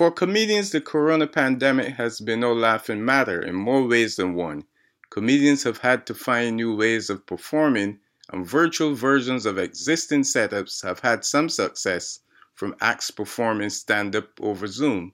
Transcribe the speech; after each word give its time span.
For 0.00 0.10
comedians, 0.10 0.70
the 0.70 0.80
corona 0.80 1.26
pandemic 1.26 1.96
has 1.96 2.20
been 2.20 2.40
no 2.40 2.54
laughing 2.54 3.04
matter 3.04 3.38
in 3.42 3.54
more 3.54 3.86
ways 3.86 4.16
than 4.16 4.32
one. 4.32 4.64
Comedians 5.10 5.64
have 5.64 5.76
had 5.76 6.06
to 6.06 6.14
find 6.14 6.56
new 6.56 6.74
ways 6.74 7.10
of 7.10 7.26
performing, 7.26 7.98
and 8.30 8.46
virtual 8.46 8.94
versions 8.94 9.44
of 9.44 9.58
existing 9.58 10.22
setups 10.22 10.82
have 10.84 11.00
had 11.00 11.26
some 11.26 11.50
success 11.50 12.20
from 12.54 12.76
acts 12.80 13.10
performing 13.10 13.68
stand 13.68 14.16
up 14.16 14.40
over 14.40 14.66
Zoom. 14.66 15.12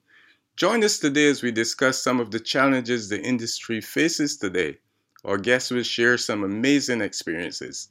Join 0.55 0.81
us 0.85 0.99
today 0.99 1.27
as 1.27 1.43
we 1.43 1.51
discuss 1.51 2.01
some 2.01 2.21
of 2.21 2.31
the 2.31 2.39
challenges 2.39 3.09
the 3.09 3.21
industry 3.21 3.81
faces 3.81 4.37
today. 4.37 4.77
Our 5.25 5.37
guests 5.37 5.69
will 5.69 5.83
share 5.83 6.17
some 6.17 6.45
amazing 6.45 7.01
experiences. 7.01 7.89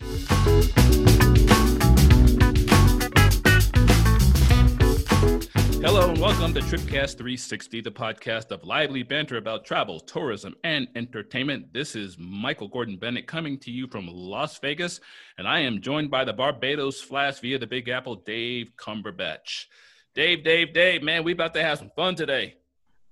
Hello 5.86 6.10
and 6.10 6.20
welcome 6.20 6.52
to 6.52 6.58
Tripcast 6.58 7.16
360, 7.16 7.80
the 7.80 7.92
podcast 7.92 8.50
of 8.50 8.64
lively 8.64 9.04
banter 9.04 9.36
about 9.36 9.64
travel, 9.64 10.00
tourism, 10.00 10.56
and 10.64 10.88
entertainment. 10.96 11.72
This 11.72 11.94
is 11.94 12.16
Michael 12.18 12.66
Gordon 12.66 12.96
Bennett 12.96 13.28
coming 13.28 13.56
to 13.60 13.70
you 13.70 13.86
from 13.86 14.08
Las 14.08 14.58
Vegas, 14.58 14.98
and 15.38 15.46
I 15.46 15.60
am 15.60 15.80
joined 15.80 16.10
by 16.10 16.24
the 16.24 16.32
Barbados 16.32 17.00
Flash 17.00 17.38
via 17.38 17.60
the 17.60 17.68
Big 17.68 17.88
Apple, 17.88 18.16
Dave 18.16 18.72
Cumberbatch. 18.76 19.66
Dave, 20.12 20.42
Dave, 20.42 20.74
Dave, 20.74 21.04
man, 21.04 21.22
we 21.22 21.30
about 21.30 21.54
to 21.54 21.62
have 21.62 21.78
some 21.78 21.92
fun 21.94 22.16
today. 22.16 22.56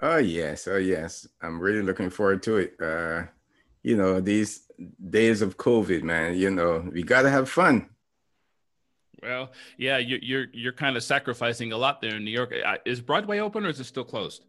Oh 0.01 0.19
yes, 0.19 0.67
oh 0.67 0.79
yes. 0.79 1.29
I'm 1.41 1.61
really 1.61 1.83
looking 1.83 2.11
forward 2.11 2.43
to 2.43 2.57
it. 2.57 2.75
Uh, 2.83 3.27
you 3.85 3.97
know, 3.97 4.21
these 4.21 4.67
days 5.11 5.43
of 5.43 5.59
COVID, 5.59 6.03
man, 6.03 6.37
you 6.37 6.51
know, 6.51 6.91
we 6.93 7.05
gotta 7.05 7.31
have 7.31 7.49
fun. 7.49 7.89
Well, 9.25 9.53
yeah, 9.79 9.97
you're 9.97 10.19
you're, 10.21 10.47
you're 10.53 10.73
kind 10.73 10.97
of 10.97 11.03
sacrificing 11.03 11.73
a 11.73 11.79
lot 11.79 12.03
there 12.03 12.17
in 12.17 12.25
New 12.25 12.31
York. 12.31 12.53
Uh, 12.65 12.77
is 12.85 13.01
Broadway 13.01 13.39
open 13.39 13.65
or 13.65 13.71
is 13.71 13.81
it 13.81 13.85
still 13.85 14.05
closed? 14.05 14.45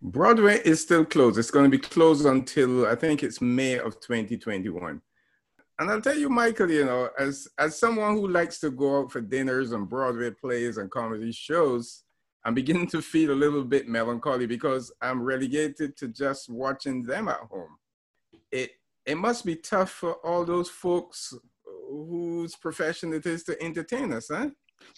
Broadway 0.00 0.60
is 0.64 0.80
still 0.80 1.04
closed. 1.04 1.38
It's 1.38 1.50
going 1.50 1.70
to 1.70 1.78
be 1.78 1.82
closed 1.82 2.24
until 2.24 2.86
I 2.86 2.94
think 2.94 3.22
it's 3.22 3.40
May 3.42 3.78
of 3.78 4.00
2021. 4.00 5.02
And 5.78 5.90
I'll 5.90 6.00
tell 6.00 6.16
you, 6.16 6.30
Michael, 6.30 6.70
you 6.70 6.86
know, 6.86 7.10
as 7.18 7.46
as 7.58 7.78
someone 7.78 8.14
who 8.14 8.28
likes 8.28 8.58
to 8.60 8.70
go 8.70 9.00
out 9.00 9.12
for 9.12 9.20
dinners 9.20 9.72
and 9.72 9.88
Broadway 9.88 10.30
plays 10.30 10.78
and 10.78 10.90
comedy 10.90 11.32
shows, 11.32 12.04
I'm 12.42 12.54
beginning 12.54 12.86
to 12.88 13.02
feel 13.02 13.32
a 13.32 13.42
little 13.42 13.64
bit 13.64 13.86
melancholy 13.86 14.46
because 14.46 14.90
I'm 15.02 15.22
relegated 15.22 15.94
to 15.98 16.08
just 16.08 16.48
watching 16.48 17.02
them 17.02 17.28
at 17.28 17.40
home. 17.50 17.76
It 18.50 18.70
it 19.04 19.16
must 19.18 19.44
be 19.44 19.56
tough 19.56 19.90
for 19.90 20.14
all 20.24 20.46
those 20.46 20.70
folks 20.70 21.34
whose 22.04 22.54
profession 22.56 23.12
it 23.12 23.26
is 23.26 23.44
to 23.44 23.62
entertain 23.62 24.12
us, 24.12 24.28
huh? 24.28 24.50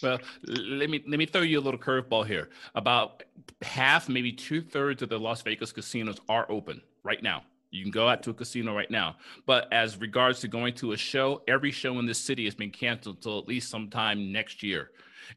Well, 0.03 0.19
let 0.45 0.89
me 0.89 1.03
let 1.07 1.17
me 1.17 1.25
throw 1.25 1.41
you 1.41 1.59
a 1.59 1.61
little 1.61 1.79
curveball 1.79 2.27
here. 2.27 2.49
About 2.75 3.23
half, 3.61 4.09
maybe 4.09 4.31
two 4.31 4.61
thirds 4.61 5.01
of 5.01 5.09
the 5.09 5.17
Las 5.17 5.41
Vegas 5.41 5.71
casinos 5.71 6.19
are 6.27 6.45
open 6.49 6.81
right 7.03 7.21
now. 7.23 7.43
You 7.71 7.83
can 7.83 7.91
go 7.91 8.07
out 8.07 8.23
to 8.23 8.31
a 8.31 8.33
casino 8.33 8.75
right 8.75 8.89
now. 8.89 9.17
But 9.45 9.71
as 9.71 9.97
regards 9.97 10.39
to 10.41 10.47
going 10.47 10.73
to 10.75 10.93
a 10.93 10.97
show, 10.97 11.43
every 11.47 11.71
show 11.71 11.99
in 11.99 12.05
this 12.05 12.19
city 12.19 12.45
has 12.45 12.55
been 12.55 12.71
canceled 12.71 13.17
until 13.17 13.39
at 13.39 13.47
least 13.47 13.69
sometime 13.69 14.31
next 14.31 14.63
year. 14.63 14.91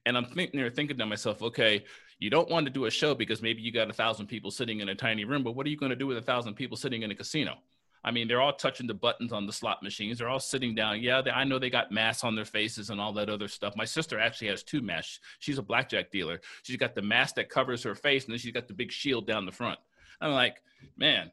And 0.06 0.16
I'm 0.16 0.24
thinking, 0.24 0.68
thinking 0.70 0.96
to 0.96 1.06
myself, 1.06 1.42
okay, 1.42 1.84
you 2.18 2.30
don't 2.30 2.48
want 2.48 2.66
to 2.66 2.72
do 2.72 2.86
a 2.86 2.90
show 2.90 3.14
because 3.14 3.42
maybe 3.42 3.60
you 3.60 3.72
got 3.72 3.90
a 3.90 3.92
thousand 3.92 4.28
people 4.28 4.50
sitting 4.50 4.80
in 4.80 4.88
a 4.88 4.94
tiny 4.94 5.24
room, 5.24 5.42
but 5.42 5.52
what 5.52 5.66
are 5.66 5.70
you 5.70 5.76
going 5.76 5.90
to 5.90 5.96
do 5.96 6.06
with 6.06 6.16
a 6.16 6.22
thousand 6.22 6.54
people 6.54 6.76
sitting 6.76 7.02
in 7.02 7.10
a 7.10 7.14
casino? 7.14 7.56
I 8.04 8.10
mean, 8.10 8.26
they're 8.26 8.40
all 8.40 8.52
touching 8.52 8.86
the 8.86 8.94
buttons 8.94 9.32
on 9.32 9.46
the 9.46 9.52
slot 9.52 9.82
machines. 9.82 10.18
They're 10.18 10.28
all 10.28 10.40
sitting 10.40 10.74
down. 10.74 11.00
Yeah, 11.00 11.22
they, 11.22 11.30
I 11.30 11.44
know 11.44 11.58
they 11.58 11.70
got 11.70 11.92
masks 11.92 12.24
on 12.24 12.34
their 12.34 12.44
faces 12.44 12.90
and 12.90 13.00
all 13.00 13.12
that 13.12 13.28
other 13.28 13.48
stuff. 13.48 13.74
My 13.76 13.84
sister 13.84 14.18
actually 14.18 14.48
has 14.48 14.62
two 14.62 14.82
masks. 14.82 15.20
She's 15.38 15.58
a 15.58 15.62
blackjack 15.62 16.10
dealer. 16.10 16.40
She's 16.62 16.76
got 16.76 16.94
the 16.94 17.02
mask 17.02 17.36
that 17.36 17.48
covers 17.48 17.82
her 17.84 17.94
face, 17.94 18.24
and 18.24 18.32
then 18.32 18.38
she's 18.38 18.52
got 18.52 18.66
the 18.66 18.74
big 18.74 18.90
shield 18.90 19.26
down 19.26 19.46
the 19.46 19.52
front. 19.52 19.78
I'm 20.20 20.32
like, 20.32 20.62
man, 20.96 21.30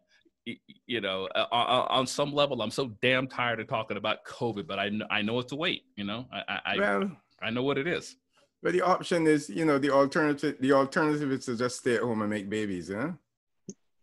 you 0.86 1.02
know, 1.02 1.28
uh, 1.36 1.47
on 1.52 2.08
some 2.08 2.34
level, 2.34 2.62
I'm 2.62 2.72
so 2.72 2.95
damn 3.02 3.28
tired 3.28 3.59
of 3.59 3.67
talking 3.67 3.97
about 3.97 4.23
COVID, 4.25 4.67
but 4.67 4.79
I 4.79 4.90
know, 4.90 5.06
I 5.09 5.22
know 5.22 5.40
it's 5.40 5.52
a 5.52 5.56
wait. 5.56 5.84
You 5.96 6.06
know, 6.06 6.28
I 6.31 6.59
I, 6.66 6.78
well, 6.78 7.12
I 7.41 7.50
know 7.50 7.63
what 7.63 7.78
it 7.78 7.88
is. 7.88 8.16
But 8.62 8.74
the 8.74 8.81
option 8.81 9.25
is, 9.25 9.50
you 9.50 9.66
know, 9.66 9.78
the 9.78 9.90
alternative. 9.90 10.58
The 10.59 10.74
alternative 10.74 11.31
is 11.31 11.46
to 11.46 11.56
just 11.56 11.78
stay 11.78 11.96
at 11.96 12.02
home 12.02 12.22
and 12.22 12.29
make 12.29 12.50
babies. 12.50 12.90
Yeah. 12.90 13.13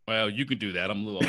Well, 0.09 0.31
you 0.31 0.47
could 0.47 0.61
do 0.61 0.71
that. 0.72 0.89
I'm 0.89 1.05
a 1.05 1.11
little 1.11 1.21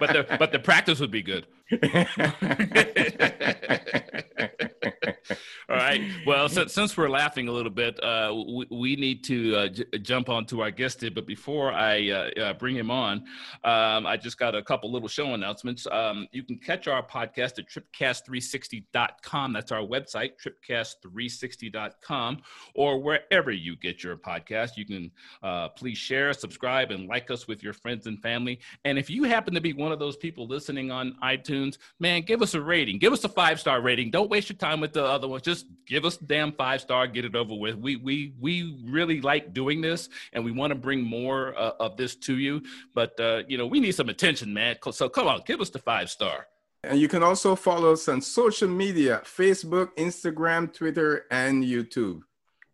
but 0.00 0.12
the 0.12 0.26
but 0.40 0.50
the 0.50 0.58
practice 0.58 0.98
would 0.98 1.12
be 1.12 1.22
good. 1.22 1.46
All 5.80 5.86
right. 5.86 6.02
Well, 6.26 6.48
so, 6.48 6.66
since 6.66 6.96
we're 6.96 7.08
laughing 7.08 7.48
a 7.48 7.52
little 7.52 7.70
bit, 7.70 7.98
uh, 8.04 8.32
we, 8.46 8.66
we, 8.70 8.96
need 8.96 9.24
to 9.24 9.56
uh, 9.56 9.68
j- 9.68 9.98
jump 10.02 10.28
on 10.28 10.44
to 10.46 10.60
our 10.60 10.70
guest 10.70 11.00
here. 11.00 11.10
But 11.10 11.26
before 11.26 11.72
I 11.72 12.10
uh, 12.10 12.40
uh, 12.40 12.52
bring 12.52 12.76
him 12.76 12.90
on, 12.90 13.24
um, 13.64 14.06
I 14.06 14.16
just 14.16 14.38
got 14.38 14.54
a 14.54 14.62
couple 14.62 14.92
little 14.92 15.08
show 15.08 15.32
announcements. 15.32 15.86
Um, 15.90 16.28
you 16.30 16.42
can 16.42 16.58
catch 16.58 16.86
our 16.88 17.02
podcast 17.02 17.58
at 17.58 17.68
tripcast360.com. 17.68 19.52
That's 19.52 19.72
our 19.72 19.80
website, 19.80 20.32
tripcast360.com, 20.68 22.42
or 22.74 23.02
wherever 23.02 23.50
you 23.50 23.76
get 23.76 24.04
your 24.04 24.16
podcast. 24.16 24.76
You 24.76 24.84
can 24.84 25.10
uh, 25.42 25.70
please 25.70 25.98
share, 25.98 26.32
subscribe, 26.34 26.90
and 26.90 27.08
like 27.08 27.30
us 27.30 27.48
with 27.48 27.62
your 27.62 27.72
friends 27.72 28.06
and 28.06 28.20
family. 28.20 28.60
And 28.84 28.98
if 28.98 29.08
you 29.08 29.24
happen 29.24 29.54
to 29.54 29.60
be 29.60 29.72
one 29.72 29.90
of 29.90 29.98
those 29.98 30.16
people 30.16 30.46
listening 30.46 30.90
on 30.90 31.16
iTunes, 31.24 31.78
man, 31.98 32.22
give 32.22 32.42
us 32.42 32.54
a 32.54 32.60
rating. 32.60 32.98
Give 32.98 33.12
us 33.12 33.24
a 33.24 33.28
five 33.28 33.58
star 33.58 33.80
rating. 33.80 34.10
Don't 34.10 34.30
waste 34.30 34.50
your 34.50 34.58
time 34.58 34.80
with 34.80 34.92
the 34.92 35.04
other 35.04 35.26
ones. 35.26 35.42
Just 35.42 35.66
give 35.86 36.04
us 36.04 36.16
damn 36.16 36.52
five 36.52 36.80
star, 36.80 37.06
get 37.06 37.24
it 37.24 37.34
over 37.34 37.54
with. 37.54 37.76
We 37.76 37.96
we 37.96 38.34
we 38.40 38.78
really 38.84 39.20
like 39.20 39.52
doing 39.52 39.80
this, 39.80 40.08
and 40.32 40.44
we 40.44 40.52
want 40.52 40.70
to 40.70 40.74
bring 40.74 41.02
more 41.02 41.58
uh, 41.58 41.72
of 41.80 41.96
this 41.96 42.14
to 42.16 42.38
you. 42.38 42.62
But 42.94 43.18
uh, 43.20 43.42
you 43.48 43.58
know, 43.58 43.66
we 43.66 43.80
need 43.80 43.92
some 43.92 44.08
attention, 44.08 44.52
man. 44.52 44.76
So 44.92 45.08
come 45.08 45.26
on, 45.26 45.42
give 45.46 45.60
us 45.60 45.70
the 45.70 45.78
five 45.78 46.10
star. 46.10 46.46
And 46.82 46.98
you 46.98 47.08
can 47.08 47.22
also 47.22 47.54
follow 47.54 47.92
us 47.92 48.08
on 48.08 48.20
social 48.20 48.68
media: 48.68 49.22
Facebook, 49.24 49.88
Instagram, 49.96 50.72
Twitter, 50.72 51.26
and 51.30 51.62
YouTube. 51.62 52.22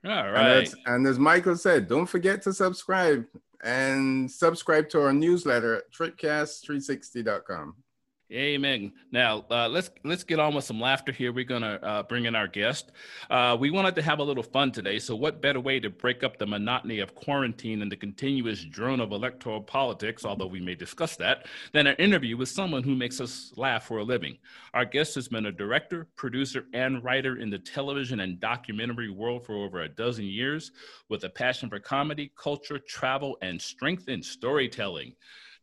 All 0.04 0.30
right. 0.30 0.68
And, 0.68 0.74
and 0.86 1.06
as 1.06 1.18
Michael 1.18 1.56
said, 1.56 1.88
don't 1.88 2.06
forget 2.06 2.42
to 2.42 2.52
subscribe 2.52 3.26
and 3.64 4.30
subscribe 4.30 4.88
to 4.90 5.02
our 5.02 5.12
newsletter 5.12 5.76
at 5.76 5.92
tripcast360.com. 5.92 7.74
Amen. 8.32 8.92
Now 9.12 9.44
uh, 9.52 9.68
let's 9.68 9.88
let's 10.02 10.24
get 10.24 10.40
on 10.40 10.52
with 10.52 10.64
some 10.64 10.80
laughter 10.80 11.12
here. 11.12 11.32
We're 11.32 11.44
gonna 11.44 11.78
uh, 11.80 12.02
bring 12.02 12.24
in 12.24 12.34
our 12.34 12.48
guest. 12.48 12.90
Uh, 13.30 13.56
we 13.58 13.70
wanted 13.70 13.94
to 13.94 14.02
have 14.02 14.18
a 14.18 14.22
little 14.24 14.42
fun 14.42 14.72
today, 14.72 14.98
so 14.98 15.14
what 15.14 15.40
better 15.40 15.60
way 15.60 15.78
to 15.78 15.90
break 15.90 16.24
up 16.24 16.36
the 16.36 16.46
monotony 16.46 16.98
of 16.98 17.14
quarantine 17.14 17.82
and 17.82 17.92
the 17.92 17.96
continuous 17.96 18.64
drone 18.64 18.98
of 18.98 19.12
electoral 19.12 19.60
politics, 19.62 20.24
although 20.24 20.48
we 20.48 20.58
may 20.58 20.74
discuss 20.74 21.14
that, 21.16 21.46
than 21.72 21.86
an 21.86 21.94
interview 22.00 22.36
with 22.36 22.48
someone 22.48 22.82
who 22.82 22.96
makes 22.96 23.20
us 23.20 23.52
laugh 23.56 23.86
for 23.86 23.98
a 23.98 24.04
living. 24.04 24.38
Our 24.74 24.84
guest 24.84 25.14
has 25.14 25.28
been 25.28 25.46
a 25.46 25.52
director, 25.52 26.08
producer, 26.16 26.66
and 26.74 27.04
writer 27.04 27.36
in 27.36 27.48
the 27.48 27.60
television 27.60 28.18
and 28.18 28.40
documentary 28.40 29.08
world 29.08 29.46
for 29.46 29.54
over 29.54 29.82
a 29.82 29.88
dozen 29.88 30.24
years, 30.24 30.72
with 31.08 31.22
a 31.22 31.30
passion 31.30 31.68
for 31.68 31.78
comedy, 31.78 32.32
culture, 32.36 32.80
travel, 32.80 33.38
and 33.40 33.62
strength 33.62 34.08
in 34.08 34.20
storytelling. 34.20 35.14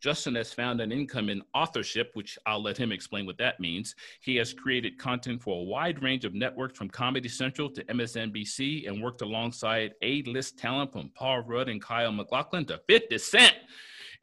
Justin 0.04 0.36
has 0.36 0.52
found 0.52 0.82
an 0.82 0.92
income 0.92 1.30
in 1.30 1.42
authorship, 1.54 2.12
which 2.14 2.38
I'll 2.46 2.62
let 2.62 2.76
him 2.76 2.92
explain 2.92 3.26
what 3.26 3.38
that 3.38 3.62
means. 3.62 3.96
He 4.20 4.36
has 4.36 4.52
created 4.54 4.98
content 4.98 5.42
for 5.42 5.62
a 5.62 5.64
wide 5.64 6.04
range 6.04 6.26
of 6.26 6.34
networks 6.34 6.78
from 6.78 6.90
Comedy 6.90 7.30
Central 7.30 7.70
to 7.70 7.86
MSNBC 7.86 8.90
and 8.90 9.02
worked 9.02 9.22
alongside 9.22 9.94
A-list 10.02 10.60
talent 10.60 10.92
from 10.92 11.10
Paul 11.16 11.44
Rudd 11.44 11.70
and 11.70 11.82
Kyle 11.82 12.12
MacLachlan 12.12 12.66
to 12.66 12.82
50 12.86 13.18
Cent. 13.18 13.56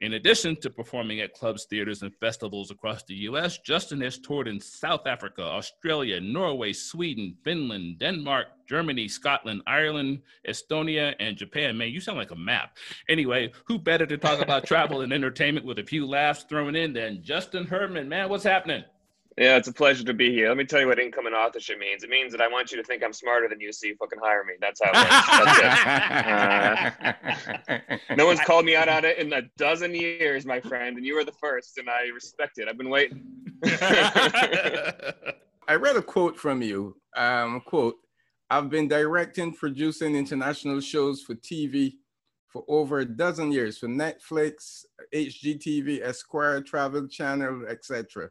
In 0.01 0.15
addition 0.15 0.57
to 0.57 0.71
performing 0.71 1.21
at 1.21 1.35
clubs, 1.35 1.67
theaters, 1.67 2.01
and 2.03 2.15
festivals 2.17 2.71
across 2.71 3.03
the 3.03 3.15
US, 3.29 3.59
Justin 3.59 4.01
has 4.01 4.19
toured 4.19 4.49
in 4.49 4.59
South 4.59 5.07
Africa, 5.07 5.43
Australia, 5.43 6.19
Norway, 6.21 6.73
Sweden, 6.73 7.37
Finland, 7.45 7.99
Denmark, 7.99 8.47
Germany, 8.67 9.09
Scotland, 9.09 9.61
Ireland, 9.67 10.23
Estonia, 10.49 11.15
and 11.21 11.37
Japan. 11.37 11.77
Man, 11.77 11.91
you 11.91 12.01
sound 12.01 12.17
like 12.17 12.31
a 12.31 12.37
map. 12.37 12.79
Anyway, 13.11 13.53
who 13.67 13.79
better 13.79 14.07
to 14.07 14.17
talk 14.17 14.41
about 14.41 14.65
travel 14.67 15.03
and 15.03 15.13
entertainment 15.13 15.67
with 15.67 15.79
a 15.79 15.85
few 15.85 16.07
laughs 16.07 16.45
thrown 16.45 16.75
in 16.75 16.95
than 16.95 17.23
Justin 17.23 17.67
Herman? 17.67 18.09
Man, 18.09 18.31
what's 18.31 18.45
happening? 18.45 18.85
Yeah, 19.41 19.57
it's 19.57 19.69
a 19.69 19.73
pleasure 19.73 20.05
to 20.05 20.13
be 20.13 20.31
here. 20.35 20.49
Let 20.49 20.59
me 20.59 20.67
tell 20.67 20.81
you 20.81 20.87
what 20.87 20.99
income 20.99 21.25
and 21.25 21.35
authorship 21.35 21.79
means. 21.79 22.03
It 22.05 22.11
means 22.11 22.31
that 22.33 22.43
I 22.43 22.49
want 22.49 22.71
you 22.71 22.77
to 22.77 22.85
think 22.85 23.03
I'm 23.03 23.15
smarter 23.15 23.49
than 23.49 23.59
you, 23.59 23.73
so 23.73 23.87
you 23.87 23.97
fucking 23.97 24.19
hire 24.23 24.45
me. 24.45 24.53
That's 24.61 24.83
how 24.85 24.91
it 24.93 24.97
works. 27.67 27.89
Uh, 28.07 28.17
no 28.17 28.27
one's 28.27 28.41
called 28.41 28.67
me 28.67 28.77
out 28.77 28.91
on 28.91 29.07
it 29.07 29.17
in 29.17 29.33
a 29.33 29.41
dozen 29.57 29.95
years, 29.95 30.45
my 30.45 30.61
friend, 30.61 30.99
and 30.99 31.07
you 31.07 31.15
were 31.15 31.25
the 31.25 31.33
first, 31.33 31.79
and 31.79 31.89
I 31.89 32.09
respect 32.09 32.59
it. 32.59 32.69
I've 32.69 32.77
been 32.77 32.91
waiting. 32.91 33.25
I 33.65 35.15
read 35.75 35.97
a 35.97 36.03
quote 36.03 36.39
from 36.39 36.61
you. 36.61 36.99
Um, 37.17 37.63
quote: 37.63 37.95
"I've 38.51 38.69
been 38.69 38.89
directing, 38.89 39.55
producing 39.55 40.17
international 40.17 40.83
shows 40.83 41.23
for 41.23 41.35
TV 41.37 41.95
for 42.47 42.63
over 42.69 42.99
a 42.99 43.07
dozen 43.07 43.53
years 43.53 43.79
for 43.79 43.89
Netflix, 43.89 44.85
HGTV, 45.15 46.03
Esquire, 46.03 46.61
Travel 46.61 47.09
Channel, 47.09 47.65
etc." 47.71 48.29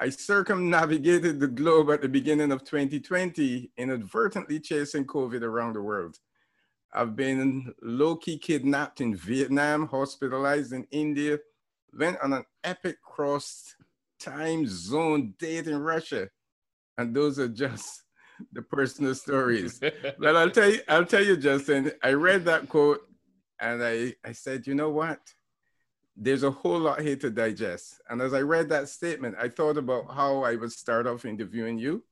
I 0.00 0.08
circumnavigated 0.08 1.38
the 1.38 1.46
globe 1.46 1.90
at 1.90 2.00
the 2.00 2.08
beginning 2.08 2.52
of 2.52 2.64
2020, 2.64 3.70
inadvertently 3.76 4.58
chasing 4.58 5.04
COVID 5.04 5.42
around 5.42 5.74
the 5.74 5.82
world. 5.82 6.16
I've 6.94 7.14
been 7.14 7.74
low 7.82 8.16
key 8.16 8.38
kidnapped 8.38 9.02
in 9.02 9.14
Vietnam, 9.14 9.86
hospitalized 9.86 10.72
in 10.72 10.86
India, 10.90 11.38
went 11.92 12.16
on 12.22 12.32
an 12.32 12.44
epic 12.64 12.96
cross 13.02 13.74
time 14.18 14.66
zone 14.66 15.34
date 15.38 15.66
in 15.66 15.78
Russia. 15.78 16.30
And 16.96 17.14
those 17.14 17.38
are 17.38 17.48
just 17.48 18.04
the 18.52 18.62
personal 18.62 19.14
stories. 19.14 19.80
but 20.18 20.34
I'll 20.34 20.50
tell 20.50 20.70
you, 20.70 20.80
I'll 20.88 21.04
tell 21.04 21.24
you, 21.24 21.36
Justin, 21.36 21.92
I 22.02 22.14
read 22.14 22.46
that 22.46 22.70
quote 22.70 23.00
and 23.60 23.84
I, 23.84 24.14
I 24.24 24.32
said, 24.32 24.66
you 24.66 24.74
know 24.74 24.90
what? 24.90 25.20
There's 26.22 26.42
a 26.42 26.50
whole 26.50 26.78
lot 26.78 27.00
here 27.00 27.16
to 27.16 27.30
digest. 27.30 27.98
And 28.10 28.20
as 28.20 28.34
I 28.34 28.42
read 28.42 28.68
that 28.68 28.90
statement, 28.90 29.36
I 29.40 29.48
thought 29.48 29.78
about 29.78 30.14
how 30.14 30.42
I 30.44 30.54
would 30.54 30.70
start 30.70 31.06
off 31.06 31.24
interviewing 31.24 31.78
you. 31.78 32.04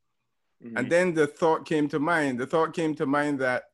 Mm-hmm. 0.64 0.76
And 0.78 0.90
then 0.90 1.12
the 1.12 1.26
thought 1.26 1.66
came 1.66 1.88
to 1.90 1.98
mind. 1.98 2.38
The 2.38 2.46
thought 2.46 2.72
came 2.72 2.94
to 2.94 3.06
mind 3.06 3.38
that 3.40 3.64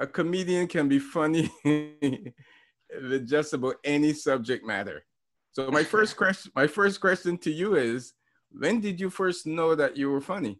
a 0.00 0.08
comedian 0.08 0.66
can 0.66 0.88
be 0.88 0.98
funny 0.98 1.50
with 1.64 3.28
just 3.28 3.52
about 3.52 3.76
any 3.84 4.12
subject 4.12 4.66
matter. 4.66 5.04
So 5.52 5.70
my 5.70 5.84
first 5.94 6.16
question, 6.16 6.50
my 6.56 6.66
first 6.66 7.00
question 7.00 7.38
to 7.38 7.50
you 7.50 7.76
is, 7.76 8.14
when 8.50 8.80
did 8.80 8.98
you 8.98 9.08
first 9.08 9.46
know 9.46 9.76
that 9.76 9.96
you 9.96 10.10
were 10.10 10.20
funny? 10.20 10.58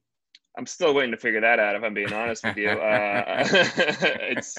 I'm 0.57 0.67
still 0.67 0.95
waiting 0.95 1.13
to 1.13 1.17
figure 1.17 1.41
that 1.41 1.59
out. 1.59 1.77
If 1.77 1.83
I'm 1.83 1.95
being 1.95 2.13
honest 2.13 2.45
with 2.45 2.57
you, 2.57 2.69
uh, 2.71 3.45
it's 3.51 4.57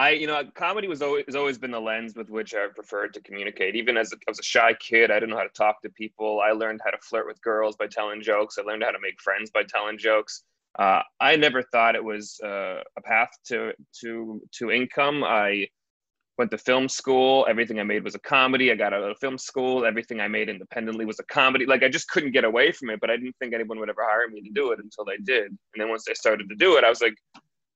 I, 0.00 0.10
you 0.12 0.26
know, 0.26 0.42
comedy 0.54 0.88
was 0.88 1.02
always 1.02 1.24
has 1.26 1.36
always 1.36 1.58
been 1.58 1.72
the 1.72 1.80
lens 1.80 2.14
with 2.16 2.30
which 2.30 2.54
I 2.54 2.68
preferred 2.74 3.12
to 3.12 3.20
communicate. 3.20 3.76
Even 3.76 3.98
as 3.98 4.14
a, 4.14 4.16
as 4.30 4.38
a 4.38 4.42
shy 4.42 4.72
kid, 4.72 5.10
I 5.10 5.20
didn't 5.20 5.28
know 5.28 5.36
how 5.36 5.42
to 5.42 5.50
talk 5.50 5.82
to 5.82 5.90
people. 5.90 6.40
I 6.40 6.52
learned 6.52 6.80
how 6.82 6.90
to 6.90 6.96
flirt 7.02 7.26
with 7.26 7.38
girls 7.42 7.76
by 7.76 7.86
telling 7.86 8.22
jokes. 8.22 8.56
I 8.56 8.62
learned 8.62 8.82
how 8.82 8.92
to 8.92 8.98
make 8.98 9.20
friends 9.20 9.50
by 9.50 9.62
telling 9.62 9.98
jokes. 9.98 10.44
Uh, 10.78 11.02
I 11.20 11.36
never 11.36 11.62
thought 11.62 11.96
it 11.96 12.02
was 12.02 12.40
uh, 12.42 12.80
a 12.96 13.02
path 13.04 13.28
to 13.48 13.74
to 14.00 14.40
to 14.52 14.70
income. 14.70 15.22
I 15.22 15.68
went 16.38 16.50
to 16.52 16.56
film 16.56 16.88
school. 16.88 17.44
Everything 17.46 17.78
I 17.78 17.82
made 17.82 18.02
was 18.02 18.14
a 18.14 18.20
comedy. 18.20 18.72
I 18.72 18.76
got 18.76 18.94
out 18.94 19.02
of 19.02 19.18
film 19.18 19.36
school. 19.36 19.84
Everything 19.84 20.18
I 20.18 20.28
made 20.28 20.48
independently 20.48 21.04
was 21.04 21.20
a 21.20 21.24
comedy. 21.24 21.66
Like 21.66 21.82
I 21.82 21.90
just 21.90 22.08
couldn't 22.08 22.32
get 22.32 22.44
away 22.44 22.72
from 22.72 22.88
it. 22.88 23.00
But 23.00 23.10
I 23.10 23.18
didn't 23.18 23.36
think 23.38 23.52
anyone 23.52 23.78
would 23.78 23.90
ever 23.90 24.06
hire 24.10 24.28
me 24.28 24.40
to 24.40 24.50
do 24.54 24.72
it 24.72 24.78
until 24.82 25.04
they 25.04 25.18
did. 25.18 25.48
And 25.48 25.76
then 25.76 25.90
once 25.90 26.06
they 26.06 26.14
started 26.14 26.48
to 26.48 26.54
do 26.54 26.78
it, 26.78 26.84
I 26.84 26.88
was 26.88 27.02
like, 27.02 27.16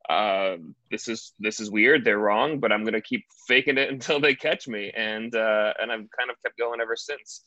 uh, 0.09 0.57
"This 0.91 1.09
is 1.09 1.33
this 1.39 1.61
is 1.61 1.71
weird. 1.71 2.05
They're 2.05 2.19
wrong, 2.19 2.61
but 2.61 2.73
I'm 2.73 2.85
gonna 2.85 3.01
keep 3.01 3.25
faking 3.49 3.79
it 3.79 3.91
until 3.93 4.21
they 4.21 4.35
catch 4.35 4.69
me." 4.69 4.93
And 4.95 5.35
uh, 5.35 5.75
and 5.81 5.91
I've 5.91 6.09
kind 6.17 6.31
of 6.31 6.41
kept 6.43 6.59
going 6.59 6.81
ever 6.81 6.97
since. 6.97 7.45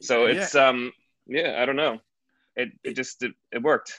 So 0.00 0.26
it's 0.26 0.54
yeah. 0.54 0.68
um 0.68 0.92
yeah 1.26 1.58
I 1.60 1.66
don't 1.66 1.76
know. 1.76 1.98
It 2.56 2.70
it 2.84 2.94
just 2.94 3.22
it, 3.22 3.32
it 3.52 3.62
worked. 3.62 3.98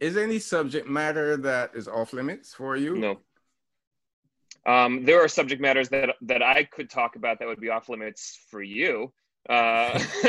Is 0.00 0.16
any 0.16 0.38
subject 0.38 0.88
matter 0.88 1.36
that 1.38 1.70
is 1.74 1.88
off 1.88 2.12
limits 2.12 2.52
for 2.52 2.76
you? 2.76 2.96
No. 2.96 3.18
Um, 4.66 5.04
there 5.04 5.22
are 5.22 5.28
subject 5.28 5.60
matters 5.60 5.88
that 5.90 6.16
that 6.22 6.42
I 6.42 6.64
could 6.64 6.88
talk 6.88 7.16
about 7.16 7.38
that 7.38 7.48
would 7.48 7.60
be 7.60 7.68
off 7.68 7.88
limits 7.88 8.38
for 8.50 8.62
you, 8.62 9.12
uh, 9.48 9.98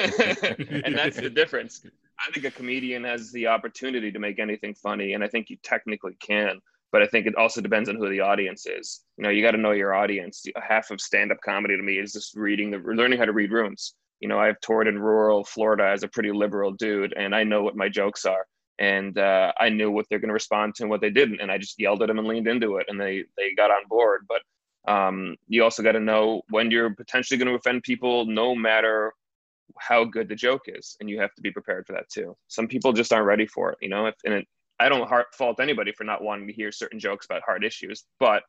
and 0.83 0.95
that's 0.95 1.18
the 1.18 1.29
difference. 1.29 1.85
I 2.19 2.31
think 2.31 2.45
a 2.45 2.51
comedian 2.51 3.03
has 3.03 3.31
the 3.31 3.47
opportunity 3.47 4.11
to 4.11 4.19
make 4.19 4.39
anything 4.39 4.73
funny, 4.73 5.13
and 5.13 5.23
I 5.23 5.27
think 5.27 5.50
you 5.50 5.57
technically 5.63 6.15
can. 6.19 6.59
But 6.95 7.03
I 7.03 7.07
think 7.07 7.27
it 7.27 7.36
also 7.36 7.59
depends 7.59 7.89
on 7.89 7.97
who 7.97 8.09
the 8.09 8.21
audience 8.21 8.65
is. 8.65 9.01
You 9.18 9.24
know, 9.24 9.30
you 9.30 9.42
got 9.42 9.51
to 9.51 9.57
know 9.57 9.71
your 9.71 9.94
audience. 9.94 10.45
Half 10.56 10.92
of 10.92 11.01
stand-up 11.01 11.39
comedy 11.44 11.75
to 11.75 11.83
me 11.83 12.00
is 12.00 12.13
just 12.13 12.38
reading 12.38 12.71
the, 12.71 12.77
learning 12.77 13.19
how 13.19 13.25
to 13.25 13.33
read 13.33 13.51
rooms. 13.51 13.95
You 14.21 14.30
know, 14.30 14.39
I've 14.39 14.62
toured 14.62 14.88
in 14.88 14.97
rural 14.97 15.44
Florida 15.44 15.89
as 15.89 16.03
a 16.03 16.07
pretty 16.07 16.31
liberal 16.31 16.71
dude, 16.71 17.13
and 17.18 17.36
I 17.36 17.44
know 17.44 17.63
what 17.63 17.75
my 17.75 17.89
jokes 17.89 18.24
are 18.24 18.45
and 18.80 19.18
uh, 19.18 19.51
I 19.59 19.68
knew 19.68 19.92
what 19.92 20.06
they're 20.09 20.19
going 20.19 20.30
to 20.30 20.33
respond 20.33 20.75
to 20.75 20.83
and 20.83 20.89
what 20.89 21.01
they 21.01 21.09
didn't, 21.09 21.42
and 21.42 21.51
I 21.51 21.57
just 21.57 21.80
yelled 21.80 22.01
at 22.01 22.07
them 22.07 22.19
and 22.19 22.27
leaned 22.27 22.47
into 22.47 22.77
it, 22.77 22.86
and 22.89 23.00
they 23.00 23.25
they 23.38 23.53
got 23.56 23.71
on 23.71 23.88
board. 23.89 24.25
But 24.27 24.92
um, 24.92 25.36
you 25.47 25.65
also 25.65 25.83
got 25.83 25.94
to 25.94 26.00
know 26.00 26.42
when 26.50 26.71
you're 26.71 26.94
potentially 26.94 27.38
going 27.38 27.50
to 27.50 27.56
offend 27.56 27.83
people, 27.83 28.25
no 28.25 28.56
matter 28.56 29.13
how 29.80 30.03
good 30.03 30.30
the 30.30 30.36
joke 30.36 30.63
is, 30.68 30.95
and 31.00 31.09
you 31.09 31.19
have 31.19 31.33
to 31.36 31.42
be 31.42 31.51
prepared 31.51 31.86
for 31.88 31.94
that 31.94 32.09
too. 32.09 32.36
Some 32.47 32.68
people 32.68 32.94
just 32.94 33.12
aren't 33.12 33.25
ready 33.25 33.47
for 33.47 33.71
it, 33.71 33.77
you 33.81 33.89
know. 33.89 34.07
If, 34.07 34.15
and 34.25 34.36
it, 34.36 34.47
I 34.80 34.89
don't 34.89 35.10
fault 35.33 35.60
anybody 35.60 35.92
for 35.92 36.04
not 36.04 36.24
wanting 36.24 36.48
to 36.48 36.54
hear 36.54 36.72
certain 36.72 37.00
jokes 37.00 37.25
about 37.25 37.42
hard 37.45 37.63
issues, 37.63 38.04
but 38.19 38.44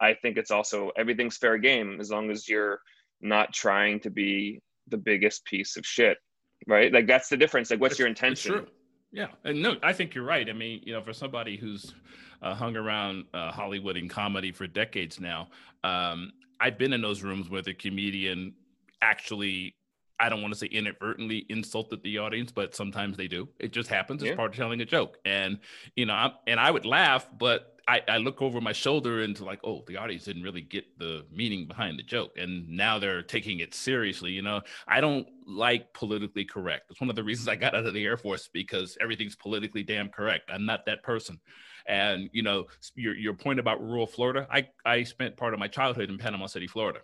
I 0.00 0.14
think 0.14 0.36
it's 0.36 0.50
also 0.50 0.90
everything's 0.96 1.36
fair 1.36 1.58
game 1.58 1.98
as 2.00 2.10
long 2.10 2.30
as 2.30 2.48
you're 2.48 2.80
not 3.20 3.52
trying 3.52 4.00
to 4.00 4.10
be 4.10 4.60
the 4.88 4.96
biggest 4.96 5.44
piece 5.44 5.76
of 5.76 5.84
shit, 5.84 6.18
right? 6.66 6.92
Like 6.92 7.06
that's 7.06 7.28
the 7.28 7.36
difference. 7.36 7.70
Like, 7.70 7.80
what's 7.80 7.92
it's, 7.92 7.98
your 7.98 8.08
intention? 8.08 8.66
Yeah, 9.12 9.28
and 9.44 9.62
no, 9.62 9.76
I 9.82 9.92
think 9.92 10.14
you're 10.14 10.24
right. 10.24 10.48
I 10.48 10.52
mean, 10.52 10.82
you 10.84 10.92
know, 10.92 11.02
for 11.02 11.12
somebody 11.12 11.56
who's 11.56 11.94
uh, 12.42 12.54
hung 12.54 12.76
around 12.76 13.24
uh, 13.32 13.50
Hollywood 13.50 13.96
and 13.96 14.10
comedy 14.10 14.52
for 14.52 14.66
decades 14.66 15.18
now, 15.20 15.48
um, 15.84 16.32
I've 16.60 16.78
been 16.78 16.92
in 16.92 17.00
those 17.00 17.22
rooms 17.22 17.48
where 17.48 17.62
the 17.62 17.74
comedian 17.74 18.54
actually, 19.02 19.74
I 20.18 20.28
don't 20.28 20.42
want 20.42 20.54
to 20.54 20.58
say 20.58 20.66
inadvertently 20.66 21.46
insulted 21.48 22.02
the 22.02 22.18
audience, 22.18 22.52
but 22.52 22.74
sometimes 22.74 23.16
they 23.16 23.28
do. 23.28 23.48
It 23.58 23.72
just 23.72 23.88
happens. 23.88 24.22
It's 24.22 24.30
yeah. 24.30 24.36
part 24.36 24.52
of 24.52 24.56
telling 24.56 24.80
a 24.80 24.86
joke, 24.86 25.18
and 25.24 25.58
you 25.94 26.06
know, 26.06 26.14
I'm, 26.14 26.32
and 26.46 26.58
I 26.58 26.70
would 26.70 26.86
laugh, 26.86 27.28
but 27.38 27.76
I, 27.88 28.02
I 28.08 28.16
look 28.16 28.42
over 28.42 28.60
my 28.60 28.72
shoulder 28.72 29.22
and 29.22 29.38
like, 29.40 29.60
oh, 29.62 29.84
the 29.86 29.96
audience 29.96 30.24
didn't 30.24 30.42
really 30.42 30.60
get 30.60 30.98
the 30.98 31.24
meaning 31.30 31.68
behind 31.68 31.98
the 31.98 32.02
joke. 32.02 32.32
And 32.36 32.68
now 32.68 32.98
they're 32.98 33.22
taking 33.22 33.60
it 33.60 33.74
seriously. 33.74 34.32
You 34.32 34.42
know, 34.42 34.62
I 34.88 35.00
don't 35.00 35.28
like 35.46 35.92
politically 35.92 36.44
correct. 36.44 36.90
It's 36.90 37.00
one 37.00 37.10
of 37.10 37.16
the 37.16 37.22
reasons 37.22 37.46
I 37.46 37.54
got 37.54 37.76
out 37.76 37.86
of 37.86 37.94
the 37.94 38.04
Air 38.04 38.16
Force 38.16 38.48
because 38.52 38.98
everything's 39.00 39.36
politically 39.36 39.84
damn 39.84 40.08
correct. 40.08 40.50
I'm 40.52 40.66
not 40.66 40.84
that 40.86 41.04
person. 41.04 41.38
And, 41.86 42.28
you 42.32 42.42
know, 42.42 42.64
your, 42.96 43.14
your 43.14 43.34
point 43.34 43.60
about 43.60 43.80
rural 43.80 44.08
Florida, 44.08 44.48
I, 44.50 44.66
I 44.84 45.04
spent 45.04 45.36
part 45.36 45.54
of 45.54 45.60
my 45.60 45.68
childhood 45.68 46.10
in 46.10 46.18
Panama 46.18 46.46
City, 46.46 46.66
Florida. 46.66 47.00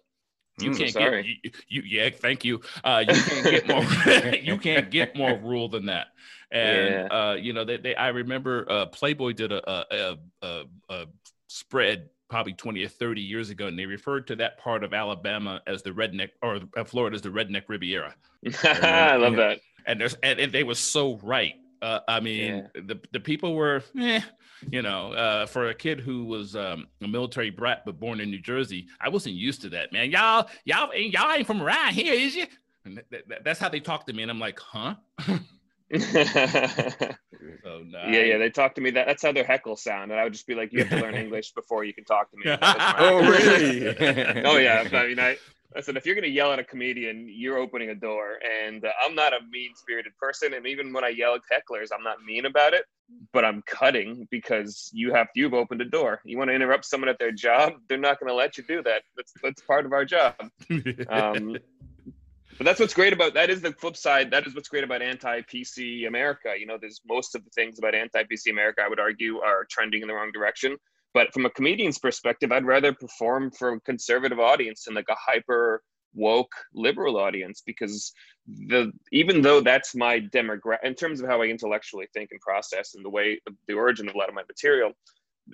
You 0.61 0.71
mm, 0.71 0.79
can't 0.79 0.91
sorry. 0.91 1.41
get 1.43 1.55
you, 1.69 1.83
you, 1.83 2.01
yeah, 2.01 2.11
thank 2.11 2.45
you. 2.45 2.61
Uh, 2.85 3.05
you 3.09 3.15
can't 3.15 3.51
get 3.51 3.69
more 3.69 4.35
you 4.43 4.59
can't 4.59 4.91
get 4.91 5.17
more 5.17 5.39
rule 5.39 5.69
than 5.69 5.87
that. 5.87 6.09
And 6.51 6.89
yeah. 6.89 7.07
uh, 7.07 7.35
you 7.35 7.53
know, 7.53 7.65
they, 7.65 7.79
they 7.79 7.95
I 7.95 8.09
remember 8.09 8.67
uh, 8.71 8.87
Playboy 8.87 9.33
did 9.33 9.53
a, 9.53 9.85
a, 9.95 10.19
a, 10.43 10.65
a 10.91 11.07
spread 11.49 12.11
probably 12.33 12.55
20 12.55 12.83
or 12.83 12.89
30 12.89 13.21
years 13.21 13.51
ago, 13.51 13.67
and 13.67 13.79
they 13.79 13.85
referred 13.85 14.27
to 14.27 14.37
that 14.37 14.59
part 14.59 14.83
of 14.83 14.95
Alabama 14.95 15.61
as 15.67 15.83
the 15.83 15.91
redneck 15.91 16.31
or 16.43 16.61
uh, 16.77 16.83
Florida 16.85 17.15
as 17.15 17.21
the 17.21 17.29
redneck 17.29 17.65
Riviera. 17.69 18.15
I 18.65 19.17
love 19.17 19.37
that. 19.37 19.61
And 19.87 20.01
there's 20.01 20.15
and, 20.23 20.41
and, 20.41 20.51
they 20.51 20.65
were 20.65 20.75
so 20.75 21.19
right. 21.23 21.55
Uh, 21.83 21.99
I 22.07 22.21
mean, 22.21 22.69
yeah. 22.75 22.81
the 22.87 23.01
the 23.11 23.19
people 23.19 23.57
were, 23.57 23.83
eh, 23.99 24.21
you 24.71 24.83
know, 24.83 25.13
uh, 25.13 25.47
for 25.47 25.69
a 25.69 25.75
kid 25.75 25.99
who 25.99 26.25
was 26.25 26.55
um, 26.55 26.87
a 27.03 27.09
military 27.09 27.51
brat 27.51 27.83
but 27.85 27.99
born 27.99 28.21
in 28.21 28.31
New 28.31 28.41
Jersey, 28.41 28.87
I 29.01 29.09
wasn't 29.09 29.35
used 29.35 29.63
to 29.63 29.69
that, 29.71 29.93
man. 29.93 30.13
Y'all, 30.13 30.49
y'all, 30.65 30.93
ain't, 30.95 31.13
y'all 31.13 31.33
ain't 31.33 31.47
from 31.47 31.61
around 31.61 31.95
here, 31.95 32.15
is 32.15 32.37
you? 32.37 32.47
And 32.85 33.03
th- 33.11 33.25
th- 33.29 33.41
that's 33.45 33.59
how 33.59 33.69
they 33.69 33.81
talk 33.81 34.07
to 34.07 34.13
me, 34.13 34.23
and 34.23 34.31
I'm 34.31 34.39
like, 34.39 34.61
huh? 34.61 34.95
so, 35.21 35.39
no, 35.93 35.99
yeah, 38.07 38.23
yeah, 38.23 38.39
they 38.39 38.51
talk 38.51 38.77
to 38.77 38.81
me 38.81 38.93
that 38.93 39.09
that's 39.09 39.23
how 39.23 39.33
their 39.33 39.45
heckle 39.45 39.77
sound, 39.77 40.13
and 40.13 40.21
I 40.21 40.25
would 40.25 40.33
just 40.33 40.47
be 40.47 40.55
like, 40.55 40.73
"You 40.73 40.85
have 40.85 40.91
to 40.91 41.05
learn 41.05 41.15
English 41.17 41.53
before 41.53 41.83
you 41.83 41.93
can 41.93 42.05
talk 42.05 42.31
to 42.31 42.37
me." 42.37 42.45
oh, 42.63 43.29
really? 43.29 43.89
oh, 44.45 44.57
yeah. 44.57 44.89
I 44.93 45.07
mean, 45.09 45.19
I 45.19 45.37
listen. 45.75 45.97
If 45.97 46.07
you're 46.07 46.15
gonna 46.15 46.27
yell 46.27 46.53
at 46.53 46.59
a 46.59 46.65
comedian, 46.65 47.27
you're 47.29 47.59
opening 47.59 47.91
a 47.91 47.95
door, 47.95 48.39
and 48.65 48.85
uh, 48.85 48.91
I'm 49.05 49.15
not 49.15 49.33
a 49.33 49.39
mean-spirited 49.51 50.17
person, 50.19 50.55
and 50.55 50.67
even 50.67 50.93
when 50.93 51.05
I 51.05 51.09
yell 51.09 51.35
at 51.35 51.43
hecklers, 51.53 51.89
I'm 51.97 52.03
not 52.03 52.23
mean 52.27 52.47
about 52.47 52.75
it, 52.75 52.85
but 53.33 53.45
I'm 53.45 53.63
cutting 53.67 54.27
because 54.31 54.91
you 54.93 55.13
have 55.13 55.29
you've 55.35 55.55
opened 55.55 55.81
a 55.83 55.89
door. 55.89 56.21
You 56.25 56.39
want 56.39 56.51
to 56.51 56.55
interrupt 56.55 56.85
someone 56.85 57.09
at 57.09 57.19
their 57.19 57.33
job, 57.33 57.75
they're 57.89 57.99
not 57.99 58.21
gonna 58.21 58.35
let 58.35 58.57
you 58.57 58.65
do 58.65 58.83
that. 58.83 59.03
That's 59.17 59.33
that's 59.43 59.63
part 59.63 59.87
of 59.87 59.93
our 59.93 60.05
job. 60.05 60.35
Um, 61.09 61.57
but 62.59 62.65
that's 62.65 62.81
what's 62.81 62.95
great 62.95 63.13
about 63.13 63.35
that 63.35 63.51
is 63.51 63.61
the 63.61 63.73
flip 63.73 63.97
side 63.97 64.31
that 64.31 64.47
is 64.47 64.55
what's 64.55 64.69
great 64.69 64.85
about 64.85 65.03
anti-pc 65.03 66.07
america 66.07 66.55
you 66.59 66.67
know 66.67 66.79
there's 66.81 67.01
most 67.07 67.35
of 67.35 67.43
the 67.45 67.51
things 67.51 67.79
about 67.79 67.95
anti-pc 67.95 68.51
america 68.51 68.83
i 68.85 68.89
would 68.89 69.01
argue 69.01 69.39
are 69.39 69.67
trending 69.71 70.03
in 70.03 70.09
the 70.09 70.15
wrong 70.15 70.31
direction 70.33 70.77
but 71.15 71.33
from 71.33 71.47
a 71.47 71.51
comedian's 71.51 71.99
perspective 71.99 72.53
i'd 72.53 72.65
rather 72.65 72.93
perform 72.93 73.51
for 73.51 73.73
a 73.73 73.81
conservative 73.81 74.39
audience 74.39 74.85
than 74.85 74.95
like 74.95 75.09
a 75.09 75.17
hyper 75.19 75.83
woke 76.15 76.53
liberal 76.75 77.17
audience 77.17 77.63
because 77.65 78.13
the 78.47 78.93
even 79.13 79.41
though 79.41 79.61
that's 79.61 79.95
my 79.95 80.21
demographic 80.21 80.85
in 80.85 80.95
terms 80.95 81.21
of 81.21 81.29
how 81.29 81.41
i 81.41 81.47
intellectually 81.47 82.07
think 82.13 82.31
and 82.31 82.41
process 82.41 82.95
and 82.95 83.05
the 83.05 83.11
way 83.11 83.41
the 83.67 83.75
origin 83.75 84.09
of 84.09 84.15
a 84.15 84.19
lot 84.19 84.29
of 84.29 84.35
my 84.35 84.43
material 84.49 84.93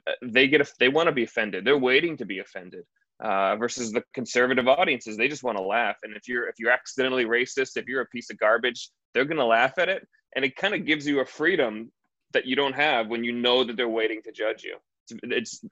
uh, 0.06 0.12
they 0.22 0.48
get 0.48 0.68
they 0.80 0.88
want 0.88 1.06
to 1.06 1.12
be 1.12 1.22
offended 1.22 1.64
they're 1.64 1.78
waiting 1.78 2.16
to 2.16 2.24
be 2.24 2.40
offended 2.40 2.84
uh, 3.20 3.56
versus 3.56 3.92
the 3.92 4.02
conservative 4.14 4.68
audiences. 4.68 5.16
They 5.16 5.28
just 5.28 5.42
want 5.42 5.58
to 5.58 5.64
laugh. 5.64 5.96
And 6.02 6.16
if 6.16 6.28
you're 6.28 6.48
if 6.48 6.56
you're 6.58 6.70
accidentally 6.70 7.24
racist, 7.24 7.76
if 7.76 7.86
you're 7.86 8.02
a 8.02 8.06
piece 8.06 8.30
of 8.30 8.38
garbage, 8.38 8.90
they're 9.12 9.24
gonna 9.24 9.44
laugh 9.44 9.78
at 9.78 9.88
it. 9.88 10.06
And 10.36 10.44
it 10.44 10.56
kind 10.56 10.74
of 10.74 10.86
gives 10.86 11.06
you 11.06 11.20
a 11.20 11.26
freedom 11.26 11.90
that 12.32 12.46
you 12.46 12.54
don't 12.54 12.74
have 12.74 13.08
when 13.08 13.24
you 13.24 13.32
know 13.32 13.64
that 13.64 13.76
they're 13.76 13.88
waiting 13.88 14.20
to 14.22 14.32
judge 14.32 14.62
you. 14.62 14.76
It's, 15.10 15.60
it's 15.62 15.64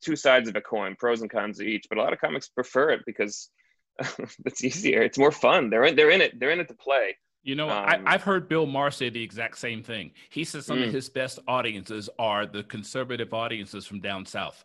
two 0.00 0.16
sides 0.16 0.48
of 0.48 0.56
a 0.56 0.60
coin, 0.60 0.96
pros 0.98 1.20
and 1.20 1.30
cons 1.30 1.60
of 1.60 1.66
each. 1.66 1.86
But 1.88 1.98
a 1.98 2.02
lot 2.02 2.12
of 2.12 2.20
comics 2.20 2.48
prefer 2.48 2.90
it 2.90 3.00
because 3.06 3.50
it's 4.44 4.64
easier. 4.64 5.02
It's 5.02 5.18
more 5.18 5.32
fun. 5.32 5.70
They're 5.70 5.84
in, 5.84 5.96
they're 5.96 6.10
in 6.10 6.20
it. 6.20 6.38
They're 6.38 6.50
in 6.50 6.60
it 6.60 6.68
to 6.68 6.74
play. 6.74 7.16
You 7.42 7.54
know, 7.54 7.70
um, 7.70 8.04
I, 8.04 8.12
have 8.12 8.22
heard 8.22 8.48
Bill 8.48 8.66
Maher 8.66 8.90
say 8.90 9.10
the 9.10 9.22
exact 9.22 9.58
same 9.58 9.82
thing. 9.82 10.10
He 10.28 10.44
says 10.44 10.66
some 10.66 10.78
mm. 10.78 10.88
of 10.88 10.92
his 10.92 11.08
best 11.08 11.38
audiences 11.48 12.10
are 12.18 12.44
the 12.46 12.64
conservative 12.64 13.32
audiences 13.32 13.86
from 13.86 14.00
down 14.00 14.26
south. 14.26 14.64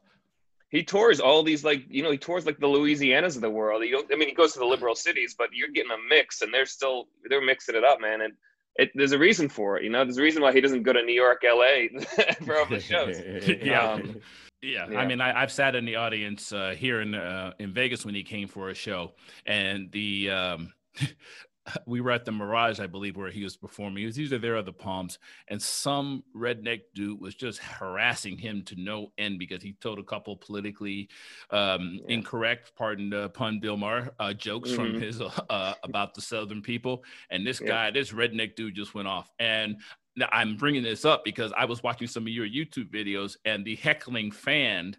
he 0.70 0.84
tours 0.84 1.20
all 1.20 1.44
these 1.44 1.64
like 1.64 1.86
you 1.88 2.04
know 2.04 2.12
he 2.12 2.18
tours 2.18 2.46
like 2.46 2.60
the 2.60 2.68
Louisianas 2.68 3.36
of 3.36 3.42
the 3.42 3.50
world. 3.50 3.84
You 3.84 4.04
I 4.12 4.16
mean, 4.16 4.28
he 4.28 4.34
goes 4.34 4.54
to 4.54 4.60
the 4.60 4.66
liberal 4.66 4.96
cities, 4.96 5.36
but 5.38 5.50
you're 5.54 5.70
getting 5.70 5.92
a 5.92 6.10
mix, 6.10 6.42
and 6.42 6.54
they're 6.54 6.66
still 6.66 7.08
they're 7.30 7.46
mixing 7.46 7.76
it 7.76 7.84
up, 7.84 8.02
man. 8.02 8.22
And 8.22 8.34
it, 8.76 8.92
there's 8.96 9.12
a 9.12 9.20
reason 9.20 9.50
for 9.50 9.78
it. 9.78 9.84
You 9.84 9.90
know, 9.90 10.04
there's 10.04 10.18
a 10.18 10.22
reason 10.22 10.42
why 10.42 10.52
he 10.52 10.62
doesn't 10.62 10.84
go 10.84 10.94
to 10.94 11.02
New 11.04 11.14
York, 11.14 11.44
L.A. 11.48 11.90
for 12.46 12.58
all 12.58 12.66
the 12.66 12.80
shows. 12.80 13.18
yeah. 13.64 13.92
Um, 13.92 14.22
yeah. 14.62 14.88
yeah. 14.90 15.00
I 15.00 15.06
mean, 15.06 15.22
I, 15.22 15.40
have 15.40 15.52
sat 15.52 15.76
in 15.76 15.86
the 15.86 15.96
audience 15.98 16.52
uh, 16.52 16.74
here 16.78 17.02
in 17.02 17.14
uh, 17.14 17.54
in 17.60 17.74
Vegas 17.74 18.06
when 18.06 18.16
he 18.16 18.24
came 18.24 18.48
for 18.48 18.70
a 18.70 18.74
show, 18.74 19.14
and 19.46 19.92
the 19.92 20.30
um, 20.32 20.74
we 21.86 22.02
were 22.02 22.12
at 22.12 22.26
the 22.26 22.32
Mirage, 22.32 22.80
I 22.80 22.88
believe, 22.88 23.16
where 23.16 23.32
he 23.32 23.44
was 23.44 23.56
performing. 23.56 23.98
He 23.98 24.06
was 24.06 24.20
either 24.20 24.38
there 24.38 24.58
or 24.58 24.62
the 24.62 24.74
Palms, 24.74 25.20
and 25.48 25.62
some 25.62 26.24
redneck 26.36 26.82
dude 26.94 27.20
was 27.20 27.36
just 27.36 27.60
harassing 27.60 28.38
him 28.38 28.64
to 28.64 28.76
no 28.76 29.12
end 29.18 29.40
because 29.40 29.62
he 29.62 29.74
told 29.74 30.00
a 30.00 30.04
couple 30.04 30.36
politically 30.36 31.10
um, 31.52 32.00
yeah. 32.08 32.16
incorrect, 32.16 32.74
pardon 32.76 33.10
the 33.10 33.30
pun, 33.30 33.60
Bill 33.60 33.78
Maher, 33.78 34.14
uh, 34.20 34.34
jokes 34.34 34.72
mm-hmm. 34.72 34.94
from 34.94 35.02
his 35.02 35.22
uh, 35.50 35.74
about 35.84 36.14
the 36.14 36.22
Southern 36.22 36.62
people. 36.62 37.04
And 37.30 37.46
this 37.46 37.62
yeah. 37.62 37.68
guy, 37.68 37.92
this 37.92 38.12
redneck 38.12 38.56
dude, 38.56 38.76
just 38.76 38.94
went 38.94 39.08
off. 39.08 39.30
And 39.40 39.78
now 40.16 40.30
I'm 40.32 40.56
bringing 40.56 40.84
this 40.84 41.06
up 41.06 41.24
because 41.24 41.54
I 41.58 41.66
was 41.66 41.82
watching 41.82 42.08
some 42.08 42.24
of 42.24 42.30
your 42.30 42.48
YouTube 42.48 42.90
videos, 42.90 43.38
and 43.46 43.66
the 43.66 43.76
heckling 43.76 44.32
fan 44.32 44.96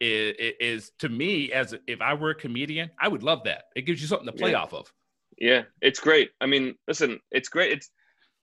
is, 0.00 0.34
is 0.60 0.92
to 0.98 1.08
me 1.08 1.52
as 1.52 1.74
if 1.86 2.00
I 2.00 2.14
were 2.14 2.30
a 2.30 2.34
comedian, 2.34 2.90
I 2.98 3.08
would 3.08 3.22
love 3.22 3.44
that. 3.44 3.64
It 3.74 3.82
gives 3.82 4.00
you 4.00 4.08
something 4.08 4.26
to 4.26 4.32
play 4.32 4.52
yeah. 4.52 4.62
off 4.62 4.74
of. 4.74 4.92
Yeah, 5.40 5.62
it's 5.80 6.00
great. 6.00 6.30
I 6.40 6.46
mean, 6.46 6.74
listen, 6.86 7.20
it's 7.30 7.48
great. 7.48 7.72
It's 7.72 7.90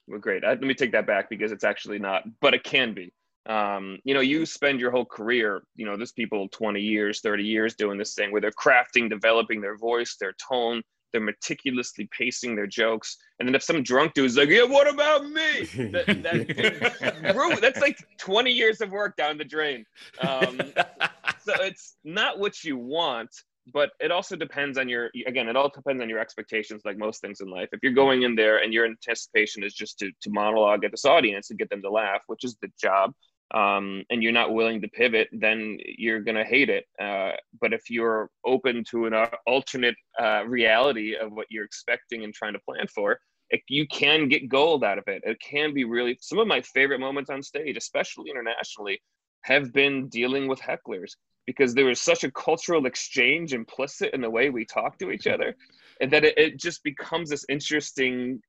well, 0.08 0.20
great. 0.20 0.44
I, 0.44 0.50
let 0.50 0.62
me 0.62 0.74
take 0.74 0.92
that 0.94 1.08
back 1.08 1.30
because 1.30 1.52
it's 1.52 1.64
actually 1.64 2.00
not, 2.00 2.24
but 2.42 2.54
it 2.54 2.64
can 2.64 2.94
be. 2.94 3.12
Um, 3.48 4.00
you 4.04 4.14
know, 4.14 4.22
you 4.22 4.46
spend 4.46 4.80
your 4.80 4.92
whole 4.92 5.06
career, 5.06 5.64
you 5.76 5.86
know, 5.86 5.98
there's 5.98 6.12
people 6.12 6.48
20 6.50 6.80
years, 6.80 7.22
30 7.22 7.44
years 7.44 7.76
doing 7.76 7.98
this 7.98 8.16
thing 8.16 8.32
where 8.32 8.42
they're 8.42 8.52
crafting, 8.52 9.10
developing 9.10 9.62
their 9.62 9.78
voice, 9.78 10.16
their 10.20 10.34
tone, 10.50 10.82
they're 11.12 11.22
meticulously 11.22 12.10
pacing 12.12 12.56
their 12.56 12.68
jokes. 12.68 13.18
And 13.40 13.48
then 13.48 13.56
if 13.56 13.64
some 13.64 13.84
drunk 13.84 14.14
dude's 14.16 14.36
like, 14.36 14.50
yeah, 14.50 14.64
what 14.64 14.92
about 14.92 15.26
me? 15.26 15.64
That, 15.92 16.06
that, 16.24 17.60
that's 17.62 17.82
like 17.82 17.98
20 18.18 18.52
years 18.52 18.82
of 18.82 18.92
work 18.92 19.16
down 19.16 19.38
the 19.38 19.46
drain. 19.46 19.86
Um, 20.22 20.60
so 21.40 21.54
it's 21.62 21.96
not 22.04 22.40
what 22.40 22.64
you 22.64 22.78
want, 22.78 23.30
but 23.72 23.92
it 24.00 24.12
also 24.12 24.36
depends 24.36 24.78
on 24.78 24.88
your 24.88 25.10
again 25.26 25.48
it 25.48 25.56
all 25.56 25.70
depends 25.70 26.02
on 26.02 26.10
your 26.10 26.20
expectations 26.20 26.82
like 26.86 26.98
most 26.98 27.22
things 27.22 27.42
in 27.42 27.50
life. 27.50 27.70
If 27.72 27.80
you're 27.82 27.94
going 27.94 28.24
in 28.24 28.36
there 28.36 28.58
and 28.58 28.74
your 28.74 28.86
anticipation 28.86 29.64
is 29.64 29.74
just 29.74 30.00
to, 30.00 30.12
to 30.22 30.30
monologue 30.30 30.84
at 30.84 30.92
this 30.92 31.06
audience 31.06 31.50
and 31.50 31.60
get 31.60 31.70
them 31.70 31.82
to 31.82 31.90
laugh 31.90 32.22
which 32.28 32.44
is 32.44 32.56
the 32.62 32.70
job 32.80 33.14
um, 33.54 34.04
and 34.10 34.22
you're 34.22 34.32
not 34.32 34.54
willing 34.54 34.82
to 34.82 34.88
pivot 34.90 35.30
then 35.32 35.80
you're 35.98 36.22
going 36.22 36.36
to 36.36 36.44
hate 36.44 36.70
it. 36.70 36.86
Uh, 37.00 37.32
but 37.60 37.74
if 37.74 37.90
you're 37.90 38.30
open 38.46 38.84
to 38.92 39.06
an 39.06 39.14
uh, 39.14 39.30
alternate 39.48 39.96
uh, 40.20 40.44
reality 40.46 41.16
of 41.16 41.32
what 41.32 41.48
you're 41.50 41.66
expecting 41.66 42.24
and 42.24 42.34
trying 42.34 42.54
to 42.54 42.60
plan 42.60 42.88
for 42.88 43.20
it, 43.50 43.62
you 43.70 43.88
can 43.88 44.28
get 44.28 44.50
gold 44.50 44.84
out 44.84 44.98
of 44.98 45.04
it. 45.08 45.22
It 45.24 45.40
can 45.40 45.74
be 45.74 45.86
really 45.86 46.18
some 46.22 46.40
of 46.40 46.48
my 46.48 46.62
favorite 46.62 47.00
moments 47.00 47.30
on 47.30 47.42
stage 47.42 47.78
especially 47.78 48.30
internationally 48.30 49.02
have 49.42 49.72
been 49.72 50.08
dealing 50.10 50.48
with 50.48 50.60
hecklers 50.60 51.14
because 51.46 51.74
there 51.74 51.86
was 51.86 52.02
such 52.02 52.24
a 52.24 52.32
cultural 52.32 52.86
exchange 52.86 53.54
implicit 53.54 54.14
in 54.14 54.22
the 54.22 54.30
way 54.30 54.50
we 54.50 54.66
talk 54.66 54.98
to 55.00 55.12
each 55.12 55.28
other 55.36 55.56
and 56.02 56.12
that 56.12 56.24
it, 56.24 56.38
it 56.38 56.60
just 56.60 56.84
becomes 56.84 57.30
this 57.30 57.46
interesting 57.50 58.42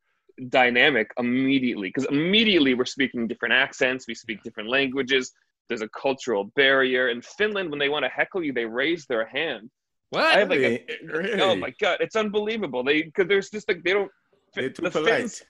dynamic 0.49 1.11
immediately 1.19 1.89
because 1.89 2.07
immediately 2.11 2.75
we're 2.75 2.85
speaking 2.85 3.27
different 3.27 3.55
accents 3.55 4.07
we 4.07 4.15
speak 4.15 4.43
different 4.43 4.69
languages 4.69 5.33
there's 5.69 5.83
a 5.83 5.89
cultural 5.89 6.45
barrier. 6.57 7.09
In 7.09 7.23
finland 7.23 7.71
when 7.71 7.79
they 7.79 7.89
want 7.89 8.05
to 8.05 8.09
heckle 8.09 8.43
you 8.43 8.53
they 8.53 8.65
raise 8.65 9.07
their 9.07 9.27
hand. 9.27 9.71
What 10.11 10.49
like 10.49 10.59
a, 10.59 10.87
really? 11.05 11.41
oh 11.43 11.57
my 11.57 11.73
god 11.81 11.99
it's 12.01 12.17
unbelievable. 12.17 12.85
They 12.85 13.03
because 13.03 13.27
there's 13.29 13.51
just 13.51 13.69
like 13.69 13.83
they 13.83 13.93
don't 13.93 14.11
they're 14.55 14.71
too 14.71 14.83
the 14.83 14.91
polite. 14.91 15.15
Finns, 15.15 15.43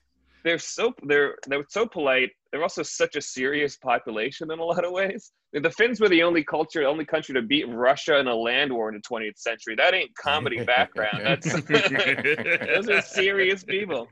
they're 0.43 0.59
so 0.59 0.93
they're 1.03 1.35
they're 1.47 1.65
so 1.69 1.85
polite 1.85 2.31
they're 2.51 2.63
also 2.63 2.83
such 2.83 3.15
a 3.15 3.21
serious 3.21 3.77
population 3.77 4.51
in 4.51 4.59
a 4.59 4.63
lot 4.63 4.83
of 4.83 4.91
ways. 4.91 5.31
The 5.53 5.71
Finns 5.71 6.01
were 6.01 6.09
the 6.09 6.23
only 6.23 6.43
culture, 6.43 6.83
only 6.85 7.05
country 7.05 7.33
to 7.33 7.41
beat 7.41 7.67
Russia 7.69 8.19
in 8.19 8.27
a 8.27 8.35
land 8.35 8.71
war 8.71 8.89
in 8.89 8.95
the 8.95 9.01
20th 9.01 9.37
century. 9.37 9.75
That 9.75 9.93
ain't 9.93 10.13
comedy 10.15 10.63
background. 10.63 11.21
That's 11.23 11.53
those 11.63 12.89
are 12.89 13.01
serious 13.01 13.63
people. 13.63 14.09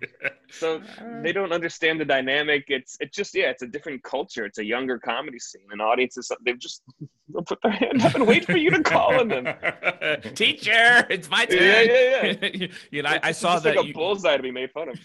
So 0.50 0.82
they 1.22 1.34
don't 1.34 1.52
understand 1.52 2.00
the 2.00 2.06
dynamic. 2.06 2.66
It's 2.70 2.96
it's 3.02 3.16
just 3.16 3.36
yeah, 3.36 3.50
it's 3.50 3.64
a 3.64 3.68
different 3.68 4.02
culture. 4.04 4.46
It's 4.46 4.60
a 4.60 4.66
younger 4.66 4.98
comedy 4.98 5.40
scene, 5.40 5.68
and 5.72 5.82
audiences 5.82 6.32
they've 6.46 6.58
just 6.58 6.82
they'll 7.30 7.44
put 7.44 7.60
their 7.62 7.72
hand 7.74 8.02
up 8.04 8.16
and 8.16 8.26
wait 8.26 8.46
for 8.46 8.58
you 8.58 8.70
to 8.70 8.82
call 8.82 9.20
on 9.20 9.28
them. 9.28 9.46
Teacher, 10.36 11.06
it's 11.10 11.30
my 11.30 11.46
turn. 11.46 11.62
Yeah, 11.62 11.82
yeah, 11.82 12.36
yeah. 12.54 12.68
you 12.92 13.04
know, 13.04 13.10
I, 13.10 13.20
I 13.24 13.32
saw 13.34 13.60
that 13.60 13.76
like 13.76 13.86
a 13.86 13.88
you... 13.88 13.94
bullseye 13.94 14.38
to 14.38 14.44
be 14.44 14.52
made 14.52 14.72
fun 14.72 14.90
of. 14.90 15.00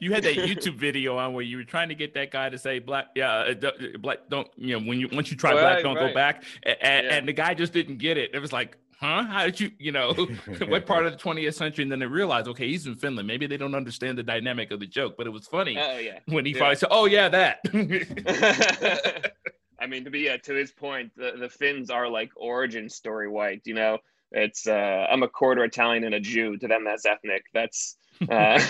you 0.00 0.12
had 0.12 0.24
that 0.24 0.36
YouTube 0.36 0.76
video 0.76 1.18
on 1.18 1.34
where 1.34 1.44
you 1.44 1.58
were 1.58 1.64
trying 1.64 1.90
to 1.90 1.94
get 1.94 2.01
that 2.14 2.30
guy 2.30 2.48
to 2.48 2.58
say 2.58 2.78
black, 2.78 3.08
yeah, 3.14 3.32
uh, 3.32 3.54
uh, 3.66 3.98
black. 3.98 4.18
Don't 4.28 4.48
you 4.56 4.78
know 4.78 4.86
when 4.86 4.98
you 5.00 5.08
once 5.12 5.30
you 5.30 5.36
try 5.36 5.52
right, 5.52 5.60
black, 5.60 5.82
don't 5.82 5.96
right. 5.96 6.08
go 6.08 6.14
back. 6.14 6.44
And, 6.64 6.76
yeah. 6.82 7.14
and, 7.14 7.28
the 7.28 7.32
guy 7.32 7.54
just 7.54 7.72
didn't 7.72 7.98
get 7.98 8.18
it. 8.18 8.34
It 8.34 8.38
was 8.38 8.52
like, 8.52 8.76
huh? 9.02 9.24
How 9.24 9.44
did 9.44 9.60
you, 9.60 9.70
you 9.78 9.92
know, 9.92 10.12
what 10.66 10.86
part 10.86 11.06
of 11.06 11.12
the 11.12 11.18
20th 11.18 11.54
century? 11.54 11.82
And 11.82 11.92
then 11.92 11.98
they 11.98 12.06
realized, 12.06 12.48
okay, 12.48 12.68
he's 12.68 12.86
in 12.86 12.94
Finland. 12.94 13.26
Maybe 13.26 13.46
they 13.46 13.56
don't 13.56 13.74
understand 13.74 14.16
the 14.16 14.22
dynamic 14.22 14.70
of 14.70 14.80
the 14.80 14.86
joke, 14.86 15.16
but 15.16 15.26
it 15.26 15.30
was 15.30 15.46
funny 15.46 15.76
uh, 15.76 15.98
yeah. 15.98 16.18
when 16.26 16.46
he 16.46 16.52
yeah. 16.52 16.58
finally 16.58 16.76
said, 16.76 16.88
oh 16.90 17.06
yeah, 17.06 17.28
that. 17.28 17.58
I 19.80 19.86
mean, 19.86 20.04
to 20.04 20.10
be 20.10 20.28
uh, 20.30 20.38
to 20.38 20.54
his 20.54 20.70
point, 20.70 21.10
the, 21.16 21.32
the 21.38 21.48
Finns 21.48 21.90
are 21.90 22.08
like 22.08 22.30
origin 22.36 22.88
story 22.88 23.28
white. 23.28 23.62
You 23.64 23.74
know, 23.74 23.98
it's 24.30 24.68
uh, 24.68 25.06
I'm 25.10 25.24
a 25.24 25.28
quarter 25.28 25.64
Italian 25.64 26.04
and 26.04 26.14
a 26.14 26.20
Jew. 26.20 26.56
To 26.58 26.68
them, 26.68 26.84
that's 26.84 27.04
ethnic. 27.04 27.46
That's 27.52 27.96
uh, 28.30 28.60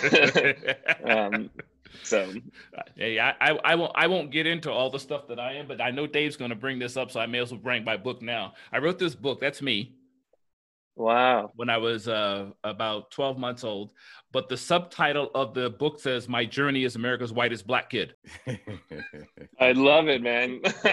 um, 1.04 1.50
so 2.02 2.32
hey, 2.96 3.18
I, 3.18 3.30
I, 3.40 3.58
I 3.64 3.75
won't 3.75 3.92
I 3.94 4.06
won't 4.06 4.30
get 4.30 4.46
into 4.46 4.70
all 4.70 4.90
the 4.90 5.00
stuff 5.00 5.28
that 5.28 5.38
I 5.38 5.54
am, 5.54 5.66
but 5.66 5.80
I 5.80 5.90
know 5.90 6.06
Dave's 6.06 6.37
going 6.37 6.50
to 6.50 6.56
bring 6.56 6.78
this 6.78 6.96
up, 6.96 7.11
so 7.11 7.20
I 7.20 7.26
may 7.26 7.38
as 7.38 7.52
well 7.52 7.61
bring 7.61 7.84
my 7.84 7.96
book 7.96 8.22
now. 8.22 8.54
I 8.72 8.78
wrote 8.78 8.99
this 8.99 9.14
book. 9.14 9.40
That's 9.40 9.62
me. 9.62 9.96
Wow. 10.94 11.50
When 11.56 11.70
I 11.70 11.78
was 11.78 12.06
uh, 12.06 12.50
about 12.64 13.11
12 13.12 13.38
months 13.38 13.64
old. 13.64 13.90
But 14.30 14.49
the 14.49 14.56
subtitle 14.56 15.30
of 15.34 15.54
the 15.54 15.70
book 15.70 16.00
says, 16.00 16.28
My 16.28 16.44
Journey 16.44 16.84
is 16.84 16.96
America's 16.96 17.32
Whitest 17.32 17.66
Black 17.66 17.90
Kid. 17.90 18.14
I 19.61 19.72
love 19.72 20.08
it, 20.08 20.22
man. 20.22 20.61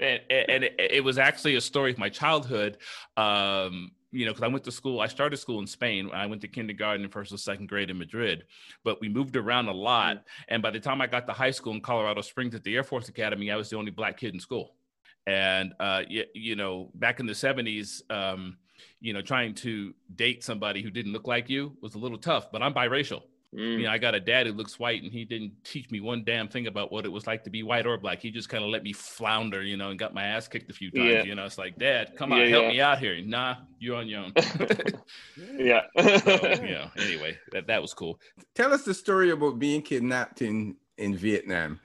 and, 0.00 0.20
and 0.30 0.64
it, 0.64 0.74
it, 0.78 1.04
was 1.04 1.18
actually 1.18 1.56
a 1.56 1.60
story 1.60 1.92
of 1.92 1.98
my 1.98 2.08
childhood. 2.08 2.78
Um, 3.16 3.92
you 4.14 4.24
know, 4.24 4.32
because 4.32 4.44
I 4.44 4.48
went 4.48 4.64
to 4.64 4.72
school, 4.72 5.00
I 5.00 5.08
started 5.08 5.36
school 5.38 5.58
in 5.58 5.66
Spain. 5.66 6.08
I 6.14 6.26
went 6.26 6.40
to 6.42 6.48
kindergarten 6.48 7.02
and 7.02 7.12
first 7.12 7.32
and 7.32 7.40
second 7.40 7.68
grade 7.68 7.90
in 7.90 7.98
Madrid, 7.98 8.44
but 8.84 9.00
we 9.00 9.08
moved 9.08 9.36
around 9.36 9.66
a 9.66 9.72
lot. 9.72 10.18
Mm-hmm. 10.18 10.44
And 10.54 10.62
by 10.62 10.70
the 10.70 10.80
time 10.80 11.00
I 11.00 11.08
got 11.08 11.26
to 11.26 11.32
high 11.32 11.50
school 11.50 11.74
in 11.74 11.80
Colorado 11.80 12.20
Springs 12.20 12.54
at 12.54 12.62
the 12.62 12.76
Air 12.76 12.84
Force 12.84 13.08
Academy, 13.08 13.50
I 13.50 13.56
was 13.56 13.68
the 13.70 13.76
only 13.76 13.90
black 13.90 14.16
kid 14.16 14.32
in 14.32 14.40
school. 14.40 14.76
And, 15.26 15.72
uh, 15.80 16.02
you, 16.08 16.24
you 16.34 16.54
know, 16.54 16.90
back 16.94 17.18
in 17.18 17.26
the 17.26 17.32
70s, 17.32 18.02
um, 18.10 18.58
you 19.00 19.12
know, 19.12 19.20
trying 19.20 19.54
to 19.54 19.94
date 20.14 20.44
somebody 20.44 20.80
who 20.80 20.90
didn't 20.90 21.12
look 21.12 21.26
like 21.26 21.50
you 21.50 21.76
was 21.82 21.94
a 21.94 21.98
little 21.98 22.18
tough, 22.18 22.52
but 22.52 22.62
I'm 22.62 22.72
biracial. 22.72 23.22
Mm. 23.54 23.78
You 23.78 23.82
know, 23.84 23.90
I 23.90 23.98
got 23.98 24.14
a 24.14 24.20
dad 24.20 24.46
who 24.46 24.52
looks 24.52 24.78
white, 24.80 25.02
and 25.02 25.12
he 25.12 25.24
didn't 25.24 25.52
teach 25.62 25.90
me 25.90 26.00
one 26.00 26.24
damn 26.24 26.48
thing 26.48 26.66
about 26.66 26.90
what 26.90 27.04
it 27.04 27.08
was 27.08 27.26
like 27.26 27.44
to 27.44 27.50
be 27.50 27.62
white 27.62 27.86
or 27.86 27.96
black. 27.96 28.20
He 28.20 28.30
just 28.30 28.48
kind 28.48 28.64
of 28.64 28.70
let 28.70 28.82
me 28.82 28.92
flounder, 28.92 29.62
you 29.62 29.76
know, 29.76 29.90
and 29.90 29.98
got 29.98 30.12
my 30.12 30.24
ass 30.24 30.48
kicked 30.48 30.70
a 30.70 30.74
few 30.74 30.90
times. 30.90 31.08
Yeah. 31.08 31.22
You 31.22 31.34
know, 31.36 31.44
it's 31.44 31.56
like, 31.56 31.78
Dad, 31.78 32.16
come 32.16 32.32
on, 32.32 32.40
yeah, 32.40 32.46
help 32.46 32.64
yeah. 32.64 32.70
me 32.70 32.80
out 32.80 32.98
here. 32.98 33.22
Nah, 33.24 33.56
you're 33.78 33.96
on 33.96 34.08
your 34.08 34.24
own. 34.24 34.32
yeah. 35.56 35.82
so, 35.98 36.54
you 36.62 36.74
know, 36.74 36.90
anyway, 36.98 37.38
that 37.52 37.68
that 37.68 37.80
was 37.80 37.94
cool. 37.94 38.18
Tell 38.54 38.72
us 38.72 38.82
the 38.82 38.94
story 38.94 39.30
about 39.30 39.58
being 39.60 39.82
kidnapped 39.82 40.42
in 40.42 40.76
in 40.98 41.16
Vietnam. 41.16 41.78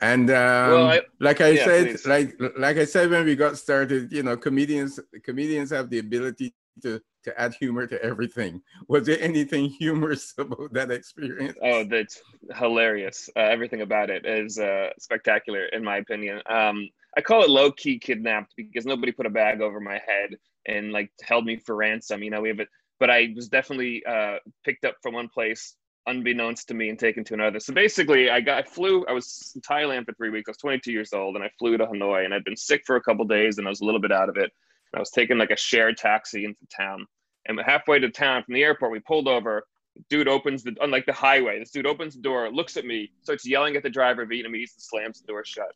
And 0.00 0.30
um, 0.30 0.70
well, 0.70 0.90
I, 0.90 1.00
like 1.18 1.40
I 1.40 1.56
said, 1.56 1.86
please. 1.86 2.06
like 2.06 2.40
like 2.56 2.76
I 2.76 2.84
said 2.84 3.10
when 3.10 3.24
we 3.24 3.34
got 3.34 3.58
started, 3.58 4.12
you 4.12 4.22
know, 4.22 4.36
comedians 4.36 5.00
comedians 5.24 5.70
have 5.70 5.90
the 5.90 5.98
ability 5.98 6.54
to 6.82 7.00
to 7.24 7.40
add 7.40 7.54
humor 7.54 7.86
to 7.86 8.02
everything. 8.02 8.62
Was 8.88 9.06
there 9.06 9.20
anything 9.20 9.66
humorous 9.66 10.34
about 10.38 10.72
that 10.72 10.90
experience? 10.90 11.58
Oh, 11.62 11.84
that's 11.84 12.20
hilarious. 12.56 13.28
Uh, 13.36 13.40
everything 13.40 13.82
about 13.82 14.10
it 14.10 14.24
is 14.24 14.58
uh, 14.58 14.90
spectacular, 14.98 15.66
in 15.66 15.84
my 15.84 15.98
opinion. 15.98 16.40
Um, 16.48 16.88
I 17.16 17.20
call 17.20 17.42
it 17.42 17.50
low 17.50 17.72
key 17.72 17.98
kidnapped 17.98 18.54
because 18.56 18.86
nobody 18.86 19.12
put 19.12 19.26
a 19.26 19.30
bag 19.30 19.60
over 19.60 19.80
my 19.80 20.00
head 20.06 20.36
and 20.66 20.92
like 20.92 21.10
held 21.22 21.44
me 21.44 21.56
for 21.56 21.74
ransom. 21.74 22.22
You 22.22 22.30
know, 22.30 22.40
we 22.40 22.48
have 22.48 22.60
it, 22.60 22.68
but 23.00 23.10
I 23.10 23.32
was 23.34 23.48
definitely 23.48 24.04
uh, 24.06 24.36
picked 24.64 24.84
up 24.84 24.96
from 25.02 25.14
one 25.14 25.28
place 25.28 25.74
unbeknownst 26.08 26.68
to 26.68 26.74
me 26.74 26.88
and 26.88 26.98
taken 26.98 27.22
to 27.24 27.34
another. 27.34 27.60
So 27.60 27.72
basically, 27.72 28.30
I 28.30 28.40
got 28.40 28.58
I 28.58 28.62
flew. 28.62 29.04
I 29.06 29.12
was 29.12 29.52
in 29.54 29.60
Thailand 29.60 30.06
for 30.06 30.14
three 30.14 30.30
weeks. 30.30 30.48
I 30.48 30.52
was 30.52 30.58
22 30.58 30.92
years 30.92 31.12
old, 31.12 31.36
and 31.36 31.44
I 31.44 31.50
flew 31.58 31.76
to 31.76 31.86
Hanoi, 31.86 32.24
and 32.24 32.34
I'd 32.34 32.44
been 32.44 32.56
sick 32.56 32.82
for 32.86 32.96
a 32.96 33.02
couple 33.02 33.24
days, 33.26 33.58
and 33.58 33.66
I 33.66 33.70
was 33.70 33.80
a 33.80 33.84
little 33.84 34.00
bit 34.00 34.12
out 34.12 34.28
of 34.28 34.36
it. 34.36 34.50
I 34.94 35.00
was 35.00 35.10
taking 35.10 35.38
like 35.38 35.50
a 35.50 35.56
shared 35.56 35.96
taxi 35.96 36.44
into 36.44 36.66
town. 36.74 37.06
And 37.46 37.58
halfway 37.60 37.98
to 37.98 38.10
town 38.10 38.42
from 38.44 38.54
the 38.54 38.62
airport, 38.62 38.92
we 38.92 39.00
pulled 39.00 39.28
over. 39.28 39.64
Dude 40.08 40.28
opens 40.28 40.62
the, 40.62 40.76
unlike 40.80 41.06
the 41.06 41.12
highway, 41.12 41.58
this 41.58 41.70
dude 41.70 41.86
opens 41.86 42.14
the 42.14 42.20
door, 42.20 42.50
looks 42.52 42.76
at 42.76 42.84
me, 42.84 43.10
starts 43.22 43.44
yelling 43.46 43.74
at 43.74 43.82
the 43.82 43.90
driver 43.90 44.24
Vietnamese, 44.26 44.74
and 44.74 44.82
slams 44.82 45.20
the 45.20 45.26
door 45.26 45.44
shut. 45.44 45.72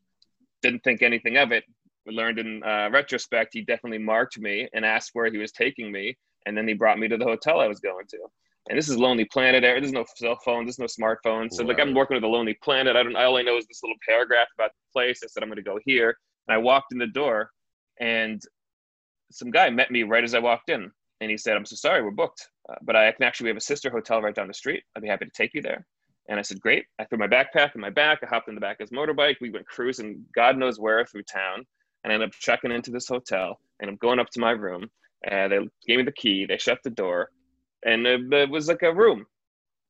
Didn't 0.63 0.85
think 0.85 1.03
anything 1.03 1.39
of 1.39 1.51
it. 1.51 1.65
We 2.07 2.13
learned 2.13 2.39
in 2.39 2.63
uh, 2.63 2.89
retrospect, 2.93 3.53
he 3.53 3.63
definitely 3.63 3.99
marked 3.99 4.39
me 4.39 4.69
and 4.75 4.85
asked 4.85 5.11
where 5.15 5.31
he 5.31 5.39
was 5.39 5.51
taking 5.51 5.91
me, 5.91 6.17
and 6.47 6.57
then 6.57 6.69
he 6.69 6.75
brought 6.75 7.01
me 7.01 7.09
to 7.09 7.17
the 7.17 7.25
hotel 7.25 7.59
I 7.59 7.67
was 7.67 7.81
going 7.81 8.07
to. 8.09 8.19
And 8.69 8.79
this 8.79 8.89
is 8.89 8.97
Lonely 8.97 9.25
Planet. 9.25 9.63
There's 9.63 9.93
no 9.93 10.05
cell 10.15 10.39
phone. 10.45 10.67
There's 10.67 10.79
no 10.79 10.87
smartphone. 10.87 11.53
So 11.53 11.65
wow. 11.65 11.71
like 11.71 11.81
I'm 11.81 11.95
working 11.95 12.15
with 12.15 12.25
a 12.25 12.29
Lonely 12.29 12.55
Planet. 12.63 12.95
I 12.95 13.03
don't. 13.03 13.17
I 13.17 13.25
only 13.25 13.43
know 13.43 13.57
is 13.57 13.67
this 13.67 13.83
little 13.83 13.97
paragraph 14.09 14.47
about 14.55 14.71
the 14.71 14.93
place. 14.93 15.21
I 15.25 15.27
said 15.27 15.43
I'm 15.43 15.49
going 15.49 15.57
to 15.57 15.63
go 15.63 15.81
here, 15.85 16.17
and 16.47 16.55
I 16.55 16.59
walked 16.59 16.93
in 16.93 16.99
the 16.99 17.09
door, 17.09 17.51
and 17.99 18.41
some 19.33 19.51
guy 19.51 19.71
met 19.71 19.91
me 19.91 20.03
right 20.03 20.25
as 20.25 20.35
I 20.35 20.39
walked 20.39 20.71
in, 20.71 20.91
and 21.21 21.31
he 21.31 21.37
said, 21.37 21.57
"I'm 21.57 21.65
so 21.65 21.77
sorry, 21.77 22.03
we're 22.03 22.11
booked, 22.11 22.49
uh, 22.69 22.77
but 22.83 22.97
I 22.97 23.11
can 23.13 23.25
actually 23.25 23.45
we 23.45 23.51
have 23.51 23.57
a 23.57 23.61
sister 23.61 23.91
hotel 23.91 24.21
right 24.21 24.35
down 24.35 24.49
the 24.49 24.55
street. 24.55 24.83
I'd 24.95 25.03
be 25.03 25.09
happy 25.09 25.25
to 25.27 25.31
take 25.31 25.55
you 25.55 25.63
there." 25.63 25.87
And 26.29 26.39
I 26.39 26.43
said, 26.43 26.61
"Great." 26.61 26.87
I 26.99 27.05
threw 27.05 27.19
my 27.19 27.29
backpack 27.29 27.75
in 27.75 27.81
my 27.81 27.91
back. 27.91 28.21
I 28.23 28.27
hopped 28.27 28.49
in 28.49 28.55
the 28.55 28.61
back 28.61 28.81
of 28.81 28.89
his 28.89 28.97
motorbike. 28.97 29.37
We 29.41 29.51
went 29.51 29.67
cruising, 29.67 30.25
God 30.35 30.57
knows 30.57 30.79
where, 30.79 31.05
through 31.05 31.25
town, 31.25 31.67
and 32.05 32.13
I 32.13 32.15
ended 32.15 32.29
up 32.29 32.35
checking 32.35 32.73
into 32.73 32.91
this 32.91 33.09
hotel. 33.09 33.59
And 33.81 33.91
I'm 33.91 33.97
going 33.97 34.21
up 34.21 34.31
to 34.31 34.41
my 34.41 34.53
room, 34.53 34.89
and 35.25 35.53
they 35.53 35.59
gave 35.87 35.99
me 35.99 36.05
the 36.05 36.13
key. 36.13 36.47
They 36.47 36.59
shut 36.59 36.79
the 36.85 36.91
door, 36.91 37.31
and 37.85 38.07
it, 38.07 38.33
it 38.33 38.51
was 38.51 38.69
like 38.69 38.83
a 38.83 38.95
room 38.95 39.27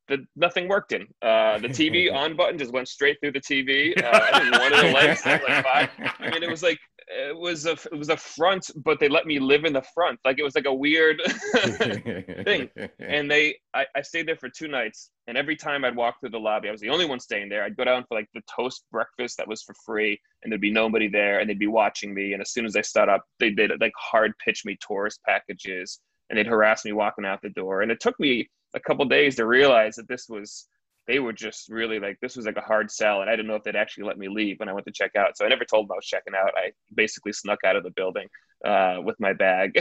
that 0.09 0.19
nothing 0.35 0.67
worked 0.67 0.91
in. 0.91 1.07
Uh, 1.21 1.57
the 1.59 1.67
TV 1.67 2.13
on 2.13 2.35
button 2.35 2.57
just 2.57 2.73
went 2.73 2.87
straight 2.87 3.17
through 3.21 3.31
the 3.31 3.41
TV. 3.41 3.97
Uh, 4.01 4.29
I 4.33 4.39
didn't 4.39 4.59
one 4.59 4.73
of 4.73 4.81
the 4.81 4.91
lights 4.91 5.25
like 5.25 5.43
five. 5.63 5.89
I 6.19 6.29
mean, 6.29 6.43
it 6.43 6.49
was 6.49 6.63
like 6.63 6.79
it 7.07 7.37
was 7.37 7.65
a 7.65 7.71
it 7.71 7.97
was 7.97 8.09
a 8.09 8.17
front, 8.17 8.69
but 8.75 8.99
they 8.99 9.09
let 9.09 9.25
me 9.25 9.39
live 9.39 9.65
in 9.65 9.73
the 9.73 9.83
front. 9.93 10.19
Like 10.25 10.39
it 10.39 10.43
was 10.43 10.55
like 10.55 10.65
a 10.65 10.73
weird 10.73 11.21
thing. 11.25 12.69
And 12.99 13.29
they, 13.29 13.55
I, 13.73 13.85
I 13.95 14.01
stayed 14.01 14.27
there 14.27 14.37
for 14.37 14.49
two 14.49 14.67
nights, 14.67 15.11
and 15.27 15.37
every 15.37 15.55
time 15.55 15.85
I'd 15.85 15.95
walk 15.95 16.19
through 16.19 16.29
the 16.29 16.39
lobby, 16.39 16.69
I 16.69 16.71
was 16.71 16.81
the 16.81 16.89
only 16.89 17.05
one 17.05 17.19
staying 17.19 17.49
there. 17.49 17.63
I'd 17.63 17.77
go 17.77 17.83
down 17.83 18.05
for 18.07 18.15
like 18.15 18.27
the 18.33 18.41
toast 18.53 18.85
breakfast 18.91 19.37
that 19.37 19.47
was 19.47 19.61
for 19.61 19.75
free, 19.85 20.19
and 20.41 20.51
there'd 20.51 20.61
be 20.61 20.71
nobody 20.71 21.07
there, 21.07 21.39
and 21.39 21.49
they'd 21.49 21.59
be 21.59 21.67
watching 21.67 22.13
me. 22.13 22.33
And 22.33 22.41
as 22.41 22.51
soon 22.51 22.65
as 22.65 22.75
I 22.75 22.81
stood 22.81 23.09
up, 23.09 23.23
they 23.39 23.51
did 23.51 23.71
like 23.79 23.93
hard 23.97 24.33
pitch 24.43 24.63
me 24.65 24.77
tourist 24.81 25.19
packages 25.25 25.99
and 26.29 26.37
they'd 26.37 26.47
harass 26.47 26.85
me 26.85 26.93
walking 26.93 27.25
out 27.25 27.41
the 27.41 27.49
door. 27.49 27.81
And 27.81 27.91
it 27.91 27.99
took 27.99 28.19
me 28.19 28.49
a 28.73 28.79
couple 28.79 29.05
days 29.05 29.35
to 29.35 29.45
realize 29.45 29.95
that 29.95 30.07
this 30.07 30.27
was 30.27 30.67
they 31.07 31.19
were 31.19 31.33
just 31.33 31.69
really 31.69 31.99
like 31.99 32.17
this 32.21 32.35
was 32.35 32.45
like 32.45 32.57
a 32.57 32.61
hard 32.61 32.89
sell 32.89 33.21
and 33.21 33.29
i 33.29 33.35
didn't 33.35 33.47
know 33.47 33.55
if 33.55 33.63
they'd 33.63 33.75
actually 33.75 34.05
let 34.05 34.17
me 34.17 34.27
leave 34.27 34.59
when 34.59 34.69
i 34.69 34.73
went 34.73 34.85
to 34.85 34.91
check 34.91 35.15
out 35.15 35.37
so 35.37 35.45
i 35.45 35.49
never 35.49 35.65
told 35.65 35.87
them 35.87 35.93
i 35.93 35.95
was 35.95 36.05
checking 36.05 36.33
out 36.35 36.51
i 36.55 36.71
basically 36.95 37.33
snuck 37.33 37.59
out 37.65 37.75
of 37.75 37.83
the 37.83 37.91
building 37.91 38.27
uh, 38.65 38.97
with 39.03 39.19
my 39.19 39.33
bag 39.33 39.71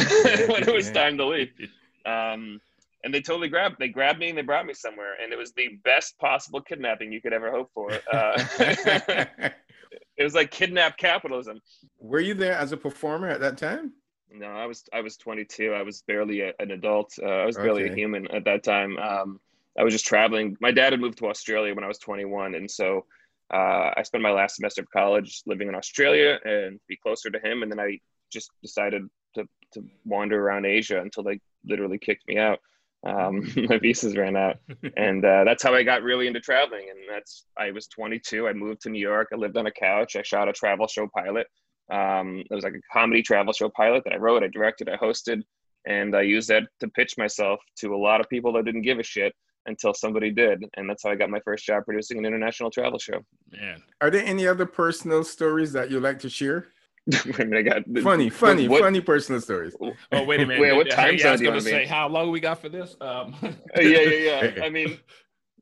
when 0.49 0.69
it 0.69 0.75
was 0.75 0.91
time 0.91 1.17
to 1.17 1.25
leave 1.25 1.53
um, 2.07 2.61
and 3.05 3.15
they 3.15 3.21
totally 3.21 3.49
grabbed 3.49 3.77
they 3.79 3.89
grabbed 3.89 4.19
me 4.19 4.29
and 4.29 4.37
they 4.37 4.43
brought 4.43 4.67
me 4.67 4.75
somewhere 4.75 5.15
and 5.23 5.33
it 5.33 5.39
was 5.39 5.53
the 5.53 5.79
best 5.85 6.19
possible 6.19 6.61
kidnapping 6.61 7.13
you 7.13 7.21
could 7.21 7.33
ever 7.33 7.51
hope 7.51 7.71
for 7.73 7.93
uh, 8.13 8.33
it 8.59 10.25
was 10.25 10.35
like 10.35 10.51
kidnap 10.51 10.97
capitalism 10.97 11.61
were 12.01 12.21
you 12.21 12.35
there 12.35 12.55
as 12.55 12.73
a 12.73 12.77
performer 12.77 13.29
at 13.29 13.41
that 13.41 13.57
time 13.57 13.93
no, 14.35 14.47
I 14.47 14.65
was 14.65 14.85
I 14.95 15.03
was 15.03 15.19
22. 15.19 15.75
I 15.75 15.83
was 15.83 16.03
barely 16.09 16.41
a, 16.41 16.53
an 16.59 16.71
adult. 16.71 17.13
Uh, 17.23 17.27
I 17.27 17.45
was 17.45 17.57
barely 17.57 17.85
okay. 17.85 17.93
a 17.93 17.95
human 17.95 18.27
at 18.29 18.47
that 18.47 18.65
time. 18.65 18.97
Um, 18.97 19.41
I 19.79 19.85
was 19.85 19.93
just 19.93 20.07
traveling. 20.07 20.57
My 20.61 20.71
dad 20.71 20.93
had 20.93 21.01
moved 21.01 21.19
to 21.19 21.29
Australia 21.29 21.75
when 21.75 21.85
I 21.85 21.89
was 21.89 21.99
21, 21.99 22.55
and 22.55 22.71
so 22.71 23.07
uh, 23.53 23.91
I 23.97 24.03
spent 24.03 24.23
my 24.23 24.31
last 24.31 24.57
semester 24.57 24.83
of 24.83 24.91
college 24.91 25.43
living 25.47 25.69
in 25.69 25.75
Australia 25.75 26.39
and 26.45 26.81
be 26.89 26.97
closer 26.97 27.31
to 27.31 27.39
him. 27.39 27.63
And 27.63 27.71
then 27.71 27.81
I 27.81 27.99
just 28.31 28.51
decided 28.63 29.03
to 29.35 29.45
to 29.75 29.85
wander 30.05 30.43
around 30.43 30.67
Asia 30.67 31.01
until 31.01 31.23
they 31.23 31.41
literally 31.65 31.99
kicked 31.99 32.29
me 32.29 32.39
out. 32.39 32.59
Um, 33.05 33.51
my 33.69 33.79
visas 33.79 34.17
ran 34.17 34.37
out, 34.37 34.57
and 34.97 35.25
uh, 35.25 35.45
that's 35.45 35.63
how 35.63 35.75
I 35.75 35.83
got 35.83 36.03
really 36.03 36.27
into 36.27 36.41
traveling. 36.41 36.89
And 36.91 36.99
that's 37.11 37.47
I 37.59 37.71
was 37.71 37.87
22. 37.89 38.49
I 38.49 38.53
moved 38.53 38.83
to 38.83 38.91
New 38.91 39.01
York. 39.01 39.29
I 39.33 39.37
lived 39.37 39.57
on 39.57 39.67
a 39.67 39.73
couch. 39.73 40.17
I 40.17 40.23
shot 40.23 40.49
a 40.49 40.53
travel 40.53 40.87
show 40.87 41.09
pilot. 41.17 41.47
Um, 41.91 42.43
it 42.51 42.55
was 42.55 42.65
like 42.65 42.75
a 42.75 42.93
comedy 42.93 43.23
travel 43.23 43.53
show 43.53 43.69
pilot 43.69 44.05
that 44.05 44.15
I 44.15 44.17
wrote, 44.17 44.43
I 44.43 44.49
directed, 44.49 44.89
I 44.89 44.97
hosted, 44.97 45.43
and 45.87 46.17
I 46.17 46.23
used 46.23 46.49
that 46.49 46.63
to 46.81 46.89
pitch 46.89 47.19
myself 47.19 47.61
to 47.81 47.95
a 47.95 47.97
lot 47.99 48.21
of 48.21 48.31
people 48.31 48.53
that 48.55 48.65
didn't 48.65 48.83
give 48.83 48.99
a 48.99 49.03
shit 49.03 49.35
until 49.67 49.95
somebody 49.95 50.31
did, 50.31 50.65
and 50.75 50.89
that's 50.89 51.03
how 51.03 51.11
I 51.11 51.15
got 51.15 51.31
my 51.31 51.41
first 51.41 51.65
job 51.65 51.85
producing 51.85 52.19
an 52.19 52.25
international 52.25 52.71
travel 52.71 52.99
show. 52.99 53.25
Man, 53.51 53.83
are 54.01 54.11
there 54.11 54.25
any 54.25 54.47
other 54.47 54.67
personal 54.67 55.25
stories 55.25 55.73
that 55.73 55.91
you 55.91 56.01
like 56.01 56.19
to 56.21 56.29
share? 56.29 56.69
I 57.39 57.45
mean, 57.45 57.57
I 57.57 57.63
got 57.63 57.83
funny, 58.03 58.31
funny, 58.31 58.69
what, 58.69 58.83
funny 58.83 59.01
personal 59.01 59.41
stories. 59.41 59.75
Oh, 59.81 60.25
wait 60.25 60.41
a 60.41 60.47
minute. 60.47 60.61
Wait, 60.61 60.77
what 60.77 60.91
time 60.91 61.19
zone 61.19 61.37
do 61.37 61.45
you 61.45 61.51
want 61.51 61.63
to 61.63 61.69
say? 61.69 61.85
How 61.85 62.09
long 62.09 62.31
we 62.31 62.41
got 62.41 62.61
for 62.61 62.69
this? 62.69 62.97
Um. 63.01 63.35
Yeah, 63.77 64.01
yeah, 64.01 64.53
yeah. 64.57 64.65
I 64.65 64.69
mean, 64.69 64.99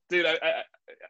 dude, 0.09 0.27
I, 0.27 0.33
I 0.33 0.63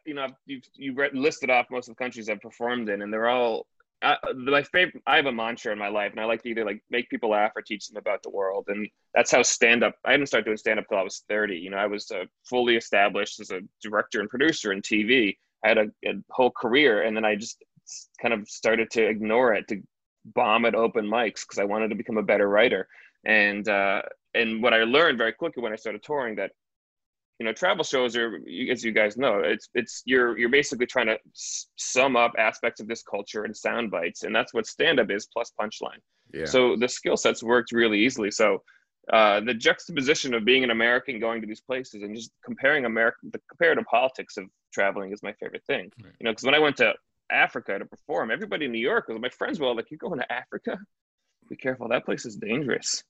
you 0.05 0.13
know, 0.13 0.27
you've 0.45 0.63
you've 0.75 0.97
listed 1.13 1.49
off 1.49 1.65
most 1.69 1.89
of 1.89 1.95
the 1.95 2.03
countries 2.03 2.29
I've 2.29 2.41
performed 2.41 2.89
in, 2.89 3.01
and 3.01 3.11
they're 3.11 3.27
all 3.27 3.65
uh, 4.01 4.15
my 4.35 4.63
favorite 4.63 5.01
i 5.07 5.15
have 5.15 5.25
a 5.25 5.31
mantra 5.31 5.71
in 5.71 5.79
my 5.79 5.87
life 5.87 6.11
and 6.11 6.19
i 6.19 6.25
like 6.25 6.41
to 6.41 6.49
either 6.49 6.65
like 6.65 6.83
make 6.89 7.09
people 7.09 7.29
laugh 7.29 7.51
or 7.55 7.61
teach 7.61 7.87
them 7.87 7.97
about 7.97 8.21
the 8.23 8.29
world 8.29 8.65
and 8.67 8.87
that's 9.13 9.31
how 9.31 9.41
stand 9.41 9.83
up 9.83 9.95
i 10.05 10.11
didn't 10.11 10.27
start 10.27 10.45
doing 10.45 10.57
stand 10.57 10.79
up 10.79 10.85
till 10.87 10.97
i 10.97 11.03
was 11.03 11.23
30 11.29 11.55
you 11.55 11.69
know 11.69 11.77
i 11.77 11.87
was 11.87 12.09
uh, 12.11 12.23
fully 12.49 12.75
established 12.75 13.39
as 13.39 13.51
a 13.51 13.61
director 13.81 14.19
and 14.19 14.29
producer 14.29 14.71
in 14.71 14.81
tv 14.81 15.35
i 15.63 15.67
had 15.67 15.77
a, 15.77 15.85
a, 16.05 16.13
whole 16.31 16.51
career 16.51 17.03
and 17.03 17.15
then 17.15 17.25
i 17.25 17.35
just 17.35 17.63
kind 18.21 18.33
of 18.33 18.47
started 18.47 18.89
to 18.89 19.05
ignore 19.05 19.53
it 19.53 19.67
to 19.67 19.81
bomb 20.25 20.65
at 20.65 20.75
open 20.75 21.05
mics 21.05 21.41
because 21.41 21.59
i 21.59 21.63
wanted 21.63 21.89
to 21.89 21.95
become 21.95 22.17
a 22.17 22.23
better 22.23 22.47
writer. 22.47 22.87
And 23.25 23.67
uh, 23.67 24.01
and 24.33 24.63
what 24.63 24.73
i 24.73 24.83
learned 24.83 25.17
very 25.17 25.33
quickly 25.33 25.61
when 25.61 25.73
i 25.73 25.75
started 25.75 26.03
touring 26.03 26.35
that 26.35 26.51
you 27.41 27.45
know 27.45 27.53
travel 27.53 27.83
shows 27.83 28.15
are 28.15 28.39
as 28.69 28.83
you 28.83 28.91
guys 28.91 29.17
know 29.17 29.39
it's 29.39 29.67
it's 29.73 30.03
you're 30.05 30.37
you're 30.37 30.47
basically 30.47 30.85
trying 30.85 31.07
to 31.07 31.17
sum 31.33 32.15
up 32.15 32.31
aspects 32.37 32.79
of 32.79 32.87
this 32.87 33.01
culture 33.01 33.45
in 33.45 33.51
sound 33.51 33.89
bites 33.89 34.21
and 34.21 34.35
that's 34.35 34.53
what 34.53 34.67
stand 34.67 34.99
up 34.99 35.09
is 35.09 35.25
plus 35.25 35.51
punchline 35.59 35.97
yeah. 36.35 36.45
so 36.45 36.75
the 36.75 36.87
skill 36.87 37.17
sets 37.17 37.41
worked 37.41 37.71
really 37.71 37.97
easily 37.97 38.29
so 38.29 38.61
uh, 39.11 39.39
the 39.39 39.55
juxtaposition 39.55 40.35
of 40.35 40.45
being 40.45 40.63
an 40.63 40.69
American 40.69 41.19
going 41.19 41.41
to 41.41 41.47
these 41.47 41.61
places 41.61 42.03
and 42.03 42.15
just 42.15 42.29
comparing 42.45 42.85
America, 42.85 43.17
the 43.31 43.41
comparative 43.49 43.83
politics 43.85 44.37
of 44.37 44.45
traveling 44.71 45.11
is 45.11 45.23
my 45.23 45.33
favorite 45.33 45.63
thing. 45.65 45.91
Right. 46.03 46.13
You 46.19 46.25
know, 46.25 46.31
because 46.31 46.43
when 46.43 46.53
I 46.53 46.59
went 46.59 46.77
to 46.77 46.93
Africa 47.31 47.79
to 47.79 47.85
perform, 47.85 48.29
everybody 48.29 48.65
in 48.65 48.71
New 48.71 48.77
York 48.79 49.07
was 49.07 49.19
my 49.19 49.29
friends 49.29 49.59
were 49.59 49.65
all 49.65 49.75
like, 49.75 49.89
"You're 49.89 49.97
going 49.97 50.19
to 50.19 50.31
Africa? 50.31 50.77
Be 51.49 51.55
careful, 51.55 51.87
that 51.87 52.05
place 52.05 52.27
is 52.27 52.35
dangerous." 52.35 53.03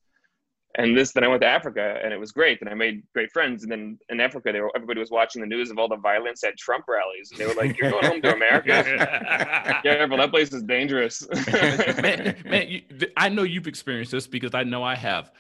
And 0.76 0.98
this 0.98 1.12
then 1.12 1.24
i 1.24 1.28
went 1.28 1.42
to 1.42 1.48
africa 1.48 2.00
and 2.04 2.14
it 2.14 2.20
was 2.20 2.32
great 2.32 2.62
and 2.62 2.70
i 2.70 2.74
made 2.74 3.04
great 3.14 3.32
friends 3.32 3.64
and 3.64 3.72
then 3.72 3.98
in 4.10 4.20
africa 4.20 4.52
they 4.52 4.62
were 4.62 4.72
everybody 4.76 5.00
was 5.00 5.12
watching 5.12 5.42
the 5.42 5.48
news 5.48 5.70
of 5.70 5.78
all 5.78 5.88
the 5.88 5.98
violence 5.98 6.44
at 6.44 6.58
trump 6.58 6.86
rallies 6.88 7.32
and 7.32 7.40
they 7.40 7.48
were 7.48 7.54
like 7.54 7.78
you're 7.78 7.92
going 7.92 8.06
home 8.06 8.22
to 8.22 8.34
america? 8.34 8.72
Yeah 9.84 10.06
well 10.06 10.18
that 10.18 10.32
place 10.32 10.52
is 10.54 10.64
dangerous. 10.64 11.28
Man, 12.02 12.36
man 12.46 12.68
you, 12.68 12.82
i 13.18 13.30
know 13.30 13.44
you've 13.44 13.68
experienced 13.68 14.12
this 14.12 14.28
because 14.28 14.54
i 14.54 14.64
know 14.64 14.84
i 14.84 14.96
have. 14.96 15.32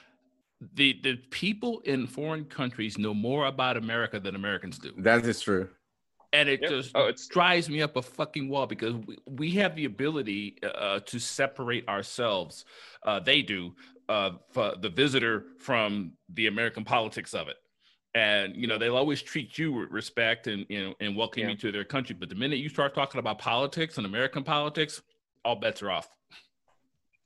The 0.74 1.00
the 1.02 1.15
people 1.15 1.80
in 1.82 2.06
foreign 2.06 2.46
countries 2.46 2.98
know 2.98 3.13
more 3.13 3.48
about 3.48 3.78
america 3.78 4.20
than 4.20 4.36
americans 4.36 4.78
do. 4.78 4.91
That 4.98 5.26
is 5.26 5.41
true. 5.41 5.70
And 6.34 6.48
it 6.48 6.62
yep. 6.62 6.70
just 6.70 6.91
oh, 6.96 7.08
it 7.08 7.20
drives 7.30 7.70
me 7.70 7.82
up 7.82 7.98
a 7.98 8.02
fucking 8.02 8.48
wall 8.48 8.65
because 8.65 8.96
we, 8.96 9.17
we 9.26 9.52
have 9.52 9.76
the 9.76 9.86
ability 9.86 10.58
uh, 10.63 11.00
to 11.02 11.20
separate 11.20 11.88
ourselves. 11.89 12.63
Uh, 13.04 13.20
they 13.20 13.41
do 13.41 13.74
uh, 14.12 14.76
the 14.82 14.89
visitor 14.89 15.45
from 15.58 16.12
the 16.34 16.47
American 16.47 16.84
politics 16.84 17.34
of 17.34 17.47
it. 17.47 17.56
And 18.13 18.56
you 18.58 18.67
know 18.67 18.78
they'll 18.78 18.97
always 18.97 19.21
treat 19.21 19.58
you 19.58 19.71
with 19.71 19.89
respect 19.89 20.47
and 20.47 20.65
you 20.67 20.84
know 20.84 20.93
and 21.00 21.15
welcome 21.15 21.43
yeah. 21.43 21.50
you 21.50 21.56
to 21.58 21.71
their 21.71 21.86
country. 21.86 22.15
But 22.19 22.28
the 22.28 22.36
minute 22.36 22.60
you 22.60 22.67
start 22.67 22.93
talking 22.93 23.19
about 23.19 23.39
politics 23.39 23.97
and 23.97 24.06
American 24.06 24.43
politics, 24.43 25.02
all 25.45 25.56
bets 25.56 25.82
are 25.82 25.91
off. 25.91 26.10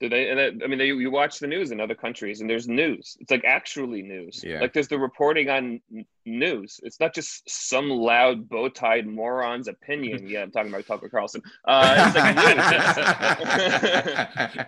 Do 0.02 0.10
they? 0.10 0.30
And 0.30 0.62
I 0.62 0.68
mean, 0.68 0.78
they, 0.78 0.88
you 0.88 1.10
watch 1.10 1.40
the 1.40 1.48
news 1.48 1.72
in 1.72 1.80
other 1.80 1.96
countries, 1.96 2.42
and 2.42 2.50
there's 2.50 2.68
news. 2.68 3.16
It's 3.22 3.32
like 3.32 3.46
actually 3.46 4.02
news. 4.02 4.44
Yeah. 4.46 4.60
Like 4.60 4.74
there's 4.74 4.90
the 4.90 5.00
reporting 5.00 5.50
on 5.50 5.80
news. 6.26 6.82
It's 6.84 7.00
not 7.00 7.16
just 7.16 7.50
some 7.50 7.90
loud 7.90 8.50
bow-tied 8.50 9.08
moron's 9.08 9.70
opinion. 9.70 10.28
yeah, 10.28 10.42
I'm 10.42 10.52
talking 10.52 10.74
about 10.74 10.86
Tucker 10.86 11.08
Carlson. 11.08 11.42
Uh, 11.64 11.96
it's 11.98 12.14
like 12.18 12.36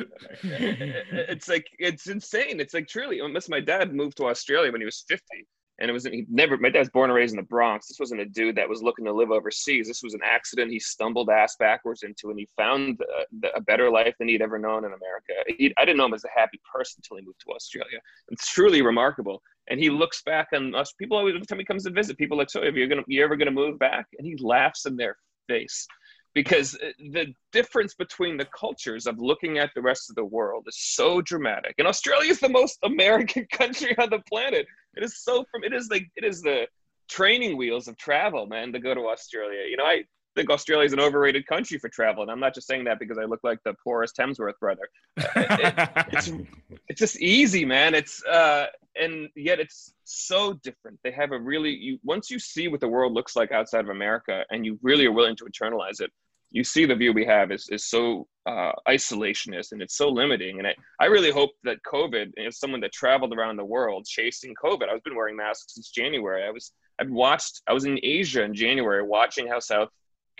it's 0.43 1.49
like 1.49 1.67
it's 1.79 2.07
insane. 2.07 2.59
It's 2.59 2.73
like 2.73 2.89
truly. 2.89 3.21
Unless 3.21 3.51
my 3.51 3.61
dad 3.61 3.95
moved 3.95 4.17
to 4.17 4.29
Australia 4.29 4.73
when 4.73 4.81
he 4.81 4.87
was 4.87 5.05
50, 5.09 5.47
and 5.83 5.91
it 5.91 5.93
was 5.93 6.05
he 6.05 6.25
never 6.31 6.57
my 6.57 6.71
dad's 6.71 6.89
born 6.91 7.11
and 7.11 7.17
raised 7.17 7.33
in 7.33 7.37
the 7.37 7.43
bronx. 7.43 7.89
This 7.89 7.99
wasn't 7.99 8.21
a 8.21 8.25
dude 8.25 8.55
that 8.55 8.69
was 8.69 8.83
looking 8.83 9.05
to 9.05 9.13
live 9.13 9.33
overseas. 9.33 9.89
This 9.89 10.03
was 10.03 10.15
an 10.15 10.21
accident. 10.25 10.71
He 10.71 10.79
stumbled 10.79 11.29
ass 11.29 11.57
backwards 11.57 12.05
into 12.05 12.31
and 12.31 12.39
he 12.39 12.49
found 12.57 13.01
a, 13.01 13.49
a 13.57 13.61
better 13.61 13.91
life 13.91 14.15
than 14.19 14.29
he'd 14.29 14.43
ever 14.43 14.61
known 14.61 14.85
in 14.85 14.93
america. 14.93 15.33
He, 15.59 15.75
i 15.77 15.85
didn't 15.85 15.99
know 15.99 16.07
him 16.07 16.15
as 16.15 16.25
a 16.25 16.39
happy 16.41 16.61
person 16.73 16.99
until 16.99 17.19
he 17.19 17.27
moved 17.27 17.41
to 17.47 17.53
australia. 17.53 17.99
It's 18.29 18.49
truly 18.49 18.81
remarkable. 18.81 19.43
And 19.69 19.81
he 19.81 19.91
looks 19.91 20.23
back 20.23 20.49
on 20.55 20.75
us. 20.75 20.93
People 20.93 21.17
always 21.17 21.35
every 21.35 21.47
time 21.47 21.59
he 21.59 21.65
comes 21.65 21.85
to 21.85 21.91
visit 21.91 22.17
people 22.17 22.39
like 22.39 22.51
so 22.51 22.63
if 22.63 22.77
you're 22.77 22.89
gonna 22.89 23.03
you 23.09 23.25
ever 23.25 23.37
gonna 23.37 23.51
move 23.51 23.79
back? 23.81 24.07
And 24.19 24.27
he 24.27 24.37
laughs 24.37 24.87
in 24.87 24.97
their 24.97 25.17
face. 25.49 25.87
Because 26.35 26.75
uh, 26.77 26.93
the 27.11 27.35
difference 27.53 27.95
between 27.95 28.39
the 28.39 28.47
cultures 28.59 29.07
of 29.07 29.19
looking 29.19 29.59
at 29.59 29.71
the 29.75 29.83
rest 29.83 30.09
of 30.09 30.17
the 30.17 30.25
world 30.25 30.65
is 30.67 30.79
so 30.79 31.21
dramatic. 31.21 31.75
And 31.77 31.87
Australia 31.87 32.31
is 32.31 32.41
the 32.41 32.49
most 32.49 32.79
American 32.85 33.47
country 33.53 33.95
on 33.99 34.09
the 34.09 34.21
planet. 34.31 34.67
It 34.97 35.03
is 35.03 35.23
so 35.23 35.45
from 35.51 35.65
it 35.65 35.73
is 35.73 35.89
like 35.91 36.11
it 36.17 36.25
is 36.25 36.43
the 36.43 36.67
training 37.09 37.57
wheels 37.57 37.89
of 37.89 37.97
travel, 37.97 38.47
man, 38.47 38.73
to 38.73 38.79
go 38.79 38.95
to 38.95 39.09
Australia. 39.09 39.67
You 39.69 39.77
know, 39.77 39.85
I 39.85 40.05
think 40.35 40.51
Australia 40.51 40.87
is 40.87 40.93
an 40.93 41.01
overrated 41.01 41.47
country 41.47 41.79
for 41.79 41.89
travel, 41.89 42.23
and 42.23 42.31
I'm 42.31 42.41
not 42.41 42.55
just 42.55 42.67
saying 42.67 42.85
that 42.85 42.99
because 42.99 43.19
I 43.19 43.25
look 43.25 43.41
like 43.43 43.59
the 43.65 43.75
poorest 43.85 44.17
Hemsworth 44.17 44.59
brother. 44.61 44.89
it, 45.17 45.89
it's 46.13 46.31
it's 46.89 46.99
just 46.99 47.21
easy, 47.21 47.65
man. 47.65 47.95
It's 47.95 48.25
uh, 48.25 48.67
and 49.01 49.29
yet 49.37 49.61
it's 49.61 49.93
so 50.05 50.55
different. 50.55 50.99
They 51.03 51.13
have 51.13 51.33
a 51.33 51.39
really 51.39 51.71
you 51.71 51.99
once 52.03 52.31
you 52.31 52.39
see 52.39 52.69
what 52.69 52.81
the 52.81 52.89
world 52.89 53.13
looks 53.13 53.37
like 53.37 53.53
outside 53.53 53.85
of 53.85 53.91
America, 53.91 54.45
and 54.51 54.65
you 54.65 54.79
really 54.83 55.07
are 55.07 55.13
willing 55.13 55.37
to 55.37 55.45
internalize 55.45 56.01
it, 56.01 56.11
you 56.53 56.63
see 56.65 56.85
the 56.85 56.95
view 56.95 57.13
we 57.13 57.25
have 57.25 57.51
is 57.51 57.69
is 57.71 57.87
so 57.87 58.27
uh, 58.47 58.73
isolationist 58.89 59.73
and 59.73 59.81
it's 59.81 59.97
so 59.97 60.09
limiting. 60.09 60.59
And 60.59 60.67
I, 60.69 60.75
I 61.01 61.07
really 61.07 61.31
hope 61.31 61.51
that 61.65 61.79
COVID, 61.85 62.33
as 62.45 62.59
someone 62.59 62.81
that 62.81 62.93
traveled 62.93 63.33
around 63.33 63.57
the 63.57 63.65
world 63.65 64.05
chasing 64.07 64.55
COVID, 64.63 64.89
I've 64.89 65.03
been 65.05 65.17
wearing 65.17 65.37
masks 65.37 65.75
since 65.75 65.91
January. 65.91 66.45
I 66.45 66.51
was 66.51 66.73
I've 67.01 67.11
watched 67.11 67.63
I 67.67 67.73
was 67.73 67.85
in 67.85 67.99
Asia 68.03 68.43
in 68.43 68.55
January 68.55 69.03
watching 69.03 69.49
how 69.49 69.59
South 69.59 69.89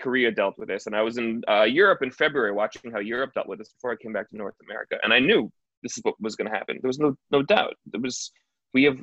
Korea 0.01 0.31
dealt 0.31 0.57
with 0.57 0.69
this, 0.69 0.85
and 0.85 0.95
I 0.95 1.01
was 1.01 1.17
in 1.17 1.41
uh, 1.49 1.63
Europe 1.63 2.03
in 2.03 2.11
February 2.11 2.51
watching 2.51 2.91
how 2.91 2.99
Europe 2.99 3.31
dealt 3.33 3.47
with 3.47 3.59
this 3.59 3.73
before 3.73 3.91
I 3.91 3.95
came 3.95 4.13
back 4.13 4.29
to 4.29 4.37
North 4.37 4.55
America, 4.67 4.97
and 5.03 5.13
I 5.13 5.19
knew 5.19 5.51
this 5.81 5.97
is 5.97 6.03
what 6.03 6.15
was 6.21 6.35
going 6.35 6.49
to 6.49 6.57
happen. 6.57 6.79
There 6.81 6.89
was 6.89 6.99
no 6.99 7.15
no 7.31 7.41
doubt. 7.41 7.75
There 7.87 8.01
was 8.01 8.31
we 8.73 8.83
have 8.83 8.99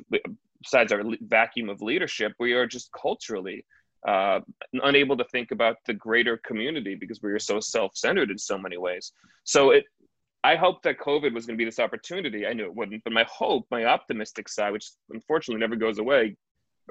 besides 0.61 0.91
our 0.91 1.03
vacuum 1.21 1.69
of 1.69 1.81
leadership, 1.81 2.33
we 2.39 2.53
are 2.53 2.67
just 2.67 2.89
culturally 2.99 3.65
uh, 4.07 4.39
unable 4.73 5.15
to 5.17 5.23
think 5.25 5.51
about 5.51 5.77
the 5.85 5.93
greater 5.93 6.37
community 6.37 6.95
because 6.95 7.21
we 7.21 7.31
are 7.31 7.39
so 7.39 7.59
self-centered 7.59 8.31
in 8.31 8.37
so 8.37 8.57
many 8.57 8.77
ways. 8.77 9.11
So 9.43 9.71
it, 9.71 9.85
I 10.43 10.55
hope 10.55 10.81
that 10.83 10.99
COVID 10.99 11.33
was 11.33 11.45
going 11.45 11.57
to 11.57 11.61
be 11.61 11.65
this 11.65 11.79
opportunity. 11.79 12.47
I 12.47 12.53
knew 12.53 12.65
it 12.65 12.75
wouldn't, 12.75 13.03
but 13.03 13.13
my 13.13 13.25
hope, 13.29 13.67
my 13.69 13.85
optimistic 13.85 14.49
side, 14.49 14.71
which 14.71 14.89
unfortunately 15.11 15.59
never 15.59 15.75
goes 15.75 15.99
away, 15.99 16.35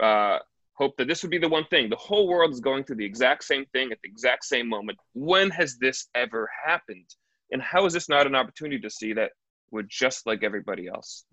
uh, 0.00 0.38
hope 0.74 0.96
that 0.96 1.08
this 1.08 1.22
would 1.22 1.30
be 1.30 1.38
the 1.38 1.48
one 1.48 1.66
thing. 1.66 1.90
The 1.90 1.96
whole 1.96 2.28
world 2.28 2.52
is 2.52 2.60
going 2.60 2.84
through 2.84 2.96
the 2.96 3.04
exact 3.04 3.44
same 3.44 3.66
thing 3.72 3.90
at 3.90 3.98
the 4.02 4.08
exact 4.08 4.44
same 4.44 4.68
moment. 4.68 4.98
When 5.14 5.50
has 5.50 5.76
this 5.78 6.06
ever 6.14 6.48
happened? 6.64 7.06
And 7.50 7.60
how 7.60 7.86
is 7.86 7.92
this 7.92 8.08
not 8.08 8.26
an 8.26 8.36
opportunity 8.36 8.80
to 8.80 8.90
see 8.90 9.12
that 9.14 9.32
we're 9.72 9.82
just 9.82 10.26
like 10.26 10.44
everybody 10.44 10.86
else? 10.86 11.24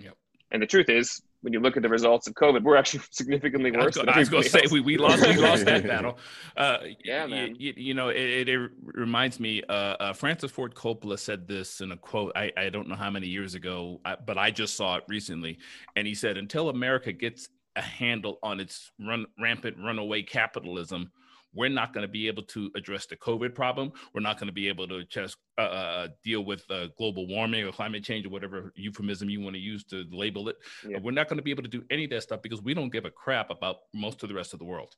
Yep. 0.00 0.16
And 0.52 0.62
the 0.62 0.66
truth 0.66 0.88
is, 0.88 1.20
when 1.44 1.52
you 1.52 1.60
look 1.60 1.76
at 1.76 1.82
the 1.82 1.88
results 1.90 2.26
of 2.26 2.32
COVID, 2.34 2.62
we're 2.62 2.76
actually 2.76 3.02
significantly 3.10 3.70
worse. 3.70 3.96
Than 3.96 4.08
I 4.08 4.18
was, 4.18 4.30
going 4.30 4.44
to 4.44 4.48
say 4.48 4.62
we, 4.70 4.80
we 4.80 4.96
lost 4.96 5.26
we 5.26 5.36
lost 5.36 5.66
that 5.66 5.86
battle. 5.86 6.18
Uh, 6.56 6.78
yeah, 7.04 7.26
man. 7.26 7.54
You, 7.58 7.74
you 7.76 7.92
know, 7.92 8.08
it, 8.08 8.48
it, 8.48 8.70
reminds 8.82 9.38
me. 9.38 9.62
Uh, 9.68 9.72
uh, 9.72 10.12
Francis 10.14 10.50
Ford 10.50 10.74
Coppola 10.74 11.18
said 11.18 11.46
this 11.46 11.82
in 11.82 11.92
a 11.92 11.96
quote. 11.98 12.32
I, 12.34 12.50
I 12.56 12.70
don't 12.70 12.88
know 12.88 12.94
how 12.94 13.10
many 13.10 13.26
years 13.26 13.54
ago, 13.54 14.00
but 14.26 14.38
I 14.38 14.50
just 14.50 14.74
saw 14.74 14.96
it 14.96 15.04
recently, 15.06 15.58
and 15.96 16.06
he 16.06 16.14
said, 16.14 16.38
"Until 16.38 16.70
America 16.70 17.12
gets 17.12 17.50
a 17.76 17.82
handle 17.82 18.38
on 18.42 18.58
its 18.58 18.90
run, 18.98 19.26
rampant 19.38 19.76
runaway 19.78 20.22
capitalism." 20.22 21.12
We're 21.54 21.68
not 21.68 21.92
going 21.92 22.02
to 22.02 22.08
be 22.08 22.26
able 22.26 22.42
to 22.42 22.70
address 22.76 23.06
the 23.06 23.16
COVID 23.16 23.54
problem. 23.54 23.92
We're 24.12 24.20
not 24.20 24.38
going 24.38 24.48
to 24.48 24.52
be 24.52 24.68
able 24.68 24.88
to 24.88 25.04
just 25.04 25.36
uh, 25.58 25.62
uh, 25.62 26.08
deal 26.22 26.44
with 26.44 26.68
uh, 26.70 26.88
global 26.98 27.26
warming 27.26 27.64
or 27.64 27.72
climate 27.72 28.04
change 28.04 28.26
or 28.26 28.30
whatever 28.30 28.72
euphemism 28.74 29.30
you 29.30 29.40
want 29.40 29.54
to 29.54 29.60
use 29.60 29.84
to 29.84 30.04
label 30.10 30.48
it. 30.48 30.56
Yeah. 30.86 30.98
We're 31.02 31.12
not 31.12 31.28
going 31.28 31.38
to 31.38 31.42
be 31.42 31.50
able 31.50 31.62
to 31.62 31.68
do 31.68 31.84
any 31.90 32.04
of 32.04 32.10
that 32.10 32.22
stuff 32.22 32.42
because 32.42 32.62
we 32.62 32.74
don't 32.74 32.90
give 32.90 33.04
a 33.04 33.10
crap 33.10 33.50
about 33.50 33.76
most 33.92 34.22
of 34.22 34.28
the 34.28 34.34
rest 34.34 34.52
of 34.52 34.58
the 34.58 34.64
world. 34.64 34.94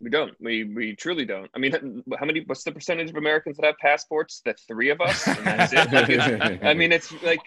We 0.00 0.08
don't. 0.08 0.32
We 0.40 0.64
we 0.64 0.96
truly 0.96 1.26
don't. 1.26 1.50
I 1.54 1.58
mean, 1.58 2.02
how 2.18 2.24
many? 2.24 2.42
What's 2.46 2.64
the 2.64 2.72
percentage 2.72 3.10
of 3.10 3.16
Americans 3.16 3.58
that 3.58 3.66
have 3.66 3.76
passports? 3.78 4.40
The 4.42 4.54
three 4.66 4.88
of 4.88 5.02
us. 5.02 5.28
I 5.28 6.72
mean, 6.74 6.90
it's 6.90 7.12
like 7.22 7.40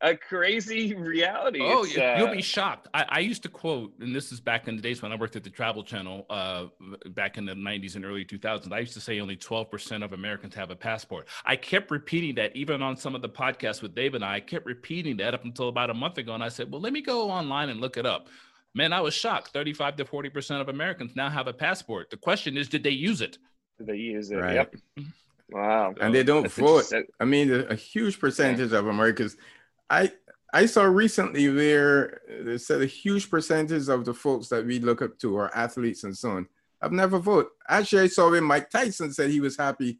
a 0.00 0.16
crazy 0.16 0.94
reality. 0.94 1.60
Oh, 1.62 1.84
it's, 1.84 1.96
uh, 1.96 2.16
you'll 2.18 2.34
be 2.34 2.42
shocked. 2.42 2.88
I, 2.94 3.04
I, 3.08 3.18
used 3.18 3.42
to 3.42 3.48
quote, 3.48 3.92
and 4.00 4.14
this 4.14 4.30
is 4.30 4.40
back 4.40 4.68
in 4.68 4.76
the 4.76 4.82
days 4.82 5.02
when 5.02 5.10
I 5.12 5.16
worked 5.16 5.34
at 5.36 5.42
the 5.42 5.50
Travel 5.50 5.82
Channel, 5.82 6.24
uh, 6.30 6.66
back 7.10 7.36
in 7.36 7.44
the 7.44 7.54
90s 7.54 7.96
and 7.96 8.04
early 8.04 8.24
2000s. 8.24 8.72
I 8.72 8.78
used 8.78 8.94
to 8.94 9.00
say 9.00 9.18
only 9.20 9.36
12% 9.36 10.04
of 10.04 10.12
Americans 10.12 10.54
have 10.54 10.70
a 10.70 10.76
passport. 10.76 11.26
I 11.44 11.56
kept 11.56 11.90
repeating 11.90 12.34
that, 12.36 12.54
even 12.54 12.80
on 12.82 12.96
some 12.96 13.14
of 13.14 13.22
the 13.22 13.28
podcasts 13.28 13.82
with 13.82 13.94
Dave 13.94 14.14
and 14.14 14.24
I. 14.24 14.36
I 14.36 14.40
kept 14.40 14.66
repeating 14.66 15.16
that 15.16 15.34
up 15.34 15.44
until 15.44 15.68
about 15.68 15.90
a 15.90 15.94
month 15.94 16.18
ago. 16.18 16.32
And 16.32 16.44
I 16.44 16.48
said, 16.48 16.70
well, 16.70 16.80
let 16.80 16.92
me 16.92 17.00
go 17.00 17.28
online 17.28 17.70
and 17.70 17.80
look 17.80 17.96
it 17.96 18.06
up. 18.06 18.28
Man, 18.74 18.92
I 18.92 19.00
was 19.00 19.14
shocked. 19.14 19.48
35 19.48 19.96
to 19.96 20.04
40% 20.04 20.60
of 20.60 20.68
Americans 20.68 21.16
now 21.16 21.28
have 21.28 21.48
a 21.48 21.52
passport. 21.52 22.10
The 22.10 22.16
question 22.16 22.56
is, 22.56 22.68
did 22.68 22.84
they 22.84 22.90
use 22.90 23.20
it? 23.20 23.38
Did 23.78 23.88
they 23.88 23.96
use 23.96 24.30
it? 24.30 24.36
Right. 24.36 24.54
Yep. 24.54 24.76
Wow. 25.50 25.94
And 26.00 26.14
they 26.14 26.22
don't 26.22 26.42
That's 26.42 26.54
vote. 26.54 26.92
I 27.18 27.24
mean, 27.24 27.50
a 27.50 27.74
huge 27.74 28.20
percentage 28.20 28.72
yeah. 28.72 28.78
of 28.78 28.86
Americans 28.86 29.36
I 29.90 30.12
I 30.52 30.66
saw 30.66 30.84
recently 30.84 31.48
where 31.48 32.20
they 32.40 32.58
said 32.58 32.80
a 32.82 32.86
huge 32.86 33.30
percentage 33.30 33.88
of 33.88 34.04
the 34.04 34.14
folks 34.14 34.48
that 34.48 34.64
we 34.64 34.78
look 34.78 35.02
up 35.02 35.18
to 35.18 35.36
are 35.36 35.54
athletes 35.54 36.04
and 36.04 36.16
so 36.16 36.30
on. 36.30 36.48
I've 36.80 36.92
never 36.92 37.18
voted. 37.18 37.50
Actually, 37.68 38.02
I 38.02 38.06
saw 38.06 38.30
when 38.30 38.44
Mike 38.44 38.70
Tyson 38.70 39.12
said 39.12 39.30
he 39.30 39.40
was 39.40 39.56
happy 39.56 39.98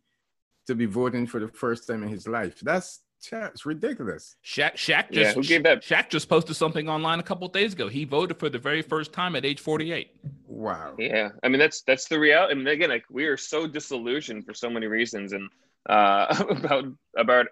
to 0.66 0.74
be 0.74 0.86
voting 0.86 1.26
for 1.26 1.40
the 1.40 1.48
first 1.48 1.86
time 1.86 2.02
in 2.02 2.08
his 2.08 2.26
life. 2.26 2.60
That's 2.60 3.00
it's 3.32 3.66
ridiculous. 3.66 4.36
Shaq, 4.44 4.74
Shaq 4.74 5.10
just 5.10 5.12
yeah, 5.12 5.32
who 5.32 5.42
gave 5.42 5.64
that? 5.64 5.82
Shaq 5.82 6.08
just 6.08 6.28
posted 6.28 6.54
something 6.54 6.88
online 6.88 7.18
a 7.18 7.22
couple 7.22 7.48
days 7.48 7.72
ago. 7.72 7.88
He 7.88 8.04
voted 8.04 8.38
for 8.38 8.48
the 8.48 8.58
very 8.58 8.80
first 8.80 9.12
time 9.12 9.34
at 9.34 9.44
age 9.44 9.60
48. 9.60 10.14
Wow. 10.46 10.94
Yeah, 10.98 11.30
I 11.42 11.48
mean 11.48 11.58
that's 11.58 11.82
that's 11.82 12.06
the 12.06 12.18
reality. 12.18 12.52
I 12.52 12.54
mean, 12.54 12.66
again, 12.68 12.90
like 12.90 13.04
we 13.10 13.26
are 13.26 13.36
so 13.36 13.66
disillusioned 13.66 14.46
for 14.46 14.54
so 14.54 14.70
many 14.70 14.86
reasons, 14.86 15.32
and 15.32 15.50
uh, 15.88 16.44
about 16.50 16.84
about 17.16 17.46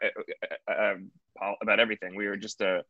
uh, 0.68 0.70
uh, 0.70 1.52
about 1.62 1.80
everything. 1.80 2.14
We 2.14 2.26
were 2.26 2.36
just 2.36 2.60
a 2.60 2.84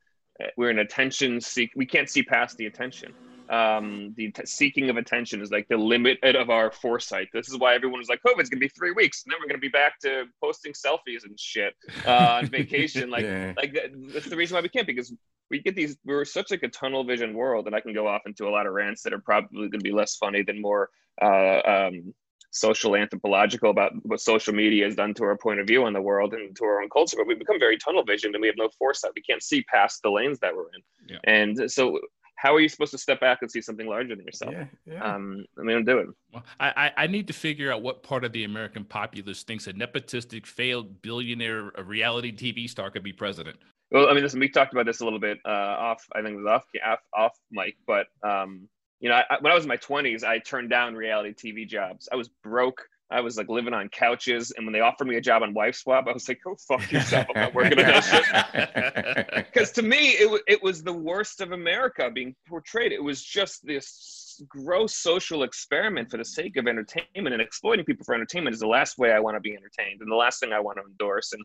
we're 0.57 0.71
an 0.71 0.81
attention 0.81 1.41
seek. 1.41 1.71
We 1.77 1.87
can't 1.87 2.11
see 2.11 2.23
past 2.23 2.57
the 2.57 2.67
attention. 2.67 3.15
Um, 3.49 4.13
the 4.17 4.33
t- 4.33 4.45
seeking 4.45 4.91
of 4.91 4.97
attention 4.97 5.41
is 5.41 5.53
like 5.53 5.69
the 5.69 5.77
limit 5.77 6.19
of 6.25 6.51
our 6.51 6.73
foresight. 6.73 7.29
This 7.33 7.49
is 7.49 7.57
why 7.57 7.75
everyone 7.75 8.01
was 8.01 8.09
like, 8.09 8.21
"COVID's 8.27 8.51
gonna 8.51 8.61
be 8.61 8.69
three 8.69 8.91
weeks, 8.91 9.23
and 9.25 9.33
then 9.33 9.39
we're 9.41 9.49
gonna 9.49 9.59
be 9.59 9.69
back 9.69 10.01
to 10.01 10.25
posting 10.43 10.73
selfies 10.73 11.25
and 11.25 11.39
shit 11.39 11.75
uh, 12.07 12.41
on 12.43 12.47
vacation." 12.51 13.09
Like, 13.09 13.25
yeah. 13.25 13.53
like 13.57 13.79
that's 14.13 14.29
the 14.29 14.37
reason 14.37 14.57
why 14.57 14.63
we 14.63 14.69
can't 14.69 14.87
because 14.87 15.15
we 15.49 15.61
get 15.61 15.77
these. 15.77 15.97
We're 16.05 16.25
such 16.25 16.51
like 16.51 16.65
a 16.65 16.69
tunnel 16.69 17.05
vision 17.05 17.35
world, 17.35 17.67
and 17.67 17.77
I 17.77 17.81
can 17.81 17.95
go 17.95 18.09
off 18.09 18.23
into 18.27 18.49
a 18.49 18.51
lot 18.51 18.67
of 18.67 18.73
rants 18.73 19.03
that 19.03 19.13
are 19.13 19.21
probably 19.21 19.69
gonna 19.69 19.83
be 19.83 19.93
less 19.93 20.17
funny 20.17 20.43
than 20.43 20.61
more 20.61 20.91
uh, 21.23 21.61
um, 21.65 22.15
social 22.57 22.97
anthropological 22.97 23.71
about 23.71 23.93
what 24.03 24.21
social 24.21 24.55
media 24.55 24.85
has 24.85 24.95
done 24.95 25.15
to 25.15 25.25
our 25.25 25.37
point 25.37 25.61
of 25.61 25.67
view 25.67 25.85
on 25.85 25.93
the 25.93 26.01
world 26.01 26.35
and 26.35 26.57
to 26.57 26.65
our 26.65 26.83
own 26.83 26.89
culture, 26.89 27.17
but 27.17 27.27
we 27.27 27.35
become 27.35 27.59
very 27.59 27.77
tunnel 27.79 28.05
visioned 28.05 28.35
and 28.35 28.43
we 28.43 28.49
have 28.49 28.57
no 28.57 28.69
foresight. 28.79 29.13
We 29.15 29.23
can't 29.23 29.43
see 29.43 29.63
past 29.65 30.03
the 30.03 30.11
lanes 30.11 30.39
that 30.41 30.55
we're 30.55 30.69
in. 30.75 30.83
Yeah. 31.09 31.19
And 31.25 31.71
so 31.71 31.99
how 32.37 32.55
are 32.55 32.61
you 32.61 32.69
supposed 32.69 32.93
to 32.93 32.99
step 32.99 33.21
back 33.21 33.39
and 33.41 33.51
see 33.51 33.61
something 33.61 33.87
larger 33.87 34.15
than 34.15 34.25
yourself? 34.25 34.53
Yeah, 34.53 34.67
yeah. 34.85 35.03
Um, 35.03 35.45
I 35.59 35.63
mean, 35.63 35.85
do 35.85 35.99
it. 35.99 36.09
Well, 36.33 36.45
I, 36.61 36.93
I 36.97 37.07
need 37.07 37.27
to 37.29 37.33
figure 37.33 37.73
out 37.73 37.83
what 37.83 38.03
part 38.03 38.25
of 38.25 38.33
the 38.33 38.45
American 38.45 38.85
populace 38.85 39.43
thinks 39.43 39.67
a 39.67 39.73
nepotistic, 39.73 40.47
failed 40.47 41.01
billionaire, 41.03 41.73
a 41.77 41.83
reality 41.83 42.33
TV 42.33 42.69
star 42.69 42.91
could 42.91 43.03
be 43.03 43.13
president. 43.13 43.57
Well, 43.91 44.09
I 44.09 44.15
mean, 44.15 44.23
listen, 44.23 44.41
we 44.41 44.49
talked 44.49 44.73
about 44.73 44.87
this 44.87 45.01
a 45.01 45.05
little 45.05 45.21
bit 45.21 45.39
uh, 45.47 45.49
off. 45.49 46.05
I 46.15 46.21
think 46.21 46.35
it 46.35 46.37
was 46.37 46.47
off 46.47 46.65
off, 46.85 47.01
off 47.15 47.39
mic, 47.51 47.77
but 47.87 48.07
um, 48.23 48.69
you 49.01 49.09
know, 49.09 49.17
I, 49.29 49.37
when 49.41 49.53
I 49.53 49.55
was 49.55 49.65
in 49.65 49.69
my 49.69 49.77
20s, 49.77 50.25
I 50.25 50.39
turned 50.39 50.71
down 50.71 50.95
reality 50.95 51.35
TV 51.35 51.69
jobs. 51.69 52.09
I 52.11 52.17
was 52.17 52.29
broke. 52.43 52.83
I 53.11 53.21
was 53.21 53.37
like 53.37 53.49
living 53.49 53.73
on 53.73 53.89
couches. 53.89 54.53
And 54.57 54.67
when 54.67 54.73
they 54.73 54.81
offered 54.81 55.07
me 55.07 55.17
a 55.17 55.21
job 55.21 55.43
on 55.43 55.55
Wife 55.55 55.77
Swap, 55.77 56.07
I 56.09 56.13
was 56.13 56.29
like, 56.29 56.41
go 56.43 56.57
fuck 56.67 56.91
yourself. 56.93 57.27
I'm 57.35 57.43
not 57.43 57.55
working 57.55 57.79
on 57.79 57.87
that 57.87 58.05
shit. 58.05 59.47
Because 59.53 59.71
to 59.73 59.83
me, 59.83 60.11
it, 60.11 60.25
w- 60.25 60.43
it 60.47 60.63
was 60.63 60.83
the 60.83 60.93
worst 60.93 61.41
of 61.41 61.53
America 61.53 62.11
being 62.11 62.35
portrayed. 62.49 62.93
It 62.93 63.03
was 63.03 63.23
just 63.23 63.65
this 63.65 64.43
gross 64.49 64.97
social 64.97 65.45
experiment 65.45 66.11
for 66.11 66.17
the 66.19 66.25
sake 66.25 66.57
of 66.57 66.67
entertainment 66.67 67.33
and 67.33 67.41
exploiting 67.41 67.85
people 67.85 68.05
for 68.05 68.15
entertainment 68.15 68.55
is 68.55 68.61
the 68.61 68.67
last 68.67 68.99
way 68.99 69.13
I 69.13 69.21
want 69.21 69.37
to 69.37 69.41
be 69.41 69.53
entertained 69.55 70.01
and 70.01 70.11
the 70.11 70.17
last 70.17 70.41
thing 70.41 70.53
I 70.53 70.61
want 70.61 70.79
to 70.79 70.85
endorse. 70.85 71.33
And 71.33 71.43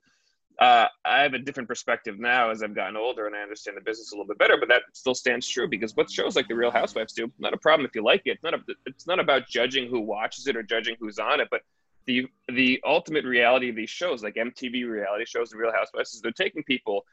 uh, 0.62 0.86
I 1.04 1.24
have 1.24 1.34
a 1.34 1.39
different 1.39 1.67
perspective 1.67 2.19
now 2.19 2.52
as 2.52 2.62
I've 2.62 2.76
gotten 2.76 2.95
older 2.95 3.26
and 3.26 3.36
I 3.36 3.39
understand 3.39 3.76
the 3.76 3.82
business 3.82 4.12
a 4.12 4.15
little 4.15 4.28
bit 4.28 4.38
better, 4.38 4.58
but 4.58 4.69
that 4.69 4.84
still 4.93 5.15
stands 5.15 5.47
true 5.47 5.67
because 5.67 5.95
what 5.95 6.10
shows 6.10 6.36
like 6.36 6.47
the 6.47 6.54
Real 6.54 6.69
Housewives 6.69 7.13
do, 7.13 7.32
not 7.39 7.52
a 7.52 7.58
problem 7.58 7.84
if 7.84 7.95
you 7.95 8.04
like 8.04 8.21
it. 8.26 8.34
It's 8.34 8.43
not, 8.43 8.54
a, 8.54 8.60
it's 8.86 9.08
not 9.08 9.19
about 9.19 9.47
judging 9.47 9.89
who 9.89 10.00
watches 10.00 10.45
it 10.45 10.56
or 10.56 10.62
judging 10.62 10.95
who's 11.00 11.17
on 11.17 11.39
it, 11.39 11.47
but 11.50 11.62
the 12.06 12.28
the 12.47 12.80
ultimate 12.86 13.26
reality 13.26 13.69
of 13.69 13.76
these 13.76 13.89
shows, 13.89 14.24
like 14.24 14.36
MTV 14.36 14.88
reality 14.88 15.26
shows, 15.26 15.50
the 15.50 15.58
Real 15.58 15.71
Housewives, 15.71 16.13
is 16.13 16.21
they're 16.21 16.32
taking 16.32 16.63
people 16.63 17.06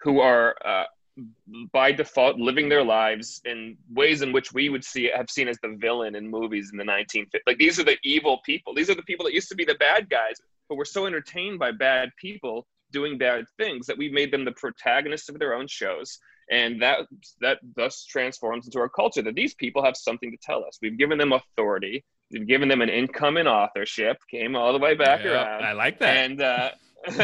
who 0.00 0.20
are 0.20 0.54
uh, 0.64 0.84
by 1.72 1.92
default 1.92 2.38
living 2.38 2.68
their 2.68 2.84
lives 2.84 3.40
in 3.44 3.76
ways 3.92 4.22
in 4.22 4.32
which 4.32 4.52
we 4.52 4.68
would 4.68 4.84
see 4.84 5.10
have 5.14 5.28
seen 5.28 5.48
as 5.48 5.58
the 5.62 5.76
villain 5.80 6.14
in 6.14 6.28
movies 6.28 6.70
in 6.70 6.78
the 6.78 6.84
1950s. 6.84 7.40
Like 7.46 7.58
these 7.58 7.78
are 7.78 7.84
the 7.84 7.98
evil 8.04 8.40
people. 8.44 8.74
These 8.74 8.90
are 8.90 8.94
the 8.94 9.02
people 9.02 9.24
that 9.26 9.34
used 9.34 9.48
to 9.48 9.56
be 9.56 9.64
the 9.64 9.74
bad 9.74 10.08
guys, 10.08 10.40
but 10.68 10.76
we're 10.76 10.84
so 10.84 11.06
entertained 11.06 11.58
by 11.58 11.72
bad 11.72 12.10
people 12.16 12.66
doing 12.92 13.18
bad 13.18 13.44
things 13.56 13.86
that 13.86 13.98
we've 13.98 14.12
made 14.12 14.32
them 14.32 14.44
the 14.44 14.52
protagonists 14.52 15.28
of 15.28 15.38
their 15.38 15.54
own 15.54 15.66
shows 15.66 16.18
and 16.50 16.82
that 16.82 17.00
that 17.40 17.58
thus 17.76 18.04
transforms 18.04 18.66
into 18.66 18.78
our 18.78 18.88
culture 18.88 19.22
that 19.22 19.34
these 19.34 19.54
people 19.54 19.84
have 19.84 19.96
something 19.96 20.30
to 20.30 20.36
tell 20.42 20.64
us 20.64 20.78
we've 20.82 20.98
given 20.98 21.18
them 21.18 21.32
authority 21.32 22.04
we've 22.30 22.46
given 22.46 22.68
them 22.68 22.80
an 22.80 22.88
income 22.88 23.36
in 23.36 23.46
authorship 23.46 24.16
came 24.30 24.54
all 24.54 24.72
the 24.72 24.78
way 24.78 24.94
back 24.94 25.24
yeah, 25.24 25.32
around 25.32 25.64
i 25.64 25.72
like 25.72 25.98
that 25.98 26.16
and 26.16 26.40
uh 26.40 26.70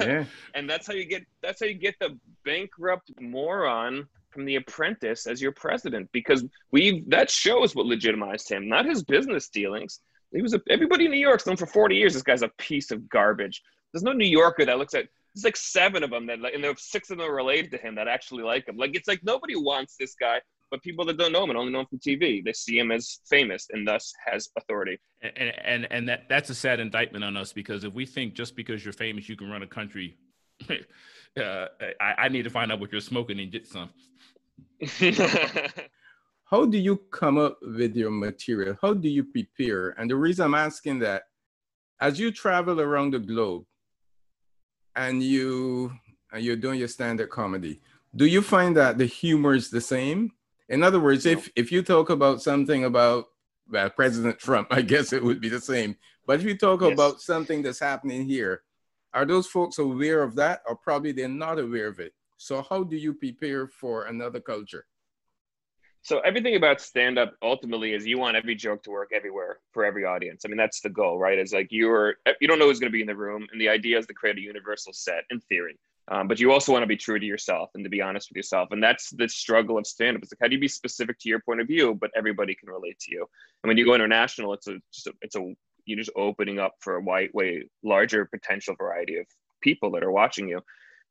yeah. 0.00 0.24
and 0.54 0.68
that's 0.68 0.86
how 0.86 0.92
you 0.92 1.06
get 1.06 1.24
that's 1.42 1.60
how 1.60 1.66
you 1.66 1.74
get 1.74 1.94
the 2.00 2.18
bankrupt 2.44 3.10
moron 3.18 4.06
from 4.28 4.44
the 4.44 4.56
apprentice 4.56 5.26
as 5.26 5.40
your 5.40 5.52
president 5.52 6.08
because 6.12 6.44
we 6.70 7.02
that 7.08 7.30
shows 7.30 7.74
what 7.74 7.86
legitimized 7.86 8.50
him 8.50 8.68
not 8.68 8.84
his 8.84 9.02
business 9.02 9.48
dealings 9.48 10.00
He 10.32 10.42
was 10.42 10.54
a, 10.54 10.60
everybody 10.68 11.04
in 11.04 11.10
New 11.10 11.18
York's 11.18 11.46
known 11.46 11.56
for 11.56 11.66
40 11.66 11.94
years. 11.94 12.14
This 12.14 12.22
guy's 12.22 12.42
a 12.42 12.48
piece 12.58 12.90
of 12.90 13.08
garbage. 13.08 13.62
There's 13.92 14.02
no 14.02 14.12
New 14.12 14.28
Yorker 14.28 14.64
that 14.64 14.78
looks 14.78 14.94
at. 14.94 15.06
There's 15.34 15.44
like 15.44 15.56
seven 15.56 16.02
of 16.02 16.10
them 16.10 16.26
that, 16.26 16.40
like, 16.40 16.54
and 16.54 16.62
there 16.62 16.74
six 16.76 17.10
of 17.10 17.18
them 17.18 17.26
are 17.26 17.34
related 17.34 17.70
to 17.72 17.78
him 17.78 17.94
that 17.94 18.08
actually 18.08 18.42
like 18.42 18.68
him. 18.68 18.76
Like 18.76 18.94
it's 18.94 19.08
like 19.08 19.20
nobody 19.22 19.56
wants 19.56 19.96
this 19.98 20.14
guy, 20.14 20.40
but 20.70 20.82
people 20.82 21.04
that 21.06 21.16
don't 21.18 21.32
know 21.32 21.44
him 21.44 21.50
and 21.50 21.58
only 21.58 21.72
know 21.72 21.80
him 21.80 21.86
from 21.86 21.98
TV, 21.98 22.44
they 22.44 22.52
see 22.52 22.78
him 22.78 22.90
as 22.90 23.20
famous 23.28 23.68
and 23.72 23.86
thus 23.86 24.12
has 24.26 24.48
authority. 24.58 24.98
And 25.22 25.52
and 25.64 25.88
and 25.90 26.08
that 26.08 26.28
that's 26.28 26.50
a 26.50 26.54
sad 26.54 26.80
indictment 26.80 27.24
on 27.24 27.36
us 27.36 27.52
because 27.52 27.84
if 27.84 27.94
we 27.94 28.06
think 28.06 28.34
just 28.34 28.56
because 28.56 28.84
you're 28.84 28.92
famous 28.92 29.28
you 29.28 29.36
can 29.36 29.50
run 29.50 29.62
a 29.62 29.66
country, 29.66 30.16
uh, 30.70 31.66
I, 32.00 32.14
I 32.18 32.28
need 32.28 32.44
to 32.44 32.50
find 32.50 32.72
out 32.72 32.80
what 32.80 32.92
you're 32.92 33.00
smoking 33.00 33.40
and 33.40 33.52
get 33.52 33.66
some. 33.66 33.90
How 36.44 36.66
do 36.66 36.76
you 36.76 36.96
come 37.10 37.38
up 37.38 37.58
with 37.62 37.96
your 37.96 38.10
material? 38.10 38.76
How 38.82 38.92
do 38.92 39.08
you 39.08 39.24
prepare? 39.24 39.90
And 39.98 40.10
the 40.10 40.16
reason 40.16 40.44
I'm 40.44 40.54
asking 40.54 40.98
that, 40.98 41.22
as 42.00 42.20
you 42.20 42.30
travel 42.30 42.78
around 42.78 43.14
the 43.14 43.18
globe 43.18 43.64
and 44.96 45.22
you 45.22 45.92
and 46.32 46.44
you're 46.44 46.56
doing 46.56 46.78
your 46.78 46.88
stand-up 46.88 47.28
comedy, 47.28 47.80
do 48.14 48.26
you 48.26 48.42
find 48.42 48.76
that 48.76 48.98
the 48.98 49.06
humor 49.06 49.54
is 49.54 49.70
the 49.70 49.80
same? 49.80 50.32
In 50.68 50.82
other 50.82 51.00
words, 51.00 51.26
if 51.26 51.50
if 51.56 51.72
you 51.72 51.82
talk 51.82 52.10
about 52.10 52.42
something 52.42 52.84
about 52.84 53.26
well, 53.70 53.90
President 53.90 54.38
Trump, 54.38 54.68
I 54.70 54.82
guess 54.82 55.12
it 55.12 55.22
would 55.22 55.40
be 55.40 55.48
the 55.48 55.60
same. 55.60 55.96
But 56.26 56.40
if 56.40 56.46
you 56.46 56.56
talk 56.56 56.82
yes. 56.82 56.92
about 56.92 57.20
something 57.20 57.62
that's 57.62 57.80
happening 57.80 58.26
here, 58.26 58.62
are 59.12 59.24
those 59.24 59.46
folks 59.46 59.78
aware 59.78 60.22
of 60.22 60.34
that, 60.36 60.62
or 60.68 60.76
probably 60.76 61.12
they're 61.12 61.28
not 61.28 61.58
aware 61.58 61.88
of 61.88 62.00
it? 62.00 62.14
So 62.36 62.62
how 62.62 62.84
do 62.84 62.96
you 62.96 63.14
prepare 63.14 63.66
for 63.66 64.04
another 64.06 64.40
culture? 64.40 64.86
So 66.04 66.18
everything 66.20 66.56
about 66.56 66.80
stand 66.80 67.16
up 67.16 67.34
ultimately 67.42 67.92
is 67.92 68.04
you 68.04 68.18
want 68.18 68.36
every 68.36 68.56
joke 68.56 68.82
to 68.82 68.90
work 68.90 69.10
everywhere 69.14 69.60
for 69.70 69.84
every 69.84 70.04
audience. 70.04 70.42
I 70.44 70.48
mean, 70.48 70.56
that's 70.56 70.80
the 70.80 70.90
goal, 70.90 71.16
right? 71.16 71.38
It's 71.38 71.52
like 71.52 71.68
you're 71.70 72.16
you 72.40 72.48
don't 72.48 72.58
know 72.58 72.66
who's 72.66 72.80
going 72.80 72.90
to 72.90 72.96
be 72.96 73.02
in 73.02 73.06
the 73.06 73.16
room, 73.16 73.46
and 73.52 73.60
the 73.60 73.68
idea 73.68 73.98
is 73.98 74.06
to 74.06 74.14
create 74.14 74.36
a 74.36 74.40
universal 74.40 74.92
set 74.92 75.24
in 75.30 75.40
theory. 75.40 75.78
Um, 76.08 76.26
but 76.26 76.40
you 76.40 76.50
also 76.50 76.72
want 76.72 76.82
to 76.82 76.88
be 76.88 76.96
true 76.96 77.20
to 77.20 77.24
yourself 77.24 77.70
and 77.74 77.84
to 77.84 77.90
be 77.90 78.02
honest 78.02 78.28
with 78.28 78.36
yourself, 78.36 78.70
and 78.72 78.82
that's 78.82 79.10
the 79.10 79.28
struggle 79.28 79.78
of 79.78 79.86
stand 79.86 80.16
up. 80.16 80.24
It's 80.24 80.32
like 80.32 80.40
how 80.40 80.48
do 80.48 80.56
you 80.56 80.60
be 80.60 80.66
specific 80.66 81.20
to 81.20 81.28
your 81.28 81.38
point 81.38 81.60
of 81.60 81.68
view, 81.68 81.94
but 81.94 82.10
everybody 82.16 82.56
can 82.56 82.68
relate 82.68 82.98
to 82.98 83.12
you. 83.12 83.20
And 83.62 83.68
when 83.68 83.76
you 83.76 83.84
go 83.84 83.94
international, 83.94 84.54
it's 84.54 84.66
a 84.66 84.78
just 84.92 85.06
a, 85.06 85.12
it's 85.22 85.36
a 85.36 85.54
you're 85.84 85.98
just 85.98 86.10
opening 86.16 86.58
up 86.58 86.74
for 86.80 86.96
a 86.96 87.00
wide, 87.00 87.30
way 87.32 87.68
larger 87.84 88.24
potential 88.24 88.74
variety 88.76 89.18
of 89.18 89.26
people 89.60 89.92
that 89.92 90.02
are 90.02 90.10
watching 90.10 90.48
you. 90.48 90.62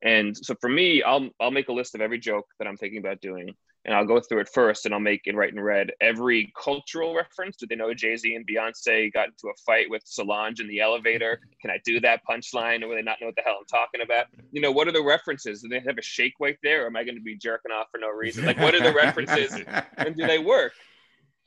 And 0.02 0.36
so 0.36 0.54
for 0.60 0.68
me, 0.68 1.02
I'll 1.02 1.30
I'll 1.40 1.50
make 1.50 1.68
a 1.68 1.72
list 1.72 1.94
of 1.94 2.02
every 2.02 2.18
joke 2.18 2.46
that 2.58 2.68
I'm 2.68 2.76
thinking 2.76 2.98
about 2.98 3.22
doing 3.22 3.54
and 3.84 3.94
I'll 3.94 4.06
go 4.06 4.20
through 4.20 4.40
it 4.40 4.48
first 4.48 4.86
and 4.86 4.94
I'll 4.94 5.00
make 5.00 5.22
it 5.26 5.34
right 5.34 5.52
in 5.52 5.60
red 5.60 5.92
every 6.00 6.52
cultural 6.60 7.14
reference. 7.14 7.56
Do 7.56 7.66
they 7.66 7.74
know 7.74 7.92
Jay 7.94 8.16
Z 8.16 8.34
and 8.34 8.46
Beyonce 8.46 9.12
got 9.12 9.28
into 9.28 9.48
a 9.48 9.54
fight 9.66 9.90
with 9.90 10.02
Solange 10.04 10.60
in 10.60 10.68
the 10.68 10.80
elevator? 10.80 11.40
Can 11.60 11.70
I 11.70 11.80
do 11.84 12.00
that 12.00 12.20
punchline? 12.28 12.82
Or 12.82 12.88
will 12.88 12.96
they 12.96 13.02
not 13.02 13.18
know 13.20 13.26
what 13.26 13.36
the 13.36 13.42
hell 13.42 13.56
I'm 13.58 13.66
talking 13.66 14.00
about? 14.02 14.26
You 14.52 14.60
know, 14.60 14.70
what 14.70 14.88
are 14.88 14.92
the 14.92 15.02
references? 15.02 15.62
Do 15.62 15.68
they 15.68 15.80
have 15.80 15.98
a 15.98 16.02
shake 16.02 16.38
weight 16.38 16.58
there? 16.62 16.84
Or 16.84 16.86
am 16.86 16.96
I 16.96 17.04
going 17.04 17.16
to 17.16 17.22
be 17.22 17.36
jerking 17.36 17.72
off 17.72 17.88
for 17.90 17.98
no 17.98 18.08
reason? 18.08 18.44
Like, 18.44 18.58
what 18.58 18.74
are 18.74 18.82
the 18.82 18.92
references 18.94 19.52
and 19.96 20.16
do 20.16 20.26
they 20.26 20.38
work? 20.38 20.72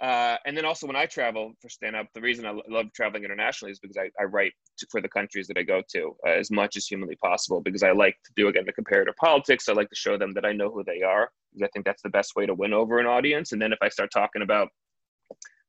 Uh, 0.06 0.38
and 0.46 0.56
then 0.56 0.66
also 0.66 0.86
when 0.86 0.96
I 0.96 1.08
travel 1.08 1.54
for 1.60 1.68
stand 1.68 1.96
up, 1.96 2.06
the 2.14 2.22
reason 2.22 2.46
I 2.46 2.54
love 2.70 2.94
traveling 2.94 3.24
internationally 3.24 3.72
is 3.72 3.80
because 3.80 3.98
I, 3.98 4.12
I 4.22 4.26
write 4.26 4.54
to, 4.78 4.88
for 4.92 5.02
the 5.02 5.10
countries 5.10 5.48
that 5.48 5.58
I 5.58 5.64
go 5.64 5.82
to 5.94 6.16
uh, 6.28 6.30
as 6.30 6.52
much 6.52 6.78
as 6.78 6.86
humanly 6.86 7.16
possible 7.16 7.60
because 7.60 7.82
I 7.82 7.92
like 7.92 8.16
to 8.26 8.32
do 8.36 8.48
again 8.48 8.66
the 8.68 8.74
comparative 8.74 9.16
politics. 9.16 9.68
I 9.68 9.74
like 9.74 9.90
to 9.90 9.96
show 9.96 10.16
them 10.16 10.32
that 10.34 10.46
I 10.46 10.52
know 10.52 10.70
who 10.70 10.84
they 10.84 11.02
are 11.02 11.32
because 11.52 11.66
I 11.66 11.70
think 11.74 11.86
that's 11.86 12.04
the 12.04 12.10
best 12.10 12.36
way 12.36 12.46
to 12.46 12.54
win 12.54 12.72
over 12.72 13.00
an 13.00 13.08
audience. 13.08 13.52
And 13.52 13.60
then 13.60 13.74
if 13.74 13.80
I 13.82 13.90
start 13.90 14.12
talking 14.14 14.44
about 14.44 14.70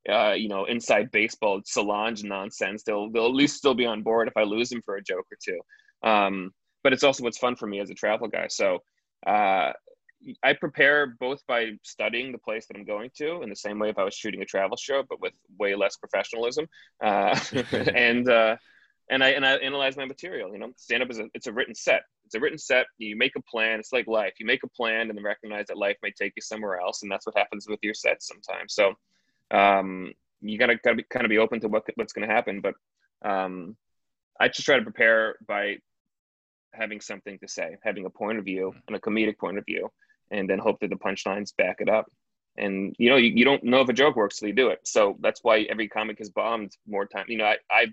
uh, 0.07 0.35
you 0.35 0.49
know, 0.49 0.67
inside 0.67 1.11
baseball, 1.13 1.63
Solange 1.65 2.23
nonsense, 2.23 2.83
they'll 2.83 3.11
they'll 3.11 3.27
at 3.27 3.35
least 3.35 3.57
still 3.57 3.75
be 3.75 3.87
on 3.87 4.03
board 4.03 4.29
if 4.29 4.37
I 4.37 4.43
lose 4.43 4.69
them 4.69 4.83
for 4.85 4.97
a 4.97 5.03
joke 5.03 5.27
or 5.33 5.39
two. 5.43 6.09
Um, 6.09 6.51
but 6.85 6.93
it's 6.93 7.05
also 7.05 7.25
what's 7.25 7.39
fun 7.39 7.57
for 7.57 7.67
me 7.67 7.81
as 7.81 7.89
a 7.89 7.95
travel 7.95 8.29
guy. 8.29 8.49
So 8.49 8.81
uh, 9.27 9.73
I 10.43 10.55
prepare 10.55 11.15
both 11.21 11.47
by 11.47 11.73
studying 11.83 12.33
the 12.33 12.39
place 12.39 12.67
that 12.67 12.77
I'm 12.77 12.85
going 12.85 13.11
to 13.19 13.43
in 13.43 13.51
the 13.51 13.57
same 13.57 13.79
way 13.79 13.91
if 13.91 13.99
I 13.99 14.05
was 14.05 14.15
shooting 14.15 14.43
a 14.43 14.47
travel 14.47 14.77
show, 14.77 15.03
but 15.09 15.21
with 15.21 15.33
way 15.59 15.75
less 15.75 15.97
professionalism. 15.97 16.67
Uh, 17.03 17.39
and 17.73 18.29
uh, 18.29 18.57
and 19.11 19.23
I 19.23 19.31
and 19.31 19.47
I 19.47 19.55
analyze 19.57 19.97
my 19.97 20.05
material. 20.05 20.53
You 20.53 20.59
know, 20.59 20.73
stand 20.77 21.03
up 21.03 21.11
is 21.11 21.19
a 21.19 21.27
it's 21.35 21.47
a 21.47 21.53
written 21.53 21.75
set. 21.75 22.03
It's 22.25 22.35
a 22.35 22.41
written 22.41 22.59
set. 22.59 22.87
You 22.99 23.17
make 23.17 23.37
a 23.37 23.43
plan. 23.43 23.79
It's 23.79 23.93
like 23.93 24.07
life. 24.07 24.35
You 24.41 24.47
make 24.47 24.65
a 24.65 24.69
plan 24.69 25.09
and 25.09 25.17
then 25.17 25.25
recognize 25.25 25.67
that 25.67 25.79
life 25.79 25.97
may 26.03 26.11
take 26.11 26.33
you 26.37 26.43
somewhere 26.43 26.81
else, 26.81 27.03
and 27.03 27.11
that's 27.11 27.27
what 27.27 27.37
happens 27.37 27.67
with 27.69 27.79
your 27.83 27.95
sets 27.95 28.27
sometimes. 28.27 28.75
So 28.75 28.95
um, 29.51 30.13
you 30.41 30.59
gotta 30.59 30.77
gotta 30.83 30.97
be 30.97 31.05
kind 31.05 31.25
of 31.25 31.31
be 31.31 31.39
open 31.39 31.61
to 31.61 31.69
what 31.69 31.85
what's 31.95 32.13
going 32.13 32.29
to 32.29 32.35
happen. 32.35 32.61
But 32.61 32.75
um, 33.25 33.77
I 34.41 34.49
just 34.49 34.65
try 34.65 34.77
to 34.77 34.83
prepare 34.83 35.37
by 35.47 35.77
having 36.73 37.01
something 37.01 37.39
to 37.39 37.49
say, 37.49 37.77
having 37.83 38.07
a 38.07 38.11
point 38.11 38.39
of 38.39 38.45
view 38.45 38.75
and 38.87 38.97
a 38.97 39.01
comedic 39.01 39.39
point 39.39 39.59
of 39.59 39.65
view, 39.65 39.91
and 40.31 40.49
then 40.49 40.59
hope 40.59 40.81
that 40.81 40.91
the 40.91 40.97
punchlines 40.97 41.57
back 41.57 41.77
it 41.81 41.89
up. 41.89 42.07
And 42.59 42.95
you 42.99 43.11
know, 43.11 43.17
you, 43.17 43.33
you 43.35 43.45
don't 43.45 43.65
know 43.65 43.81
if 43.81 43.89
a 43.89 43.93
joke 43.93 44.17
works 44.17 44.39
till 44.39 44.49
you 44.49 44.55
do 44.55 44.69
it. 44.69 44.81
So 44.85 45.17
that's 45.21 45.41
why 45.43 45.63
every 45.63 45.89
comic 45.89 46.19
has 46.19 46.31
bombed 46.31 46.73
more 46.87 47.07
time. 47.07 47.27
You 47.29 47.39
know, 47.39 47.45
I 47.45 47.57
I 47.71 47.87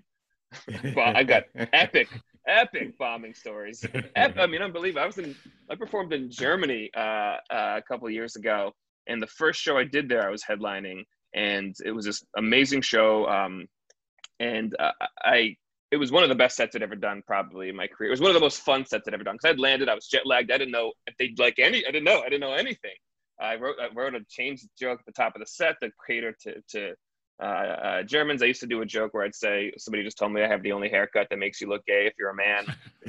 I've 0.96 1.26
got 1.26 1.44
epic, 1.54 2.08
epic 2.46 2.96
bombing 2.98 3.34
stories. 3.34 3.84
I 4.16 4.46
mean, 4.46 4.62
unbelievable. 4.62 5.02
I 5.02 5.06
was 5.06 5.18
in, 5.18 5.34
I 5.70 5.74
performed 5.74 6.12
in 6.12 6.30
Germany 6.30 6.90
uh, 6.96 7.00
uh, 7.00 7.36
a 7.50 7.82
couple 7.86 8.08
years 8.10 8.36
ago, 8.36 8.72
and 9.06 9.20
the 9.20 9.26
first 9.26 9.60
show 9.60 9.76
I 9.76 9.84
did 9.84 10.08
there, 10.08 10.26
I 10.26 10.30
was 10.30 10.42
headlining, 10.42 11.04
and 11.34 11.74
it 11.84 11.92
was 11.92 12.04
this 12.04 12.24
amazing 12.36 12.82
show. 12.82 13.26
Um, 13.28 13.66
and 14.40 14.74
uh, 14.78 14.92
I, 15.22 15.56
it 15.94 15.98
was 15.98 16.10
one 16.10 16.24
of 16.24 16.28
the 16.28 16.34
best 16.34 16.56
sets 16.56 16.74
I'd 16.74 16.82
ever 16.82 16.96
done, 16.96 17.22
probably 17.24 17.68
in 17.68 17.76
my 17.76 17.86
career. 17.86 18.08
It 18.08 18.14
was 18.14 18.20
one 18.20 18.30
of 18.30 18.34
the 18.34 18.40
most 18.40 18.62
fun 18.62 18.84
sets 18.84 19.06
I'd 19.06 19.14
ever 19.14 19.22
done 19.22 19.36
because 19.36 19.50
I'd 19.50 19.60
landed, 19.60 19.88
I 19.88 19.94
was 19.94 20.08
jet 20.08 20.26
lagged, 20.26 20.50
I 20.50 20.58
didn't 20.58 20.72
know 20.72 20.92
if 21.06 21.16
they'd 21.16 21.38
like 21.38 21.60
any, 21.60 21.86
I 21.86 21.92
didn't 21.92 22.04
know, 22.04 22.20
I 22.20 22.24
didn't 22.24 22.40
know 22.40 22.54
anything. 22.54 22.96
I 23.40 23.54
wrote, 23.54 23.76
I 23.80 23.88
wrote 23.94 24.16
a 24.16 24.24
change 24.28 24.62
joke 24.76 24.98
at 24.98 25.06
the 25.06 25.12
top 25.12 25.36
of 25.36 25.40
the 25.40 25.46
set 25.46 25.76
that 25.80 25.92
catered 26.06 26.34
to 26.40 26.54
to 26.70 26.94
uh, 27.42 27.46
uh, 27.46 28.02
Germans, 28.02 28.42
I 28.42 28.46
used 28.46 28.60
to 28.60 28.66
do 28.66 28.80
a 28.82 28.86
joke 28.86 29.14
where 29.14 29.24
I'd 29.24 29.34
say, 29.34 29.72
somebody 29.76 30.04
just 30.04 30.18
told 30.18 30.32
me 30.32 30.42
I 30.42 30.48
have 30.48 30.62
the 30.62 30.72
only 30.72 30.88
haircut 30.88 31.26
that 31.30 31.38
makes 31.38 31.60
you 31.60 31.68
look 31.68 31.84
gay 31.84 32.06
if 32.06 32.14
you're 32.18 32.30
a 32.30 32.34
man 32.34 32.64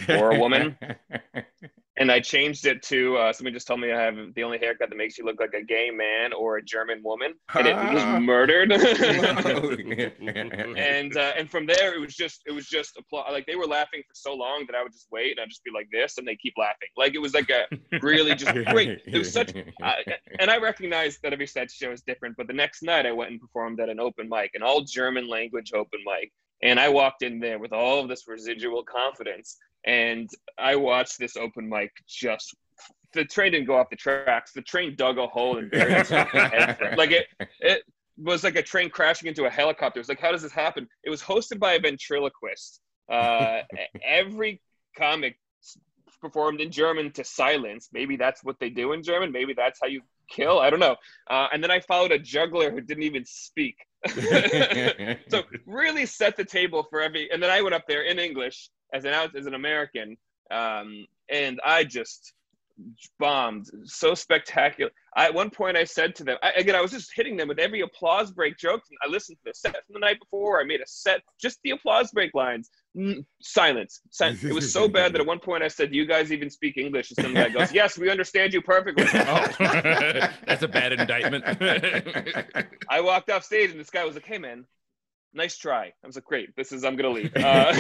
or 0.19 0.32
a 0.32 0.39
woman. 0.39 0.78
and 1.97 2.12
I 2.12 2.19
changed 2.19 2.65
it 2.65 2.81
to 2.84 3.17
uh, 3.17 3.34
somebody 3.34 3.53
just 3.53 3.67
told 3.67 3.79
me 3.79 3.91
I 3.91 4.01
have 4.01 4.15
the 4.36 4.43
only 4.43 4.58
haircut 4.58 4.89
that 4.89 4.95
makes 4.95 5.17
you 5.17 5.25
look 5.25 5.39
like 5.39 5.53
a 5.53 5.63
gay 5.63 5.89
man 5.91 6.34
or 6.34 6.58
a 6.58 6.63
German 6.63 7.01
woman, 7.03 7.34
and 7.53 7.67
it 7.67 7.75
was 7.75 8.21
murdered. 8.21 8.71
and 10.77 11.17
uh, 11.17 11.34
and 11.38 11.49
from 11.49 11.65
there, 11.65 11.95
it 11.95 12.01
was 12.01 12.15
just 12.15 12.41
it 12.45 12.51
was 12.51 12.67
just 12.67 12.97
applause. 12.97 13.27
Like 13.31 13.45
they 13.45 13.55
were 13.55 13.65
laughing 13.65 14.01
for 14.08 14.13
so 14.13 14.34
long 14.34 14.65
that 14.67 14.75
I 14.75 14.84
would 14.84 14.91
just 14.91 15.08
wait 15.12 15.31
and 15.31 15.39
I'd 15.39 15.49
just 15.49 15.63
be 15.63 15.71
like 15.73 15.88
this, 15.91 16.17
and 16.17 16.27
they 16.27 16.36
keep 16.36 16.53
laughing. 16.58 16.89
Like 16.97 17.15
it 17.15 17.19
was 17.19 17.34
like 17.34 17.49
a 17.49 17.65
really 18.01 18.36
just 18.36 18.53
great. 18.71 19.01
It 19.05 19.17
was 19.17 19.31
such, 19.31 19.55
uh, 19.55 19.93
and 20.39 20.51
I 20.51 20.58
recognized 20.58 21.21
that 21.23 21.31
every 21.31 21.47
set 21.47 21.71
show 21.71 21.91
is 21.91 22.01
different. 22.01 22.36
But 22.38 22.47
the 22.47 22.53
next 22.53 22.84
night, 22.84 23.05
I 23.05 23.13
went 23.13 23.31
and 23.31 23.39
performed 23.39 23.79
at 23.79 23.89
an 23.89 23.99
open 23.99 24.27
mic, 24.29 24.51
an 24.53 24.63
all 24.63 24.81
German 24.81 25.29
language 25.29 25.71
open 25.73 25.99
mic. 26.05 26.31
And 26.63 26.80
I 26.80 26.89
walked 26.89 27.22
in 27.22 27.39
there 27.39 27.60
with 27.60 27.74
all 27.74 28.00
of 28.00 28.08
this 28.08 28.28
residual 28.28 28.84
confidence 28.84 29.58
and 29.86 30.30
I 30.58 30.76
watched 30.76 31.20
this 31.20 31.38
open 31.38 31.70
mic 31.70 31.91
just 32.08 32.56
the 33.13 33.26
train 33.26 33.54
didn't 33.54 33.68
go 33.68 33.78
off 33.78 33.89
the 33.89 33.96
tracks. 33.96 34.52
The 34.52 34.62
train 34.62 34.96
dug 34.96 35.18
a 35.18 35.28
hole 35.28 35.58
and 35.58 35.72
buried 35.72 35.98
itself 35.98 36.34
like 36.98 37.12
it 37.12 37.28
it 37.60 37.84
was 38.18 38.44
like 38.44 38.56
a 38.56 38.62
train 38.62 38.89
crashing 38.89 39.28
into 39.28 39.46
a 39.46 39.50
helicopter. 39.50 40.00
It 40.00 40.02
was 40.02 40.10
like, 40.10 40.20
how 40.20 40.32
does 40.32 40.41
this 40.41 40.52
happen? 40.52 40.88
It 41.04 41.10
was 41.10 41.22
hosted 41.22 41.60
by 41.60 41.74
a 41.74 41.80
ventriloquist. 41.80 42.82
Uh, 43.10 43.62
every 44.04 44.62
comic 44.98 45.38
performed 46.22 46.62
in 46.62 46.72
German 46.72 47.12
to 47.12 47.24
silence. 47.24 47.89
Maybe 47.91 48.15
that's 48.15 48.44
what 48.44 48.60
they 48.60 48.70
do 48.70 48.94
in 48.94 49.04
German. 49.04 49.32
Maybe 49.32 49.54
that's 49.54 49.80
how 49.82 49.88
you 49.88 50.02
kill. 50.30 50.60
I 50.60 50.70
don't 50.70 50.80
know. 50.80 50.96
Uh, 51.30 51.48
and 51.54 51.63
then 51.63 51.72
I 51.72 51.80
followed 51.82 52.12
a 52.12 52.20
juggler 52.20 52.72
who 52.72 52.82
didn't 52.82 53.04
even 53.04 53.26
speak. 53.26 53.76
so 55.30 55.44
really 55.65 56.06
set 56.06 56.38
the 56.38 56.46
table 56.46 56.84
for 56.89 57.02
every. 57.02 57.32
And 57.32 57.41
then 57.41 57.50
I 57.50 57.62
went 57.62 57.76
up 57.76 57.88
there 57.88 58.04
in 58.04 58.20
English 58.20 58.70
as 58.94 59.06
an 59.06 59.13
as 59.13 59.46
an 59.46 59.54
American, 59.54 60.18
um, 60.52 61.06
and 61.30 61.60
I 61.65 61.84
just 61.84 62.34
bombed 63.19 63.69
so 63.83 64.13
spectacular. 64.13 64.91
I, 65.15 65.25
at 65.25 65.33
one 65.33 65.49
point, 65.49 65.77
I 65.77 65.83
said 65.83 66.15
to 66.15 66.23
them, 66.23 66.38
I, 66.43 66.51
again, 66.51 66.75
I 66.75 66.81
was 66.81 66.91
just 66.91 67.11
hitting 67.15 67.38
them 67.38 67.47
with 67.47 67.59
every 67.59 67.81
applause 67.81 68.31
break 68.31 68.57
joke. 68.57 68.81
I 69.03 69.09
listened 69.09 69.38
to 69.38 69.43
the 69.45 69.53
set 69.53 69.73
from 69.85 69.93
the 69.93 69.99
night 69.99 70.19
before. 70.19 70.59
I 70.59 70.65
made 70.65 70.81
a 70.81 70.88
set, 70.88 71.21
just 71.39 71.59
the 71.63 71.71
applause 71.71 72.11
break 72.11 72.33
lines. 72.33 72.69
Mm, 72.97 73.25
silence. 73.41 74.01
It 74.21 74.53
was 74.53 74.71
so 74.71 74.88
bad 74.88 75.13
that 75.13 75.21
at 75.21 75.27
one 75.27 75.39
point 75.39 75.63
I 75.63 75.67
said, 75.67 75.91
"Do 75.91 75.97
you 75.97 76.05
guys 76.05 76.31
even 76.31 76.49
speak 76.49 76.77
English?" 76.77 77.11
And 77.11 77.25
some 77.25 77.33
guy 77.33 77.49
goes, 77.49 77.73
"Yes, 77.73 77.97
we 77.97 78.09
understand 78.09 78.53
you 78.53 78.61
perfectly." 78.61 79.03
oh, 79.13 79.47
that's 80.47 80.63
a 80.63 80.67
bad 80.67 80.93
indictment. 80.93 81.43
I 82.89 83.01
walked 83.01 83.29
off 83.29 83.43
stage, 83.43 83.71
and 83.71 83.79
this 83.79 83.89
guy 83.89 84.05
was 84.05 84.15
like, 84.15 84.25
"Hey, 84.25 84.38
man." 84.38 84.65
nice 85.35 85.57
try. 85.57 85.91
I 86.03 86.07
was 86.07 86.15
like, 86.15 86.25
great. 86.25 86.55
This 86.55 86.71
is 86.71 86.83
I'm 86.83 86.95
gonna 86.95 87.09
leave. 87.09 87.35
Uh, 87.35 87.73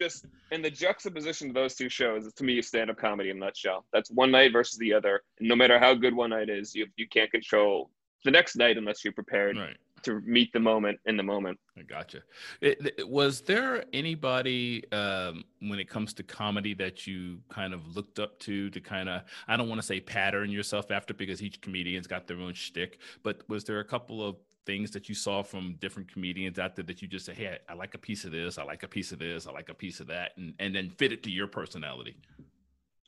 just 0.00 0.26
in 0.50 0.62
the 0.62 0.70
juxtaposition 0.70 1.48
of 1.48 1.54
those 1.54 1.74
two 1.74 1.88
shows, 1.88 2.32
to 2.32 2.44
me, 2.44 2.60
stand-up 2.62 2.96
comedy 2.96 3.30
in 3.30 3.36
a 3.36 3.40
nutshell. 3.40 3.84
That's 3.92 4.10
one 4.10 4.30
night 4.30 4.52
versus 4.52 4.78
the 4.78 4.92
other. 4.92 5.22
And 5.38 5.48
no 5.48 5.56
matter 5.56 5.78
how 5.78 5.94
good 5.94 6.14
one 6.14 6.30
night 6.30 6.48
is, 6.48 6.74
you 6.74 6.86
you 6.96 7.08
can't 7.08 7.30
control 7.30 7.90
the 8.24 8.30
next 8.30 8.56
night 8.56 8.76
unless 8.76 9.04
you're 9.04 9.12
prepared 9.12 9.56
right. 9.56 9.76
to 10.02 10.20
meet 10.20 10.52
the 10.52 10.60
moment 10.60 10.98
in 11.06 11.16
the 11.16 11.22
moment. 11.22 11.58
I 11.78 11.82
gotcha. 11.82 12.22
It, 12.60 12.94
it, 12.98 13.08
was 13.08 13.40
there 13.40 13.84
anybody 13.92 14.84
um, 14.92 15.44
when 15.60 15.78
it 15.78 15.88
comes 15.88 16.12
to 16.14 16.22
comedy 16.22 16.74
that 16.74 17.06
you 17.06 17.38
kind 17.48 17.72
of 17.72 17.96
looked 17.96 18.18
up 18.18 18.38
to 18.40 18.70
to 18.70 18.80
kind 18.80 19.08
of 19.08 19.22
I 19.48 19.56
don't 19.56 19.68
want 19.68 19.80
to 19.80 19.86
say 19.86 20.00
pattern 20.00 20.50
yourself 20.50 20.90
after 20.90 21.14
because 21.14 21.42
each 21.42 21.60
comedian's 21.60 22.06
got 22.06 22.26
their 22.26 22.38
own 22.38 22.54
shtick, 22.54 22.98
but 23.22 23.48
was 23.48 23.64
there 23.64 23.80
a 23.80 23.84
couple 23.84 24.26
of 24.26 24.36
things 24.66 24.90
that 24.92 25.08
you 25.08 25.14
saw 25.14 25.42
from 25.42 25.76
different 25.80 26.12
comedians 26.12 26.58
out 26.58 26.76
there 26.76 26.84
that 26.84 27.02
you 27.02 27.08
just 27.08 27.26
say, 27.26 27.34
hey, 27.34 27.58
I, 27.68 27.72
I 27.72 27.76
like 27.76 27.94
a 27.94 27.98
piece 27.98 28.24
of 28.24 28.32
this, 28.32 28.58
I 28.58 28.64
like 28.64 28.82
a 28.82 28.88
piece 28.88 29.12
of 29.12 29.18
this, 29.18 29.46
I 29.46 29.52
like 29.52 29.68
a 29.68 29.74
piece 29.74 30.00
of 30.00 30.06
that, 30.08 30.32
and 30.36 30.54
and 30.58 30.74
then 30.74 30.90
fit 30.90 31.12
it 31.12 31.22
to 31.24 31.30
your 31.30 31.46
personality? 31.46 32.16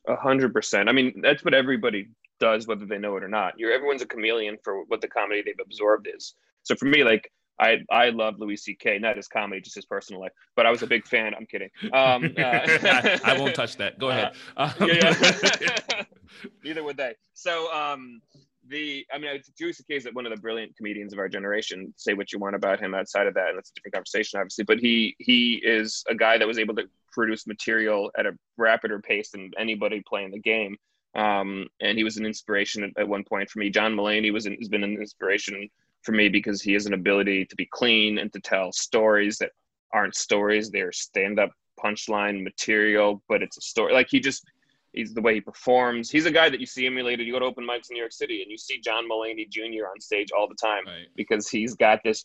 A 0.08 0.16
hundred 0.16 0.52
percent. 0.52 0.88
I 0.88 0.92
mean, 0.92 1.20
that's 1.22 1.44
what 1.44 1.54
everybody 1.54 2.08
does, 2.40 2.66
whether 2.66 2.86
they 2.86 2.98
know 2.98 3.16
it 3.16 3.22
or 3.22 3.28
not. 3.28 3.58
You're 3.58 3.72
everyone's 3.72 4.02
a 4.02 4.06
chameleon 4.06 4.58
for 4.64 4.84
what 4.84 5.00
the 5.00 5.08
comedy 5.08 5.42
they've 5.44 5.54
absorbed 5.62 6.08
is. 6.12 6.34
So 6.64 6.74
for 6.74 6.86
me, 6.86 7.04
like 7.04 7.30
I 7.60 7.78
I 7.90 8.10
love 8.10 8.38
Louis 8.38 8.56
C.K. 8.56 8.98
not 8.98 9.16
his 9.16 9.28
comedy, 9.28 9.60
just 9.60 9.76
his 9.76 9.84
personal 9.84 10.20
life. 10.20 10.32
But 10.56 10.66
I 10.66 10.70
was 10.70 10.82
a 10.82 10.86
big 10.86 11.06
fan. 11.06 11.34
I'm 11.34 11.46
kidding. 11.46 11.70
Um, 11.92 12.34
uh, 12.36 12.40
I, 12.42 13.20
I, 13.24 13.38
won't 13.38 13.54
touch 13.54 13.76
that. 13.76 13.98
Go 13.98 14.10
ahead. 14.10 14.32
Uh, 14.56 14.72
um, 14.80 14.88
yeah, 14.88 15.14
yeah. 15.60 16.02
Neither 16.64 16.82
would 16.82 16.96
they. 16.96 17.14
So 17.34 17.72
um, 17.72 18.20
the 18.68 19.06
I 19.12 19.18
mean, 19.18 19.30
it's 19.34 19.50
C.K. 19.56 19.94
is 19.96 20.06
one 20.12 20.26
of 20.26 20.34
the 20.34 20.40
brilliant 20.40 20.76
comedians 20.76 21.12
of 21.12 21.18
our 21.18 21.28
generation. 21.28 21.92
Say 21.96 22.14
what 22.14 22.32
you 22.32 22.38
want 22.38 22.54
about 22.54 22.80
him 22.80 22.94
outside 22.94 23.26
of 23.26 23.34
that, 23.34 23.48
and 23.48 23.58
that's 23.58 23.70
a 23.70 23.74
different 23.74 23.94
conversation, 23.94 24.38
obviously. 24.38 24.64
But 24.64 24.78
he 24.78 25.16
he 25.18 25.60
is 25.64 26.04
a 26.08 26.14
guy 26.14 26.38
that 26.38 26.46
was 26.46 26.58
able 26.58 26.74
to 26.76 26.84
produce 27.12 27.46
material 27.46 28.10
at 28.16 28.26
a 28.26 28.36
rapider 28.56 29.00
pace 29.00 29.30
than 29.30 29.50
anybody 29.58 30.02
playing 30.06 30.30
the 30.30 30.38
game. 30.38 30.76
Um, 31.14 31.66
and 31.80 31.98
he 31.98 32.04
was 32.04 32.16
an 32.16 32.24
inspiration 32.24 32.84
at, 32.84 32.90
at, 32.96 33.08
one 33.08 33.22
point 33.24 33.50
for 33.50 33.58
me. 33.58 33.68
John 33.68 33.94
Mulaney 33.94 34.32
was 34.32 34.46
an, 34.46 34.56
has 34.58 34.68
been 34.68 34.82
an 34.82 34.96
inspiration 34.96 35.68
for 36.02 36.12
me 36.12 36.30
because 36.30 36.62
he 36.62 36.72
has 36.72 36.86
an 36.86 36.94
ability 36.94 37.44
to 37.44 37.56
be 37.56 37.68
clean 37.70 38.16
and 38.16 38.32
to 38.32 38.40
tell 38.40 38.72
stories 38.72 39.36
that 39.38 39.50
aren't 39.92 40.14
stories. 40.14 40.70
They're 40.70 40.90
stand 40.90 41.38
up 41.38 41.50
punchline 41.82 42.42
material, 42.42 43.22
but 43.28 43.42
it's 43.42 43.58
a 43.58 43.60
story. 43.60 43.92
Like 43.92 44.08
he 44.10 44.20
just, 44.20 44.44
he's 44.92 45.14
the 45.14 45.20
way 45.20 45.34
he 45.34 45.40
performs. 45.40 46.10
He's 46.10 46.26
a 46.26 46.30
guy 46.30 46.48
that 46.48 46.60
you 46.60 46.66
see 46.66 46.86
emulated. 46.86 47.26
You 47.26 47.32
go 47.32 47.38
to 47.38 47.46
open 47.46 47.66
mics 47.66 47.90
in 47.90 47.94
New 47.94 48.00
York 48.00 48.12
City 48.12 48.42
and 48.42 48.50
you 48.50 48.58
see 48.58 48.80
John 48.80 49.08
Mulaney 49.08 49.48
Jr. 49.48 49.86
on 49.90 50.00
stage 50.00 50.30
all 50.32 50.48
the 50.48 50.54
time 50.54 50.86
right. 50.86 51.06
because 51.16 51.48
he's 51.48 51.74
got 51.74 52.00
this, 52.04 52.24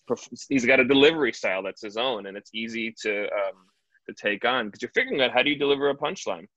he's 0.49 0.65
got 0.65 0.79
a 0.79 0.85
delivery 0.85 1.33
style 1.33 1.63
that's 1.63 1.81
his 1.81 1.97
own 1.97 2.27
and 2.27 2.37
it's 2.37 2.51
easy 2.53 2.93
to, 3.01 3.23
um, 3.23 3.55
to 4.07 4.13
take 4.13 4.45
on 4.45 4.67
because 4.67 4.81
you're 4.81 4.91
figuring 4.91 5.21
out 5.21 5.31
how 5.31 5.43
do 5.43 5.49
you 5.49 5.57
deliver 5.57 5.89
a 5.89 5.95
punchline 5.95 6.47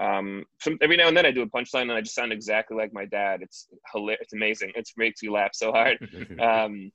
um, 0.00 0.46
some, 0.60 0.78
every 0.80 0.96
now 0.96 1.08
and 1.08 1.16
then 1.16 1.26
I 1.26 1.30
do 1.30 1.42
a 1.42 1.46
punchline 1.46 1.82
and 1.82 1.92
I 1.92 2.00
just 2.00 2.14
sound 2.14 2.32
exactly 2.32 2.76
like 2.76 2.92
my 2.92 3.04
dad. 3.04 3.42
It's 3.42 3.68
hilarious. 3.92 4.22
It's 4.22 4.32
amazing. 4.32 4.72
It 4.74 4.88
makes 4.96 5.22
you 5.22 5.32
laugh 5.32 5.50
so 5.52 5.72
hard. 5.72 5.98
Um, 6.40 6.90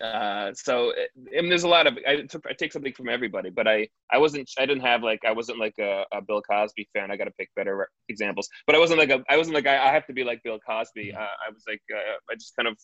uh, 0.00 0.52
so 0.54 0.92
I 1.36 1.40
mean, 1.40 1.48
there's 1.48 1.64
a 1.64 1.68
lot 1.68 1.86
of 1.86 1.98
I, 2.06 2.22
took, 2.22 2.44
I 2.48 2.52
take 2.52 2.72
something 2.72 2.92
from 2.92 3.08
everybody, 3.08 3.50
but 3.50 3.66
I 3.66 3.88
I 4.12 4.18
wasn't 4.18 4.48
I 4.58 4.66
didn't 4.66 4.84
have 4.84 5.02
like 5.02 5.20
I 5.26 5.32
wasn't 5.32 5.58
like 5.58 5.74
a, 5.80 6.04
a 6.12 6.20
Bill 6.20 6.42
Cosby 6.42 6.88
fan. 6.92 7.10
I 7.10 7.16
got 7.16 7.24
to 7.24 7.32
pick 7.32 7.48
better 7.56 7.88
examples, 8.08 8.48
but 8.66 8.76
I 8.76 8.78
wasn't 8.78 9.00
like 9.00 9.10
a 9.10 9.24
I 9.28 9.36
wasn't 9.36 9.54
like 9.54 9.66
I, 9.66 9.88
I 9.88 9.92
have 9.92 10.06
to 10.06 10.12
be 10.12 10.24
like 10.24 10.42
Bill 10.44 10.58
Cosby. 10.66 11.14
Uh, 11.14 11.20
I 11.20 11.50
was 11.52 11.64
like 11.68 11.82
uh, 11.92 12.16
I 12.30 12.34
just 12.34 12.54
kind 12.56 12.68
of 12.68 12.76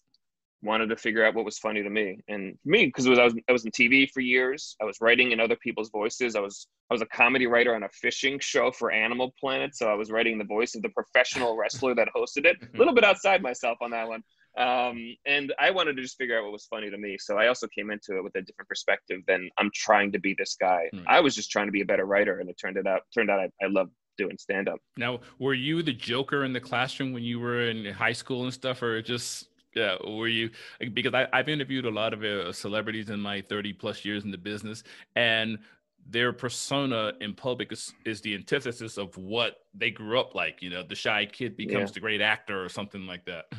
wanted 0.64 0.88
to 0.88 0.96
figure 0.96 1.24
out 1.24 1.34
what 1.34 1.44
was 1.44 1.58
funny 1.58 1.82
to 1.82 1.90
me 1.90 2.18
and 2.28 2.56
me 2.64 2.86
because 2.86 3.06
I 3.06 3.24
was 3.24 3.34
I 3.48 3.52
was 3.52 3.64
in 3.64 3.70
TV 3.70 4.10
for 4.10 4.20
years. 4.20 4.74
I 4.80 4.84
was 4.84 4.96
writing 5.00 5.32
in 5.32 5.40
other 5.40 5.56
people's 5.56 5.90
voices. 5.90 6.34
I 6.34 6.40
was 6.40 6.66
I 6.90 6.94
was 6.94 7.02
a 7.02 7.06
comedy 7.06 7.46
writer 7.46 7.74
on 7.74 7.84
a 7.84 7.88
fishing 7.90 8.38
show 8.40 8.72
for 8.72 8.90
Animal 8.90 9.32
Planet, 9.38 9.76
so 9.76 9.88
I 9.88 9.94
was 9.94 10.10
writing 10.10 10.38
the 10.38 10.44
voice 10.44 10.74
of 10.74 10.82
the 10.82 10.88
professional 10.88 11.56
wrestler 11.56 11.94
that 11.94 12.08
hosted 12.16 12.44
it. 12.44 12.56
A 12.74 12.76
little 12.78 12.94
bit 12.94 13.04
outside 13.04 13.42
myself 13.42 13.78
on 13.80 13.90
that 13.92 14.08
one. 14.08 14.22
Um, 14.56 15.16
and 15.26 15.52
I 15.58 15.70
wanted 15.70 15.96
to 15.96 16.02
just 16.02 16.16
figure 16.16 16.38
out 16.38 16.44
what 16.44 16.52
was 16.52 16.66
funny 16.66 16.90
to 16.90 16.96
me. 16.96 17.16
So 17.18 17.36
I 17.36 17.48
also 17.48 17.66
came 17.66 17.90
into 17.90 18.16
it 18.16 18.22
with 18.22 18.36
a 18.36 18.42
different 18.42 18.68
perspective 18.68 19.20
than 19.26 19.50
I'm 19.58 19.70
trying 19.74 20.12
to 20.12 20.18
be 20.18 20.34
this 20.38 20.56
guy. 20.60 20.88
Hmm. 20.92 21.00
I 21.06 21.20
was 21.20 21.34
just 21.34 21.50
trying 21.50 21.66
to 21.66 21.72
be 21.72 21.80
a 21.80 21.84
better 21.84 22.04
writer, 22.04 22.38
and 22.40 22.48
it 22.48 22.56
turned 22.58 22.76
it 22.76 22.86
out 22.86 23.02
turned 23.12 23.30
out 23.30 23.40
I, 23.40 23.50
I 23.62 23.68
love 23.68 23.90
doing 24.16 24.38
stand 24.38 24.68
up. 24.68 24.78
Now, 24.96 25.20
were 25.38 25.54
you 25.54 25.82
the 25.82 25.92
Joker 25.92 26.44
in 26.44 26.52
the 26.52 26.60
classroom 26.60 27.12
when 27.12 27.24
you 27.24 27.40
were 27.40 27.68
in 27.68 27.84
high 27.92 28.12
school 28.12 28.44
and 28.44 28.52
stuff, 28.52 28.82
or 28.82 29.02
just 29.02 29.48
yeah, 29.74 29.96
were 30.06 30.28
you 30.28 30.50
because 30.92 31.14
I, 31.14 31.26
I've 31.32 31.48
interviewed 31.48 31.86
a 31.86 31.90
lot 31.90 32.12
of 32.12 32.22
uh, 32.22 32.52
celebrities 32.52 33.10
in 33.10 33.20
my 33.20 33.40
30 33.40 33.72
plus 33.72 34.04
years 34.04 34.24
in 34.24 34.30
the 34.30 34.38
business, 34.38 34.84
and 35.16 35.58
their 36.06 36.32
persona 36.32 37.12
in 37.20 37.34
public 37.34 37.72
is, 37.72 37.94
is 38.04 38.20
the 38.20 38.34
antithesis 38.34 38.98
of 38.98 39.16
what 39.16 39.60
they 39.74 39.90
grew 39.90 40.20
up 40.20 40.34
like. 40.34 40.62
You 40.62 40.70
know, 40.70 40.82
the 40.82 40.94
shy 40.94 41.26
kid 41.26 41.56
becomes 41.56 41.90
yeah. 41.90 41.94
the 41.94 42.00
great 42.00 42.20
actor 42.20 42.62
or 42.62 42.68
something 42.68 43.06
like 43.06 43.24
that. 43.24 43.46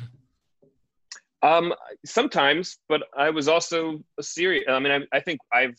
Um, 1.42 1.74
sometimes, 2.04 2.78
but 2.88 3.02
I 3.16 3.30
was 3.30 3.48
also 3.48 4.02
a 4.18 4.22
serious. 4.22 4.64
I 4.68 4.78
mean, 4.78 4.92
I, 4.92 5.16
I 5.16 5.20
think 5.20 5.40
I've, 5.52 5.76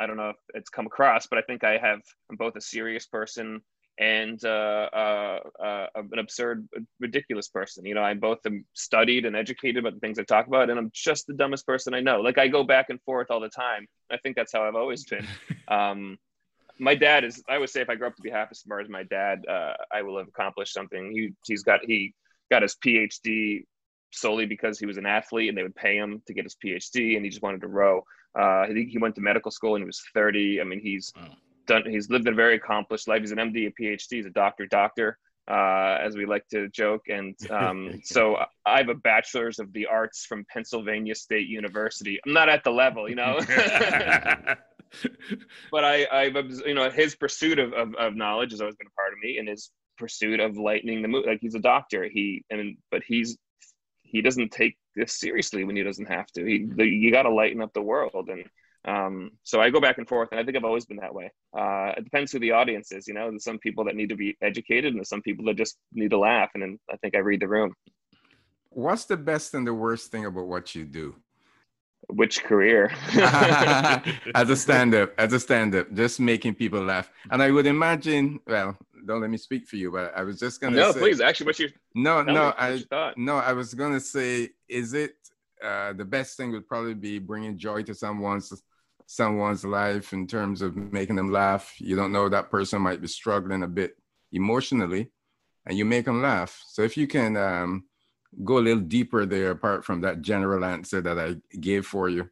I 0.00 0.06
don't 0.06 0.16
know 0.16 0.30
if 0.30 0.36
it's 0.54 0.70
come 0.70 0.86
across, 0.86 1.26
but 1.26 1.38
I 1.38 1.42
think 1.42 1.64
I 1.64 1.78
have. 1.78 2.00
I'm 2.30 2.36
both 2.36 2.56
a 2.56 2.60
serious 2.60 3.06
person 3.06 3.62
and 3.98 4.42
uh, 4.44 4.88
uh, 4.92 5.40
uh, 5.62 5.86
an 5.94 6.18
absurd, 6.18 6.68
ridiculous 7.00 7.48
person. 7.48 7.84
You 7.84 7.94
know, 7.94 8.02
I'm 8.02 8.20
both 8.20 8.38
am 8.46 8.64
studied 8.74 9.24
and 9.24 9.34
educated 9.34 9.78
about 9.78 9.94
the 9.94 10.00
things 10.00 10.18
I 10.18 10.22
talk 10.22 10.46
about, 10.46 10.70
and 10.70 10.78
I'm 10.78 10.90
just 10.94 11.26
the 11.26 11.34
dumbest 11.34 11.66
person 11.66 11.94
I 11.94 12.00
know. 12.00 12.20
Like 12.20 12.38
I 12.38 12.48
go 12.48 12.62
back 12.62 12.86
and 12.90 13.00
forth 13.02 13.28
all 13.30 13.40
the 13.40 13.48
time. 13.48 13.86
I 14.10 14.16
think 14.18 14.36
that's 14.36 14.52
how 14.52 14.62
I've 14.62 14.76
always 14.76 15.04
been. 15.04 15.26
Um, 15.68 16.16
my 16.78 16.94
dad 16.94 17.24
is. 17.24 17.42
I 17.46 17.58
would 17.58 17.68
say 17.68 17.82
if 17.82 17.90
I 17.90 17.94
grew 17.94 18.06
up 18.06 18.16
to 18.16 18.22
be 18.22 18.30
half 18.30 18.48
as 18.50 18.60
smart 18.60 18.84
as 18.84 18.88
my 18.88 19.02
dad, 19.02 19.44
uh, 19.46 19.74
I 19.92 20.00
will 20.00 20.16
have 20.16 20.28
accomplished 20.28 20.72
something. 20.72 21.12
He 21.12 21.34
he's 21.46 21.62
got 21.62 21.80
he 21.84 22.14
got 22.50 22.62
his 22.62 22.74
PhD 22.76 23.64
solely 24.12 24.46
because 24.46 24.78
he 24.78 24.86
was 24.86 24.96
an 24.96 25.06
athlete 25.06 25.48
and 25.48 25.56
they 25.56 25.62
would 25.62 25.76
pay 25.76 25.96
him 25.96 26.22
to 26.26 26.34
get 26.34 26.44
his 26.44 26.56
PhD, 26.62 27.16
and 27.16 27.24
he 27.24 27.30
just 27.30 27.42
wanted 27.42 27.60
to 27.62 27.68
row. 27.68 28.02
Uh, 28.38 28.66
he, 28.66 28.84
he 28.84 28.98
went 28.98 29.14
to 29.14 29.20
medical 29.20 29.50
school 29.50 29.74
and 29.74 29.82
he 29.82 29.86
was 29.86 30.02
30. 30.14 30.60
I 30.60 30.64
mean, 30.64 30.80
he's 30.80 31.12
wow 31.16 31.28
done. 31.68 31.84
He's 31.88 32.10
lived 32.10 32.26
a 32.26 32.34
very 32.34 32.56
accomplished 32.56 33.06
life. 33.06 33.20
He's 33.20 33.30
an 33.30 33.38
MD, 33.38 33.68
a 33.68 33.70
PhD. 33.80 34.16
He's 34.16 34.26
a 34.26 34.30
doctor, 34.30 34.66
doctor, 34.66 35.16
uh, 35.48 35.98
as 36.02 36.16
we 36.16 36.26
like 36.26 36.48
to 36.48 36.68
joke. 36.70 37.02
And 37.08 37.36
um, 37.50 38.00
so 38.02 38.38
I 38.66 38.78
have 38.78 38.88
a 38.88 38.94
bachelor's 38.94 39.60
of 39.60 39.72
the 39.72 39.86
arts 39.86 40.26
from 40.26 40.44
Pennsylvania 40.52 41.14
State 41.14 41.46
University. 41.46 42.18
I'm 42.26 42.32
not 42.32 42.48
at 42.48 42.64
the 42.64 42.72
level, 42.72 43.08
you 43.08 43.14
know. 43.14 43.38
but 45.70 45.84
I, 45.84 46.08
I've, 46.10 46.34
you 46.66 46.74
know, 46.74 46.90
his 46.90 47.14
pursuit 47.14 47.60
of, 47.60 47.72
of, 47.74 47.94
of, 47.94 48.16
knowledge 48.16 48.50
has 48.50 48.60
always 48.60 48.76
been 48.76 48.88
a 48.88 48.96
part 48.96 49.12
of 49.12 49.18
me, 49.22 49.38
and 49.38 49.46
his 49.48 49.70
pursuit 49.98 50.40
of 50.40 50.56
lightening 50.56 51.02
the 51.02 51.08
mood. 51.08 51.26
Like 51.26 51.38
he's 51.40 51.54
a 51.54 51.60
doctor. 51.60 52.08
He 52.10 52.44
and 52.50 52.76
but 52.90 53.02
he's 53.06 53.36
he 54.10 54.22
doesn't 54.22 54.50
take 54.50 54.76
this 54.94 55.18
seriously 55.18 55.64
when 55.64 55.76
he 55.76 55.82
doesn't 55.82 56.06
have 56.06 56.26
to. 56.32 56.44
He 56.44 56.66
the, 56.66 56.84
you 56.84 57.12
got 57.12 57.22
to 57.22 57.30
lighten 57.30 57.62
up 57.62 57.72
the 57.72 57.82
world 57.82 58.28
and 58.28 58.44
um, 58.84 59.32
so 59.42 59.60
I 59.60 59.70
go 59.70 59.80
back 59.80 59.98
and 59.98 60.08
forth, 60.08 60.28
and 60.30 60.40
I 60.40 60.44
think 60.44 60.56
I've 60.56 60.64
always 60.64 60.86
been 60.86 60.98
that 60.98 61.14
way. 61.14 61.30
Uh, 61.56 61.92
it 61.96 62.04
depends 62.04 62.32
who 62.32 62.38
the 62.38 62.52
audience 62.52 62.92
is. 62.92 63.06
You 63.06 63.14
know, 63.14 63.28
there's 63.30 63.44
some 63.44 63.58
people 63.58 63.84
that 63.84 63.96
need 63.96 64.08
to 64.08 64.16
be 64.16 64.36
educated, 64.40 64.86
and 64.86 64.96
there's 64.96 65.08
some 65.08 65.22
people 65.22 65.44
that 65.46 65.56
just 65.56 65.76
need 65.92 66.10
to 66.10 66.18
laugh. 66.18 66.50
And 66.54 66.62
then 66.62 66.78
I 66.90 66.96
think 66.96 67.14
I 67.14 67.18
read 67.18 67.40
the 67.40 67.48
room. 67.48 67.74
What's 68.70 69.04
the 69.04 69.16
best 69.16 69.54
and 69.54 69.66
the 69.66 69.74
worst 69.74 70.10
thing 70.10 70.24
about 70.24 70.46
what 70.46 70.74
you 70.74 70.84
do? 70.84 71.16
Which 72.08 72.44
career? 72.44 72.92
as 74.34 74.48
a 74.48 74.56
stand-up, 74.64 75.12
as 75.18 75.32
a 75.32 75.40
stand-up, 75.40 75.92
just 75.92 76.20
making 76.20 76.54
people 76.54 76.82
laugh. 76.82 77.10
And 77.30 77.42
I 77.42 77.50
would 77.50 77.66
imagine, 77.66 78.40
well, 78.46 78.78
don't 79.06 79.20
let 79.20 79.30
me 79.30 79.36
speak 79.36 79.66
for 79.66 79.76
you, 79.76 79.90
but 79.90 80.12
I 80.16 80.22
was 80.22 80.38
just 80.38 80.60
gonna. 80.60 80.76
No, 80.76 80.92
say, 80.92 81.00
please. 81.00 81.20
Actually, 81.20 81.46
what 81.46 81.58
you? 81.58 81.70
No, 81.94 82.22
no, 82.22 82.54
I 82.56 82.82
no, 83.16 83.36
I 83.36 83.52
was 83.52 83.74
gonna 83.74 84.00
say, 84.00 84.50
is 84.68 84.94
it 84.94 85.14
uh, 85.62 85.92
the 85.92 86.04
best 86.04 86.36
thing 86.36 86.52
would 86.52 86.68
probably 86.68 86.94
be 86.94 87.18
bringing 87.18 87.58
joy 87.58 87.82
to 87.82 87.94
someone's 87.94 88.62
someone's 89.06 89.64
life 89.64 90.12
in 90.12 90.26
terms 90.26 90.60
of 90.60 90.76
making 90.76 91.16
them 91.16 91.32
laugh. 91.32 91.74
You 91.78 91.96
don't 91.96 92.12
know 92.12 92.28
that 92.28 92.50
person 92.50 92.82
might 92.82 93.00
be 93.00 93.08
struggling 93.08 93.62
a 93.62 93.68
bit 93.68 93.96
emotionally, 94.32 95.10
and 95.66 95.76
you 95.76 95.84
make 95.84 96.04
them 96.04 96.22
laugh. 96.22 96.62
So 96.68 96.82
if 96.82 96.96
you 96.96 97.06
can 97.06 97.36
um, 97.36 97.84
go 98.44 98.58
a 98.58 98.60
little 98.60 98.82
deeper 98.82 99.26
there, 99.26 99.50
apart 99.50 99.84
from 99.84 100.02
that 100.02 100.20
general 100.20 100.64
answer 100.64 101.00
that 101.00 101.18
I 101.18 101.36
gave 101.58 101.86
for 101.86 102.08
you. 102.08 102.28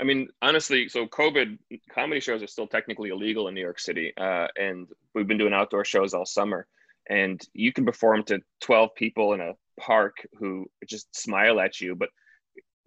I 0.00 0.04
mean, 0.04 0.28
honestly, 0.42 0.88
so 0.88 1.06
COVID 1.06 1.58
comedy 1.90 2.20
shows 2.20 2.42
are 2.42 2.46
still 2.46 2.66
technically 2.66 3.10
illegal 3.10 3.48
in 3.48 3.54
New 3.54 3.62
York 3.62 3.78
City, 3.78 4.12
uh, 4.16 4.46
and 4.56 4.88
we've 5.14 5.26
been 5.26 5.38
doing 5.38 5.54
outdoor 5.54 5.84
shows 5.84 6.12
all 6.12 6.26
summer. 6.26 6.66
And 7.08 7.40
you 7.54 7.72
can 7.72 7.86
perform 7.86 8.24
to 8.24 8.40
12 8.60 8.94
people 8.94 9.32
in 9.32 9.40
a 9.40 9.54
park 9.80 10.26
who 10.38 10.66
just 10.86 11.14
smile 11.16 11.60
at 11.60 11.80
you, 11.80 11.94
but 11.94 12.10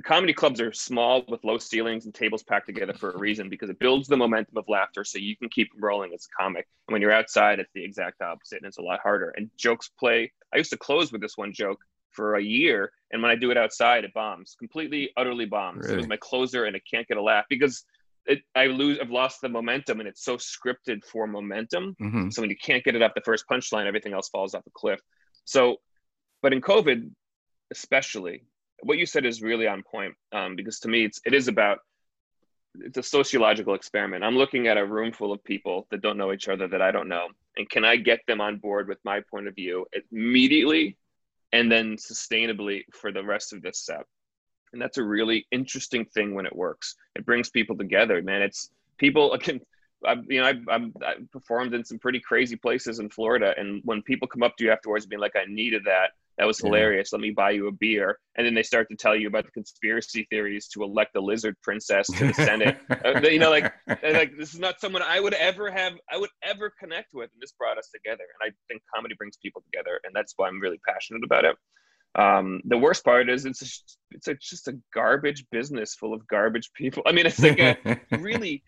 comedy 0.03 0.34
clubs 0.34 0.62
are 0.62 0.72
small 0.72 1.24
with 1.28 1.43
low 1.43 1.57
ceilings 1.57 2.05
and 2.05 2.14
tables 2.14 2.43
packed 2.43 2.68
together 2.68 2.93
for 2.93 3.12
a 3.12 3.18
reason 3.18 3.49
because 3.49 3.70
it 3.70 3.80
builds 3.80 4.07
the 4.07 4.18
momentum 4.18 4.57
of 4.57 4.66
laughter 4.68 5.03
so 5.03 5.18
you 5.18 5.36
can 5.36 5.49
keep 5.49 5.70
rolling 5.80 6.14
as 6.14 6.26
a 6.26 6.41
comic. 6.41 6.68
And 6.88 6.93
when 6.93 7.01
you're 7.01 7.12
outside, 7.12 7.60
it's 7.60 7.72
the 7.74 7.84
exact 7.84 8.22
opposite 8.22 8.57
and 8.57 8.68
it's 8.68 8.78
a 8.78 8.82
lot 8.82 8.99
harder. 9.01 9.34
And 9.36 9.49
jokes 9.57 9.89
play. 9.99 10.32
I 10.53 10.57
used 10.57 10.72
to 10.72 10.78
close 10.78 11.12
with 11.12 11.22
this 11.22 11.38
one 11.38 11.53
joke 11.53 11.80
for 12.12 12.36
a 12.36 12.41
year. 12.41 12.91
And 13.12 13.22
when 13.22 13.32
I 13.32 13.36
do 13.36 13.51
it 13.51 13.57
outside, 13.57 14.03
it 14.03 14.14
bombs 14.14 14.55
completely, 14.57 15.12
utterly 15.18 15.45
bombs. 15.45 15.84
Really? 15.84 15.93
It 15.93 15.97
was 15.97 16.07
my 16.07 16.18
closer 16.18 16.66
and 16.66 16.76
it 16.76 16.84
can't 16.89 17.07
get 17.07 17.18
a 17.18 17.22
laugh 17.22 17.45
because 17.49 17.84
it, 18.26 18.41
I 18.55 18.68
lose, 18.68 18.99
I've 19.01 19.10
lost 19.10 19.41
the 19.41 19.49
momentum 19.49 19.99
and 19.99 20.07
it's 20.07 20.24
so 20.24 20.38
scripted 20.38 21.03
for 21.03 21.28
momentum. 21.28 21.95
Mm-hmm. 22.01 22.30
So 22.30 22.41
when 22.41 22.49
you 22.49 22.57
can't 22.57 22.84
get 22.84 22.95
it 22.95 23.01
up 23.01 23.16
the 23.16 23.22
first 23.22 23.45
punchline, 23.49 23.86
everything 23.86 24.14
else 24.14 24.30
falls 24.30 24.53
off 24.53 24.68
a 24.68 24.72
cliff. 24.72 24.99
So, 25.45 25.78
but 26.41 26.53
in 26.53 26.62
COVID, 26.62 27.10
especially, 27.72 28.43
what 28.84 28.97
you 28.97 29.05
said 29.05 29.26
is 29.26 29.41
really 29.41 29.68
on 29.68 29.84
point 29.84 30.16
um, 30.32 30.55
because 30.55 30.80
to 30.80 30.88
me 30.88 31.05
it's 31.05 31.20
it 31.26 31.34
is 31.34 31.47
about 31.47 31.80
it's 32.82 32.97
a 32.97 33.03
sociological 33.03 33.74
experiment. 33.74 34.24
I'm 34.24 34.38
looking 34.38 34.68
at 34.68 34.78
a 34.78 34.86
room 34.86 35.12
full 35.12 35.34
of 35.34 35.43
people 35.43 35.88
that 35.89 36.01
don't 36.01 36.18
know 36.18 36.32
each 36.32 36.47
other 36.47 36.68
that 36.68 36.82
I 36.82 36.91
don't 36.91 37.10
know, 37.10 37.28
and 37.57 37.70
can 37.70 37.84
I 37.84 37.95
get 37.95 38.20
them 38.28 38.41
on 38.41 38.57
board 38.57 38.88
with 38.88 38.99
my 39.03 39.22
point 39.30 39.47
of 39.47 39.55
view 39.55 39.86
immediately, 40.12 40.95
and 41.53 41.71
then 41.71 41.95
sustainably 41.95 42.83
for 42.91 43.11
the 43.11 43.23
rest 43.23 43.53
of 43.53 43.61
this 43.61 43.85
set? 43.85 44.05
And 44.73 44.81
that's 44.81 44.97
a 44.97 45.03
really 45.03 45.47
interesting 45.51 46.05
thing 46.05 46.35
when 46.35 46.45
it 46.45 46.55
works. 46.55 46.95
It 47.15 47.25
brings 47.25 47.49
people 47.49 47.75
together, 47.75 48.21
man. 48.21 48.41
It's 48.41 48.71
people 48.97 49.37
can. 49.41 49.61
I, 50.05 50.15
you 50.29 50.39
know, 50.39 50.47
I've, 50.47 50.69
I've, 50.69 50.91
I've 51.05 51.31
performed 51.31 51.73
in 51.73 51.83
some 51.83 51.99
pretty 51.99 52.21
crazy 52.21 52.55
places 52.55 52.99
in 52.99 53.09
Florida, 53.09 53.53
and 53.57 53.81
when 53.83 54.01
people 54.01 54.29
come 54.29 54.43
up 54.43 54.55
to 54.55 54.63
you 54.63 54.71
afterwards, 54.71 55.05
being 55.05 55.19
like, 55.19 55.35
"I 55.35 55.43
needed 55.49 55.83
that," 55.85 56.11
That 56.39 56.47
was 56.47 56.57
hilarious. 56.57 57.09
Yeah. 57.11 57.17
Let 57.17 57.21
me 57.21 57.31
buy 57.31 57.51
you 57.51 57.67
a 57.67 57.71
beer. 57.71 58.17
And 58.37 58.47
then 58.47 58.53
they 58.53 58.63
start 58.63 58.87
to 58.89 58.95
tell 58.95 59.13
you 59.13 59.27
about 59.27 59.45
the 59.45 59.51
conspiracy 59.51 60.25
theories 60.29 60.69
to 60.69 60.83
elect 60.83 61.11
the 61.13 61.19
lizard 61.19 61.57
princess 61.61 62.07
to 62.07 62.27
the 62.27 62.33
Senate. 62.33 62.77
uh, 63.05 63.19
you 63.27 63.39
know, 63.39 63.49
like, 63.49 63.73
like 63.87 64.37
this 64.37 64.53
is 64.53 64.59
not 64.59 64.79
someone 64.79 65.01
I 65.01 65.19
would 65.19 65.33
ever 65.33 65.69
have, 65.69 65.93
I 66.09 66.15
would 66.15 66.29
ever 66.41 66.71
connect 66.79 67.13
with. 67.13 67.29
And 67.33 67.41
this 67.41 67.51
brought 67.51 67.77
us 67.77 67.89
together. 67.93 68.23
And 68.41 68.49
I 68.49 68.55
think 68.69 68.81
comedy 68.95 69.15
brings 69.17 69.35
people 69.35 69.61
together. 69.69 69.99
And 70.05 70.15
that's 70.15 70.33
why 70.37 70.47
I'm 70.47 70.61
really 70.61 70.79
passionate 70.87 71.25
about 71.25 71.43
it. 71.43 71.57
Um, 72.15 72.61
the 72.63 72.77
worst 72.77 73.03
part 73.03 73.29
is 73.29 73.45
it's 73.45 73.61
a, 73.61 74.15
it's 74.15 74.27
a, 74.29 74.35
just 74.35 74.69
a 74.69 74.79
garbage 74.93 75.45
business 75.51 75.93
full 75.93 76.13
of 76.13 76.25
garbage 76.25 76.71
people. 76.73 77.03
I 77.05 77.11
mean, 77.11 77.25
it's 77.25 77.39
like 77.39 77.59
a 77.59 77.99
really, 78.17 78.63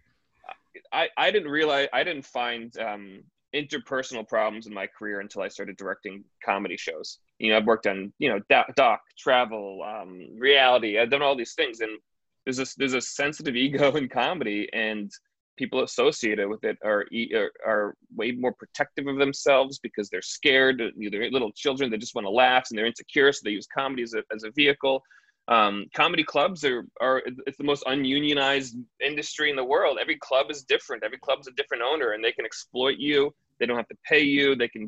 I, 0.91 1.07
I 1.17 1.31
didn't 1.31 1.49
realize, 1.49 1.87
I 1.93 2.03
didn't 2.03 2.25
find 2.25 2.77
um, 2.79 3.23
interpersonal 3.55 4.27
problems 4.27 4.67
in 4.67 4.73
my 4.73 4.87
career 4.87 5.19
until 5.19 5.41
I 5.41 5.47
started 5.47 5.77
directing 5.77 6.23
comedy 6.43 6.77
shows. 6.77 7.19
You 7.41 7.51
know, 7.51 7.57
I've 7.57 7.65
worked 7.65 7.87
on 7.87 8.13
you 8.19 8.29
know 8.29 8.39
doc, 8.75 9.01
travel, 9.17 9.83
um, 9.83 10.27
reality. 10.37 10.99
I've 10.99 11.09
done 11.09 11.23
all 11.23 11.35
these 11.35 11.53
things, 11.53 11.81
and 11.81 11.97
there's 12.45 12.59
a 12.59 12.65
there's 12.77 12.93
a 12.93 13.01
sensitive 13.01 13.55
ego 13.55 13.95
in 13.95 14.07
comedy, 14.07 14.69
and 14.73 15.11
people 15.57 15.83
associated 15.83 16.47
with 16.47 16.63
it 16.63 16.77
are 16.83 17.05
are, 17.35 17.51
are 17.65 17.95
way 18.15 18.31
more 18.31 18.53
protective 18.53 19.07
of 19.07 19.17
themselves 19.17 19.79
because 19.79 20.09
they're 20.09 20.21
scared. 20.21 20.81
They're 20.95 21.31
little 21.31 21.51
children 21.51 21.89
they 21.89 21.97
just 21.97 22.15
want 22.15 22.25
to 22.25 22.31
laugh 22.31 22.67
and 22.69 22.77
they're 22.77 22.85
insecure, 22.85 23.31
so 23.33 23.41
they 23.43 23.51
use 23.51 23.67
comedy 23.67 24.03
as 24.03 24.13
a 24.13 24.23
as 24.33 24.43
a 24.43 24.51
vehicle. 24.51 25.03
Um, 25.47 25.87
comedy 25.95 26.23
clubs 26.23 26.63
are, 26.63 26.85
are 27.01 27.23
it's 27.47 27.57
the 27.57 27.63
most 27.63 27.83
ununionized 27.87 28.75
industry 29.03 29.49
in 29.49 29.55
the 29.55 29.63
world. 29.63 29.97
Every 29.99 30.17
club 30.17 30.51
is 30.51 30.63
different. 30.63 31.03
Every 31.03 31.17
club's 31.17 31.47
a 31.47 31.51
different 31.53 31.83
owner, 31.83 32.11
and 32.11 32.23
they 32.23 32.31
can 32.31 32.45
exploit 32.45 32.97
you. 32.99 33.33
They 33.59 33.65
don't 33.65 33.77
have 33.77 33.87
to 33.89 33.97
pay 34.07 34.21
you. 34.21 34.55
They 34.55 34.67
can 34.67 34.87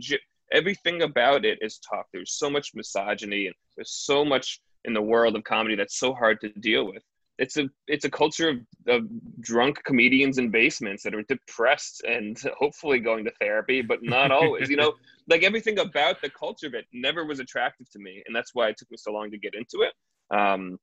everything 0.53 1.01
about 1.01 1.43
it 1.45 1.59
is 1.61 1.79
tough. 1.79 2.05
There's 2.13 2.33
so 2.33 2.49
much 2.49 2.71
misogyny, 2.73 3.47
and 3.47 3.55
there's 3.75 3.91
so 3.91 4.23
much 4.23 4.61
in 4.85 4.93
the 4.93 5.01
world 5.01 5.35
of 5.35 5.43
comedy 5.43 5.75
that's 5.75 5.99
so 5.99 6.13
hard 6.13 6.39
to 6.41 6.49
deal 6.49 6.85
with. 6.85 7.03
It's 7.39 7.57
a 7.57 7.67
it's 7.87 8.05
a 8.05 8.11
culture 8.11 8.49
of, 8.49 8.57
of 8.87 9.07
drunk 9.41 9.83
comedians 9.83 10.37
in 10.37 10.51
basements 10.51 11.03
that 11.03 11.15
are 11.15 11.23
depressed 11.23 12.03
and 12.03 12.39
hopefully 12.57 12.99
going 12.99 13.25
to 13.25 13.31
therapy, 13.39 13.81
but 13.81 14.03
not 14.03 14.31
always. 14.39 14.69
you 14.69 14.77
know, 14.77 14.93
like 15.27 15.43
everything 15.43 15.79
about 15.79 16.21
the 16.21 16.29
culture 16.29 16.67
of 16.67 16.75
it 16.75 16.85
never 16.93 17.25
was 17.25 17.39
attractive 17.39 17.89
to 17.91 17.99
me, 17.99 18.23
and 18.25 18.35
that's 18.35 18.53
why 18.53 18.69
it 18.69 18.77
took 18.77 18.91
me 18.91 18.97
so 18.97 19.11
long 19.11 19.31
to 19.31 19.37
get 19.37 19.55
into 19.55 19.81
it 19.81 19.93
um, 20.35 20.79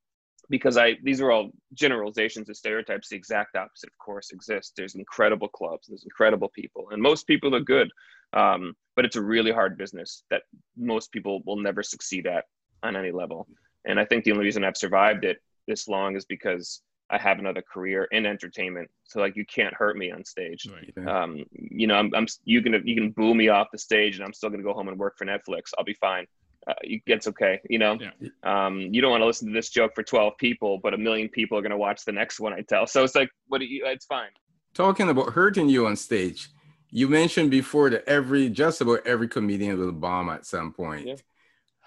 because 0.48 0.76
I 0.76 0.96
these 1.02 1.20
are 1.20 1.30
all 1.30 1.50
generalizations 1.74 2.48
and 2.48 2.56
stereotypes. 2.56 3.08
The 3.08 3.16
exact 3.16 3.56
opposite, 3.56 3.90
of 3.90 3.98
course, 3.98 4.30
exists. 4.32 4.72
There's 4.76 4.94
incredible 4.94 5.48
clubs, 5.48 5.88
there's 5.88 6.04
incredible 6.04 6.48
people, 6.48 6.88
and 6.90 7.00
most 7.00 7.26
people 7.26 7.54
are 7.54 7.60
good. 7.60 7.90
Um, 8.32 8.74
but 8.96 9.04
it's 9.04 9.16
a 9.16 9.22
really 9.22 9.50
hard 9.50 9.78
business 9.78 10.24
that 10.30 10.42
most 10.76 11.12
people 11.12 11.42
will 11.46 11.56
never 11.56 11.82
succeed 11.82 12.26
at 12.26 12.44
on 12.82 12.96
any 12.96 13.10
level. 13.10 13.46
And 13.86 13.98
I 13.98 14.04
think 14.04 14.24
the 14.24 14.32
only 14.32 14.44
reason 14.44 14.64
I've 14.64 14.76
survived 14.76 15.24
it 15.24 15.38
this 15.66 15.88
long 15.88 16.16
is 16.16 16.24
because 16.24 16.82
I 17.08 17.18
have 17.18 17.38
another 17.38 17.62
career 17.62 18.06
in 18.12 18.26
entertainment. 18.26 18.88
So 19.04 19.20
like 19.20 19.36
you 19.36 19.44
can't 19.46 19.74
hurt 19.74 19.96
me 19.96 20.12
on 20.12 20.24
stage. 20.24 20.66
Right. 20.70 21.08
Um, 21.08 21.44
you 21.52 21.86
know, 21.86 21.94
I'm, 21.94 22.14
I'm 22.14 22.26
you 22.44 22.62
can 22.62 22.74
you 22.86 22.94
can 22.94 23.10
boo 23.10 23.34
me 23.34 23.48
off 23.48 23.68
the 23.72 23.78
stage, 23.78 24.16
and 24.16 24.24
I'm 24.24 24.32
still 24.32 24.50
gonna 24.50 24.62
go 24.62 24.74
home 24.74 24.88
and 24.88 24.98
work 24.98 25.16
for 25.18 25.24
Netflix. 25.24 25.70
I'll 25.76 25.84
be 25.84 25.94
fine 25.94 26.26
uh, 26.66 26.74
it's 26.82 27.26
okay. 27.26 27.60
You 27.68 27.78
know, 27.78 27.98
yeah. 27.98 28.28
um, 28.42 28.80
you 28.92 29.00
don't 29.00 29.10
want 29.10 29.22
to 29.22 29.26
listen 29.26 29.48
to 29.48 29.54
this 29.54 29.70
joke 29.70 29.92
for 29.94 30.02
12 30.02 30.34
people, 30.38 30.78
but 30.82 30.94
a 30.94 30.98
million 30.98 31.28
people 31.28 31.58
are 31.58 31.62
going 31.62 31.70
to 31.70 31.78
watch 31.78 32.04
the 32.04 32.12
next 32.12 32.40
one 32.40 32.52
I 32.52 32.60
tell. 32.60 32.86
So 32.86 33.02
it's 33.04 33.14
like, 33.14 33.30
what 33.48 33.58
do 33.58 33.64
you, 33.64 33.84
it's 33.86 34.06
fine. 34.06 34.28
Talking 34.74 35.08
about 35.08 35.32
hurting 35.32 35.68
you 35.68 35.86
on 35.86 35.96
stage, 35.96 36.50
you 36.90 37.08
mentioned 37.08 37.50
before 37.50 37.90
that 37.90 38.08
every, 38.08 38.48
just 38.48 38.80
about 38.80 39.06
every 39.06 39.28
comedian 39.28 39.78
will 39.78 39.92
bomb 39.92 40.28
at 40.28 40.46
some 40.46 40.72
point. 40.72 41.06
Yeah. 41.06 41.16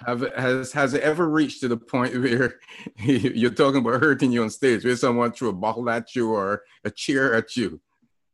Have 0.05 0.21
has 0.35 0.73
has 0.73 0.93
it 0.95 1.03
ever 1.03 1.29
reached 1.29 1.61
to 1.61 1.67
the 1.67 1.77
point 1.77 2.13
where 2.19 2.59
you're 2.97 3.51
talking 3.51 3.79
about 3.79 4.01
hurting 4.01 4.31
you 4.31 4.43
on 4.43 4.49
stage, 4.49 4.83
where 4.83 4.95
someone 4.95 5.31
threw 5.31 5.49
a 5.49 5.53
bottle 5.53 5.89
at 5.89 6.15
you 6.15 6.31
or 6.31 6.63
a 6.83 6.89
chair 6.89 7.35
at 7.35 7.55
you? 7.55 7.79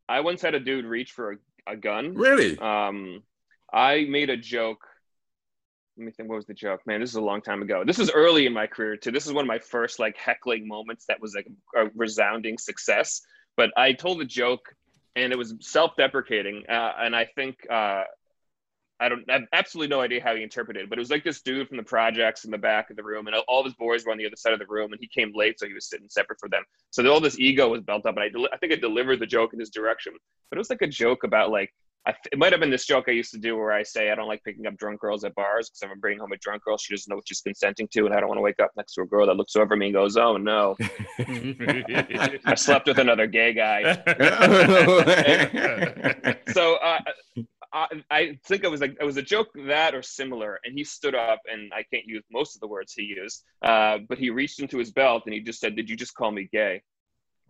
I 0.07 0.21
once 0.21 0.41
had 0.41 0.55
a 0.55 0.59
dude 0.59 0.85
reach 0.85 1.11
for 1.11 1.33
a, 1.33 1.73
a 1.73 1.75
gun. 1.75 2.15
Really? 2.15 2.57
Um, 2.57 3.23
I 3.71 4.05
made 4.09 4.29
a 4.29 4.37
joke 4.37 4.85
let 5.99 6.05
me 6.05 6.11
think 6.11 6.29
what 6.29 6.37
was 6.37 6.45
the 6.45 6.53
joke 6.53 6.79
man 6.85 7.01
this 7.01 7.09
is 7.09 7.17
a 7.17 7.21
long 7.21 7.41
time 7.41 7.61
ago 7.61 7.83
this 7.85 7.97
was 7.97 8.09
early 8.11 8.45
in 8.45 8.53
my 8.53 8.65
career 8.65 8.95
too 8.95 9.11
this 9.11 9.27
is 9.27 9.33
one 9.33 9.43
of 9.43 9.47
my 9.47 9.59
first 9.59 9.99
like 9.99 10.15
heckling 10.17 10.65
moments 10.65 11.05
that 11.05 11.19
was 11.19 11.35
like 11.35 11.47
a 11.75 11.89
resounding 11.95 12.57
success 12.57 13.21
but 13.57 13.69
i 13.75 13.91
told 13.91 14.21
a 14.21 14.25
joke 14.25 14.73
and 15.15 15.31
it 15.31 15.37
was 15.37 15.53
self-deprecating 15.59 16.63
uh, 16.69 16.93
and 16.99 17.15
i 17.15 17.25
think 17.35 17.57
uh, 17.69 18.03
i 18.99 19.07
don't 19.09 19.23
I 19.29 19.33
have 19.33 19.43
absolutely 19.53 19.89
no 19.89 20.01
idea 20.01 20.21
how 20.23 20.35
he 20.35 20.43
interpreted 20.43 20.83
it 20.83 20.89
but 20.89 20.97
it 20.97 21.01
was 21.01 21.09
like 21.09 21.23
this 21.23 21.41
dude 21.41 21.67
from 21.67 21.77
the 21.77 21.83
projects 21.83 22.45
in 22.45 22.51
the 22.51 22.57
back 22.57 22.89
of 22.89 22.95
the 22.95 23.03
room 23.03 23.27
and 23.27 23.35
all 23.47 23.59
of 23.59 23.65
his 23.65 23.75
boys 23.75 24.05
were 24.05 24.11
on 24.11 24.17
the 24.17 24.25
other 24.25 24.35
side 24.35 24.53
of 24.53 24.59
the 24.59 24.65
room 24.67 24.91
and 24.91 25.01
he 25.01 25.07
came 25.07 25.31
late 25.35 25.59
so 25.59 25.67
he 25.67 25.73
was 25.73 25.89
sitting 25.89 26.07
separate 26.09 26.39
from 26.39 26.49
them. 26.49 26.63
So 26.91 27.07
all 27.11 27.19
this 27.19 27.39
ego 27.39 27.69
was 27.69 27.81
built 27.81 28.05
up 28.05 28.17
and 28.17 28.23
I, 28.23 28.53
I 28.53 28.57
think 28.57 28.73
i 28.73 28.75
delivered 28.75 29.19
the 29.19 29.25
joke 29.25 29.53
in 29.53 29.59
his 29.59 29.69
direction 29.69 30.13
but 30.49 30.57
it 30.57 30.59
was 30.59 30.69
like 30.69 30.81
a 30.81 30.87
joke 30.87 31.23
about 31.23 31.51
like 31.51 31.73
I, 32.05 32.13
it 32.31 32.39
might 32.39 32.53
have 32.53 32.61
been 32.61 32.69
this 32.69 32.85
joke 32.85 33.05
I 33.07 33.11
used 33.11 33.31
to 33.31 33.37
do 33.37 33.57
where 33.57 33.71
I 33.71 33.83
say 33.83 34.09
I 34.09 34.15
don't 34.15 34.27
like 34.27 34.43
picking 34.43 34.65
up 34.65 34.77
drunk 34.77 35.01
girls 35.01 35.23
at 35.25 35.35
bars 35.35 35.69
because 35.69 35.83
if 35.83 35.91
I'm 35.91 35.99
bringing 35.99 36.19
home 36.19 36.31
a 36.31 36.37
drunk 36.37 36.63
girl, 36.63 36.77
she 36.77 36.93
doesn't 36.93 37.09
know 37.09 37.17
what 37.17 37.27
she's 37.27 37.41
consenting 37.41 37.87
to, 37.93 38.05
and 38.05 38.15
I 38.15 38.19
don't 38.19 38.29
want 38.29 38.37
to 38.37 38.43
wake 38.43 38.59
up 38.59 38.71
next 38.77 38.93
to 38.93 39.01
a 39.01 39.05
girl 39.05 39.27
that 39.27 39.35
looks 39.35 39.55
over 39.55 39.75
me 39.75 39.87
and 39.87 39.93
goes, 39.93 40.15
"Oh 40.15 40.37
no, 40.37 40.77
I 41.19 42.55
slept 42.55 42.87
with 42.87 42.99
another 42.99 43.27
gay 43.27 43.53
guy." 43.53 43.93
so 46.53 46.75
uh, 46.75 46.99
I, 47.73 47.87
I, 48.09 48.39
think 48.45 48.63
it 48.63 48.71
was 48.71 48.81
like 48.81 48.95
it 48.99 49.03
was 49.03 49.17
a 49.17 49.21
joke 49.21 49.49
that 49.67 49.93
or 49.93 50.01
similar, 50.01 50.59
and 50.63 50.73
he 50.77 50.83
stood 50.85 51.15
up, 51.15 51.41
and 51.51 51.71
I 51.73 51.83
can't 51.83 52.05
use 52.05 52.23
most 52.31 52.55
of 52.55 52.61
the 52.61 52.67
words 52.67 52.93
he 52.93 53.03
used, 53.03 53.43
uh, 53.61 53.99
but 54.07 54.17
he 54.17 54.29
reached 54.29 54.59
into 54.59 54.77
his 54.77 54.91
belt 54.91 55.23
and 55.25 55.33
he 55.33 55.41
just 55.41 55.59
said, 55.59 55.75
"Did 55.75 55.89
you 55.89 55.97
just 55.97 56.15
call 56.15 56.31
me 56.31 56.49
gay?" 56.51 56.81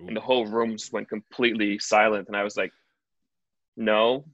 Ooh. 0.02 0.08
And 0.08 0.18
the 0.18 0.22
whole 0.22 0.48
room 0.48 0.76
just 0.76 0.92
went 0.92 1.08
completely 1.08 1.78
silent, 1.80 2.28
and 2.28 2.36
I 2.36 2.44
was 2.44 2.58
like, 2.58 2.72
"No." 3.78 4.26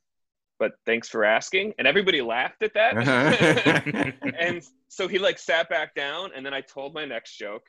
But 0.60 0.74
thanks 0.86 1.10
for 1.10 1.26
asking. 1.26 1.74
And 1.78 1.88
everybody 1.88 2.22
laughed 2.22 2.64
at 2.64 2.74
that. 2.74 4.16
and 4.40 4.64
so 4.88 5.08
he 5.08 5.20
like 5.20 5.38
sat 5.38 5.70
back 5.70 5.96
down 5.96 6.32
and 6.36 6.46
then 6.46 6.54
I 6.54 6.62
told 6.62 6.94
my 6.94 7.06
next 7.06 7.38
joke 7.38 7.64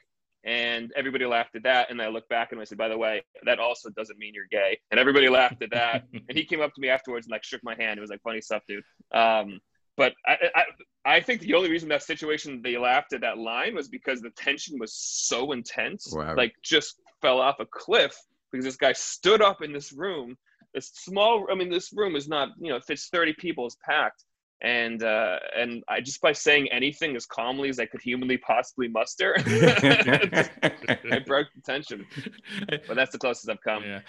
and 0.45 0.93
everybody 0.95 1.27
laughed 1.27 1.57
at 1.57 1.65
that. 1.65 1.91
And 1.91 2.01
I 2.01 2.09
looked 2.09 2.29
back 2.29 2.53
and 2.53 2.61
I 2.61 2.65
said, 2.65 2.79
by 2.79 2.89
the 2.89 2.97
way, 2.97 3.23
that 3.45 3.59
also 3.59 3.91
doesn't 3.91 4.19
mean 4.19 4.33
you're 4.35 4.47
gay. 4.51 4.79
And 4.91 5.01
everybody 5.01 5.29
laughed 5.29 5.63
at 5.63 5.71
that. 5.73 6.05
and 6.13 6.39
he 6.39 6.45
came 6.45 6.61
up 6.61 6.73
to 6.75 6.81
me 6.81 6.89
afterwards 6.89 7.27
and 7.27 7.33
like 7.33 7.45
shook 7.45 7.63
my 7.65 7.75
hand. 7.75 7.99
It 7.99 8.01
was 8.01 8.11
like 8.11 8.23
funny 8.23 8.41
stuff, 8.41 8.63
dude. 8.69 8.85
Um, 9.13 9.61
but 9.97 10.15
I, 10.27 10.37
I, 10.55 10.65
I 11.05 11.21
think 11.21 11.41
the 11.41 11.55
only 11.55 11.71
reason 11.71 11.89
that 11.89 12.03
situation 12.03 12.61
they 12.63 12.77
laughed 12.77 13.13
at 13.13 13.23
that 13.23 13.39
line 13.39 13.75
was 13.75 13.89
because 13.89 14.21
the 14.21 14.31
tension 14.31 14.79
was 14.79 14.95
so 14.95 15.53
intense, 15.53 16.13
wow. 16.13 16.35
like 16.37 16.55
just 16.63 17.01
fell 17.23 17.41
off 17.41 17.61
a 17.61 17.67
cliff 17.67 18.15
because 18.53 18.65
this 18.65 18.77
guy 18.77 18.93
stood 18.93 19.43
up 19.43 19.63
in 19.63 19.73
this 19.73 19.93
room 19.93 20.37
this 20.77 20.93
small 20.95 21.47
i 21.51 21.55
mean 21.55 21.71
this 21.71 21.93
room 21.93 22.15
is 22.15 22.29
not 22.29 22.51
you 22.61 22.71
know 22.71 22.79
fits 22.79 23.09
30 23.09 23.33
people 23.35 23.67
is 23.67 23.77
packed. 23.85 24.25
And 24.63 25.03
uh 25.03 25.39
and 25.55 25.85
i 25.87 26.01
just 26.01 26.23
by 26.23 26.33
saying 26.33 26.69
anything 26.73 27.15
as 27.15 27.27
calmly 27.27 27.69
as 27.69 27.79
i 27.79 27.85
could 27.85 28.01
humanly 28.01 28.39
possibly 28.39 28.89
muster 28.89 29.35
i 29.39 31.19
broke 31.27 31.49
the 31.55 31.61
tension. 31.63 32.07
But 32.87 32.97
that's 32.97 33.13
the 33.13 33.19
closest 33.19 33.51
i've 33.51 33.61
come. 33.61 33.83
Yeah. 33.85 34.01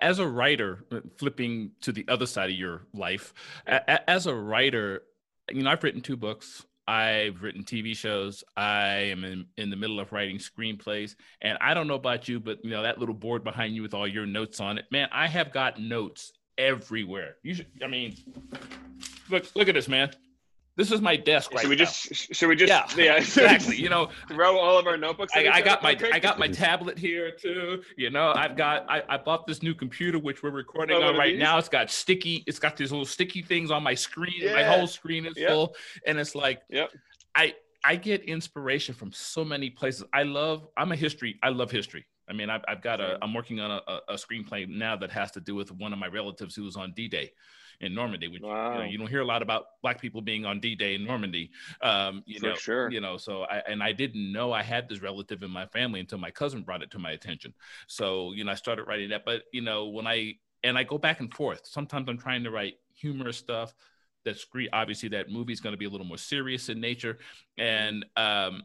As 0.00 0.18
a 0.18 0.26
writer 0.26 0.84
uh, 0.90 1.00
flipping 1.18 1.72
to 1.82 1.92
the 1.92 2.06
other 2.08 2.24
side 2.24 2.48
of 2.48 2.56
your 2.56 2.86
life 2.94 3.34
as 3.66 4.26
a 4.26 4.34
writer 4.34 5.02
you 5.50 5.62
know 5.62 5.70
i've 5.70 5.82
written 5.84 6.00
two 6.00 6.16
books 6.16 6.64
I've 6.86 7.42
written 7.42 7.64
TV 7.64 7.96
shows. 7.96 8.42
I 8.56 8.86
am 8.86 9.24
in, 9.24 9.46
in 9.56 9.70
the 9.70 9.76
middle 9.76 10.00
of 10.00 10.12
writing 10.12 10.38
screenplays. 10.38 11.14
And 11.40 11.58
I 11.60 11.74
don't 11.74 11.86
know 11.86 11.94
about 11.94 12.28
you, 12.28 12.40
but 12.40 12.64
you 12.64 12.70
know, 12.70 12.82
that 12.82 12.98
little 12.98 13.14
board 13.14 13.44
behind 13.44 13.74
you 13.74 13.82
with 13.82 13.94
all 13.94 14.06
your 14.06 14.26
notes 14.26 14.60
on 14.60 14.78
it, 14.78 14.86
man, 14.90 15.08
I 15.12 15.28
have 15.28 15.52
got 15.52 15.80
notes 15.80 16.32
everywhere. 16.58 17.36
You 17.42 17.54
should, 17.54 17.66
I 17.82 17.86
mean, 17.86 18.16
look, 19.30 19.46
look 19.54 19.68
at 19.68 19.74
this, 19.74 19.88
man. 19.88 20.10
This 20.76 20.90
is 20.90 21.00
my 21.02 21.16
desk 21.16 21.52
right 21.52 21.60
should 21.60 21.70
we 21.70 21.76
now. 21.76 21.84
just 21.84 22.34
should 22.34 22.48
we 22.48 22.56
just 22.56 22.70
yeah, 22.70 22.86
yeah 22.96 23.16
exactly 23.16 23.76
you 23.76 23.90
know 23.90 24.08
throw 24.28 24.58
all 24.58 24.78
of 24.78 24.86
our 24.86 24.96
notebooks 24.96 25.32
I, 25.36 25.48
I 25.48 25.60
got 25.60 25.82
my 25.82 25.98
I 26.12 26.18
got 26.18 26.38
my 26.38 26.48
tablet 26.48 26.98
here 26.98 27.30
too 27.30 27.82
you 27.96 28.08
know 28.08 28.32
I've 28.34 28.56
got 28.56 28.86
I, 28.88 29.02
I 29.08 29.18
bought 29.18 29.46
this 29.46 29.62
new 29.62 29.74
computer 29.74 30.18
which 30.18 30.42
we're 30.42 30.50
recording 30.50 30.96
oh, 30.96 31.08
on 31.08 31.16
right 31.16 31.36
now 31.36 31.58
it's 31.58 31.68
got 31.68 31.90
sticky 31.90 32.42
it's 32.46 32.58
got 32.58 32.76
these 32.76 32.90
little 32.90 33.04
sticky 33.04 33.42
things 33.42 33.70
on 33.70 33.82
my 33.82 33.94
screen 33.94 34.32
yeah. 34.38 34.54
my 34.54 34.62
whole 34.62 34.86
screen 34.86 35.26
is 35.26 35.36
full 35.36 35.74
and 36.06 36.18
it's 36.18 36.34
like 36.34 36.62
yep 36.70 36.90
I 37.34 37.54
I 37.84 37.96
get 37.96 38.22
inspiration 38.24 38.94
from 38.94 39.12
so 39.12 39.44
many 39.44 39.70
places. 39.70 40.04
I 40.12 40.22
love. 40.22 40.68
I'm 40.76 40.92
a 40.92 40.96
history. 40.96 41.38
I 41.42 41.48
love 41.48 41.70
history. 41.70 42.06
I 42.28 42.32
mean, 42.32 42.48
I've, 42.48 42.62
I've 42.68 42.80
got 42.80 43.00
a. 43.00 43.18
I'm 43.20 43.34
working 43.34 43.60
on 43.60 43.70
a, 43.70 44.00
a, 44.08 44.14
screenplay 44.14 44.68
now 44.68 44.96
that 44.96 45.10
has 45.10 45.32
to 45.32 45.40
do 45.40 45.54
with 45.54 45.72
one 45.72 45.92
of 45.92 45.98
my 45.98 46.06
relatives 46.06 46.54
who 46.54 46.62
was 46.62 46.76
on 46.76 46.92
D-Day 46.94 47.32
in 47.82 47.94
Normandy. 47.94 48.28
Which 48.28 48.42
wow. 48.42 48.72
you, 48.72 48.78
know, 48.78 48.84
you 48.84 48.98
don't 48.98 49.08
hear 49.08 49.20
a 49.20 49.26
lot 49.26 49.42
about 49.42 49.64
black 49.82 50.00
people 50.00 50.22
being 50.22 50.46
on 50.46 50.60
D-Day 50.60 50.94
in 50.94 51.04
Normandy. 51.04 51.50
Um, 51.82 52.22
you 52.24 52.40
For 52.40 52.46
know, 52.46 52.54
sure. 52.54 52.90
You 52.90 53.00
know, 53.00 53.16
so 53.18 53.42
I 53.42 53.62
and 53.68 53.82
I 53.82 53.92
didn't 53.92 54.32
know 54.32 54.52
I 54.52 54.62
had 54.62 54.88
this 54.88 55.02
relative 55.02 55.42
in 55.42 55.50
my 55.50 55.66
family 55.66 56.00
until 56.00 56.18
my 56.18 56.30
cousin 56.30 56.62
brought 56.62 56.82
it 56.82 56.90
to 56.92 56.98
my 56.98 57.10
attention. 57.10 57.52
So 57.86 58.32
you 58.32 58.44
know, 58.44 58.52
I 58.52 58.56
started 58.56 58.84
writing 58.84 59.10
that. 59.10 59.24
But 59.24 59.42
you 59.52 59.60
know, 59.60 59.88
when 59.88 60.06
I 60.06 60.36
and 60.64 60.78
I 60.78 60.84
go 60.84 60.98
back 60.98 61.20
and 61.20 61.32
forth. 61.32 61.62
Sometimes 61.64 62.08
I'm 62.08 62.18
trying 62.18 62.44
to 62.44 62.50
write 62.50 62.74
humorous 62.94 63.36
stuff 63.36 63.74
that's 64.24 64.44
great. 64.44 64.68
Obviously, 64.72 65.08
that 65.10 65.30
movie 65.30 65.52
is 65.52 65.60
going 65.60 65.72
to 65.72 65.78
be 65.78 65.86
a 65.86 65.90
little 65.90 66.06
more 66.06 66.18
serious 66.18 66.68
in 66.68 66.80
nature, 66.80 67.18
and 67.58 68.04
um, 68.16 68.62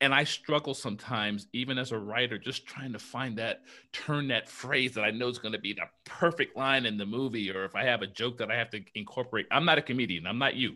and 0.00 0.14
I 0.14 0.24
struggle 0.24 0.74
sometimes, 0.74 1.48
even 1.52 1.76
as 1.76 1.90
a 1.90 1.98
writer, 1.98 2.38
just 2.38 2.66
trying 2.66 2.92
to 2.92 2.98
find 2.98 3.36
that 3.38 3.62
turn 3.92 4.28
that 4.28 4.48
phrase 4.48 4.94
that 4.94 5.02
I 5.02 5.10
know 5.10 5.28
is 5.28 5.38
going 5.38 5.52
to 5.52 5.58
be 5.58 5.72
the 5.72 5.86
perfect 6.04 6.56
line 6.56 6.86
in 6.86 6.96
the 6.96 7.06
movie, 7.06 7.50
or 7.50 7.64
if 7.64 7.74
I 7.74 7.84
have 7.84 8.02
a 8.02 8.06
joke 8.06 8.38
that 8.38 8.50
I 8.50 8.56
have 8.56 8.70
to 8.70 8.80
incorporate. 8.94 9.46
I'm 9.50 9.64
not 9.64 9.78
a 9.78 9.82
comedian. 9.82 10.26
I'm 10.26 10.38
not 10.38 10.54
you. 10.54 10.74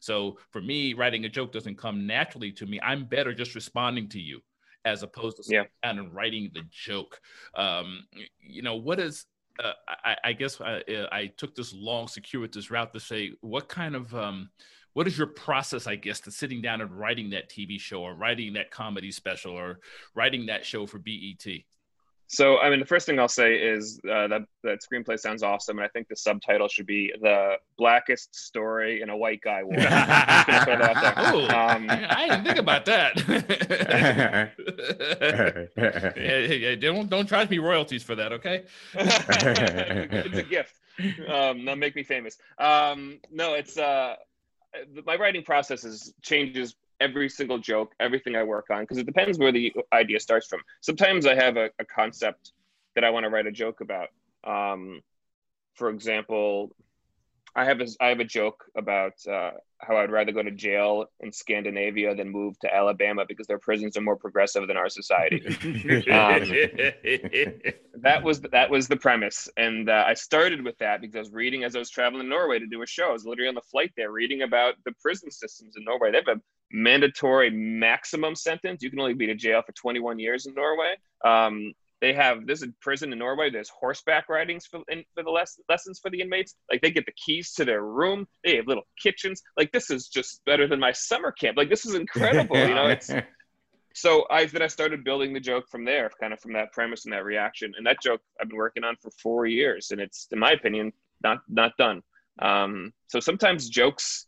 So 0.00 0.38
for 0.50 0.60
me, 0.60 0.94
writing 0.94 1.24
a 1.24 1.28
joke 1.28 1.52
doesn't 1.52 1.78
come 1.78 2.06
naturally 2.06 2.50
to 2.52 2.66
me. 2.66 2.80
I'm 2.80 3.04
better 3.04 3.32
just 3.32 3.54
responding 3.54 4.08
to 4.10 4.20
you 4.20 4.40
as 4.84 5.02
opposed 5.02 5.36
to 5.36 5.44
yeah. 5.46 5.64
and 5.82 6.12
writing 6.12 6.50
the 6.52 6.62
joke. 6.70 7.20
Um, 7.54 8.06
you 8.40 8.62
know, 8.62 8.76
what 8.76 8.98
is 8.98 9.26
uh, 9.62 9.72
I, 10.04 10.16
I, 10.24 10.32
guess 10.32 10.60
I, 10.60 10.80
uh, 10.80 11.06
I, 11.12 11.32
took 11.36 11.54
this 11.54 11.72
long, 11.72 12.08
circuitous 12.08 12.72
route 12.72 12.92
to 12.92 12.98
say, 12.98 13.32
what 13.40 13.68
kind 13.68 13.94
of, 13.94 14.12
um, 14.12 14.50
what 14.94 15.06
is 15.06 15.18
your 15.18 15.26
process, 15.26 15.86
I 15.86 15.96
guess, 15.96 16.20
to 16.20 16.30
sitting 16.30 16.62
down 16.62 16.80
and 16.80 16.90
writing 16.90 17.30
that 17.30 17.50
TV 17.50 17.78
show 17.78 18.02
or 18.02 18.14
writing 18.14 18.54
that 18.54 18.70
comedy 18.70 19.10
special 19.10 19.52
or 19.52 19.80
writing 20.14 20.46
that 20.46 20.64
show 20.64 20.86
for 20.86 20.98
BET? 20.98 21.46
So, 22.26 22.58
I 22.58 22.70
mean, 22.70 22.80
the 22.80 22.86
first 22.86 23.04
thing 23.06 23.18
I'll 23.18 23.28
say 23.28 23.56
is 23.56 24.00
uh, 24.10 24.26
that 24.28 24.42
that 24.62 24.78
screenplay 24.80 25.18
sounds 25.18 25.42
awesome, 25.42 25.78
and 25.78 25.84
I 25.84 25.88
think 25.88 26.08
the 26.08 26.16
subtitle 26.16 26.68
should 26.68 26.86
be 26.86 27.12
"The 27.20 27.56
Blackest 27.76 28.34
Story 28.34 29.02
in 29.02 29.10
a 29.10 29.16
White 29.16 29.42
Guy 29.42 29.62
War." 29.62 29.76
Ooh, 29.76 29.82
um, 31.48 31.86
I 31.90 32.26
didn't 32.30 32.44
think 32.44 32.58
about 32.58 32.86
that. 32.86 33.20
hey, 36.16 36.76
don't 36.76 37.10
don't 37.10 37.28
charge 37.28 37.50
me 37.50 37.58
royalties 37.58 38.02
for 38.02 38.14
that, 38.14 38.32
okay? 38.32 38.64
it's 38.94 40.38
a 40.38 40.42
gift. 40.42 40.80
Um, 41.28 41.64
make 41.78 41.94
me 41.94 42.04
famous. 42.04 42.38
Um, 42.58 43.18
no, 43.30 43.54
it's 43.54 43.76
uh, 43.76 44.16
my 45.06 45.16
writing 45.16 45.42
process 45.42 45.84
is 45.84 46.14
changes 46.22 46.74
every 47.00 47.28
single 47.28 47.58
joke, 47.58 47.92
everything 48.00 48.36
I 48.36 48.42
work 48.42 48.66
on, 48.70 48.82
because 48.82 48.98
it 48.98 49.06
depends 49.06 49.38
where 49.38 49.52
the 49.52 49.74
idea 49.92 50.20
starts 50.20 50.46
from. 50.46 50.60
Sometimes 50.80 51.26
I 51.26 51.34
have 51.34 51.56
a, 51.56 51.70
a 51.78 51.84
concept 51.84 52.52
that 52.94 53.04
I 53.04 53.10
want 53.10 53.24
to 53.24 53.30
write 53.30 53.46
a 53.46 53.52
joke 53.52 53.80
about. 53.80 54.08
Um, 54.44 55.00
for 55.74 55.90
example, 55.90 56.70
I 57.56 57.64
have 57.64 57.80
a, 57.80 57.86
I 58.00 58.08
have 58.08 58.18
a 58.18 58.24
joke 58.24 58.64
about 58.76 59.12
uh, 59.30 59.52
how 59.78 59.96
I'd 59.96 60.10
rather 60.10 60.32
go 60.32 60.42
to 60.42 60.50
jail 60.50 61.06
in 61.20 61.32
Scandinavia 61.32 62.14
than 62.14 62.30
move 62.30 62.58
to 62.60 62.74
Alabama 62.74 63.24
because 63.28 63.46
their 63.46 63.60
prisons 63.60 63.96
are 63.96 64.00
more 64.00 64.16
progressive 64.16 64.66
than 64.66 64.76
our 64.76 64.88
society. 64.88 65.40
um, 66.10 66.50
that 68.02 68.22
was 68.24 68.40
that 68.40 68.70
was 68.70 68.88
the 68.88 68.96
premise, 68.96 69.48
and 69.56 69.88
uh, 69.88 70.04
I 70.06 70.14
started 70.14 70.64
with 70.64 70.76
that 70.78 71.00
because 71.00 71.14
I 71.14 71.20
was 71.20 71.30
reading 71.30 71.62
as 71.62 71.76
I 71.76 71.78
was 71.78 71.90
traveling 71.90 72.22
to 72.22 72.28
Norway 72.28 72.58
to 72.58 72.66
do 72.66 72.82
a 72.82 72.86
show. 72.86 73.10
I 73.10 73.12
was 73.12 73.24
literally 73.24 73.48
on 73.48 73.54
the 73.54 73.62
flight 73.62 73.92
there 73.96 74.10
reading 74.10 74.42
about 74.42 74.74
the 74.84 74.92
prison 75.00 75.30
systems 75.30 75.74
in 75.76 75.84
Norway. 75.84 76.10
They 76.10 76.22
have 76.26 76.38
a 76.38 76.40
mandatory 76.72 77.50
maximum 77.50 78.34
sentence. 78.34 78.82
You 78.82 78.90
can 78.90 78.98
only 78.98 79.14
be 79.14 79.26
to 79.26 79.34
jail 79.34 79.62
for 79.64 79.72
21 79.72 80.18
years 80.18 80.46
in 80.46 80.54
Norway. 80.54 80.94
Um, 81.24 81.72
they 82.04 82.12
have 82.12 82.46
this 82.46 82.60
is 82.60 82.68
prison 82.82 83.14
in 83.14 83.18
Norway. 83.18 83.48
There's 83.48 83.70
horseback 83.70 84.28
ridings 84.28 84.66
for 84.66 84.80
in, 84.88 85.04
for 85.14 85.22
the 85.22 85.30
les- 85.30 85.58
lessons 85.70 85.98
for 85.98 86.10
the 86.10 86.20
inmates. 86.20 86.54
Like 86.70 86.82
they 86.82 86.90
get 86.90 87.06
the 87.06 87.12
keys 87.12 87.54
to 87.54 87.64
their 87.64 87.82
room. 87.82 88.28
They 88.44 88.56
have 88.56 88.66
little 88.66 88.86
kitchens. 89.02 89.42
Like 89.56 89.72
this 89.72 89.88
is 89.88 90.08
just 90.08 90.44
better 90.44 90.68
than 90.68 90.78
my 90.78 90.92
summer 90.92 91.32
camp. 91.32 91.56
Like 91.56 91.70
this 91.70 91.86
is 91.86 91.94
incredible. 91.94 92.58
you 92.58 92.74
know, 92.74 92.88
it's 92.88 93.10
so 93.94 94.26
I 94.30 94.44
then 94.44 94.60
I 94.60 94.66
started 94.66 95.02
building 95.02 95.32
the 95.32 95.40
joke 95.40 95.64
from 95.70 95.86
there, 95.86 96.10
kind 96.20 96.34
of 96.34 96.40
from 96.40 96.52
that 96.52 96.72
premise 96.72 97.06
and 97.06 97.14
that 97.14 97.24
reaction. 97.24 97.72
And 97.78 97.86
that 97.86 98.02
joke 98.02 98.20
I've 98.38 98.50
been 98.50 98.58
working 98.58 98.84
on 98.84 98.96
for 99.00 99.10
four 99.22 99.46
years, 99.46 99.90
and 99.90 99.98
it's 99.98 100.28
in 100.30 100.38
my 100.38 100.50
opinion 100.50 100.92
not 101.22 101.38
not 101.48 101.74
done. 101.78 102.02
Um, 102.42 102.92
so 103.06 103.18
sometimes 103.18 103.70
jokes 103.70 104.26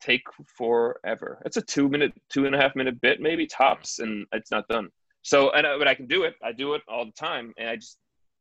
take 0.00 0.22
forever. 0.56 1.42
It's 1.44 1.56
a 1.56 1.62
two 1.62 1.88
minute, 1.88 2.12
two 2.28 2.46
and 2.46 2.54
a 2.54 2.58
half 2.58 2.76
minute 2.76 3.00
bit, 3.00 3.20
maybe 3.20 3.48
tops, 3.48 3.98
and 3.98 4.26
it's 4.30 4.52
not 4.52 4.68
done. 4.68 4.90
So, 5.26 5.50
and 5.50 5.66
but 5.80 5.88
I 5.88 5.96
can 5.96 6.06
do 6.06 6.22
it. 6.22 6.34
I 6.40 6.52
do 6.52 6.74
it 6.74 6.82
all 6.86 7.04
the 7.04 7.10
time, 7.10 7.52
and 7.58 7.68
I 7.68 7.74
just 7.74 7.98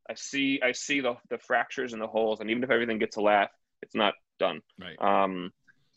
I 0.07 0.13
see 0.13 0.59
I 0.63 0.71
see 0.71 0.99
the 0.99 1.15
the 1.31 1.39
fractures 1.39 1.93
and 1.93 2.01
the 2.01 2.05
holes, 2.05 2.41
and 2.41 2.51
even 2.51 2.63
if 2.63 2.69
everything 2.69 2.99
gets 2.99 3.17
a 3.17 3.21
laugh, 3.21 3.49
it's 3.81 3.95
not 3.95 4.13
done. 4.37 4.61
Right. 4.79 4.95
Um, 5.01 5.49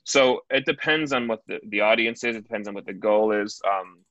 so 0.05 0.41
it 0.49 0.65
depends 0.65 1.13
on 1.13 1.29
what 1.29 1.41
the 1.47 1.61
the 1.69 1.83
audience 1.83 2.25
is. 2.25 2.37
It 2.37 2.45
depends 2.45 2.69
on 2.69 2.75
what 2.75 2.87
the 2.87 2.95
goal 2.95 3.33
is. 3.33 3.61
Um, 3.71 4.03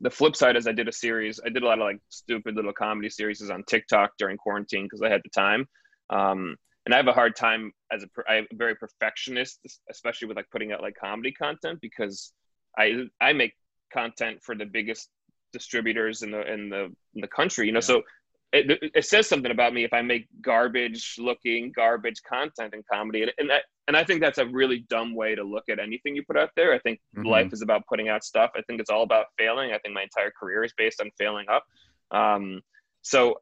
the 0.00 0.10
flip 0.10 0.36
side 0.36 0.54
is 0.54 0.68
I 0.68 0.72
did 0.72 0.86
a 0.86 0.92
series. 0.92 1.40
I 1.44 1.48
did 1.48 1.64
a 1.64 1.66
lot 1.66 1.80
of 1.80 1.86
like 1.86 1.98
stupid 2.08 2.54
little 2.54 2.72
comedy 2.72 3.10
series 3.10 3.50
on 3.50 3.64
TikTok 3.64 4.12
during 4.16 4.36
quarantine 4.36 4.84
because 4.84 5.02
I 5.02 5.08
had 5.08 5.22
the 5.24 5.30
time. 5.30 5.66
Um, 6.08 6.54
and 6.86 6.94
I 6.94 6.98
have 6.98 7.08
a 7.08 7.12
hard 7.12 7.34
time 7.34 7.72
as 7.90 8.04
a 8.04 8.08
I'm 8.28 8.46
very 8.52 8.76
perfectionist, 8.76 9.58
especially 9.90 10.28
with 10.28 10.36
like 10.36 10.50
putting 10.52 10.70
out 10.70 10.82
like 10.82 10.94
comedy 10.94 11.32
content 11.32 11.80
because 11.82 12.32
I 12.78 13.06
I 13.20 13.32
make 13.32 13.54
content 13.92 14.40
for 14.44 14.54
the 14.54 14.66
biggest 14.66 15.08
distributors 15.52 16.22
in 16.22 16.30
the 16.30 16.52
in 16.52 16.68
the 16.68 16.84
in 17.14 17.20
the 17.20 17.28
country 17.28 17.66
you 17.66 17.72
know 17.72 17.78
yeah. 17.78 17.80
so 17.80 18.02
it, 18.52 18.92
it 18.94 19.04
says 19.06 19.28
something 19.28 19.50
about 19.50 19.72
me 19.72 19.84
if 19.84 19.92
I 19.92 20.02
make 20.02 20.28
garbage 20.42 21.16
looking 21.18 21.72
garbage 21.72 22.22
content 22.22 22.74
in 22.74 22.82
comedy. 22.90 23.22
And, 23.22 23.32
and 23.38 23.50
that 23.50 23.62
and 23.88 23.96
I 23.96 24.04
think 24.04 24.20
that's 24.20 24.38
a 24.38 24.46
really 24.46 24.84
dumb 24.90 25.14
way 25.14 25.34
to 25.34 25.42
look 25.42 25.64
at 25.68 25.78
anything 25.78 26.14
you 26.14 26.22
put 26.22 26.36
out 26.36 26.50
there. 26.54 26.72
I 26.72 26.78
think 26.78 27.00
mm-hmm. 27.16 27.26
life 27.26 27.52
is 27.52 27.62
about 27.62 27.86
putting 27.88 28.08
out 28.08 28.24
stuff. 28.24 28.50
I 28.54 28.62
think 28.62 28.80
it's 28.80 28.90
all 28.90 29.02
about 29.02 29.26
failing. 29.38 29.72
I 29.72 29.78
think 29.78 29.94
my 29.94 30.02
entire 30.02 30.30
career 30.30 30.64
is 30.64 30.72
based 30.76 31.00
on 31.00 31.10
failing 31.18 31.46
up. 31.48 31.64
Um, 32.10 32.60
so 33.00 33.40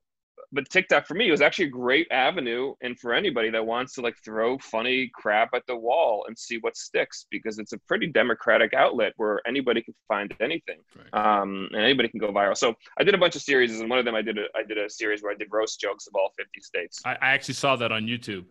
but 0.53 0.69
TikTok 0.69 1.07
for 1.07 1.15
me 1.15 1.31
was 1.31 1.41
actually 1.41 1.67
a 1.67 1.71
great 1.71 2.07
avenue, 2.11 2.75
and 2.83 2.99
for 2.99 3.13
anybody 3.13 3.51
that 3.51 3.65
wants 3.65 3.95
to 3.95 4.01
like 4.01 4.17
throw 4.25 4.59
funny 4.59 5.11
crap 5.15 5.51
at 5.55 5.67
the 5.67 5.77
wall 5.77 6.25
and 6.27 6.39
see 6.39 6.59
what 6.59 6.77
sticks, 6.77 7.27
because 7.31 7.59
it's 7.59 7.73
a 7.73 7.79
pretty 7.79 8.07
democratic 8.07 8.75
outlet 8.75 9.13
where 9.17 9.41
anybody 9.47 9.83
can 9.83 9.95
find 10.09 10.35
anything, 10.41 10.79
right. 10.97 11.41
um, 11.41 11.69
and 11.73 11.83
anybody 11.83 12.09
can 12.09 12.19
go 12.19 12.33
viral. 12.33 12.57
So 12.57 12.75
I 12.99 13.05
did 13.05 13.15
a 13.15 13.19
bunch 13.19 13.37
of 13.37 13.43
series, 13.43 13.81
and 13.81 13.89
one 13.89 13.99
of 13.99 14.05
them 14.05 14.15
I 14.15 14.23
did 14.23 14.39
a 14.39 14.45
I 14.55 14.63
did 14.63 14.79
a 14.79 14.89
series 14.89 15.23
where 15.23 15.33
I 15.33 15.37
did 15.37 15.49
roast 15.51 15.81
jokes 15.81 16.07
of 16.07 16.15
all 16.15 16.33
fifty 16.37 16.61
states. 16.61 17.01
I, 17.05 17.13
I 17.13 17.31
actually 17.31 17.55
saw 17.55 17.77
that 17.77 17.93
on 17.93 18.07
YouTube. 18.07 18.45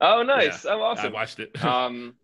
Oh, 0.00 0.22
nice! 0.22 0.64
Yeah, 0.64 0.72
oh, 0.72 0.82
awesome. 0.82 1.06
I 1.06 1.12
watched 1.12 1.38
it. 1.40 1.64
um, 1.64 2.14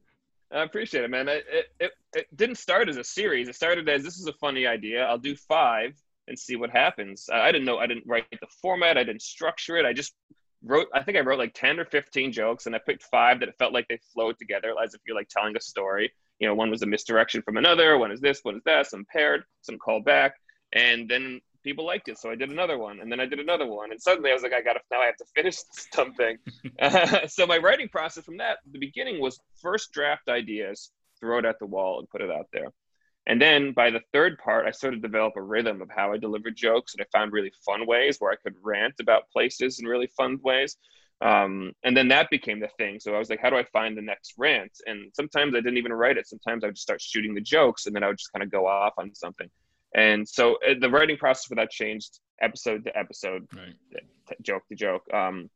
I 0.51 0.63
appreciate 0.63 1.05
it, 1.05 1.11
man. 1.11 1.29
It, 1.29 1.45
it, 1.51 1.67
it, 1.79 1.93
it 2.15 2.37
didn't 2.37 2.57
start 2.57 2.89
as 2.89 2.97
a 2.97 3.05
series. 3.05 3.49
It 3.49 3.55
started 3.55 3.89
as 3.89 4.03
this 4.03 4.19
is 4.19 4.27
a 4.27 4.33
funny 4.33 4.67
idea. 4.67 5.05
I'll 5.05 5.19
do 5.19 5.37
five 5.37 5.95
and 6.29 6.39
see 6.39 6.57
what 6.57 6.71
happens. 6.71 7.29
I, 7.33 7.49
I 7.49 7.53
didn't 7.53 7.65
know. 7.65 7.79
I 7.79 7.87
didn't 7.87 8.07
write 8.07 8.27
the 8.31 8.47
format. 8.63 8.99
I 8.99 9.05
didn't 9.05 9.23
structure 9.23 9.77
it. 9.77 9.87
I 9.87 9.93
just 9.93 10.15
wrote. 10.63 10.89
I 10.95 11.03
think 11.03 11.17
I 11.17 11.21
wrote 11.21 11.39
like 11.39 11.55
ten 11.55 11.81
or 11.81 11.85
fifteen 11.85 12.33
jokes, 12.33 12.67
and 12.67 12.75
I 12.75 12.81
picked 12.85 13.05
five 13.05 13.41
that 13.41 13.57
felt 13.59 13.73
like 13.73 13.89
they 13.89 13.99
flowed 14.13 14.39
together, 14.39 14.75
as 14.83 14.95
if 14.95 15.01
you're 15.07 15.17
like 15.17 15.29
telling 15.29 15.57
a 15.57 15.61
story. 15.61 16.13
You 16.39 16.47
know, 16.47 16.55
one 16.55 16.71
was 16.71 16.83
a 16.83 16.87
misdirection 16.87 17.43
from 17.43 17.57
another. 17.57 17.99
One 17.99 18.13
is 18.13 18.21
this. 18.21 18.41
One 18.43 18.57
is 18.57 18.63
that. 18.65 18.87
Some 18.87 19.05
paired. 19.13 19.43
Some 19.63 19.79
called 19.79 20.05
back, 20.05 20.35
and 20.73 21.09
then 21.09 21.41
people 21.65 21.85
liked 21.85 22.09
it, 22.09 22.19
so 22.19 22.31
I 22.31 22.35
did 22.35 22.51
another 22.51 22.79
one, 22.79 23.01
and 23.01 23.11
then 23.11 23.21
I 23.21 23.27
did 23.27 23.41
another 23.41 23.67
one, 23.67 23.91
and 23.91 24.01
suddenly 24.01 24.31
I 24.31 24.35
was 24.35 24.43
like, 24.43 24.53
I 24.53 24.63
got 24.63 24.75
to 24.75 24.81
now 24.91 25.01
I 25.01 25.07
have 25.07 25.17
to 25.17 25.25
finish 25.35 25.57
this 25.57 25.87
dumb 25.93 26.15
thing. 26.15 26.39
uh, 26.81 27.27
so 27.27 27.47
my 27.47 27.59
writing 27.59 27.89
process 27.89 28.25
from 28.25 28.39
that, 28.39 28.59
the 28.71 28.79
beginning 28.79 29.21
was 29.21 29.39
first 29.61 29.93
draft 29.93 30.29
ideas, 30.29 30.91
throw 31.21 31.39
it 31.39 31.45
at 31.45 31.59
the 31.59 31.67
wall, 31.67 31.99
and 31.99 32.09
put 32.09 32.23
it 32.23 32.31
out 32.31 32.47
there. 32.53 32.69
And 33.29 33.41
then 33.41 33.73
by 33.73 33.91
the 33.91 34.01
third 34.13 34.39
part, 34.39 34.67
I 34.67 34.71
started 34.71 35.03
to 35.03 35.09
develop 35.09 35.35
a 35.37 35.43
rhythm 35.43 35.83
of 35.83 35.91
how 35.95 36.13
I 36.13 36.17
delivered 36.17 36.57
jokes, 36.57 36.95
and 36.95 37.03
I 37.03 37.17
found 37.17 37.33
really 37.33 37.53
fun 37.65 37.87
ways 37.87 38.17
where 38.19 38.33
I 38.33 38.37
could 38.37 38.55
rant 38.63 38.95
about 39.01 39.31
places 39.31 39.79
in 39.79 39.87
really 39.87 40.09
fun 40.17 40.39
ways. 40.43 40.79
Um, 41.21 41.73
and 41.85 41.95
then 41.95 42.09
that 42.09 42.31
became 42.31 42.59
the 42.59 42.71
thing. 42.79 43.01
So 43.01 43.15
I 43.15 43.19
was 43.19 43.29
like, 43.29 43.41
how 43.41 43.51
do 43.51 43.57
I 43.57 43.65
find 43.65 43.97
the 43.97 44.03
next 44.03 44.35
rant? 44.39 44.73
And 44.87 45.11
sometimes 45.15 45.55
I 45.55 45.59
didn't 45.59 45.77
even 45.77 45.93
write 45.93 46.17
it. 46.17 46.27
Sometimes 46.27 46.65
I 46.65 46.69
would 46.69 46.77
just 46.77 46.85
start 46.85 47.03
shooting 47.03 47.35
the 47.35 47.43
jokes, 47.43 47.87
and 47.87 47.95
then 47.95 48.03
I 48.03 48.07
would 48.07 48.17
just 48.17 48.33
kind 48.33 48.43
of 48.43 48.51
go 48.51 48.67
off 48.67 48.95
on 48.97 49.15
something. 49.15 49.51
And 49.95 50.27
so 50.27 50.55
uh, 50.67 50.75
the 50.81 50.89
writing 50.89 51.19
process 51.19 51.45
for 51.45 51.55
that 51.57 51.71
changed 51.71 52.21
episode 52.41 52.85
to 52.85 52.97
episode, 52.97 53.47
right. 53.55 54.05
joke 54.41 54.63
to 54.69 54.75
joke. 54.75 55.03
Um, 55.13 55.51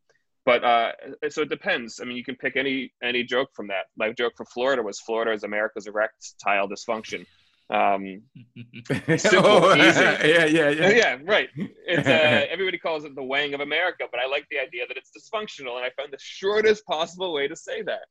but 0.44 0.64
uh, 0.64 0.92
so 1.30 1.42
it 1.42 1.48
depends. 1.48 2.00
I 2.00 2.04
mean, 2.04 2.16
you 2.16 2.24
can 2.24 2.36
pick 2.36 2.56
any 2.56 2.92
any 3.02 3.22
joke 3.22 3.50
from 3.54 3.68
that. 3.68 3.86
My 3.96 4.12
joke 4.12 4.32
for 4.36 4.44
Florida 4.44 4.82
was 4.82 5.00
Florida 5.00 5.32
is 5.32 5.44
America's 5.44 5.86
erectile 5.86 6.68
dysfunction. 6.68 7.24
Um, 7.70 8.22
simple, 9.16 9.50
oh, 9.50 9.74
easy. 9.76 10.00
Yeah, 10.28 10.44
yeah, 10.44 10.68
yeah. 10.70 10.90
Yeah, 10.90 11.18
right. 11.24 11.48
It's 11.86 12.06
uh, 12.06 12.46
everybody 12.50 12.78
calls 12.78 13.04
it 13.04 13.14
the 13.14 13.22
wang 13.22 13.54
of 13.54 13.60
America, 13.60 14.04
but 14.10 14.20
I 14.20 14.26
like 14.26 14.46
the 14.50 14.58
idea 14.58 14.86
that 14.88 14.96
it's 14.96 15.10
dysfunctional, 15.10 15.76
and 15.76 15.84
I 15.84 15.90
found 15.96 16.12
the 16.12 16.18
shortest 16.20 16.84
possible 16.86 17.32
way 17.32 17.48
to 17.48 17.56
say 17.56 17.82
that. 17.82 18.02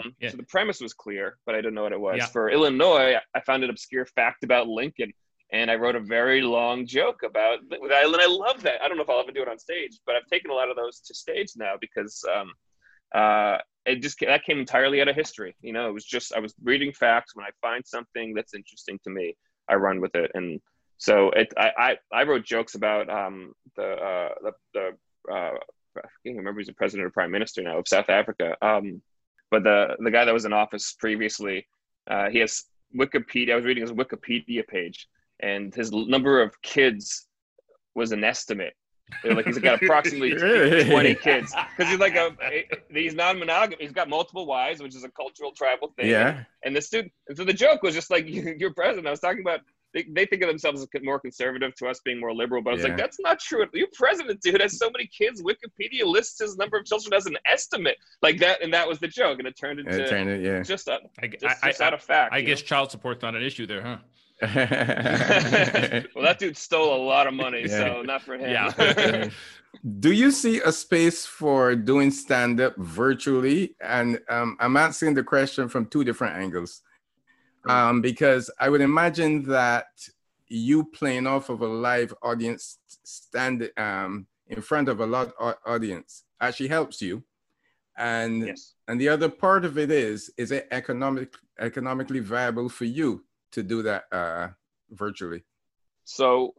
Um, 0.00 0.14
yeah. 0.20 0.30
So 0.30 0.36
the 0.38 0.44
premise 0.44 0.80
was 0.80 0.94
clear, 0.94 1.38
but 1.44 1.54
I 1.54 1.58
didn't 1.58 1.74
know 1.74 1.82
what 1.82 1.92
it 1.92 2.00
was. 2.00 2.16
Yeah. 2.18 2.26
For 2.26 2.50
Illinois, 2.50 3.16
I 3.34 3.40
found 3.40 3.62
an 3.62 3.70
obscure 3.70 4.06
fact 4.06 4.42
about 4.42 4.68
Lincoln, 4.68 5.12
and 5.52 5.70
I 5.70 5.76
wrote 5.76 5.96
a 5.96 6.00
very 6.00 6.40
long 6.40 6.86
joke 6.86 7.22
about 7.24 7.58
and 7.70 7.92
I 7.92 8.26
love 8.26 8.62
that. 8.62 8.82
I 8.82 8.88
don't 8.88 8.96
know 8.96 9.02
if 9.02 9.10
I'll 9.10 9.20
ever 9.20 9.32
do 9.32 9.42
it 9.42 9.48
on 9.48 9.58
stage, 9.58 10.00
but 10.06 10.16
I've 10.16 10.26
taken 10.26 10.50
a 10.50 10.54
lot 10.54 10.70
of 10.70 10.76
those 10.76 11.00
to 11.00 11.14
stage 11.14 11.52
now 11.56 11.74
because 11.80 12.24
um, 12.34 12.52
uh, 13.14 13.58
it 13.86 14.02
just 14.02 14.18
that 14.20 14.44
came 14.44 14.58
entirely 14.58 15.00
out 15.00 15.08
of 15.08 15.16
history. 15.16 15.56
You 15.60 15.72
know, 15.72 15.88
it 15.88 15.92
was 15.92 16.04
just 16.04 16.34
I 16.34 16.40
was 16.40 16.54
reading 16.62 16.92
facts. 16.92 17.34
When 17.34 17.46
I 17.46 17.50
find 17.60 17.86
something 17.86 18.34
that's 18.34 18.54
interesting 18.54 18.98
to 19.04 19.10
me, 19.10 19.36
I 19.68 19.74
run 19.74 20.00
with 20.00 20.14
it, 20.14 20.30
and 20.34 20.60
so 20.98 21.30
it. 21.30 21.52
I 21.56 21.70
I, 21.78 21.96
I 22.12 22.22
wrote 22.24 22.44
jokes 22.44 22.74
about 22.74 23.08
um, 23.08 23.52
the 23.76 23.92
uh, 23.92 24.28
the, 24.42 24.52
the 24.74 25.32
uh, 25.32 25.52
I 25.96 26.08
can't 26.24 26.36
remember 26.36 26.60
he's 26.60 26.66
the 26.66 26.74
president 26.74 27.06
or 27.06 27.10
prime 27.10 27.30
minister 27.30 27.62
now 27.62 27.78
of 27.78 27.88
South 27.88 28.10
Africa. 28.10 28.56
Um, 28.60 29.00
but 29.50 29.62
the 29.62 29.96
the 30.00 30.10
guy 30.10 30.24
that 30.24 30.34
was 30.34 30.44
in 30.44 30.52
office 30.52 30.94
previously, 30.98 31.66
uh, 32.10 32.28
he 32.28 32.38
has 32.40 32.64
Wikipedia. 32.98 33.52
I 33.52 33.56
was 33.56 33.64
reading 33.64 33.82
his 33.82 33.92
Wikipedia 33.92 34.66
page, 34.66 35.06
and 35.40 35.74
his 35.74 35.92
number 35.92 36.42
of 36.42 36.60
kids 36.62 37.26
was 37.94 38.12
an 38.12 38.24
estimate. 38.24 38.74
They're 39.22 39.34
like 39.34 39.46
he's 39.46 39.58
got 39.58 39.82
approximately 39.82 40.34
20 40.84 41.14
kids 41.16 41.54
because 41.76 41.90
he's 41.90 42.00
like 42.00 42.16
a 42.16 42.34
he's 42.90 43.14
non-monogamous. 43.14 43.78
He's 43.80 43.92
got 43.92 44.08
multiple 44.08 44.46
wives, 44.46 44.82
which 44.82 44.96
is 44.96 45.04
a 45.04 45.10
cultural 45.10 45.52
tribal 45.52 45.92
thing. 45.96 46.10
Yeah. 46.10 46.44
And 46.64 46.74
the 46.74 46.82
student, 46.82 47.12
and 47.28 47.36
so 47.36 47.44
the 47.44 47.52
joke 47.52 47.82
was 47.82 47.94
just 47.94 48.10
like 48.10 48.24
you're 48.26 48.74
president. 48.74 49.06
I 49.06 49.10
was 49.10 49.20
talking 49.20 49.42
about 49.42 49.60
they, 49.94 50.04
they 50.10 50.26
think 50.26 50.42
of 50.42 50.48
themselves 50.48 50.82
as 50.82 50.88
more 51.02 51.18
conservative 51.18 51.74
to 51.76 51.86
us 51.86 52.00
being 52.04 52.20
more 52.20 52.34
liberal, 52.34 52.62
but 52.62 52.70
I 52.70 52.72
was 52.74 52.82
yeah. 52.82 52.88
like, 52.88 52.98
that's 52.98 53.18
not 53.18 53.40
true. 53.40 53.64
Your 53.72 53.88
president, 53.94 54.42
dude, 54.42 54.60
has 54.60 54.78
so 54.78 54.90
many 54.90 55.06
kids. 55.06 55.42
Wikipedia 55.42 56.04
lists 56.04 56.40
his 56.40 56.58
number 56.58 56.76
of 56.76 56.84
children 56.84 57.14
as 57.14 57.24
an 57.24 57.36
estimate, 57.50 57.96
like 58.20 58.38
that, 58.40 58.62
and 58.62 58.74
that 58.74 58.86
was 58.86 58.98
the 58.98 59.08
joke, 59.08 59.38
and 59.38 59.48
it 59.48 59.56
turned 59.58 59.80
into 59.80 60.04
it 60.04 60.10
turned 60.10 60.28
it, 60.28 60.42
yeah. 60.42 60.62
just, 60.62 60.88
a, 60.88 60.98
just, 61.28 61.44
I, 61.62 61.68
just 61.68 61.80
I, 61.80 61.86
out 61.86 61.94
of 61.94 62.02
fact. 62.02 62.34
I 62.34 62.42
guess 62.42 62.60
know? 62.60 62.66
child 62.66 62.90
support's 62.90 63.22
not 63.22 63.34
an 63.34 63.42
issue 63.42 63.66
there, 63.66 63.80
huh? 63.80 63.96
well, 64.42 66.24
that 66.24 66.36
dude 66.38 66.56
stole 66.56 66.94
a 66.94 67.02
lot 67.02 67.26
of 67.26 67.32
money, 67.32 67.62
yeah. 67.62 67.78
so 67.78 68.02
not 68.02 68.22
for 68.22 68.34
him. 68.34 68.50
Yeah. 68.50 69.28
Do 69.98 70.12
you 70.12 70.30
see 70.30 70.60
a 70.60 70.72
space 70.72 71.24
for 71.24 71.74
doing 71.74 72.10
stand 72.10 72.60
up 72.60 72.76
virtually? 72.76 73.76
And 73.80 74.20
um, 74.28 74.56
I'm 74.60 74.76
asking 74.76 75.14
the 75.14 75.22
question 75.22 75.68
from 75.68 75.86
two 75.86 76.04
different 76.04 76.36
angles 76.36 76.82
um, 77.68 78.00
because 78.00 78.50
I 78.60 78.68
would 78.68 78.80
imagine 78.80 79.42
that 79.44 79.86
you 80.48 80.84
playing 80.84 81.26
off 81.26 81.48
of 81.48 81.62
a 81.62 81.66
live 81.66 82.14
audience 82.22 82.78
stand 83.04 83.70
um, 83.76 84.26
in 84.48 84.60
front 84.60 84.88
of 84.88 85.00
a 85.00 85.06
lot 85.06 85.32
audience 85.66 86.24
actually 86.40 86.68
helps 86.68 87.00
you. 87.02 87.22
And 87.98 88.48
yes. 88.48 88.74
and 88.88 89.00
the 89.00 89.08
other 89.08 89.30
part 89.30 89.64
of 89.64 89.78
it 89.78 89.90
is 89.90 90.30
is 90.36 90.52
it 90.52 90.68
economic 90.70 91.34
economically 91.58 92.20
viable 92.20 92.68
for 92.68 92.84
you 92.84 93.24
to 93.56 93.62
do 93.62 93.82
that 93.82 94.04
uh, 94.12 94.48
virtually? 94.90 95.42
So 96.04 96.54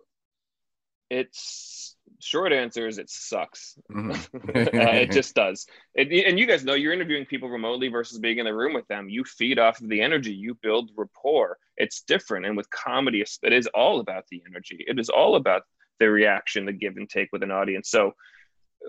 it's 1.09 1.95
short 2.19 2.51
answer 2.51 2.87
is 2.87 2.97
it 2.97 3.09
sucks. 3.09 3.77
Mm-hmm. 3.91 4.11
uh, 4.79 4.91
it 4.91 5.11
just 5.11 5.35
does. 5.43 5.67
It, 5.93 6.25
and 6.25 6.39
you 6.39 6.47
guys 6.47 6.65
know 6.65 6.73
you're 6.73 6.93
interviewing 6.93 7.25
people 7.25 7.49
remotely 7.49 7.87
versus 7.87 8.17
being 8.17 8.39
in 8.39 8.45
the 8.45 8.53
room 8.53 8.73
with 8.73 8.87
them. 8.87 9.09
You 9.09 9.23
feed 9.23 9.59
off 9.59 9.79
of 9.79 9.89
the 9.89 10.01
energy, 10.01 10.33
you 10.33 10.57
build 10.61 10.89
rapport. 10.97 11.57
It's 11.77 12.01
different. 12.01 12.47
And 12.47 12.57
with 12.57 12.69
comedy, 12.71 13.21
it 13.21 13.53
is 13.53 13.67
all 13.75 13.99
about 13.99 14.25
the 14.31 14.41
energy. 14.49 14.83
It 14.87 14.99
is 14.99 15.09
all 15.09 15.35
about 15.35 15.61
the 15.99 16.09
reaction, 16.09 16.65
the 16.65 16.73
give 16.73 16.97
and 16.97 17.09
take 17.09 17.29
with 17.31 17.43
an 17.43 17.51
audience. 17.51 17.89
So 17.89 18.13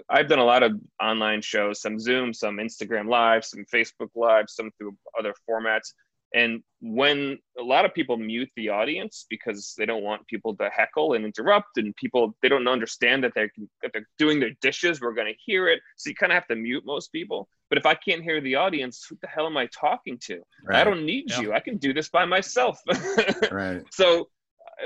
I've 0.09 0.29
done 0.29 0.39
a 0.39 0.45
lot 0.45 0.63
of 0.63 0.73
online 1.03 1.43
shows, 1.43 1.81
some 1.81 1.99
Zoom, 1.99 2.33
some 2.33 2.57
Instagram 2.57 3.09
Live, 3.09 3.45
some 3.45 3.65
Facebook 3.73 4.11
Live, 4.15 4.47
some 4.49 4.71
through 4.79 4.97
other 5.19 5.35
formats. 5.49 5.93
And 6.35 6.63
when 6.81 7.39
a 7.59 7.63
lot 7.63 7.85
of 7.85 7.95
people 7.95 8.17
mute 8.17 8.51
the 8.57 8.69
audience 8.69 9.27
because 9.31 9.75
they 9.79 9.87
don't 9.87 10.03
want 10.03 10.27
people 10.27 10.55
to 10.57 10.69
heckle 10.71 11.15
and 11.15 11.25
interrupt, 11.25 11.79
and 11.79 11.97
people 11.97 12.37
they 12.43 12.49
don't 12.49 12.69
understand 12.69 13.25
that 13.25 13.33
they're 13.35 13.51
that 13.83 13.93
they're 13.93 14.09
doing 14.19 14.39
their 14.39 14.53
dishes, 14.61 15.01
we're 15.01 15.15
going 15.15 15.33
to 15.33 15.39
hear 15.45 15.69
it. 15.69 15.81
So 15.97 16.11
you 16.11 16.17
kind 16.17 16.33
of 16.33 16.35
have 16.35 16.47
to 16.49 16.57
mute 16.57 16.85
most 16.85 17.13
people. 17.13 17.49
But 17.71 17.79
if 17.79 17.87
I 17.87 17.95
can't 17.95 18.23
hear 18.23 18.41
the 18.41 18.57
audience, 18.57 19.07
who 19.09 19.17
the 19.21 19.29
hell 19.29 19.47
am 19.47 19.57
I 19.57 19.67
talking 19.67 20.19
to? 20.25 20.41
Right. 20.65 20.81
I 20.81 20.85
don't 20.85 21.05
need 21.05 21.27
yeah. 21.29 21.41
you. 21.41 21.53
I 21.53 21.61
can 21.61 21.77
do 21.79 21.93
this 21.93 22.09
by 22.09 22.25
myself. 22.25 22.81
right. 23.51 23.83
So 23.91 24.29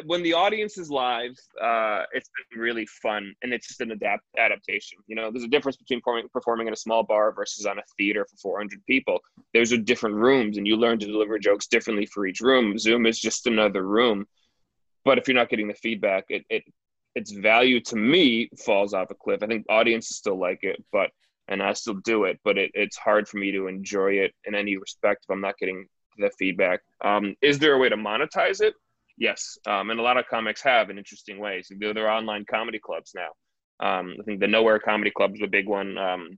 when 0.07 0.23
the 0.23 0.33
audience 0.33 0.79
is 0.79 0.91
live, 0.91 1.37
uh, 1.61 2.05
it's 2.13 2.31
been 2.51 2.61
really 2.61 2.87
fun, 2.87 3.35
and 3.43 3.53
it's 3.53 3.69
just 3.69 3.81
an 3.81 3.91
adapt 3.93 4.25
adaptation. 4.39 4.99
You 5.07 5.17
know, 5.17 5.31
there's 5.31 5.45
a 5.45 5.49
difference 5.49 5.77
between 5.77 6.01
performing, 6.33 6.67
in 6.67 6.73
a 6.73 6.77
small 6.77 7.03
bar 7.03 7.33
versus 7.33 7.67
on 7.67 7.79
a 7.79 7.83
theater 7.99 8.27
for 8.31 8.37
400 8.37 8.85
people. 8.87 9.21
Those 9.55 9.73
are 9.73 9.77
different 9.77 10.17
rooms, 10.17 10.57
and 10.57 10.67
you 10.67 10.77
learn 10.77 10.99
to 10.99 11.07
deliver 11.07 11.39
jokes 11.39 11.67
differently 11.67 12.07
for 12.07 12.27
each 12.27 12.41
room. 12.41 12.79
Zoom 12.79 13.07
is 13.07 13.19
just 13.19 13.47
another 13.47 13.83
room, 13.83 14.27
but 15.05 15.19
if 15.19 15.29
you're 15.29 15.35
not 15.35 15.49
getting 15.49 15.69
the 15.69 15.75
feedback, 15.75 16.25
it, 16.29 16.45
it 16.49 16.65
its 17.15 17.31
value 17.31 17.79
to 17.79 17.97
me 17.97 18.49
falls 18.65 18.95
off 18.95 19.11
a 19.11 19.15
cliff. 19.15 19.43
I 19.43 19.47
think 19.47 19.67
audiences 19.69 20.17
still 20.17 20.39
like 20.39 20.61
it, 20.63 20.83
but 20.93 21.11
and 21.49 21.63
I 21.63 21.73
still 21.75 21.95
do 22.05 22.25
it, 22.25 22.41
but 22.45 22.57
it, 22.57 22.71
it's 22.75 22.97
hard 22.97 23.29
for 23.29 23.37
me 23.37 23.53
to 23.53 23.67
enjoy 23.67 24.13
it 24.13 24.33
in 24.45 24.55
any 24.55 24.77
respect 24.77 25.25
if 25.25 25.31
I'm 25.31 25.41
not 25.41 25.59
getting 25.59 25.87
the 26.19 26.31
feedback. 26.39 26.81
Um, 27.03 27.35
is 27.43 27.59
there 27.59 27.75
a 27.75 27.79
way 27.79 27.89
to 27.89 27.97
monetize 27.97 28.61
it? 28.61 28.75
Yes, 29.23 29.57
um, 29.69 29.91
and 29.91 30.01
a 30.01 30.03
lot 30.03 30.17
of 30.17 30.27
comics 30.27 30.63
have 30.63 30.91
in 30.91 30.99
interesting 30.99 31.39
ways. 31.39 31.71
They're, 31.79 31.95
they're 31.95 32.11
online 32.11 32.45
comedy 32.45 32.81
clubs 32.81 33.15
now. 33.15 33.29
Um, 33.79 34.17
I 34.19 34.25
think 34.25 34.41
the 34.41 34.49
Nowhere 34.49 34.81
Comedy 34.81 35.13
Club 35.13 35.33
is 35.37 35.43
a 35.43 35.47
big 35.47 35.69
one 35.69 35.97
um, 35.97 36.37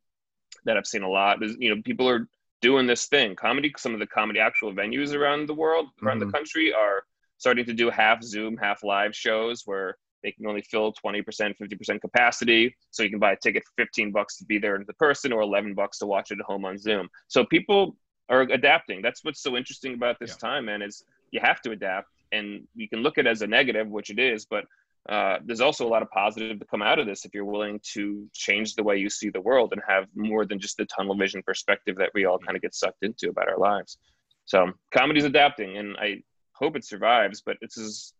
that 0.67 0.77
I've 0.77 0.87
seen 0.87 1.03
a 1.03 1.09
lot. 1.09 1.41
There's, 1.41 1.57
you 1.59 1.75
know, 1.75 1.81
people 1.83 2.07
are 2.07 2.29
doing 2.61 2.87
this 2.87 3.07
thing. 3.07 3.37
Comedy, 3.37 3.73
some 3.79 3.95
of 3.95 4.01
the 4.01 4.07
comedy 4.07 4.39
actual 4.39 4.75
venues 4.75 5.15
around 5.15 5.47
the 5.47 5.55
world, 5.55 5.87
around 6.03 6.19
mm-hmm. 6.19 6.27
the 6.27 6.33
country, 6.33 6.75
are 6.75 7.05
starting 7.39 7.65
to 7.65 7.73
do 7.73 7.89
half 7.89 8.23
Zoom, 8.23 8.59
half 8.59 8.85
live 8.85 9.17
shows 9.17 9.63
where 9.65 9.97
they 10.23 10.33
can 10.33 10.47
only 10.47 10.61
fill 10.61 10.93
20%, 10.93 11.25
50% 11.25 12.01
capacity. 12.03 12.77
So 12.91 13.03
you 13.03 13.09
can 13.09 13.19
buy 13.19 13.33
a 13.33 13.37
ticket 13.43 13.65
for 13.65 13.73
15 13.79 14.13
bucks 14.13 14.37
to 14.37 14.45
be 14.45 14.59
there 14.59 14.77
in 14.77 14.85
the 14.87 14.93
person 14.93 15.33
or 15.33 15.41
11 15.41 15.73
bucks 15.73 16.01
to 16.01 16.07
watch 16.07 16.33
it 16.33 16.39
at 16.39 16.45
home 16.45 16.67
on 16.67 16.77
Zoom. 16.77 17.09
So 17.29 17.47
people 17.47 17.97
are 18.29 18.43
adapting. 18.43 19.01
That's 19.01 19.25
what's 19.25 19.43
so 19.43 19.57
interesting 19.57 19.95
about 19.95 20.19
this 20.21 20.37
yeah. 20.43 20.49
time, 20.51 20.67
man, 20.67 20.83
is 20.83 21.03
you 21.31 21.41
have 21.43 21.63
to 21.63 21.71
adapt 21.71 22.09
and 22.35 22.67
you 22.75 22.89
can 22.89 23.01
look 23.01 23.19
at 23.19 23.27
it 23.27 23.31
as 23.31 23.43
a 23.43 23.47
negative, 23.47 23.89
which 23.89 24.11
it 24.11 24.19
is, 24.19 24.47
but 24.47 24.65
uh, 25.09 25.39
there's 25.45 25.61
also 25.61 25.87
a 25.87 25.89
lot 25.89 26.03
of 26.03 26.11
positive 26.11 26.59
to 26.59 26.65
come 26.65 26.81
out 26.81 26.99
of 26.99 27.07
this 27.07 27.25
if 27.25 27.35
you're 27.35 27.45
willing 27.45 27.79
to 27.83 28.27
change 28.33 28.75
the 28.75 28.83
way 28.83 28.97
you 28.97 29.11
see 29.11 29.29
the 29.29 29.41
world 29.41 29.73
and 29.73 29.83
have 29.87 30.07
more 30.15 30.47
than 30.47 30.59
just 30.59 30.79
the 30.79 30.87
tunnel 30.87 31.15
vision 31.15 31.43
perspective 31.43 31.97
that 31.97 32.11
we 32.15 32.25
all 32.25 32.39
kind 32.39 32.57
of 32.57 32.63
get 32.63 32.75
sucked 32.75 33.03
into 33.03 33.29
about 33.29 33.49
our 33.49 33.59
lives. 33.59 33.99
So 34.47 34.73
comedy's 34.93 35.25
adapting, 35.25 35.77
and 35.77 35.97
I 35.99 36.23
hope 36.53 36.77
it 36.77 36.85
survives. 36.85 37.43
But 37.45 37.59
this 37.61 37.77
is 37.77 38.15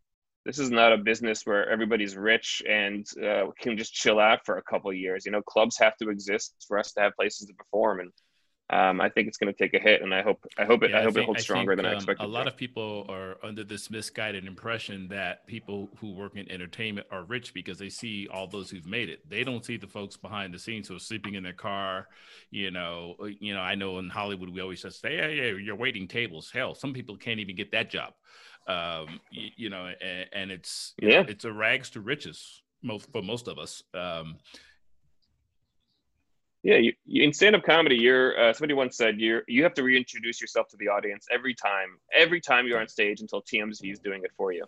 this 0.45 0.59
is 0.59 0.71
not 0.71 0.93
a 0.93 0.99
business 0.99 1.47
where 1.47 1.71
everybody's 1.71 2.17
rich 2.17 2.63
and 2.69 3.07
uh, 3.27 3.47
can 3.59 3.79
just 3.79 3.95
chill 3.95 4.21
out 4.21 4.45
for 4.45 4.59
a 4.59 4.63
couple 4.63 4.93
years. 4.93 5.25
You 5.25 5.33
know, 5.33 5.41
clubs 5.41 5.79
have 5.79 5.97
to 5.99 6.11
exist 6.11 6.55
for 6.69 6.79
us 6.79 6.93
to 6.93 7.01
have 7.01 7.17
places 7.17 7.47
to 7.47 7.55
perform, 7.55 8.01
and 8.01 8.13
um, 8.71 9.01
I 9.01 9.11
think 9.11 9.29
it's 9.29 9.37
going 9.37 9.53
to 9.53 9.59
take 9.59 9.75
a 9.75 9.79
hit, 9.79 10.01
and 10.01 10.15
I 10.15 10.23
hope 10.23 10.43
I 10.57 10.65
hope 10.65 10.83
it 10.83 10.91
yeah, 10.91 11.01
I 11.01 11.03
hope 11.03 11.15
think, 11.15 11.25
it 11.25 11.27
holds 11.27 11.43
stronger 11.43 11.73
think, 11.73 11.83
than 11.83 11.87
um, 11.87 11.93
I 11.93 11.97
expected. 11.97 12.25
A 12.25 12.27
lot 12.27 12.49
of 12.49 12.57
people 12.57 13.05
are 13.11 13.37
under 13.43 13.63
this 13.63 13.91
misguided 13.91 14.47
impression 14.47 15.07
that 15.09 15.47
people 15.47 15.91
who 16.01 16.13
work 16.15 16.37
in 16.37 16.51
entertainment 16.51 17.07
are 17.11 17.25
rich 17.25 17.53
because 17.53 17.79
they 17.79 17.91
see 17.91 18.27
all 18.33 18.47
those 18.47 18.71
who've 18.71 18.87
made 18.87 19.11
it. 19.11 19.29
They 19.29 19.45
don't 19.45 19.65
see 19.65 19.77
the 19.77 19.87
folks 19.87 20.17
behind 20.17 20.55
the 20.55 20.59
scenes 20.59 20.89
who 20.89 20.97
are 20.97 21.01
sleeping 21.01 21.35
in 21.35 21.43
their 21.43 21.53
car. 21.53 22.09
You 22.51 22.71
know, 22.71 23.17
uh, 23.21 23.27
you 23.27 23.53
know. 23.53 23.61
I 23.61 23.75
know 23.75 23.99
in 23.99 24.09
Hollywood 24.09 24.49
we 24.49 24.63
always 24.63 24.81
just 24.81 25.03
say, 25.03 25.17
"Yeah, 25.17 25.29
yeah, 25.29 25.59
you're 25.59 25.77
waiting 25.77 26.09
tables." 26.09 26.51
Hell, 26.51 26.75
some 26.75 26.95
people 26.95 27.19
can't 27.19 27.41
even 27.41 27.57
get 27.57 27.71
that 27.73 27.91
job. 27.91 28.15
Um, 28.67 29.21
you, 29.31 29.51
you 29.57 29.71
know, 29.71 29.93
and, 30.01 30.29
and 30.33 30.51
it's 30.51 30.95
yeah, 31.03 31.21
know, 31.21 31.27
it's 31.29 31.45
a 31.45 31.53
rags 31.53 31.91
to 31.91 32.01
riches 32.01 32.63
most 32.83 33.13
for 33.13 33.21
most 33.21 33.47
of 33.47 33.59
us. 33.59 33.83
Um, 33.93 34.39
yeah, 36.65 36.77
you, 36.77 36.95
you, 37.05 37.23
in 37.23 37.33
stand-up 37.35 37.63
comedy, 37.63 37.95
you're 37.95 38.41
uh, 38.41 38.53
somebody 38.55 38.73
once 38.73 38.97
said 38.97 39.21
you 39.21 39.43
you 39.47 39.63
have 39.63 39.75
to 39.75 39.83
reintroduce 39.83 40.41
yourself 40.41 40.67
to 40.69 40.79
the 40.79 40.89
audience 40.89 41.27
every 41.31 41.55
time, 41.55 41.99
every 42.13 42.41
time 42.41 42.67
you're 42.67 42.81
on 42.81 42.89
stage 42.89 43.21
until 43.21 43.43
TMZ 43.43 43.93
is 43.93 43.99
doing 43.99 44.23
it 44.25 44.31
for 44.35 44.51
you, 44.51 44.65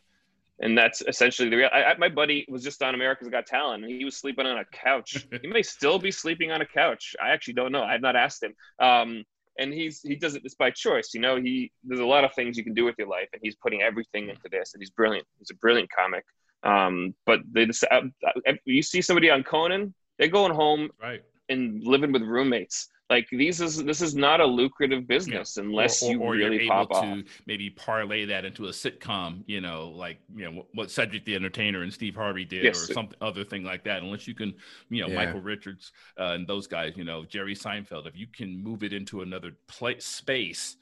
and 0.61 0.77
that's 0.77 1.01
essentially 1.09 1.49
the 1.49 1.57
real. 1.57 1.71
I, 1.73 1.85
I, 1.85 1.97
my 1.97 2.11
buddy 2.11 2.45
was 2.51 2.63
just 2.63 2.83
on 2.83 2.95
America's 2.95 3.31
Got 3.31 3.47
Talent, 3.47 3.83
and 3.83 3.91
he 3.91 4.05
was 4.05 4.15
sleeping 4.15 4.45
on 4.45 4.59
a 4.59 4.65
couch. 4.67 5.27
he 5.41 5.49
may 5.49 5.63
still 5.63 5.99
be 5.99 6.11
sleeping 6.11 6.53
on 6.53 6.61
a 6.61 6.67
couch. 6.67 7.17
I 7.21 7.31
actually 7.31 7.55
don't 7.55 7.73
know. 7.73 7.83
I've 7.83 8.03
not 8.03 8.15
asked 8.15 8.43
him. 8.43 8.55
Um, 8.79 9.25
and 9.59 9.73
he's 9.73 10.03
he 10.03 10.17
does 10.17 10.35
it 10.35 10.43
just 10.43 10.59
by 10.59 10.71
choice. 10.71 11.15
You 11.15 11.21
know, 11.21 11.37
he 11.37 11.73
there's 11.83 12.01
a 12.01 12.05
lot 12.05 12.25
of 12.25 12.35
things 12.35 12.59
you 12.59 12.65
can 12.65 12.75
do 12.75 12.85
with 12.85 12.97
your 12.99 13.09
life, 13.09 13.29
and 13.33 13.41
he's 13.43 13.57
putting 13.57 13.81
everything 13.81 14.29
into 14.29 14.51
this, 14.51 14.75
and 14.75 14.83
he's 14.83 14.91
brilliant. 14.91 15.27
He's 15.39 15.51
a 15.51 15.55
brilliant 15.55 15.89
comic. 15.91 16.27
Um, 16.63 17.15
but 17.25 17.41
they 17.51 17.65
just, 17.65 17.85
uh, 17.91 18.03
uh 18.27 18.53
you 18.67 18.83
see 18.83 19.01
somebody 19.01 19.31
on 19.31 19.45
Conan, 19.45 19.95
they're 20.19 20.29
going 20.29 20.53
home 20.53 20.91
right 21.01 21.23
and 21.49 21.83
living 21.85 22.13
with 22.13 22.23
roommates. 22.23 22.89
like 23.09 23.27
these 23.31 23.61
is 23.61 23.83
this 23.85 24.01
is 24.01 24.15
not 24.15 24.41
a 24.41 24.45
lucrative 24.45 25.07
business 25.07 25.57
yeah. 25.57 25.63
unless 25.63 26.03
or, 26.03 26.07
or, 26.07 26.11
you 26.13 26.21
or 26.21 26.33
really 26.33 26.65
you're 26.65 26.73
pop 26.73 26.89
able 26.91 26.97
off. 26.97 27.05
to 27.05 27.25
maybe 27.47 27.71
parlay 27.71 28.25
that 28.25 28.45
into 28.45 28.67
a 28.67 28.71
sitcom 28.71 29.43
you 29.47 29.61
know 29.61 29.89
like 29.89 30.19
you 30.35 30.51
know 30.51 30.67
what 30.75 30.91
cedric 30.91 31.25
the 31.25 31.35
entertainer 31.35 31.83
and 31.83 31.93
steve 31.93 32.15
harvey 32.15 32.45
did 32.45 32.65
yes. 32.65 32.89
or 32.89 32.93
some 32.93 33.09
other 33.21 33.45
thing 33.45 33.63
like 33.63 33.85
that 33.85 34.03
unless 34.03 34.27
you 34.27 34.35
can 34.35 34.53
you 34.91 35.03
know 35.03 35.09
yeah. 35.09 35.15
michael 35.15 35.41
richards 35.41 35.93
uh, 36.19 36.33
and 36.33 36.47
those 36.47 36.67
guys 36.67 36.95
you 36.97 37.05
know 37.05 37.25
jerry 37.25 37.55
seinfeld 37.55 38.07
if 38.07 38.17
you 38.17 38.27
can 38.27 38.63
move 38.63 38.83
it 38.83 38.93
into 38.93 39.23
another 39.23 39.53
place 39.69 40.05
space 40.05 40.77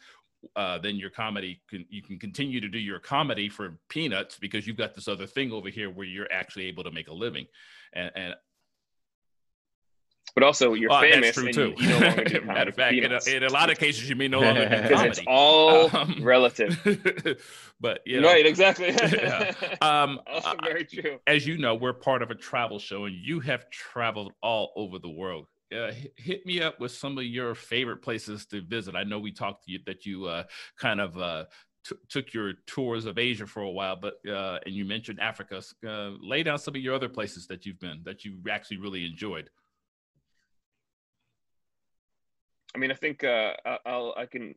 uh, 0.56 0.78
then 0.78 0.96
your 0.96 1.10
comedy 1.10 1.60
can 1.68 1.84
you 1.88 2.02
can 2.02 2.18
continue 2.18 2.60
to 2.60 2.68
do 2.68 2.78
your 2.78 2.98
comedy 2.98 3.48
for 3.48 3.78
peanuts 3.88 4.38
because 4.38 4.66
you've 4.66 4.76
got 4.76 4.94
this 4.94 5.08
other 5.08 5.26
thing 5.26 5.52
over 5.52 5.68
here 5.68 5.90
where 5.90 6.06
you're 6.06 6.30
actually 6.30 6.66
able 6.66 6.84
to 6.84 6.90
make 6.90 7.08
a 7.08 7.12
living 7.12 7.46
and, 7.94 8.10
and 8.14 8.34
but 10.34 10.42
also 10.42 10.74
you're 10.74 10.92
oh, 10.92 11.00
famous 11.00 11.36
and 11.36 11.52
too. 11.52 11.74
you, 11.78 11.86
you 11.86 11.88
no 11.88 12.06
longer 12.06 12.24
do 12.24 12.40
Matter 12.44 12.70
of 12.70 12.76
fact, 12.76 12.94
in 12.94 13.12
a, 13.12 13.36
in 13.36 13.42
a, 13.44 13.50
lot 13.50 13.70
of 13.70 13.78
cases, 13.78 14.08
you 14.08 14.16
may 14.16 14.28
no 14.28 14.40
longer 14.40 14.68
do 14.68 14.88
comedy. 14.94 15.08
it's 15.10 15.20
all 15.26 15.94
um, 15.96 16.18
relative. 16.22 16.78
but 17.80 18.00
you 18.04 18.20
know, 18.20 18.28
right, 18.28 18.44
exactly. 18.44 18.88
yeah. 18.88 19.52
um, 19.80 20.20
also 20.26 20.56
very 20.62 20.84
true. 20.84 21.18
As 21.26 21.46
you 21.46 21.58
know, 21.58 21.74
we're 21.74 21.92
part 21.92 22.22
of 22.22 22.30
a 22.30 22.34
travel 22.34 22.78
show, 22.78 23.04
and 23.04 23.14
you 23.14 23.40
have 23.40 23.70
traveled 23.70 24.32
all 24.42 24.72
over 24.76 24.98
the 24.98 25.08
world. 25.08 25.46
Uh, 25.74 25.92
hit 26.16 26.44
me 26.46 26.60
up 26.60 26.78
with 26.78 26.92
some 26.92 27.16
of 27.18 27.24
your 27.24 27.54
favorite 27.54 28.02
places 28.02 28.46
to 28.46 28.60
visit. 28.60 28.94
I 28.94 29.04
know 29.04 29.18
we 29.18 29.32
talked 29.32 29.64
to 29.64 29.72
you 29.72 29.80
that 29.86 30.04
you 30.04 30.26
uh, 30.26 30.44
kind 30.78 31.00
of 31.00 31.18
uh, 31.18 31.44
t- 31.84 31.96
took 32.08 32.32
your 32.32 32.52
tours 32.66 33.06
of 33.06 33.18
Asia 33.18 33.46
for 33.46 33.62
a 33.62 33.70
while, 33.70 33.96
but 33.96 34.14
uh, 34.28 34.58
and 34.66 34.74
you 34.74 34.84
mentioned 34.84 35.20
Africa. 35.20 35.62
Uh, 35.86 36.10
lay 36.20 36.42
down 36.42 36.58
some 36.58 36.74
of 36.74 36.80
your 36.80 36.94
other 36.94 37.08
places 37.08 37.46
that 37.48 37.66
you've 37.66 37.80
been 37.80 38.00
that 38.04 38.24
you 38.24 38.38
actually 38.50 38.78
really 38.78 39.04
enjoyed. 39.04 39.50
I 42.74 42.78
mean, 42.78 42.90
I 42.90 42.94
think 42.94 43.24
uh, 43.24 43.52
I'll 43.86 44.14
I 44.16 44.26
can. 44.26 44.54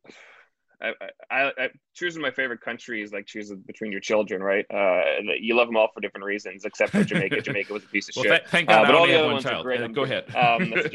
I, 0.79 0.93
I, 1.31 1.51
I, 1.57 1.69
choosing 1.95 2.21
my 2.21 2.29
favorite 2.29 2.61
country 2.61 3.01
is 3.01 3.11
like 3.11 3.25
choosing 3.25 3.63
between 3.65 3.91
your 3.91 3.99
children, 3.99 4.43
right? 4.43 4.63
Uh, 4.71 5.01
you 5.39 5.55
love 5.55 5.67
them 5.67 5.75
all 5.75 5.87
for 5.91 6.01
different 6.01 6.23
reasons, 6.25 6.65
except 6.65 6.91
for 6.91 7.03
Jamaica. 7.03 7.41
Jamaica 7.43 7.73
was 7.73 7.83
a 7.83 7.87
piece 7.87 8.09
of 8.09 8.15
well, 8.15 8.25
shit. 8.25 8.41
Th- 8.43 8.49
thank 8.49 8.69
God, 8.69 8.83
uh, 8.83 8.85
but 8.85 8.95
all 8.95 9.07
the 9.07 9.17
other 9.17 9.31
ones 9.31 9.43
child. 9.43 9.61
are 9.61 9.63
great. 9.63 9.81
Uh, 9.81 9.87
go 9.87 10.03
ahead. 10.03 10.35
Um, 10.35 10.69
that's 10.69 10.89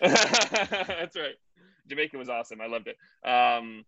that's 0.86 1.16
right. 1.16 1.34
Jamaica 1.88 2.18
was 2.18 2.28
awesome. 2.28 2.60
I 2.60 2.66
loved 2.66 2.88
it. 2.88 2.96
Um, 3.28 3.84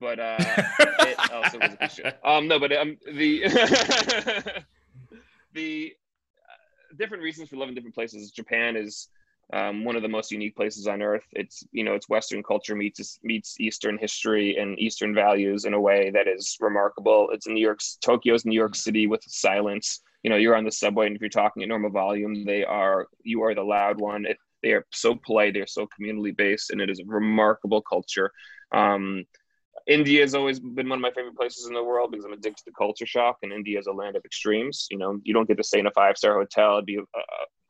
but 0.00 0.18
uh, 0.18 0.36
it 0.40 1.32
also 1.32 1.58
was 1.58 1.74
a 1.74 1.76
piece 1.76 1.98
of 1.98 2.04
shit. 2.04 2.18
Um, 2.24 2.48
no, 2.48 2.58
but 2.58 2.72
um, 2.72 2.96
the 3.06 3.42
the 5.52 5.94
uh, 6.42 6.96
different 6.96 7.22
reasons 7.22 7.50
for 7.50 7.56
loving 7.56 7.74
different 7.74 7.94
places. 7.94 8.30
Japan 8.30 8.76
is 8.76 9.08
um, 9.52 9.84
one 9.84 9.96
of 9.96 10.02
the 10.02 10.08
most 10.08 10.30
unique 10.30 10.56
places 10.56 10.86
on 10.86 11.02
earth. 11.02 11.24
It's 11.32 11.64
you 11.72 11.84
know 11.84 11.94
it's 11.94 12.08
Western 12.08 12.42
culture 12.42 12.74
meets 12.74 13.18
meets 13.22 13.60
Eastern 13.60 13.98
history 13.98 14.56
and 14.56 14.78
Eastern 14.78 15.14
values 15.14 15.64
in 15.64 15.74
a 15.74 15.80
way 15.80 16.10
that 16.10 16.26
is 16.28 16.56
remarkable. 16.60 17.28
It's 17.32 17.46
in 17.46 17.54
New 17.54 17.60
York, 17.60 17.80
Tokyo's 18.00 18.44
New 18.44 18.54
York 18.54 18.74
City 18.74 19.06
with 19.06 19.22
silence. 19.26 20.00
You 20.22 20.30
know, 20.30 20.36
you're 20.36 20.56
on 20.56 20.64
the 20.64 20.72
subway, 20.72 21.06
and 21.06 21.14
if 21.14 21.20
you're 21.20 21.28
talking 21.28 21.62
at 21.62 21.68
normal 21.68 21.90
volume, 21.90 22.44
they 22.44 22.64
are 22.64 23.06
you 23.22 23.42
are 23.42 23.54
the 23.54 23.62
loud 23.62 24.00
one. 24.00 24.24
It, 24.24 24.38
they 24.62 24.72
are 24.72 24.86
so 24.92 25.14
polite, 25.14 25.52
they're 25.52 25.66
so 25.66 25.86
communally 25.86 26.34
based, 26.34 26.70
and 26.70 26.80
it 26.80 26.88
is 26.88 26.98
a 27.00 27.04
remarkable 27.04 27.82
culture. 27.82 28.32
Um, 28.72 29.24
India 29.86 30.22
has 30.22 30.34
always 30.34 30.60
been 30.60 30.88
one 30.88 30.98
of 30.98 31.02
my 31.02 31.10
favorite 31.10 31.36
places 31.36 31.66
in 31.66 31.74
the 31.74 31.82
world 31.82 32.10
because 32.10 32.24
I'm 32.24 32.32
addicted 32.32 32.64
to 32.64 32.72
culture 32.72 33.06
shock, 33.06 33.38
and 33.42 33.52
India 33.52 33.78
is 33.78 33.86
a 33.86 33.92
land 33.92 34.16
of 34.16 34.24
extremes. 34.24 34.86
You 34.90 34.98
know, 34.98 35.18
you 35.22 35.34
don't 35.34 35.48
get 35.48 35.56
to 35.58 35.64
stay 35.64 35.80
in 35.80 35.86
a 35.86 35.90
five 35.90 36.16
star 36.16 36.34
hotel 36.38 36.78
and 36.78 36.86
be 36.86 36.98
uh, 36.98 37.02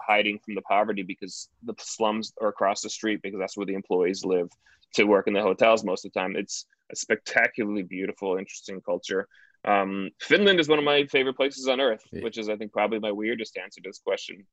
hiding 0.00 0.38
from 0.44 0.54
the 0.54 0.62
poverty 0.62 1.02
because 1.02 1.48
the 1.64 1.74
slums 1.78 2.32
are 2.40 2.48
across 2.48 2.82
the 2.82 2.90
street 2.90 3.20
because 3.22 3.38
that's 3.38 3.56
where 3.56 3.66
the 3.66 3.74
employees 3.74 4.24
live 4.24 4.48
to 4.94 5.04
work 5.04 5.26
in 5.26 5.32
the 5.34 5.42
hotels 5.42 5.84
most 5.84 6.04
of 6.04 6.12
the 6.12 6.20
time. 6.20 6.36
It's 6.36 6.66
a 6.92 6.96
spectacularly 6.96 7.82
beautiful, 7.82 8.36
interesting 8.36 8.80
culture. 8.80 9.26
Um, 9.64 10.10
Finland 10.20 10.60
is 10.60 10.68
one 10.68 10.78
of 10.78 10.84
my 10.84 11.06
favorite 11.06 11.36
places 11.36 11.68
on 11.68 11.80
earth, 11.80 12.02
which 12.22 12.38
is, 12.38 12.48
I 12.48 12.56
think, 12.56 12.72
probably 12.72 12.98
my 12.98 13.12
weirdest 13.12 13.56
answer 13.56 13.80
to 13.80 13.88
this 13.88 13.98
question. 13.98 14.46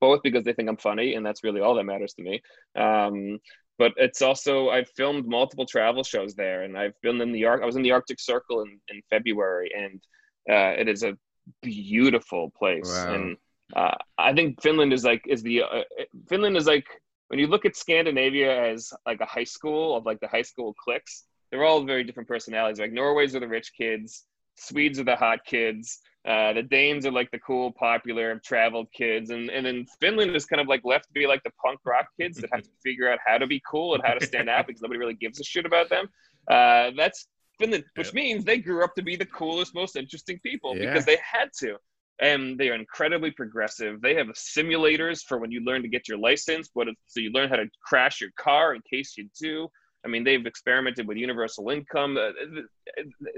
Both 0.00 0.22
because 0.22 0.44
they 0.44 0.52
think 0.52 0.68
I'm 0.68 0.76
funny, 0.76 1.14
and 1.14 1.24
that's 1.24 1.42
really 1.42 1.60
all 1.60 1.74
that 1.76 1.84
matters 1.84 2.14
to 2.14 2.22
me. 2.22 2.42
Um, 2.76 3.38
but 3.82 3.94
it's 3.96 4.22
also 4.22 4.68
I've 4.68 4.88
filmed 4.90 5.26
multiple 5.26 5.66
travel 5.66 6.04
shows 6.04 6.36
there, 6.36 6.62
and 6.62 6.78
I've 6.78 6.94
been 7.02 7.20
in 7.20 7.32
the 7.32 7.46
Arc. 7.46 7.62
I 7.62 7.66
was 7.66 7.74
in 7.74 7.82
the 7.82 7.90
Arctic 7.90 8.20
Circle 8.20 8.62
in, 8.62 8.78
in 8.90 9.02
February, 9.10 9.72
and 9.76 10.00
uh, 10.48 10.80
it 10.80 10.88
is 10.88 11.02
a 11.02 11.18
beautiful 11.62 12.52
place. 12.56 12.88
Wow. 12.88 13.14
And 13.14 13.36
uh, 13.74 13.96
I 14.16 14.32
think 14.34 14.62
Finland 14.62 14.92
is 14.92 15.02
like 15.02 15.24
is 15.26 15.42
the 15.42 15.62
uh, 15.62 15.82
Finland 16.28 16.56
is 16.56 16.68
like 16.68 16.86
when 17.26 17.40
you 17.40 17.48
look 17.48 17.64
at 17.64 17.74
Scandinavia 17.74 18.70
as 18.70 18.92
like 19.04 19.20
a 19.20 19.26
high 19.26 19.50
school 19.56 19.96
of 19.96 20.06
like 20.06 20.20
the 20.20 20.28
high 20.28 20.42
school 20.42 20.74
cliques. 20.74 21.24
They're 21.50 21.64
all 21.64 21.82
very 21.84 22.04
different 22.04 22.28
personalities. 22.28 22.78
Like 22.78 22.92
Norway's 22.92 23.34
are 23.34 23.40
the 23.40 23.48
rich 23.48 23.72
kids, 23.76 24.26
Swedes 24.54 25.00
are 25.00 25.04
the 25.12 25.16
hot 25.16 25.40
kids, 25.44 25.98
uh, 26.24 26.52
the 26.52 26.62
Danes 26.62 27.04
are 27.04 27.10
like 27.10 27.30
the 27.32 27.38
cool, 27.40 27.72
popular, 27.72 28.40
traveled 28.44 28.86
kids, 28.92 29.30
and 29.30 29.50
and 29.50 29.66
then 29.66 29.86
Finland 30.00 30.36
is 30.36 30.46
kind 30.46 30.60
of 30.60 30.68
like 30.68 30.82
left 30.84 31.06
to 31.06 31.12
be 31.12 31.26
like 31.26 31.42
the 31.42 31.50
punk 31.64 31.80
rock 31.84 32.06
kids 32.18 32.38
that 32.38 32.50
have 32.52 32.62
to 32.62 32.70
figure 32.84 33.10
out 33.10 33.18
how 33.26 33.38
to 33.38 33.46
be 33.46 33.60
cool 33.68 33.94
and 33.94 34.04
how 34.04 34.14
to 34.14 34.24
stand 34.24 34.48
out 34.48 34.66
because 34.66 34.82
nobody 34.82 34.98
really 34.98 35.14
gives 35.14 35.40
a 35.40 35.44
shit 35.44 35.66
about 35.66 35.88
them. 35.88 36.06
Uh, 36.48 36.92
that's 36.96 37.26
Finland, 37.58 37.84
which 37.96 38.08
yep. 38.08 38.14
means 38.14 38.44
they 38.44 38.58
grew 38.58 38.84
up 38.84 38.94
to 38.94 39.02
be 39.02 39.16
the 39.16 39.26
coolest, 39.26 39.74
most 39.74 39.96
interesting 39.96 40.38
people 40.44 40.76
yeah. 40.76 40.86
because 40.86 41.04
they 41.04 41.18
had 41.22 41.50
to. 41.58 41.76
And 42.20 42.56
they 42.56 42.68
are 42.68 42.74
incredibly 42.74 43.32
progressive. 43.32 44.00
They 44.00 44.14
have 44.14 44.28
simulators 44.28 45.24
for 45.24 45.38
when 45.38 45.50
you 45.50 45.64
learn 45.64 45.82
to 45.82 45.88
get 45.88 46.06
your 46.06 46.18
license, 46.18 46.68
but 46.72 46.86
so 47.06 47.18
you 47.18 47.32
learn 47.32 47.48
how 47.48 47.56
to 47.56 47.66
crash 47.84 48.20
your 48.20 48.30
car 48.38 48.74
in 48.74 48.82
case 48.88 49.16
you 49.16 49.28
do. 49.40 49.68
I 50.04 50.08
mean, 50.08 50.24
they've 50.24 50.44
experimented 50.44 51.06
with 51.06 51.16
universal 51.16 51.70
income. 51.70 52.16
Uh, 52.16 52.30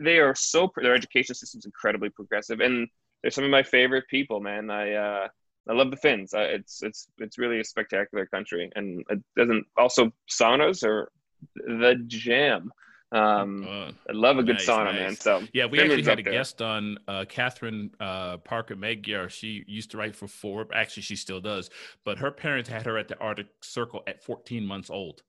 they 0.02 0.18
are 0.18 0.34
so 0.34 0.70
their 0.76 0.94
education 0.94 1.34
system 1.34 1.58
is 1.58 1.66
incredibly 1.66 2.10
progressive, 2.10 2.60
and 2.60 2.88
they're 3.22 3.30
some 3.30 3.44
of 3.44 3.50
my 3.50 3.62
favorite 3.62 4.04
people. 4.08 4.40
Man, 4.40 4.70
I 4.70 4.92
uh, 4.92 5.28
I 5.68 5.72
love 5.72 5.90
the 5.90 5.96
Finns. 5.96 6.34
Uh, 6.34 6.40
it's 6.40 6.82
it's 6.82 7.08
it's 7.18 7.38
really 7.38 7.60
a 7.60 7.64
spectacular 7.64 8.26
country, 8.26 8.70
and 8.76 9.04
it 9.10 9.20
doesn't 9.36 9.66
also 9.76 10.12
saunas 10.30 10.84
are 10.84 11.10
the 11.54 12.02
jam. 12.06 12.70
Um, 13.12 13.64
uh, 13.68 13.92
I 14.08 14.12
love 14.12 14.38
a 14.38 14.42
good 14.42 14.56
nice, 14.56 14.66
sauna, 14.66 14.86
nice. 14.86 14.94
man. 14.94 15.16
So 15.16 15.42
yeah, 15.52 15.66
we 15.66 15.78
actually 15.80 16.02
had 16.02 16.18
a 16.18 16.22
there. 16.22 16.32
guest 16.32 16.60
on, 16.60 16.98
uh, 17.06 17.24
Catherine 17.28 17.90
uh, 18.00 18.38
Parker 18.38 18.74
Magyar. 18.74 19.28
She 19.28 19.64
used 19.68 19.92
to 19.92 19.98
write 19.98 20.16
for 20.16 20.26
Forbes. 20.26 20.70
Actually, 20.74 21.04
she 21.04 21.14
still 21.14 21.40
does, 21.40 21.70
but 22.04 22.18
her 22.18 22.32
parents 22.32 22.68
had 22.68 22.86
her 22.86 22.98
at 22.98 23.08
the 23.08 23.18
Arctic 23.18 23.46
Circle 23.62 24.02
at 24.06 24.24
14 24.24 24.66
months 24.66 24.90
old. 24.90 25.22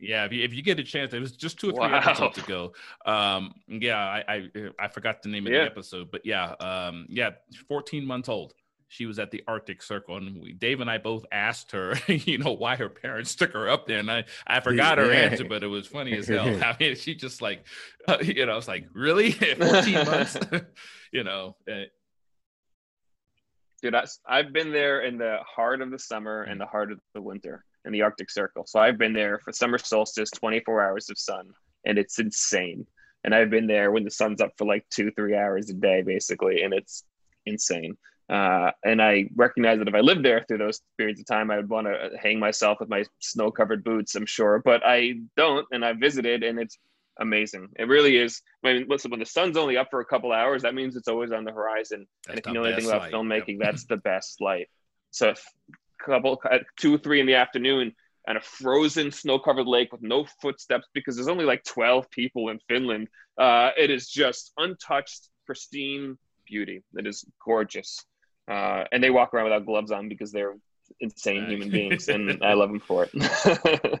Yeah, 0.00 0.24
if 0.24 0.32
you, 0.32 0.44
if 0.44 0.54
you 0.54 0.62
get 0.62 0.78
a 0.78 0.84
chance, 0.84 1.12
it 1.12 1.20
was 1.20 1.32
just 1.32 1.58
two 1.58 1.70
or 1.70 1.72
three 1.72 1.80
wow. 1.80 1.98
episodes 1.98 2.38
ago. 2.38 2.72
Um, 3.04 3.54
yeah, 3.66 3.98
I, 3.98 4.24
I, 4.28 4.48
I 4.78 4.88
forgot 4.88 5.22
the 5.22 5.28
name 5.28 5.46
of 5.46 5.52
yeah. 5.52 5.60
the 5.60 5.66
episode, 5.66 6.10
but 6.10 6.24
yeah, 6.24 6.52
um, 6.60 7.06
yeah, 7.08 7.30
14 7.68 8.06
months 8.06 8.28
old. 8.28 8.54
She 8.90 9.04
was 9.04 9.18
at 9.18 9.30
the 9.30 9.42
Arctic 9.46 9.82
Circle, 9.82 10.16
and 10.16 10.40
we, 10.40 10.52
Dave 10.54 10.80
and 10.80 10.90
I 10.90 10.96
both 10.96 11.26
asked 11.30 11.72
her, 11.72 11.94
you 12.06 12.38
know, 12.38 12.52
why 12.52 12.76
her 12.76 12.88
parents 12.88 13.34
took 13.34 13.52
her 13.52 13.68
up 13.68 13.86
there, 13.86 13.98
and 13.98 14.10
I, 14.10 14.24
I 14.46 14.60
forgot 14.60 14.98
her 14.98 15.10
answer, 15.12 15.44
but 15.44 15.62
it 15.62 15.66
was 15.66 15.86
funny 15.86 16.16
as 16.16 16.28
hell. 16.28 16.46
I 16.64 16.76
mean, 16.78 16.94
she 16.96 17.14
just 17.14 17.42
like, 17.42 17.66
uh, 18.06 18.18
you 18.22 18.46
know, 18.46 18.56
it's 18.56 18.68
like 18.68 18.86
really 18.94 19.32
14 19.32 19.94
months, 20.06 20.38
you 21.12 21.24
know. 21.24 21.56
Uh, 21.70 21.82
Dude, 23.82 23.94
I, 23.94 24.04
I've 24.26 24.52
been 24.52 24.72
there 24.72 25.02
in 25.02 25.18
the 25.18 25.38
heart 25.46 25.82
of 25.82 25.90
the 25.90 25.98
summer 26.00 26.42
and 26.42 26.60
the 26.60 26.66
heart 26.66 26.90
of 26.90 26.98
the 27.14 27.22
winter 27.22 27.64
in 27.88 27.92
the 27.92 28.02
Arctic 28.02 28.30
Circle. 28.30 28.66
So 28.66 28.78
I've 28.78 28.98
been 28.98 29.12
there 29.12 29.40
for 29.40 29.52
summer 29.52 29.78
solstice, 29.78 30.30
24 30.30 30.84
hours 30.84 31.10
of 31.10 31.18
sun, 31.18 31.50
and 31.84 31.98
it's 31.98 32.20
insane. 32.20 32.86
And 33.24 33.34
I've 33.34 33.50
been 33.50 33.66
there 33.66 33.90
when 33.90 34.04
the 34.04 34.10
sun's 34.10 34.40
up 34.40 34.52
for 34.56 34.64
like 34.66 34.86
two, 34.90 35.10
three 35.10 35.34
hours 35.34 35.68
a 35.70 35.74
day, 35.74 36.02
basically, 36.02 36.62
and 36.62 36.72
it's 36.72 37.02
insane. 37.46 37.96
Uh, 38.28 38.70
and 38.84 39.02
I 39.02 39.30
recognize 39.34 39.78
that 39.78 39.88
if 39.88 39.94
I 39.94 40.00
lived 40.00 40.24
there 40.24 40.44
through 40.46 40.58
those 40.58 40.82
periods 40.98 41.18
of 41.18 41.26
time, 41.26 41.50
I 41.50 41.56
would 41.56 41.68
want 41.68 41.86
to 41.86 42.10
hang 42.22 42.38
myself 42.38 42.78
with 42.78 42.90
my 42.90 43.04
snow 43.18 43.50
covered 43.50 43.82
boots, 43.82 44.14
I'm 44.14 44.26
sure. 44.26 44.60
But 44.62 44.82
I 44.84 45.14
don't, 45.36 45.66
and 45.72 45.84
I 45.84 45.94
visited, 45.94 46.42
and 46.44 46.60
it's 46.60 46.78
amazing. 47.18 47.68
It 47.76 47.88
really 47.88 48.18
is. 48.18 48.42
I 48.62 48.74
mean, 48.74 48.86
listen, 48.88 49.10
when 49.10 49.20
the 49.20 49.26
sun's 49.26 49.56
only 49.56 49.78
up 49.78 49.88
for 49.90 50.00
a 50.00 50.04
couple 50.04 50.32
hours, 50.32 50.62
that 50.62 50.74
means 50.74 50.94
it's 50.94 51.08
always 51.08 51.32
on 51.32 51.44
the 51.44 51.52
horizon. 51.52 52.06
That's 52.26 52.36
and 52.36 52.38
if 52.38 52.46
you 52.46 52.52
know 52.52 52.64
anything 52.64 52.86
about 52.86 53.02
light. 53.02 53.12
filmmaking, 53.12 53.58
yep. 53.58 53.60
that's 53.60 53.84
the 53.86 53.96
best 54.04 54.40
light. 54.42 54.68
So 55.10 55.34
couple 56.04 56.40
at 56.50 56.62
two 56.76 56.98
three 56.98 57.20
in 57.20 57.26
the 57.26 57.34
afternoon 57.34 57.92
and 58.26 58.36
a 58.36 58.40
frozen 58.40 59.10
snow-covered 59.10 59.66
lake 59.66 59.90
with 59.90 60.02
no 60.02 60.26
footsteps 60.42 60.86
because 60.92 61.16
there's 61.16 61.28
only 61.28 61.44
like 61.44 61.64
12 61.64 62.10
people 62.10 62.50
in 62.50 62.58
finland 62.68 63.08
uh, 63.38 63.70
it 63.76 63.88
is 63.90 64.08
just 64.08 64.52
untouched 64.58 65.28
pristine 65.46 66.18
beauty. 66.48 66.82
It 66.96 67.06
is 67.06 67.24
gorgeous. 67.44 68.04
Uh, 68.48 68.84
and 68.92 69.02
they 69.02 69.10
walk 69.10 69.34
around 69.34 69.44
without 69.44 69.66
gloves 69.66 69.90
on 69.90 70.08
because 70.08 70.32
they're 70.32 70.54
insane 71.00 71.46
human 71.50 71.70
beings 71.70 72.08
and 72.14 72.42
i 72.42 72.54
love 72.54 72.70
them 72.70 72.80
for 72.80 73.06
it. 73.12 74.00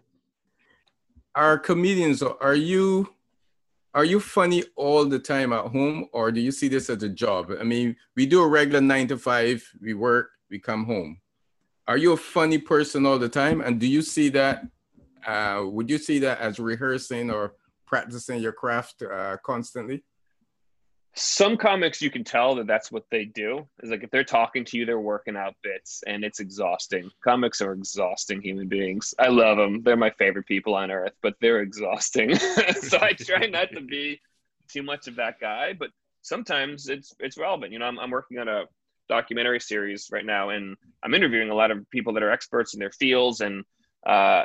Are 1.34 1.58
comedians 1.58 2.22
are 2.22 2.54
you 2.54 3.10
are 3.94 4.04
you 4.04 4.18
funny 4.18 4.64
all 4.74 5.04
the 5.04 5.18
time 5.18 5.52
at 5.52 5.66
home 5.66 6.08
or 6.12 6.32
do 6.32 6.40
you 6.40 6.50
see 6.50 6.66
this 6.66 6.90
as 6.90 7.02
a 7.02 7.08
job? 7.08 7.52
I 7.60 7.62
mean 7.62 7.94
we 8.16 8.26
do 8.26 8.42
a 8.42 8.48
regular 8.48 8.80
nine 8.80 9.06
to 9.08 9.18
five 9.18 9.62
we 9.80 9.94
work 9.94 10.30
we 10.50 10.58
come 10.58 10.84
home 10.84 11.20
are 11.88 11.96
you 11.96 12.12
a 12.12 12.16
funny 12.16 12.58
person 12.58 13.06
all 13.06 13.18
the 13.18 13.28
time? 13.28 13.60
And 13.60 13.80
do 13.80 13.86
you 13.88 14.02
see 14.02 14.28
that? 14.30 14.66
Uh, 15.26 15.64
would 15.64 15.90
you 15.90 15.98
see 15.98 16.20
that 16.20 16.38
as 16.38 16.60
rehearsing 16.60 17.30
or 17.30 17.54
practicing 17.86 18.40
your 18.40 18.52
craft 18.52 19.02
uh, 19.02 19.38
constantly? 19.42 20.04
some 21.14 21.56
comics 21.56 22.00
you 22.00 22.10
can 22.10 22.22
tell 22.22 22.54
that 22.54 22.66
that's 22.66 22.92
what 22.92 23.04
they 23.10 23.24
do 23.24 23.66
is 23.82 23.90
like 23.90 24.04
if 24.04 24.10
they're 24.10 24.22
talking 24.22 24.64
to 24.64 24.78
you 24.78 24.86
they're 24.86 25.00
working 25.00 25.36
out 25.36 25.54
bits 25.62 26.02
and 26.06 26.22
it's 26.22 26.38
exhausting 26.38 27.10
comics 27.24 27.60
are 27.60 27.72
exhausting 27.72 28.40
human 28.40 28.68
beings 28.68 29.14
i 29.18 29.26
love 29.26 29.56
them 29.56 29.82
they're 29.82 29.96
my 29.96 30.10
favorite 30.10 30.46
people 30.46 30.74
on 30.74 30.90
earth 30.90 31.12
but 31.22 31.34
they're 31.40 31.60
exhausting 31.60 32.34
so 32.80 32.98
i 33.00 33.12
try 33.12 33.46
not 33.46 33.68
to 33.72 33.80
be 33.80 34.20
too 34.68 34.82
much 34.82 35.08
of 35.08 35.16
that 35.16 35.40
guy 35.40 35.72
but 35.72 35.90
sometimes 36.22 36.88
it's 36.88 37.12
it's 37.18 37.36
relevant 37.36 37.72
you 37.72 37.80
know 37.80 37.86
i'm, 37.86 37.98
I'm 37.98 38.10
working 38.10 38.38
on 38.38 38.46
a 38.46 38.64
documentary 39.08 39.60
series 39.60 40.08
right 40.12 40.26
now 40.26 40.50
and 40.50 40.76
i'm 41.02 41.14
interviewing 41.14 41.50
a 41.50 41.54
lot 41.54 41.70
of 41.70 41.88
people 41.90 42.12
that 42.12 42.22
are 42.22 42.30
experts 42.30 42.74
in 42.74 42.80
their 42.80 42.92
fields 42.92 43.40
and 43.40 43.64
uh, 44.06 44.44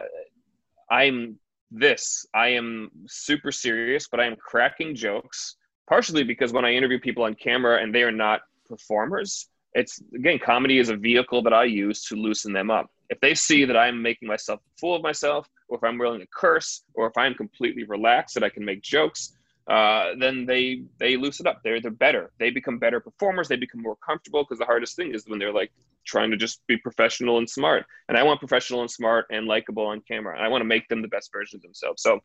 i'm 0.89 1.37
this 1.71 2.25
i 2.33 2.47
am 2.47 2.89
super 3.07 3.51
serious 3.51 4.07
but 4.07 4.19
i 4.19 4.25
am 4.25 4.35
cracking 4.35 4.95
jokes 4.95 5.55
partially 5.87 6.23
because 6.23 6.53
when 6.53 6.65
I 6.65 6.73
interview 6.73 6.99
people 6.99 7.23
on 7.23 7.35
camera 7.35 7.81
and 7.81 7.93
they 7.93 8.03
are 8.03 8.11
not 8.11 8.41
performers, 8.67 9.47
it's 9.73 10.01
again, 10.15 10.39
comedy 10.39 10.79
is 10.79 10.89
a 10.89 10.95
vehicle 10.95 11.41
that 11.43 11.53
I 11.53 11.65
use 11.65 12.03
to 12.05 12.15
loosen 12.15 12.53
them 12.53 12.69
up. 12.69 12.89
If 13.09 13.19
they 13.19 13.35
see 13.35 13.65
that 13.65 13.77
I'm 13.77 14.01
making 14.01 14.27
myself 14.27 14.59
a 14.59 14.79
fool 14.79 14.95
of 14.95 15.01
myself, 15.01 15.47
or 15.67 15.77
if 15.77 15.83
I'm 15.83 15.97
willing 15.97 16.21
to 16.21 16.27
curse, 16.33 16.83
or 16.93 17.07
if 17.07 17.17
I'm 17.17 17.33
completely 17.33 17.83
relaxed 17.83 18.35
that 18.35 18.43
I 18.43 18.49
can 18.49 18.63
make 18.63 18.81
jokes, 18.81 19.37
uh, 19.67 20.11
then 20.19 20.45
they 20.45 20.83
they 20.99 21.15
loosen 21.15 21.47
up. 21.47 21.61
They're 21.63 21.79
they're 21.79 21.91
better. 21.91 22.31
They 22.39 22.49
become 22.49 22.79
better 22.79 22.99
performers. 22.99 23.47
They 23.47 23.55
become 23.55 23.81
more 23.81 23.95
comfortable 24.05 24.43
because 24.43 24.59
the 24.59 24.65
hardest 24.65 24.95
thing 24.95 25.13
is 25.13 25.25
when 25.27 25.39
they're 25.39 25.53
like 25.53 25.71
trying 26.05 26.31
to 26.31 26.37
just 26.37 26.65
be 26.67 26.77
professional 26.77 27.37
and 27.37 27.49
smart. 27.49 27.85
And 28.09 28.17
I 28.17 28.23
want 28.23 28.39
professional 28.39 28.81
and 28.81 28.91
smart 28.91 29.25
and 29.31 29.47
likable 29.47 29.85
on 29.85 30.01
camera. 30.01 30.35
And 30.35 30.43
I 30.43 30.49
want 30.49 30.61
to 30.61 30.65
make 30.65 30.87
them 30.89 31.01
the 31.01 31.07
best 31.07 31.31
version 31.31 31.57
of 31.57 31.61
themselves. 31.61 32.01
So 32.01 32.19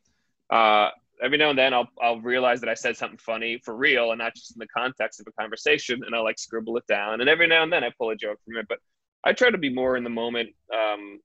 uh, 0.51 0.91
every 1.22 1.39
now 1.39 1.51
and 1.51 1.59
then 1.59 1.72
I'll 1.72 1.89
I'll 2.03 2.20
realize 2.20 2.61
that 2.61 2.68
I 2.68 2.74
said 2.74 2.97
something 2.97 3.18
funny 3.18 3.61
for 3.64 3.76
real 3.76 4.11
and 4.11 4.18
not 4.18 4.34
just 4.34 4.55
in 4.55 4.59
the 4.59 4.66
context 4.68 5.20
of 5.20 5.26
a 5.28 5.41
conversation, 5.41 6.03
and 6.05 6.14
I'll 6.14 6.24
like 6.24 6.39
scribble 6.39 6.76
it 6.76 6.86
down. 6.89 7.20
And 7.20 7.30
every 7.30 7.47
now 7.47 7.62
and 7.62 7.72
then 7.72 7.84
I 7.84 7.91
pull 7.97 8.11
a 8.11 8.16
joke 8.16 8.39
from 8.45 8.57
it, 8.57 8.66
but 8.68 8.78
I 9.24 9.32
try 9.32 9.51
to 9.51 9.59
be 9.59 9.72
more 9.72 9.97
in 9.97 10.05
the 10.05 10.11
moment, 10.11 10.51
um, 10.72 11.20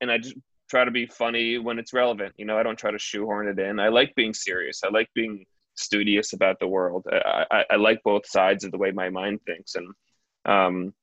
and 0.00 0.10
I 0.10 0.18
just 0.18 0.34
try 0.68 0.84
to 0.84 0.90
be 0.90 1.06
funny 1.06 1.58
when 1.58 1.78
it's 1.78 1.92
relevant. 1.92 2.34
You 2.36 2.44
know, 2.44 2.58
I 2.58 2.62
don't 2.62 2.78
try 2.78 2.90
to 2.90 2.98
shoehorn 2.98 3.48
it 3.48 3.58
in. 3.58 3.80
I 3.80 3.88
like 3.88 4.14
being 4.14 4.34
serious. 4.34 4.82
I 4.84 4.88
like 4.88 5.08
being 5.14 5.44
studious 5.74 6.32
about 6.32 6.58
the 6.58 6.68
world. 6.68 7.06
I, 7.10 7.44
I, 7.50 7.64
I 7.70 7.76
like 7.76 8.02
both 8.04 8.26
sides 8.26 8.64
of 8.64 8.72
the 8.72 8.78
way 8.78 8.90
my 8.90 9.08
mind 9.08 9.40
thinks, 9.46 9.74
and 9.74 9.88
um, 10.44 10.94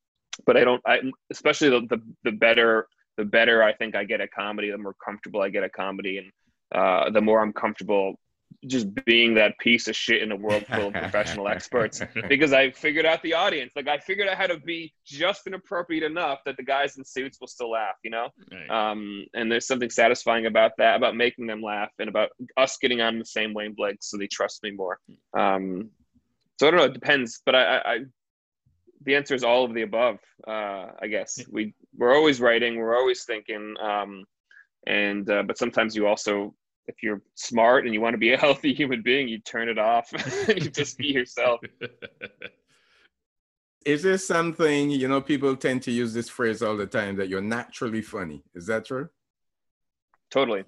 but 0.45 0.57
I 0.57 0.63
don't. 0.63 0.82
I 0.86 0.99
especially 1.32 1.70
the, 1.70 1.82
the 1.89 2.01
the 2.24 2.32
better 2.32 2.88
the 3.18 3.26
better 3.26 3.63
I 3.63 3.74
think 3.74 3.95
I 3.95 4.03
get 4.03 4.22
at 4.22 4.32
comedy, 4.32 4.72
the 4.72 4.78
more 4.78 4.95
comfortable 5.03 5.41
I 5.41 5.49
get 5.49 5.63
at 5.63 5.74
comedy, 5.74 6.18
and 6.18 6.32
uh, 6.74 7.09
the 7.09 7.22
more 7.22 7.41
I'm 7.41 7.53
comfortable 7.53 8.20
just 8.68 8.88
being 9.06 9.34
that 9.36 9.58
piece 9.60 9.88
of 9.88 9.95
shit 9.95 10.22
in 10.22 10.32
a 10.32 10.36
world 10.36 10.66
full 10.68 10.88
of 10.88 10.93
professional 10.93 11.47
experts 11.47 12.01
because 12.28 12.53
I 12.53 12.72
figured 12.72 13.06
out 13.06 13.22
the 13.22 13.34
audience. 13.34 13.74
Like 13.76 13.88
I 13.88 13.97
figured 13.97 14.28
out 14.28 14.38
how 14.38 14.47
to 14.47 14.58
be 14.58 14.93
just 15.06 15.47
inappropriate 15.47 16.03
enough 16.03 16.39
that 16.45 16.58
the 16.58 16.64
guys 16.64 16.97
in 16.97 17.06
suits 17.06 17.39
will 17.39 17.47
still 17.47 17.72
laugh, 17.72 17.95
you 18.03 18.10
know? 18.10 18.30
Right. 18.51 18.91
Um, 18.91 19.26
and 19.34 19.51
there's 19.51 19.68
something 19.68 19.89
satisfying 19.89 20.45
about 20.45 20.72
that, 20.78 20.95
about 20.95 21.16
making 21.16 21.47
them 21.47 21.62
laugh 21.62 21.91
and 21.99 22.10
about 22.10 22.30
us 22.58 22.78
getting 22.78 23.01
on 23.01 23.20
the 23.20 23.26
same 23.26 23.53
wavelength 23.53 24.03
so 24.03 24.18
they 24.18 24.28
trust 24.28 24.64
me 24.64 24.72
more. 24.72 24.99
Um, 25.38 25.89
so 26.60 26.68
I 26.68 26.72
don't 26.72 26.80
know, 26.80 26.86
it 26.86 26.93
depends, 26.93 27.41
but 27.45 27.56
I, 27.56 27.64
I, 27.64 27.93
I 27.93 27.99
the 29.01 29.16
answer 29.16 29.36
is 29.36 29.43
all 29.43 29.66
of 29.66 29.74
the 29.74 29.84
above, 29.84 30.18
uh, 30.47 30.88
I 30.99 31.08
guess. 31.08 31.39
We, 31.51 31.76
we're 31.95 32.16
always 32.16 32.41
writing, 32.41 32.78
we're 32.78 32.97
always 32.97 33.24
thinking, 33.24 33.76
um, 33.82 34.24
and, 34.88 35.30
uh, 35.30 35.43
but 35.43 35.58
sometimes 35.58 35.95
you 35.95 36.08
also 36.08 36.56
if 36.88 37.01
you're 37.01 37.21
smart 37.36 37.86
and 37.86 37.93
you 37.93 38.01
want 38.01 38.13
to 38.13 38.17
be 38.17 38.33
a 38.33 38.38
healthy 38.38 38.73
human 38.73 39.01
being, 39.01 39.27
you 39.27 39.39
turn 39.39 39.69
it 39.69 39.77
off. 39.77 40.11
you 40.47 40.69
just 40.69 40.97
be 40.97 41.07
yourself. 41.07 41.61
Is 43.86 44.01
there 44.01 44.17
something, 44.17 44.89
you 44.89 45.07
know, 45.07 45.21
people 45.21 45.55
tend 45.55 45.83
to 45.83 45.91
use 45.91 46.13
this 46.13 46.27
phrase 46.27 46.63
all 46.63 46.75
the 46.75 46.88
time 46.88 47.17
that 47.17 47.29
you're 47.29 47.41
naturally 47.41 48.01
funny. 48.01 48.43
Is 48.55 48.65
that 48.65 48.86
true? 48.86 49.09
Totally. 50.31 50.63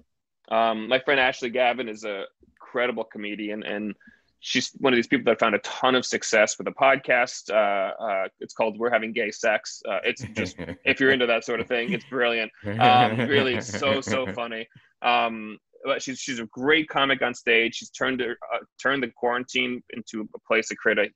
Um, 0.50 0.88
my 0.88 1.00
friend 1.00 1.18
Ashley 1.18 1.50
Gavin 1.50 1.88
is 1.88 2.04
a 2.04 2.24
credible 2.60 3.04
comedian 3.04 3.64
and 3.64 3.94
she's 4.40 4.70
one 4.78 4.92
of 4.92 4.96
these 4.96 5.06
people 5.06 5.24
that 5.24 5.38
found 5.38 5.54
a 5.54 5.58
ton 5.60 5.94
of 5.94 6.04
success 6.04 6.58
with 6.58 6.68
a 6.68 6.72
podcast. 6.72 7.50
Uh, 7.50 8.02
uh, 8.02 8.28
it's 8.40 8.54
called 8.54 8.78
"We're 8.78 8.90
Having 8.90 9.12
Gay 9.12 9.30
Sex." 9.30 9.82
Uh, 9.88 9.98
it's 10.04 10.22
just 10.34 10.56
if 10.84 11.00
you're 11.00 11.12
into 11.12 11.26
that 11.26 11.44
sort 11.44 11.60
of 11.60 11.66
thing, 11.66 11.92
it's 11.92 12.04
brilliant. 12.04 12.50
Um, 12.78 13.18
really, 13.18 13.60
so 13.60 14.00
so 14.00 14.26
funny. 14.32 14.68
Um, 15.02 15.58
she's 15.98 16.18
she's 16.18 16.40
a 16.40 16.46
great 16.46 16.88
comic 16.88 17.22
on 17.22 17.34
stage. 17.34 17.76
She's 17.76 17.90
turned 17.90 18.20
uh, 18.22 18.58
turned 18.80 19.02
the 19.02 19.08
quarantine 19.16 19.82
into 19.90 20.28
a 20.34 20.38
place 20.46 20.68
to 20.68 20.76
create 20.76 20.98
a, 20.98 21.08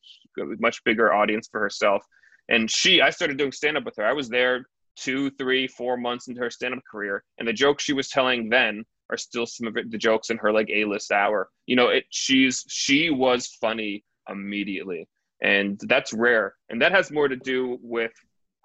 much 0.60 0.82
bigger 0.84 1.12
audience 1.12 1.48
for 1.50 1.60
herself. 1.60 2.04
And 2.48 2.70
she, 2.70 3.00
I 3.00 3.10
started 3.10 3.38
doing 3.38 3.52
stand 3.52 3.76
up 3.76 3.84
with 3.84 3.96
her. 3.96 4.04
I 4.04 4.12
was 4.12 4.28
there 4.28 4.66
two, 4.96 5.30
three, 5.30 5.66
four 5.68 5.96
months 5.96 6.28
into 6.28 6.40
her 6.40 6.50
stand 6.50 6.74
up 6.74 6.80
career, 6.90 7.24
and 7.38 7.46
the 7.46 7.52
jokes 7.52 7.84
she 7.84 7.92
was 7.92 8.08
telling 8.08 8.48
then 8.48 8.84
are 9.10 9.16
still 9.16 9.46
some 9.46 9.66
of 9.66 9.74
the 9.74 9.98
jokes 9.98 10.30
in 10.30 10.38
her 10.38 10.52
like 10.52 10.70
A 10.70 10.84
list 10.84 11.12
hour. 11.12 11.48
You 11.66 11.76
know, 11.76 11.88
it 11.88 12.04
she's 12.10 12.64
she 12.68 13.10
was 13.10 13.46
funny 13.60 14.04
immediately, 14.28 15.08
and 15.42 15.80
that's 15.86 16.12
rare. 16.12 16.54
And 16.68 16.80
that 16.82 16.92
has 16.92 17.10
more 17.10 17.28
to 17.28 17.36
do 17.36 17.78
with 17.82 18.12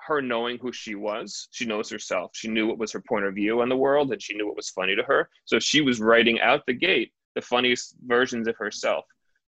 her 0.07 0.21
knowing 0.21 0.57
who 0.57 0.71
she 0.71 0.95
was. 0.95 1.47
She 1.51 1.65
knows 1.65 1.89
herself. 1.89 2.31
She 2.33 2.47
knew 2.47 2.67
what 2.67 2.77
was 2.77 2.91
her 2.93 3.01
point 3.01 3.25
of 3.25 3.35
view 3.35 3.61
on 3.61 3.69
the 3.69 3.77
world, 3.77 4.11
and 4.11 4.21
she 4.21 4.35
knew 4.35 4.47
what 4.47 4.55
was 4.55 4.69
funny 4.69 4.95
to 4.95 5.03
her. 5.03 5.29
So 5.45 5.59
she 5.59 5.81
was 5.81 5.99
writing 5.99 6.39
out 6.39 6.65
the 6.65 6.73
gate 6.73 7.11
the 7.37 7.41
funniest 7.41 7.95
versions 8.03 8.47
of 8.47 8.57
herself. 8.57 9.05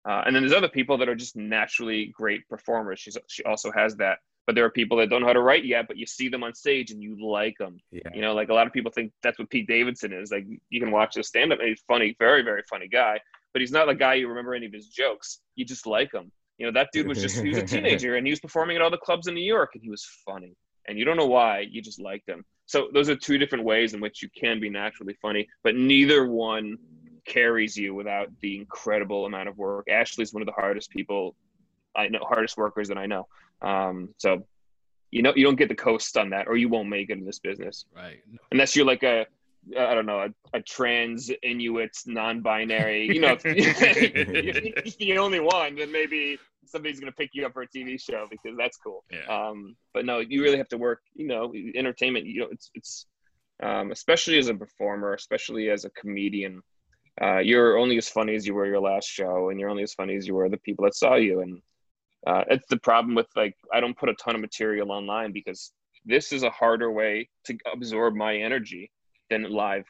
Uh, 0.06 0.22
and 0.26 0.36
then 0.36 0.42
there's 0.42 0.52
other 0.52 0.68
people 0.68 0.98
that 0.98 1.08
are 1.08 1.14
just 1.14 1.34
naturally 1.34 2.12
great 2.14 2.46
performers. 2.48 3.00
She's 3.00 3.16
she 3.26 3.42
also 3.44 3.72
has 3.72 3.96
that. 3.96 4.18
But 4.46 4.54
there 4.54 4.64
are 4.64 4.70
people 4.70 4.96
that 4.98 5.08
don't 5.08 5.20
know 5.20 5.26
how 5.26 5.32
to 5.32 5.40
write 5.40 5.64
yet, 5.64 5.86
but 5.86 5.96
you 5.96 6.06
see 6.06 6.28
them 6.28 6.42
on 6.42 6.54
stage 6.54 6.90
and 6.90 7.02
you 7.02 7.16
like 7.24 7.56
them. 7.58 7.78
Yeah. 7.90 8.10
You 8.12 8.20
know, 8.20 8.34
like 8.34 8.48
a 8.48 8.54
lot 8.54 8.66
of 8.66 8.72
people 8.72 8.90
think 8.90 9.12
that's 9.22 9.38
what 9.38 9.48
Pete 9.48 9.66
Davidson 9.66 10.12
is. 10.12 10.30
Like 10.30 10.46
you 10.68 10.80
can 10.80 10.90
watch 10.90 11.14
the 11.14 11.22
stand 11.22 11.52
up 11.52 11.60
and 11.60 11.68
he's 11.68 11.82
funny, 11.86 12.16
very, 12.18 12.42
very 12.42 12.62
funny 12.68 12.88
guy, 12.88 13.20
but 13.52 13.60
he's 13.60 13.72
not 13.72 13.86
the 13.86 13.94
guy 13.94 14.14
you 14.14 14.28
remember 14.28 14.54
any 14.54 14.66
of 14.66 14.72
his 14.72 14.88
jokes. 14.88 15.40
You 15.54 15.64
just 15.64 15.86
like 15.86 16.12
him. 16.12 16.32
You 16.60 16.66
know, 16.66 16.72
that 16.72 16.90
dude 16.92 17.08
was 17.08 17.20
just, 17.20 17.40
he 17.42 17.48
was 17.48 17.58
a 17.58 17.62
teenager 17.66 18.16
and 18.16 18.26
he 18.26 18.30
was 18.30 18.38
performing 18.38 18.76
at 18.76 18.82
all 18.82 18.90
the 18.90 18.98
clubs 18.98 19.26
in 19.26 19.34
New 19.34 19.44
York 19.44 19.70
and 19.72 19.82
he 19.82 19.88
was 19.88 20.06
funny. 20.26 20.54
And 20.86 20.98
you 20.98 21.06
don't 21.06 21.16
know 21.16 21.26
why, 21.26 21.60
you 21.60 21.80
just 21.80 21.98
liked 21.98 22.28
him. 22.28 22.44
So 22.66 22.88
those 22.92 23.08
are 23.08 23.16
two 23.16 23.38
different 23.38 23.64
ways 23.64 23.94
in 23.94 24.00
which 24.00 24.22
you 24.22 24.28
can 24.38 24.60
be 24.60 24.68
naturally 24.68 25.16
funny, 25.22 25.48
but 25.64 25.74
neither 25.74 26.26
one 26.28 26.76
carries 27.26 27.76
you 27.76 27.94
without 27.94 28.28
the 28.40 28.56
incredible 28.56 29.24
amount 29.24 29.48
of 29.48 29.56
work. 29.56 29.86
Ashley's 29.88 30.34
one 30.34 30.42
of 30.42 30.46
the 30.46 30.52
hardest 30.52 30.90
people 30.90 31.34
I 31.96 32.08
know, 32.08 32.20
hardest 32.20 32.56
workers 32.58 32.88
that 32.88 32.98
I 32.98 33.06
know. 33.06 33.26
Um, 33.62 34.10
so 34.18 34.44
you 35.10 35.22
know, 35.22 35.32
you 35.34 35.44
don't 35.44 35.56
get 35.56 35.68
the 35.68 35.74
coast 35.74 36.16
on 36.16 36.30
that, 36.30 36.46
or 36.46 36.56
you 36.56 36.68
won't 36.68 36.88
make 36.88 37.10
it 37.10 37.18
in 37.18 37.24
this 37.24 37.40
business. 37.40 37.84
Right. 37.96 38.20
Unless 38.52 38.76
you're 38.76 38.86
like 38.86 39.02
a, 39.02 39.26
I 39.76 39.94
don't 39.94 40.06
know, 40.06 40.20
a, 40.20 40.56
a 40.56 40.62
trans 40.62 41.30
Inuit 41.42 41.96
non-binary. 42.06 43.06
You 43.06 43.20
know, 43.20 43.36
if 43.44 43.44
you're 45.00 45.16
the 45.16 45.18
only 45.18 45.40
one, 45.40 45.74
then 45.74 45.90
maybe 45.90 46.38
somebody's 46.64 47.00
going 47.00 47.12
to 47.12 47.16
pick 47.16 47.30
you 47.32 47.46
up 47.46 47.52
for 47.52 47.62
a 47.62 47.68
TV 47.68 48.00
show 48.00 48.26
because 48.30 48.56
that's 48.56 48.76
cool. 48.76 49.04
Yeah. 49.10 49.26
Um, 49.26 49.76
but 49.92 50.04
no, 50.04 50.18
you 50.18 50.42
really 50.42 50.58
have 50.58 50.68
to 50.68 50.78
work. 50.78 51.00
You 51.14 51.26
know, 51.26 51.52
entertainment. 51.74 52.26
You 52.26 52.40
know, 52.40 52.48
it's 52.50 52.70
it's 52.74 53.06
um, 53.62 53.92
especially 53.92 54.38
as 54.38 54.48
a 54.48 54.54
performer, 54.54 55.14
especially 55.14 55.70
as 55.70 55.84
a 55.84 55.90
comedian. 55.90 56.62
Uh, 57.20 57.38
you're 57.38 57.76
only 57.76 57.98
as 57.98 58.08
funny 58.08 58.34
as 58.34 58.46
you 58.46 58.54
were 58.54 58.66
your 58.66 58.80
last 58.80 59.08
show, 59.08 59.50
and 59.50 59.60
you're 59.60 59.68
only 59.68 59.82
as 59.82 59.94
funny 59.94 60.16
as 60.16 60.26
you 60.26 60.34
were 60.34 60.48
the 60.48 60.56
people 60.58 60.84
that 60.84 60.94
saw 60.94 61.16
you. 61.16 61.40
And 61.40 61.60
uh, 62.26 62.44
it's 62.48 62.66
the 62.68 62.78
problem 62.78 63.14
with 63.14 63.26
like 63.36 63.56
I 63.72 63.80
don't 63.80 63.96
put 63.96 64.08
a 64.08 64.14
ton 64.14 64.34
of 64.34 64.40
material 64.40 64.92
online 64.92 65.32
because 65.32 65.72
this 66.04 66.32
is 66.32 66.42
a 66.42 66.50
harder 66.50 66.90
way 66.90 67.28
to 67.44 67.56
absorb 67.72 68.14
my 68.14 68.36
energy 68.36 68.90
than 69.28 69.50
live. 69.50 69.84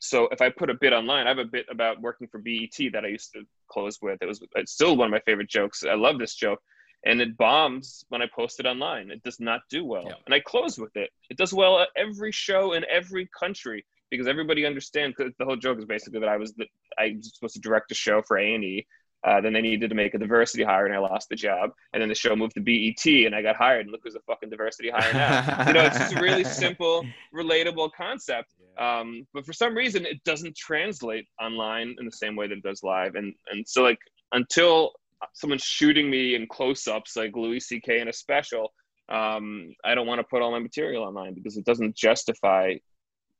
So 0.00 0.28
if 0.32 0.42
I 0.42 0.50
put 0.50 0.68
a 0.68 0.74
bit 0.74 0.92
online, 0.92 1.26
I 1.26 1.30
have 1.30 1.38
a 1.38 1.44
bit 1.44 1.66
about 1.70 2.00
working 2.00 2.28
for 2.28 2.38
BET 2.38 2.92
that 2.92 3.04
I 3.04 3.08
used 3.08 3.32
to 3.32 3.44
close 3.74 4.00
with. 4.00 4.18
It 4.22 4.26
was 4.26 4.40
it's 4.54 4.72
still 4.72 4.96
one 4.96 5.06
of 5.06 5.12
my 5.12 5.20
favorite 5.26 5.50
jokes. 5.50 5.84
I 5.84 5.94
love 5.94 6.18
this 6.18 6.34
joke. 6.34 6.60
And 7.06 7.20
it 7.20 7.36
bombs 7.36 8.04
when 8.08 8.22
I 8.22 8.26
post 8.34 8.60
it 8.60 8.66
online. 8.66 9.10
It 9.10 9.22
does 9.22 9.38
not 9.38 9.60
do 9.68 9.84
well. 9.84 10.04
Yeah. 10.06 10.14
And 10.24 10.34
I 10.34 10.40
close 10.40 10.78
with 10.78 10.96
it. 10.96 11.10
It 11.28 11.36
does 11.36 11.52
well 11.52 11.80
at 11.80 11.88
every 11.96 12.32
show 12.32 12.72
in 12.72 12.84
every 12.90 13.28
country 13.38 13.84
because 14.10 14.26
everybody 14.26 14.64
understands. 14.64 15.14
The 15.18 15.44
whole 15.44 15.56
joke 15.56 15.78
is 15.78 15.84
basically 15.84 16.20
that 16.20 16.30
I 16.30 16.38
was 16.38 16.54
the, 16.54 16.66
I 16.98 17.16
was 17.16 17.34
supposed 17.34 17.54
to 17.54 17.60
direct 17.60 17.92
a 17.92 17.94
show 17.94 18.22
for 18.22 18.38
A 18.38 18.54
and 18.54 18.64
E, 18.64 18.86
uh, 19.24 19.40
then 19.40 19.54
they 19.54 19.62
needed 19.62 19.88
to 19.88 19.94
make 19.94 20.14
a 20.14 20.18
diversity 20.18 20.62
hire, 20.62 20.84
and 20.84 20.94
I 20.94 20.98
lost 20.98 21.28
the 21.30 21.36
job. 21.36 21.70
And 21.92 22.02
then 22.02 22.08
the 22.08 22.14
show 22.14 22.36
moved 22.36 22.54
to 22.54 22.60
BET, 22.60 23.06
and 23.26 23.34
I 23.34 23.40
got 23.40 23.56
hired. 23.56 23.82
And 23.82 23.90
look 23.90 24.02
who's 24.04 24.14
a 24.14 24.20
fucking 24.20 24.50
diversity 24.50 24.90
hire 24.90 25.12
now. 25.14 25.66
you 25.66 25.72
know, 25.72 25.84
it's 25.84 25.98
just 25.98 26.14
a 26.14 26.20
really 26.20 26.44
simple, 26.64 27.06
relatable 27.34 27.90
concept. 27.96 28.52
Um, 28.78 29.26
but 29.32 29.46
for 29.46 29.52
some 29.52 29.74
reason, 29.74 30.04
it 30.04 30.22
doesn't 30.24 30.56
translate 30.56 31.26
online 31.40 31.96
in 31.98 32.04
the 32.04 32.12
same 32.12 32.36
way 32.36 32.48
that 32.48 32.58
it 32.58 32.62
does 32.62 32.82
live. 32.82 33.14
And 33.14 33.34
and 33.50 33.66
so 33.66 33.82
like 33.82 33.98
until 34.32 34.92
someone's 35.32 35.64
shooting 35.64 36.10
me 36.10 36.34
in 36.34 36.46
close-ups 36.46 37.16
like 37.16 37.34
Louis 37.34 37.60
C.K. 37.60 38.00
in 38.00 38.08
a 38.08 38.12
special, 38.12 38.74
um, 39.08 39.72
I 39.84 39.94
don't 39.94 40.06
want 40.06 40.18
to 40.18 40.24
put 40.24 40.42
all 40.42 40.50
my 40.50 40.58
material 40.58 41.02
online 41.02 41.32
because 41.32 41.56
it 41.56 41.64
doesn't 41.64 41.96
justify 41.96 42.74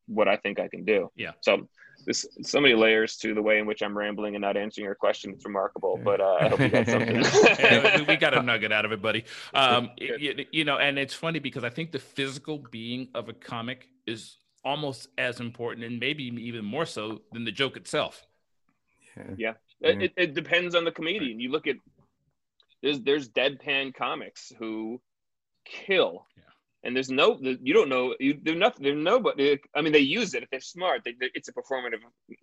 what 0.06 0.28
I 0.28 0.36
think 0.36 0.60
I 0.60 0.68
can 0.68 0.84
do. 0.84 1.10
Yeah. 1.16 1.32
So 1.42 1.68
this 2.04 2.26
so 2.42 2.60
many 2.60 2.74
layers 2.74 3.16
to 3.18 3.34
the 3.34 3.42
way 3.42 3.58
in 3.58 3.66
which 3.66 3.82
I'm 3.82 3.96
rambling 3.96 4.34
and 4.34 4.42
not 4.42 4.56
answering 4.56 4.84
your 4.84 4.94
question. 4.94 5.32
It's 5.32 5.44
remarkable, 5.44 6.00
but 6.02 6.20
uh, 6.20 6.36
I 6.40 6.48
hope 6.48 6.60
you 6.60 6.68
got 6.68 6.86
something. 6.86 7.16
yeah, 7.58 7.98
we, 7.98 8.02
we, 8.02 8.16
got 8.16 8.36
a 8.36 8.42
nugget 8.42 8.72
out 8.72 8.84
of 8.84 8.92
it, 8.92 9.02
buddy. 9.02 9.24
Um, 9.52 9.90
you, 9.98 10.44
you 10.52 10.64
know, 10.64 10.78
and 10.78 10.98
it's 10.98 11.14
funny 11.14 11.38
because 11.38 11.64
I 11.64 11.70
think 11.70 11.92
the 11.92 11.98
physical 11.98 12.58
being 12.70 13.08
of 13.14 13.28
a 13.28 13.32
comic 13.32 13.88
is 14.06 14.36
almost 14.64 15.08
as 15.18 15.40
important 15.40 15.84
and 15.84 16.00
maybe 16.00 16.24
even 16.24 16.64
more 16.64 16.86
so 16.86 17.22
than 17.32 17.44
the 17.44 17.52
joke 17.52 17.76
itself. 17.76 18.26
Yeah, 19.16 19.24
yeah. 19.36 19.52
It, 19.80 20.12
it 20.16 20.34
depends 20.34 20.74
on 20.74 20.84
the 20.84 20.92
comedian. 20.92 21.40
You 21.40 21.50
look 21.50 21.66
at 21.66 21.76
there's 22.82 23.00
there's 23.00 23.28
deadpan 23.28 23.94
comics 23.94 24.52
who 24.58 25.00
kill 25.64 26.26
and 26.84 26.94
there's 26.94 27.10
no 27.10 27.38
you 27.40 27.74
don't 27.74 27.88
know 27.88 28.14
you 28.20 28.38
there's 28.42 28.58
nothing 28.58 28.84
there's 28.84 29.02
nobody 29.02 29.58
i 29.74 29.80
mean 29.80 29.92
they 29.92 29.98
use 29.98 30.34
it 30.34 30.42
if 30.42 30.50
they're 30.50 30.60
smart. 30.60 31.00
They, 31.04 31.14
they, 31.18 31.30
it's 31.34 31.48
a 31.48 31.52
performative 31.52 32.00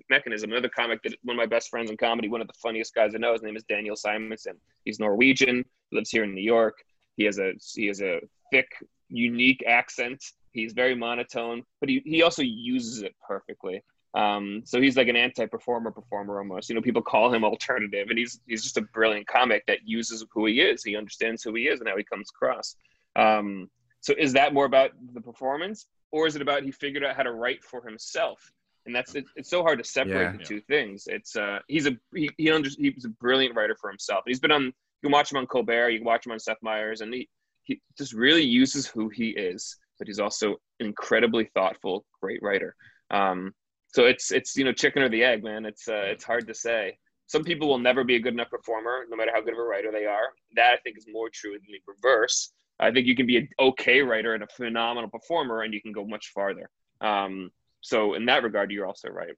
mechanism. 0.10 0.52
Another 0.52 0.70
comic 0.70 1.02
that 1.04 1.16
one 1.24 1.38
of 1.38 1.38
my 1.38 1.46
best 1.46 1.70
friends 1.70 1.90
in 1.90 1.98
comedy 1.98 2.28
one 2.28 2.42
of 2.42 2.48
the 2.48 2.54
funniest 2.62 2.94
guys 2.94 3.16
i 3.16 3.18
know 3.18 3.34
his 3.34 3.44
name 3.44 3.56
is 3.56 3.64
daniel 3.64 3.96
simonsen. 3.96 4.58
He's 4.84 5.00
norwegian 5.00 5.64
lives 5.92 6.10
here 6.10 6.24
in 6.24 6.36
new 6.36 6.42
york. 6.42 6.84
He 7.18 7.24
has 7.26 7.40
a 7.40 7.54
he 7.74 7.88
has 7.88 8.02
a 8.02 8.20
thick 8.52 8.70
unique 9.10 9.64
accent. 9.68 10.24
He's 10.52 10.74
very 10.74 10.96
monotone 10.96 11.64
but 11.80 11.90
he, 11.90 12.02
he 12.06 12.24
also 12.24 12.42
uses 12.42 13.04
it 13.04 13.16
perfectly. 13.26 13.84
Um, 14.14 14.64
so 14.66 14.82
he's 14.82 14.98
like 14.98 15.08
an 15.08 15.16
anti-performer 15.16 15.92
performer 15.92 16.40
almost. 16.40 16.68
You 16.68 16.76
know 16.76 16.82
people 16.82 17.02
call 17.04 17.34
him 17.34 17.46
alternative 17.46 18.10
and 18.10 18.18
he's 18.18 18.40
he's 18.48 18.64
just 18.64 18.78
a 18.78 18.82
brilliant 18.82 19.28
comic 19.28 19.66
that 19.68 19.80
uses 19.86 20.26
who 20.34 20.48
he 20.48 20.62
is. 20.62 20.84
He 20.84 20.98
understands 20.98 21.44
who 21.44 21.54
he 21.54 21.68
is 21.68 21.80
and 21.80 21.88
how 21.88 21.96
he 21.96 22.04
comes 22.04 22.30
across. 22.30 22.76
Um, 23.16 23.70
so 24.02 24.14
is 24.18 24.34
that 24.34 24.54
more 24.54 24.66
about 24.66 24.92
the 25.14 25.22
performance, 25.22 25.88
or 26.12 26.28
is 26.28 26.36
it 26.36 26.42
about 26.42 26.64
he 26.64 26.72
figured 26.72 27.04
out 27.04 27.16
how 27.16 27.24
to 27.24 27.32
write 27.32 27.64
for 27.64 27.82
himself? 27.84 28.52
And 28.86 28.96
that's 28.96 29.14
it, 29.16 29.26
it's 29.36 29.50
so 29.50 29.62
hard 29.62 29.78
to 29.78 29.86
separate 29.86 30.24
yeah. 30.24 30.32
the 30.32 30.44
two 30.44 30.60
things. 30.62 31.08
It's 31.08 31.36
uh, 31.36 31.60
he's 31.68 31.86
a 31.86 31.96
he 32.14 32.30
he 32.38 32.52
under, 32.52 32.70
he's 32.78 33.06
a 33.06 33.10
brilliant 33.10 33.56
writer 33.56 33.76
for 33.80 33.90
himself. 33.90 34.24
He's 34.26 34.40
been 34.40 34.52
on 34.52 34.64
you 34.64 35.08
can 35.08 35.12
watch 35.12 35.32
him 35.32 35.38
on 35.38 35.48
Colbert, 35.48 35.90
you 35.90 36.00
can 36.00 36.06
watch 36.06 36.26
him 36.26 36.32
on 36.32 36.40
Seth 36.40 36.62
Meyers, 36.62 37.02
and 37.02 37.14
he 37.14 37.30
he 37.64 37.80
just 37.98 38.14
really 38.14 38.44
uses 38.44 38.88
who 38.88 39.10
he 39.10 39.30
is. 39.30 39.78
But 40.00 40.08
he's 40.08 40.20
also 40.20 40.56
an 40.80 40.88
incredibly 40.88 41.46
thoughtful, 41.54 42.06
great 42.22 42.42
writer. 42.42 42.76
Um, 43.12 43.54
so 43.94 44.06
it's 44.06 44.32
it's 44.32 44.56
you 44.56 44.64
know 44.64 44.74
chicken 44.74 45.04
or 45.04 45.10
the 45.10 45.24
egg, 45.24 45.44
man. 45.44 45.66
It's 45.66 45.88
uh, 45.88 46.06
it's 46.06 46.24
hard 46.24 46.48
to 46.48 46.54
say. 46.56 46.98
Some 47.28 47.44
people 47.44 47.70
will 47.70 47.80
never 47.80 48.04
be 48.04 48.16
a 48.16 48.20
good 48.20 48.34
enough 48.34 48.50
performer, 48.50 49.06
no 49.10 49.16
matter 49.16 49.32
how 49.34 49.42
good 49.42 49.54
of 49.54 49.60
a 49.60 49.64
writer 49.64 49.92
they 49.92 50.06
are. 50.06 50.34
That 50.56 50.74
I 50.74 50.78
think 50.78 50.98
is 50.98 51.06
more 51.10 51.30
true 51.32 51.54
than 51.54 51.62
the 51.68 51.80
reverse. 51.88 52.52
I 52.82 52.92
think 52.92 53.06
you 53.06 53.16
can 53.16 53.28
be 53.28 53.38
an 53.38 53.48
okay 53.60 54.02
writer 54.02 54.34
and 54.34 54.44
a 54.44 54.48
phenomenal 54.48 55.10
performer, 55.10 55.62
and 55.62 55.74
you 55.74 55.82
can 55.82 55.92
go 55.92 56.04
much 56.04 56.32
farther. 56.34 56.68
Um, 57.00 57.52
so 57.82 58.16
in 58.16 58.26
that 58.26 58.44
regard, 58.44 58.72
you're 58.72 58.88
also 58.88 59.10
right. 59.10 59.36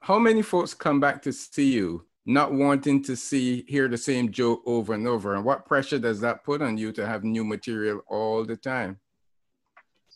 How 0.00 0.18
many 0.18 0.42
folks 0.42 0.74
come 0.74 1.00
back 1.00 1.22
to 1.22 1.32
see 1.32 1.72
you, 1.72 2.06
not 2.26 2.52
wanting 2.52 3.02
to 3.04 3.16
see 3.16 3.64
hear 3.66 3.88
the 3.88 3.96
same 3.96 4.30
joke 4.30 4.62
over 4.66 4.92
and 4.92 5.08
over, 5.08 5.34
and 5.34 5.44
what 5.44 5.64
pressure 5.64 5.98
does 5.98 6.20
that 6.20 6.44
put 6.44 6.60
on 6.60 6.76
you 6.76 6.92
to 6.92 7.06
have 7.06 7.24
new 7.24 7.42
material 7.42 8.02
all 8.06 8.44
the 8.44 8.56
time? 8.56 9.00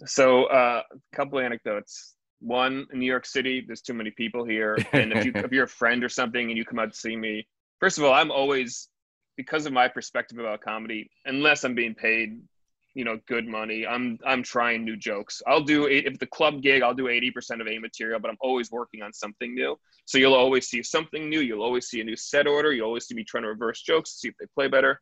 So, 0.04 0.44
uh, 0.44 0.82
a 0.92 1.16
couple 1.16 1.38
of 1.38 1.44
anecdotes. 1.44 2.14
One, 2.40 2.86
in 2.92 3.00
New 3.00 3.06
York 3.06 3.26
City, 3.26 3.64
there's 3.66 3.80
too 3.80 3.94
many 3.94 4.10
people 4.10 4.44
here, 4.44 4.76
and 4.92 5.12
if 5.12 5.24
you 5.24 5.32
if 5.34 5.50
you're 5.52 5.64
a 5.64 5.68
friend 5.68 6.04
or 6.04 6.08
something 6.10 6.48
and 6.48 6.56
you 6.56 6.66
come 6.66 6.78
out 6.78 6.92
to 6.92 6.98
see 6.98 7.16
me, 7.16 7.48
first 7.80 7.96
of 7.96 8.04
all, 8.04 8.12
I'm 8.12 8.30
always 8.30 8.88
because 9.36 9.64
of 9.64 9.72
my 9.72 9.88
perspective 9.88 10.38
about 10.38 10.60
comedy, 10.60 11.10
unless 11.24 11.64
I'm 11.64 11.74
being 11.74 11.94
paid 11.94 12.40
you 12.94 13.04
know 13.04 13.18
good 13.26 13.46
money. 13.46 13.86
I'm 13.86 14.18
i'm 14.26 14.42
trying 14.42 14.84
new 14.84 14.96
jokes. 14.96 15.42
I'll 15.46 15.62
do 15.62 15.86
if 15.86 16.18
the 16.18 16.26
club 16.26 16.62
gig 16.62 16.82
i'll 16.82 16.94
do 16.94 17.04
80% 17.04 17.60
of 17.60 17.68
a 17.68 17.78
material 17.78 18.20
but 18.20 18.30
i'm 18.30 18.36
always 18.40 18.70
working 18.70 19.02
on 19.02 19.12
something 19.12 19.54
new. 19.54 19.76
So 20.04 20.18
you'll 20.18 20.34
always 20.34 20.68
see 20.68 20.82
something 20.82 21.28
new. 21.28 21.40
You'll 21.40 21.62
always 21.62 21.88
see 21.88 22.00
a 22.00 22.04
new 22.04 22.16
set 22.16 22.46
order. 22.46 22.72
You'll 22.72 22.86
always 22.86 23.06
see 23.06 23.14
me 23.14 23.24
trying 23.24 23.44
to 23.44 23.48
reverse 23.48 23.82
jokes 23.82 24.12
to 24.12 24.18
see 24.18 24.28
if 24.28 24.34
they 24.40 24.46
play 24.54 24.68
better. 24.68 25.00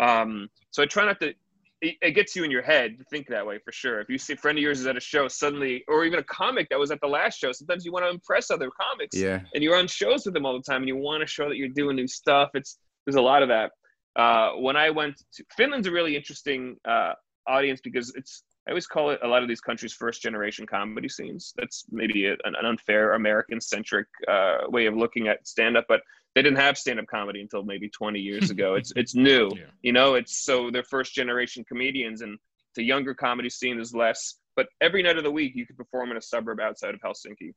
Um, 0.00 0.48
so 0.70 0.82
i 0.82 0.86
try 0.86 1.04
not 1.04 1.20
to 1.20 1.34
it, 1.80 1.96
it, 2.02 2.10
gets 2.12 2.34
you 2.34 2.44
in 2.44 2.50
your 2.50 2.62
head 2.62 2.98
to 2.98 3.04
think 3.04 3.28
that 3.28 3.46
way 3.46 3.58
for 3.64 3.72
sure. 3.72 4.00
If 4.00 4.08
you 4.08 4.18
see 4.18 4.32
a 4.32 4.36
friend 4.36 4.58
of 4.58 4.62
yours 4.62 4.80
is 4.80 4.86
at 4.86 4.96
a 4.96 5.00
show 5.00 5.28
suddenly 5.28 5.84
or 5.88 6.04
even 6.04 6.18
a 6.18 6.24
comic 6.24 6.68
that 6.70 6.78
was 6.78 6.90
at 6.90 7.00
the 7.00 7.06
last 7.06 7.38
show 7.38 7.52
sometimes 7.52 7.84
you 7.84 7.92
want 7.92 8.04
to 8.04 8.10
impress 8.10 8.50
other 8.50 8.70
comics. 8.70 9.16
Yeah. 9.16 9.40
And 9.54 9.62
you're 9.62 9.76
on 9.76 9.86
shows 9.86 10.24
with 10.24 10.34
them 10.34 10.44
all 10.44 10.54
the 10.54 10.62
time 10.62 10.82
and 10.82 10.88
you 10.88 10.96
want 10.96 11.20
to 11.20 11.26
show 11.26 11.48
that 11.48 11.56
you're 11.56 11.68
doing 11.68 11.96
new 11.96 12.08
stuff. 12.08 12.50
It's 12.54 12.78
there's 13.06 13.16
a 13.16 13.22
lot 13.22 13.42
of 13.42 13.48
that. 13.48 13.70
Uh, 14.16 14.52
when 14.54 14.76
I 14.76 14.90
went 14.90 15.22
to 15.34 15.44
Finland's 15.56 15.86
a 15.86 15.92
really 15.92 16.16
interesting 16.16 16.76
uh, 16.84 17.12
audience 17.48 17.80
because 17.82 18.12
it's 18.14 18.42
I 18.66 18.70
always 18.70 18.86
call 18.86 19.10
it 19.10 19.20
a 19.22 19.26
lot 19.26 19.42
of 19.42 19.48
these 19.48 19.62
countries' 19.62 19.94
first 19.94 20.20
generation 20.20 20.66
comedy 20.66 21.08
scenes. 21.08 21.54
That's 21.56 21.86
maybe 21.90 22.26
a, 22.26 22.32
an 22.44 22.54
unfair 22.62 23.14
American 23.14 23.62
centric 23.62 24.06
uh, 24.28 24.58
way 24.68 24.84
of 24.84 24.94
looking 24.94 25.26
at 25.26 25.48
stand 25.48 25.78
up, 25.78 25.86
but 25.88 26.02
they 26.34 26.42
didn't 26.42 26.58
have 26.58 26.76
stand 26.76 27.00
up 27.00 27.06
comedy 27.06 27.40
until 27.40 27.62
maybe 27.62 27.88
20 27.88 28.20
years 28.20 28.50
ago. 28.54 28.74
It's 28.74 28.92
it's 28.94 29.14
new, 29.14 29.50
yeah. 29.56 29.64
you 29.82 29.92
know. 29.92 30.14
It's 30.14 30.44
so 30.44 30.70
they're 30.70 30.82
first 30.82 31.14
generation 31.14 31.64
comedians, 31.66 32.20
and 32.20 32.38
the 32.76 32.82
younger 32.82 33.14
comedy 33.14 33.48
scene 33.48 33.80
is 33.80 33.94
less. 33.94 34.34
But 34.54 34.68
every 34.82 35.02
night 35.02 35.16
of 35.16 35.24
the 35.24 35.30
week, 35.30 35.52
you 35.54 35.64
could 35.66 35.78
perform 35.78 36.10
in 36.10 36.18
a 36.18 36.22
suburb 36.22 36.60
outside 36.60 36.92
of 36.92 37.00
Helsinki. 37.00 37.54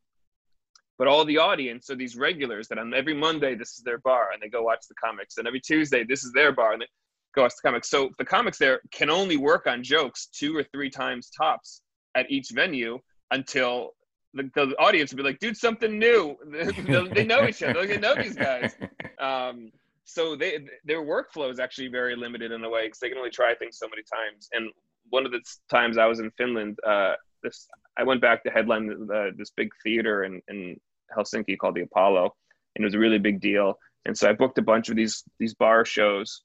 But 0.98 1.08
all 1.08 1.26
the 1.26 1.40
audience 1.40 1.90
are 1.90 1.96
these 1.96 2.16
regulars 2.16 2.68
that 2.68 2.78
on 2.78 2.94
every 2.94 3.16
Monday 3.16 3.56
this 3.56 3.72
is 3.72 3.82
their 3.84 3.98
bar, 3.98 4.30
and 4.32 4.42
they 4.42 4.50
go 4.50 4.62
watch 4.62 4.88
the 4.88 4.96
comics, 4.96 5.38
and 5.38 5.48
every 5.48 5.60
Tuesday 5.60 6.06
this 6.06 6.24
is 6.24 6.32
their 6.32 6.54
bar, 6.54 6.74
and 6.74 6.84
they, 6.84 6.88
Ghost 7.36 7.58
Comics. 7.64 7.90
So 7.90 8.10
the 8.18 8.26
comics 8.26 8.58
there 8.58 8.82
can 8.92 9.10
only 9.10 9.38
work 9.38 9.68
on 9.68 9.84
jokes 9.84 10.28
two 10.28 10.56
or 10.56 10.64
three 10.64 10.90
times 10.90 11.30
tops 11.30 11.82
at 12.16 12.30
each 12.30 12.50
venue 12.54 13.00
until 13.32 13.92
the, 14.34 14.50
the 14.56 14.76
audience 14.80 15.12
will 15.12 15.18
be 15.18 15.24
like, 15.24 15.40
dude, 15.40 15.58
something 15.58 15.98
new. 15.98 16.38
they 17.14 17.26
know 17.26 17.48
each 17.48 17.64
other. 17.64 17.86
They 17.86 17.98
know 17.98 18.16
these 18.16 18.36
guys. 18.36 18.76
Um, 19.22 19.72
so 20.04 20.36
they 20.36 20.58
their 20.84 21.04
workflow 21.04 21.52
is 21.52 21.60
actually 21.60 21.90
very 21.90 22.16
limited 22.16 22.52
in 22.52 22.64
a 22.64 22.70
way 22.70 22.88
because 22.88 22.98
they 22.98 23.10
can 23.10 23.20
only 23.20 23.30
try 23.30 23.54
things 23.54 23.78
so 23.78 23.88
many 23.88 24.02
times. 24.02 24.50
And 24.52 24.72
one 25.12 25.28
of 25.28 25.32
the 25.32 25.42
times 25.70 26.00
I 26.00 26.08
was 26.08 26.20
in 26.20 26.32
Finland, 26.32 26.80
uh, 26.84 27.14
this 27.44 27.68
I 27.98 28.04
went 28.04 28.20
back 28.20 28.44
to 28.44 28.50
headline 28.50 28.88
the, 28.88 29.32
this 29.38 29.52
big 29.56 29.70
theater 29.84 30.24
in, 30.24 30.42
in 30.48 30.76
Helsinki 31.16 31.56
called 31.56 31.76
the 31.76 31.84
Apollo, 31.84 32.34
and 32.76 32.84
it 32.84 32.86
was 32.86 32.96
a 32.96 33.00
really 33.00 33.20
big 33.20 33.40
deal. 33.42 33.76
And 34.06 34.18
so 34.18 34.28
I 34.28 34.34
booked 34.34 34.58
a 34.58 34.64
bunch 34.64 34.90
of 34.90 34.96
these 34.96 35.24
these 35.40 35.54
bar 35.54 35.86
shows 35.86 36.42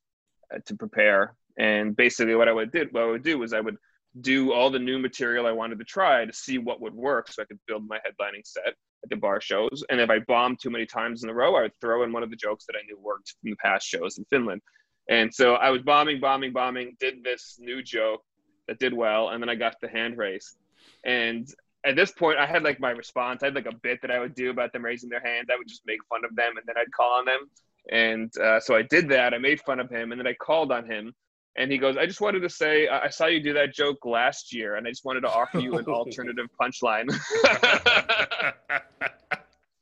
Uh, 0.55 0.59
to 0.65 0.77
prepare. 0.77 1.35
And 1.59 1.97
basically, 1.97 2.37
what 2.37 2.49
I 2.49 2.53
would 2.53 2.71
do, 2.71 2.87
what 2.93 3.03
I 3.03 3.07
would 3.07 3.25
do 3.25 3.39
was 3.39 3.53
I 3.53 3.61
would 3.61 3.79
do 4.21 4.53
all 4.53 4.71
the 4.71 4.79
new 4.79 4.97
material 4.97 5.45
I 5.45 5.51
wanted 5.51 5.79
to 5.81 5.85
try 5.85 6.25
to 6.25 6.33
see 6.33 6.59
what 6.59 6.81
would 6.81 6.95
work, 6.95 7.33
so 7.33 7.43
I 7.43 7.47
could 7.47 7.59
build 7.67 7.89
my 7.89 7.99
headlining 7.99 8.45
set 8.45 8.69
at 8.69 9.11
the 9.11 9.17
bar 9.17 9.41
shows. 9.41 9.83
And 9.91 10.01
if 10.01 10.09
I 10.09 10.21
bombed 10.21 10.61
too 10.61 10.71
many 10.71 10.87
times 10.87 11.25
in 11.25 11.31
a 11.31 11.35
row, 11.35 11.57
I 11.57 11.63
would 11.63 11.73
throw 11.81 12.05
in 12.05 12.13
one 12.13 12.23
of 12.23 12.31
the 12.31 12.37
jokes 12.37 12.65
that 12.67 12.77
I 12.77 12.87
knew 12.87 12.97
worked 13.01 13.35
from 13.41 13.51
the 13.51 13.57
past 13.57 13.89
shows 13.89 14.19
in 14.19 14.25
Finland. 14.27 14.63
And 15.11 15.35
so 15.35 15.55
I 15.55 15.71
was 15.71 15.83
bombing, 15.83 16.21
bombing, 16.21 16.53
bombing. 16.53 16.97
Did 17.01 17.25
this 17.25 17.57
new 17.59 17.83
joke 17.83 18.23
that 18.69 18.79
did 18.79 18.95
well, 18.95 19.31
and 19.31 19.43
then 19.43 19.49
I 19.49 19.57
got 19.57 19.75
the 19.81 19.89
hand 19.89 20.17
raise. 20.17 20.57
And 21.05 21.49
at 21.85 21.97
this 21.97 22.13
point, 22.13 22.39
I 22.39 22.47
had 22.47 22.63
like 22.63 22.79
my 22.79 22.91
response. 22.91 23.43
I 23.43 23.47
had 23.47 23.57
like 23.57 23.67
a 23.67 23.75
bit 23.75 24.01
that 24.03 24.13
I 24.13 24.21
would 24.21 24.37
do 24.37 24.51
about 24.51 24.73
them 24.73 24.85
raising 24.85 25.11
their 25.11 25.21
hand. 25.21 25.49
I 25.53 25.57
would 25.57 25.69
just 25.69 25.83
make 25.87 26.01
fun 26.09 26.25
of 26.25 26.37
them, 26.37 26.57
and 26.57 26.67
then 26.67 26.77
I'd 26.79 26.93
call 26.93 27.19
on 27.19 27.25
them. 27.25 27.51
And 27.91 28.37
uh, 28.39 28.61
so 28.61 28.75
I 28.75 28.83
did 28.83 29.09
that. 29.11 29.35
I 29.35 29.39
made 29.39 29.61
fun 29.61 29.81
of 29.81 29.91
him, 29.91 30.13
and 30.13 30.21
then 30.21 30.27
I 30.27 30.35
called 30.35 30.73
on 30.73 30.91
him. 30.91 31.15
And 31.59 31.73
he 31.73 31.79
goes, 31.79 31.97
I 31.97 32.05
just 32.05 32.21
wanted 32.21 32.41
to 32.41 32.51
say, 32.51 32.87
I 32.87 33.09
saw 33.09 33.27
you 33.27 33.43
do 33.43 33.55
that 33.55 33.73
joke 33.73 34.05
last 34.05 34.53
year, 34.53 34.77
and 34.77 34.87
I 34.87 34.91
just 34.91 35.07
wanted 35.07 35.23
to 35.23 35.31
offer 35.31 35.59
you 35.59 35.79
an 35.79 35.85
alternative 35.89 36.47
punchline. 36.61 37.07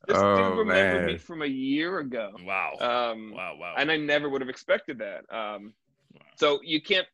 this 0.06 0.16
oh, 0.16 0.36
dude 0.36 0.58
remembered 0.58 1.02
man. 1.02 1.06
me 1.06 1.18
from 1.18 1.42
a 1.42 1.46
year 1.46 1.98
ago. 1.98 2.30
Wow. 2.44 2.74
Um, 2.78 3.32
wow, 3.34 3.56
wow. 3.58 3.74
And 3.76 3.90
I 3.90 3.96
never 3.96 4.28
would 4.28 4.40
have 4.40 4.48
expected 4.48 4.98
that. 4.98 5.24
Um, 5.34 5.72
wow. 6.12 6.20
So 6.36 6.60
you 6.62 6.80
can't, 6.80 7.08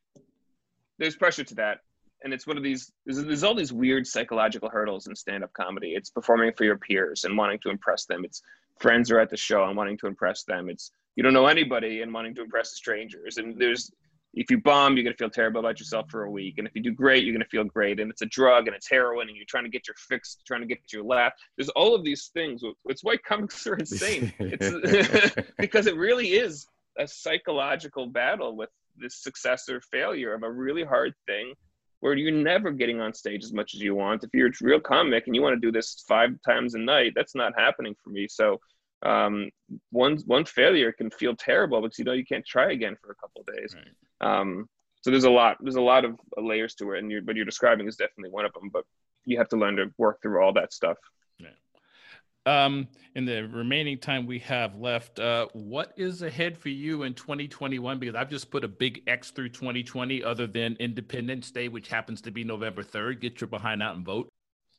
there's 0.99 1.15
pressure 1.15 1.43
to 1.45 1.55
that. 1.55 1.79
And 2.23 2.33
it's 2.33 2.45
one 2.45 2.57
of 2.57 2.63
these, 2.63 2.91
there's, 3.05 3.23
there's 3.23 3.43
all 3.43 3.55
these 3.55 3.73
weird 3.73 4.05
psychological 4.05 4.69
hurdles 4.69 5.07
in 5.07 5.15
stand 5.15 5.43
up 5.43 5.53
comedy. 5.53 5.93
It's 5.95 6.09
performing 6.09 6.53
for 6.53 6.65
your 6.65 6.77
peers 6.77 7.23
and 7.23 7.37
wanting 7.37 7.59
to 7.59 7.69
impress 7.69 8.05
them. 8.05 8.23
It's 8.23 8.41
friends 8.79 9.11
are 9.11 9.19
at 9.19 9.29
the 9.29 9.37
show 9.37 9.65
and 9.65 9.77
wanting 9.77 9.97
to 9.99 10.07
impress 10.07 10.43
them. 10.43 10.69
It's 10.69 10.91
you 11.15 11.23
don't 11.23 11.33
know 11.33 11.47
anybody 11.47 12.01
and 12.01 12.13
wanting 12.13 12.35
to 12.35 12.41
impress 12.41 12.73
strangers. 12.73 13.37
And 13.37 13.59
there's 13.59 13.91
if 14.33 14.49
you 14.49 14.61
bomb, 14.61 14.95
you're 14.95 15.03
gonna 15.03 15.15
feel 15.15 15.29
terrible 15.29 15.59
about 15.59 15.79
yourself 15.79 16.09
for 16.09 16.23
a 16.23 16.31
week. 16.31 16.57
And 16.57 16.65
if 16.65 16.73
you 16.73 16.81
do 16.81 16.91
great, 16.91 17.23
you're 17.23 17.33
gonna 17.33 17.45
feel 17.45 17.65
great. 17.65 17.99
And 17.99 18.09
it's 18.09 18.21
a 18.21 18.27
drug 18.27 18.67
and 18.67 18.75
it's 18.75 18.89
heroin 18.89 19.27
and 19.27 19.35
you're 19.35 19.45
trying 19.47 19.65
to 19.65 19.69
get 19.69 19.87
your 19.87 19.95
fix, 19.97 20.37
trying 20.45 20.61
to 20.61 20.67
get 20.67 20.79
your 20.91 21.03
laugh. 21.03 21.33
There's 21.57 21.69
all 21.69 21.93
of 21.93 22.03
these 22.03 22.29
things. 22.33 22.61
It's 22.85 23.03
why 23.03 23.17
comics 23.17 23.65
are 23.67 23.75
insane. 23.75 24.33
It's 24.39 25.35
because 25.57 25.87
it 25.87 25.97
really 25.97 26.29
is 26.29 26.65
a 26.97 27.07
psychological 27.07 28.07
battle 28.07 28.55
with 28.55 28.69
this 28.97 29.21
success 29.21 29.67
or 29.69 29.81
failure 29.81 30.33
of 30.33 30.43
a 30.43 30.51
really 30.51 30.83
hard 30.83 31.13
thing 31.25 31.53
where 32.01 32.13
you're 32.13 32.31
never 32.31 32.71
getting 32.71 32.99
on 32.99 33.13
stage 33.13 33.43
as 33.43 33.53
much 33.53 33.73
as 33.73 33.81
you 33.81 33.95
want. 33.95 34.23
If 34.23 34.31
you're 34.33 34.49
a 34.49 34.51
real 34.61 34.79
comic 34.79 35.27
and 35.27 35.35
you 35.35 35.41
want 35.41 35.55
to 35.55 35.59
do 35.59 35.71
this 35.71 36.03
five 36.07 36.31
times 36.45 36.75
a 36.75 36.79
night, 36.79 37.13
that's 37.15 37.35
not 37.35 37.53
happening 37.57 37.95
for 38.03 38.09
me. 38.09 38.27
So 38.27 38.59
um, 39.03 39.49
one 39.91 40.17
one 40.25 40.45
failure 40.45 40.91
can 40.91 41.09
feel 41.09 41.35
terrible 41.35 41.81
because 41.81 41.97
you 41.97 42.05
know 42.05 42.13
you 42.13 42.25
can't 42.25 42.45
try 42.45 42.71
again 42.71 42.97
for 43.01 43.11
a 43.11 43.15
couple 43.15 43.43
days. 43.55 43.75
Right. 43.75 44.39
Um, 44.39 44.67
so 45.01 45.09
there's 45.09 45.23
a 45.23 45.29
lot 45.29 45.57
there's 45.61 45.75
a 45.75 45.81
lot 45.81 46.05
of 46.05 46.19
layers 46.37 46.75
to 46.75 46.91
it 46.91 46.99
and 46.99 47.11
you're, 47.11 47.21
but 47.21 47.35
you're 47.35 47.45
describing 47.45 47.87
is 47.87 47.95
definitely 47.95 48.29
one 48.29 48.45
of 48.45 48.53
them 48.53 48.69
but 48.71 48.83
you 49.25 49.37
have 49.37 49.49
to 49.49 49.57
learn 49.57 49.75
to 49.75 49.91
work 49.97 50.21
through 50.21 50.43
all 50.43 50.53
that 50.53 50.73
stuff. 50.73 50.97
Um, 52.45 52.87
in 53.15 53.25
the 53.25 53.43
remaining 53.47 53.99
time 53.99 54.25
we 54.25 54.39
have 54.39 54.75
left, 54.75 55.19
uh, 55.19 55.47
what 55.53 55.93
is 55.95 56.23
ahead 56.23 56.57
for 56.57 56.69
you 56.69 57.03
in 57.03 57.13
2021? 57.13 57.99
Because 57.99 58.15
I've 58.15 58.29
just 58.29 58.49
put 58.49 58.63
a 58.63 58.67
big 58.67 59.03
X 59.05 59.29
through 59.31 59.49
2020, 59.49 60.23
other 60.23 60.47
than 60.47 60.75
Independence 60.79 61.51
Day, 61.51 61.67
which 61.67 61.87
happens 61.87 62.21
to 62.21 62.31
be 62.31 62.43
November 62.43 62.83
3rd. 62.83 63.21
Get 63.21 63.41
your 63.41 63.47
behind 63.47 63.83
out 63.83 63.95
and 63.95 64.05
vote. 64.05 64.29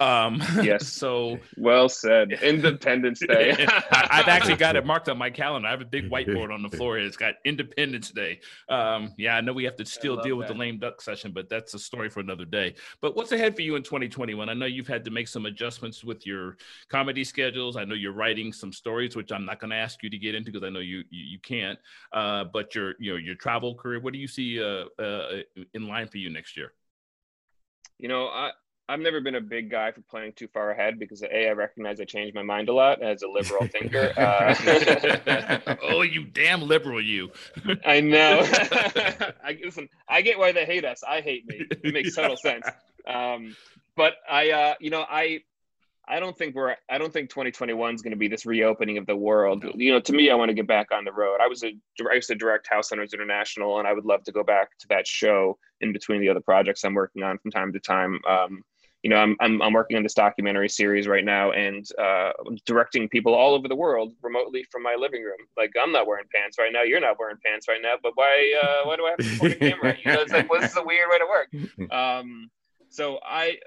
Um, 0.03 0.42
yes. 0.62 0.90
So 1.03 1.40
well 1.57 1.88
said. 1.88 2.32
Independence 2.32 3.20
Day. 3.28 3.66
I, 3.90 4.07
have 4.11 4.28
actually 4.28 4.55
got 4.55 4.76
it 4.76 4.86
marked 4.92 5.09
on 5.09 5.18
my 5.18 5.30
calendar. 5.30 5.66
I 5.66 5.72
have 5.72 5.80
a 5.80 5.86
big 5.86 6.09
whiteboard 6.11 6.53
on 6.53 6.62
the 6.62 6.68
floor. 6.68 6.96
It's 6.98 7.16
got 7.16 7.34
Independence 7.44 8.11
Day. 8.11 8.38
Um, 8.68 9.12
yeah, 9.18 9.36
I 9.36 9.40
know 9.40 9.53
we 9.53 9.64
have 9.64 9.74
to 9.76 9.84
still 9.84 10.16
deal 10.16 10.36
that. 10.36 10.36
with 10.36 10.48
the 10.48 10.55
lame 10.55 10.78
duck 10.78 11.00
session, 11.00 11.32
but 11.32 11.48
that's 11.48 11.74
a 11.74 11.78
story 11.78 12.09
for 12.09 12.20
another 12.20 12.44
day. 12.44 12.74
But 13.00 13.16
what's 13.16 13.32
ahead 13.32 13.57
for 13.57 13.62
you 13.62 13.74
in 13.74 13.82
2021? 13.82 14.48
I 14.48 14.55
know 14.55 14.66
you've 14.66 14.86
had 14.86 15.05
to 15.07 15.11
make 15.11 15.26
some 15.26 15.46
adjustments 15.46 16.05
with 16.05 16.24
your 16.24 16.57
comedy 16.88 17.24
schedules. 17.24 17.76
I 17.76 17.84
know 17.84 17.94
you're 17.94 18.12
writing 18.12 18.53
some 18.53 18.72
stories, 18.72 19.16
which 19.16 19.32
I'm 19.32 19.44
not 19.44 19.59
going 19.59 19.70
to 19.70 19.76
ask 19.76 20.05
you 20.05 20.11
to 20.11 20.18
get 20.18 20.36
into 20.36 20.53
because 20.53 20.66
I 20.66 20.70
know 20.70 20.80
you 20.80 20.98
you, 21.11 21.24
you 21.24 21.38
can't. 21.40 21.78
Uh, 22.12 22.44
but 22.44 22.74
your 22.76 22.94
you 23.00 23.12
know 23.12 23.18
your 23.18 23.34
travel 23.34 23.74
career. 23.74 23.98
What 24.00 24.12
do 24.12 24.20
you 24.20 24.28
see 24.28 24.62
uh, 24.62 24.84
uh, 25.03 25.42
in 25.74 25.88
line 25.88 26.07
for 26.07 26.18
you 26.18 26.30
next 26.30 26.57
year? 26.57 26.72
You 27.98 28.09
know, 28.09 28.26
I, 28.26 28.50
I've 28.89 29.01
never 29.01 29.20
been 29.20 29.37
a 29.37 29.41
big 29.41 29.70
guy 29.70 29.93
for 29.93 30.01
planning 30.03 30.33
too 30.33 30.49
far 30.49 30.70
ahead 30.70 30.99
because 30.99 31.22
a 31.22 31.49
I 31.49 31.53
recognize 31.53 32.01
I 32.01 32.05
change 32.05 32.35
my 32.35 32.43
mind 32.43 32.68
a 32.68 32.74
lot 32.74 33.01
as 33.01 33.22
a 33.22 33.28
liberal 33.28 33.66
thinker. 33.66 34.12
Uh, 34.22 35.76
oh, 35.83 36.03
you 36.03 36.24
damn 36.24 36.62
liberal, 36.62 37.01
you! 37.01 37.30
I 37.85 38.01
know. 38.01 38.41
I 38.45 39.59
listen. 39.62 39.89
I 40.09 40.22
get 40.22 40.39
why 40.39 40.53
they 40.53 40.64
hate 40.64 40.85
us. 40.85 41.03
I 41.09 41.20
hate 41.20 41.47
me. 41.47 41.64
It 41.70 41.93
makes 41.93 42.14
total 42.14 42.37
sense. 42.37 42.66
Um, 43.07 43.57
but 43.97 44.14
I, 44.30 44.51
uh, 44.51 44.74
you 44.80 44.91
know, 44.91 45.05
I, 45.09 45.41
I 46.07 46.20
don't 46.20 46.37
think 46.37 46.55
we're. 46.55 46.76
I 46.91 46.99
don't 46.99 47.12
think 47.12 47.30
2021 47.30 47.95
is 47.95 48.03
going 48.03 48.12
to 48.12 48.16
be 48.16 48.28
this 48.28 48.47
reopening 48.47 48.99
of 48.99 49.07
the 49.07 49.16
world. 49.16 49.64
You 49.74 49.93
know, 49.93 50.01
to 50.01 50.12
me, 50.12 50.30
I 50.30 50.35
want 50.35 50.51
to 50.51 50.55
get 50.55 50.66
back 50.66 50.89
on 50.93 51.05
the 51.05 51.12
road. 51.12 51.39
I 51.41 51.49
was 51.49 51.62
a. 51.64 51.72
I 52.11 52.14
used 52.14 52.28
to 52.28 52.35
direct 52.35 52.68
House 52.68 52.91
Hunters 52.91 53.14
International, 53.14 53.78
and 53.78 53.89
I 53.89 53.93
would 53.93 54.05
love 54.05 54.22
to 54.24 54.33
go 54.33 54.43
back 54.45 54.76
to 54.80 54.89
that 54.89 55.07
show 55.07 55.59
in 55.80 55.93
between 55.93 56.20
the 56.20 56.28
other 56.28 56.41
projects 56.41 56.85
I'm 56.85 56.95
working 56.95 57.22
on 57.22 57.39
from 57.39 57.51
time 57.51 57.72
to 57.72 57.80
time. 57.80 58.20
Um, 58.28 58.62
you 59.03 59.11
know, 59.11 59.16
I'm, 59.16 59.36
I'm, 59.40 59.61
I'm 59.61 59.72
working 59.72 59.96
on 59.96 60.05
this 60.05 60.14
documentary 60.14 60.68
series 60.68 61.09
right 61.09 61.24
now 61.24 61.50
and 61.50 61.84
uh, 61.98 62.32
directing 62.66 63.09
people 63.09 63.34
all 63.34 63.55
over 63.55 63.66
the 63.66 63.74
world 63.74 64.12
remotely 64.22 64.64
from 64.70 64.82
my 64.82 64.94
living 64.96 65.22
room. 65.22 65.38
Like 65.57 65.72
I'm 65.82 65.90
not 65.90 66.07
wearing 66.07 66.26
pants 66.32 66.57
right 66.59 66.72
now. 66.72 66.82
You're 66.82 67.00
not 67.00 67.18
wearing 67.18 67.36
pants 67.44 67.66
right 67.68 67.82
now, 67.82 67.94
but 68.00 68.12
why, 68.14 68.55
uh, 68.62 68.86
why 68.86 68.96
do 68.96 69.07
I 69.07 69.11
have 69.11 69.18
to 69.18 69.24
support 69.24 69.53
a 69.53 69.57
camera? 69.57 69.96
You 70.05 70.12
know, 70.12 70.20
it's 70.20 70.32
like, 70.32 70.48
well, 70.48 70.61
this 70.61 70.70
is 70.70 70.76
a 70.76 70.84
weird 70.84 71.09
way 71.11 71.18
to 71.18 71.26
work. 71.26 71.48
Um, 71.92 72.50
so 72.88 73.18
I, 73.24 73.59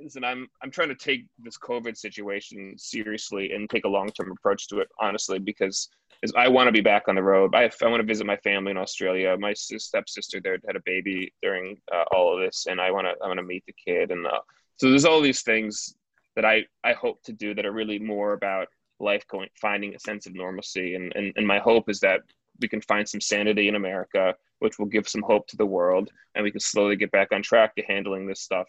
listen, 0.00 0.24
I'm, 0.24 0.48
I'm 0.62 0.70
trying 0.70 0.88
to 0.88 0.94
take 0.94 1.26
this 1.38 1.56
COVID 1.58 1.96
situation 1.96 2.74
seriously 2.76 3.52
and 3.52 3.68
take 3.70 3.84
a 3.84 3.88
long-term 3.88 4.30
approach 4.32 4.68
to 4.68 4.80
it, 4.80 4.88
honestly, 4.98 5.38
because 5.38 5.88
I 6.36 6.48
want 6.48 6.68
to 6.68 6.72
be 6.72 6.80
back 6.80 7.04
on 7.08 7.14
the 7.14 7.22
road. 7.22 7.54
I, 7.54 7.70
I 7.82 7.86
want 7.86 8.00
to 8.00 8.06
visit 8.06 8.26
my 8.26 8.36
family 8.38 8.72
in 8.72 8.76
Australia. 8.76 9.36
My 9.38 9.54
stepsister 9.54 10.40
there 10.40 10.58
had 10.66 10.76
a 10.76 10.82
baby 10.84 11.32
during 11.42 11.78
uh, 11.92 12.04
all 12.12 12.34
of 12.34 12.40
this, 12.40 12.66
and 12.68 12.80
I 12.80 12.90
want 12.90 13.06
to 13.06 13.14
I 13.24 13.26
want 13.26 13.38
to 13.38 13.44
meet 13.44 13.64
the 13.66 13.72
kid 13.72 14.10
and 14.10 14.26
uh, 14.26 14.40
so 14.80 14.88
there's 14.88 15.04
all 15.04 15.20
these 15.20 15.42
things 15.42 15.94
that 16.36 16.44
I, 16.44 16.64
I 16.82 16.94
hope 16.94 17.22
to 17.24 17.32
do 17.32 17.54
that 17.54 17.66
are 17.66 17.72
really 17.72 17.98
more 17.98 18.32
about 18.32 18.68
life 18.98 19.26
going 19.28 19.48
finding 19.60 19.94
a 19.94 19.98
sense 19.98 20.26
of 20.26 20.34
normalcy 20.34 20.94
and, 20.94 21.12
and 21.14 21.32
and 21.36 21.46
my 21.46 21.58
hope 21.58 21.88
is 21.88 22.00
that 22.00 22.20
we 22.60 22.68
can 22.68 22.80
find 22.82 23.08
some 23.08 23.20
sanity 23.20 23.68
in 23.68 23.74
America, 23.74 24.34
which 24.58 24.78
will 24.78 24.86
give 24.86 25.08
some 25.08 25.22
hope 25.22 25.46
to 25.48 25.56
the 25.56 25.66
world, 25.66 26.10
and 26.34 26.44
we 26.44 26.50
can 26.50 26.60
slowly 26.60 26.96
get 26.96 27.10
back 27.10 27.28
on 27.32 27.42
track 27.42 27.74
to 27.76 27.82
handling 27.82 28.26
this 28.26 28.40
stuff 28.40 28.68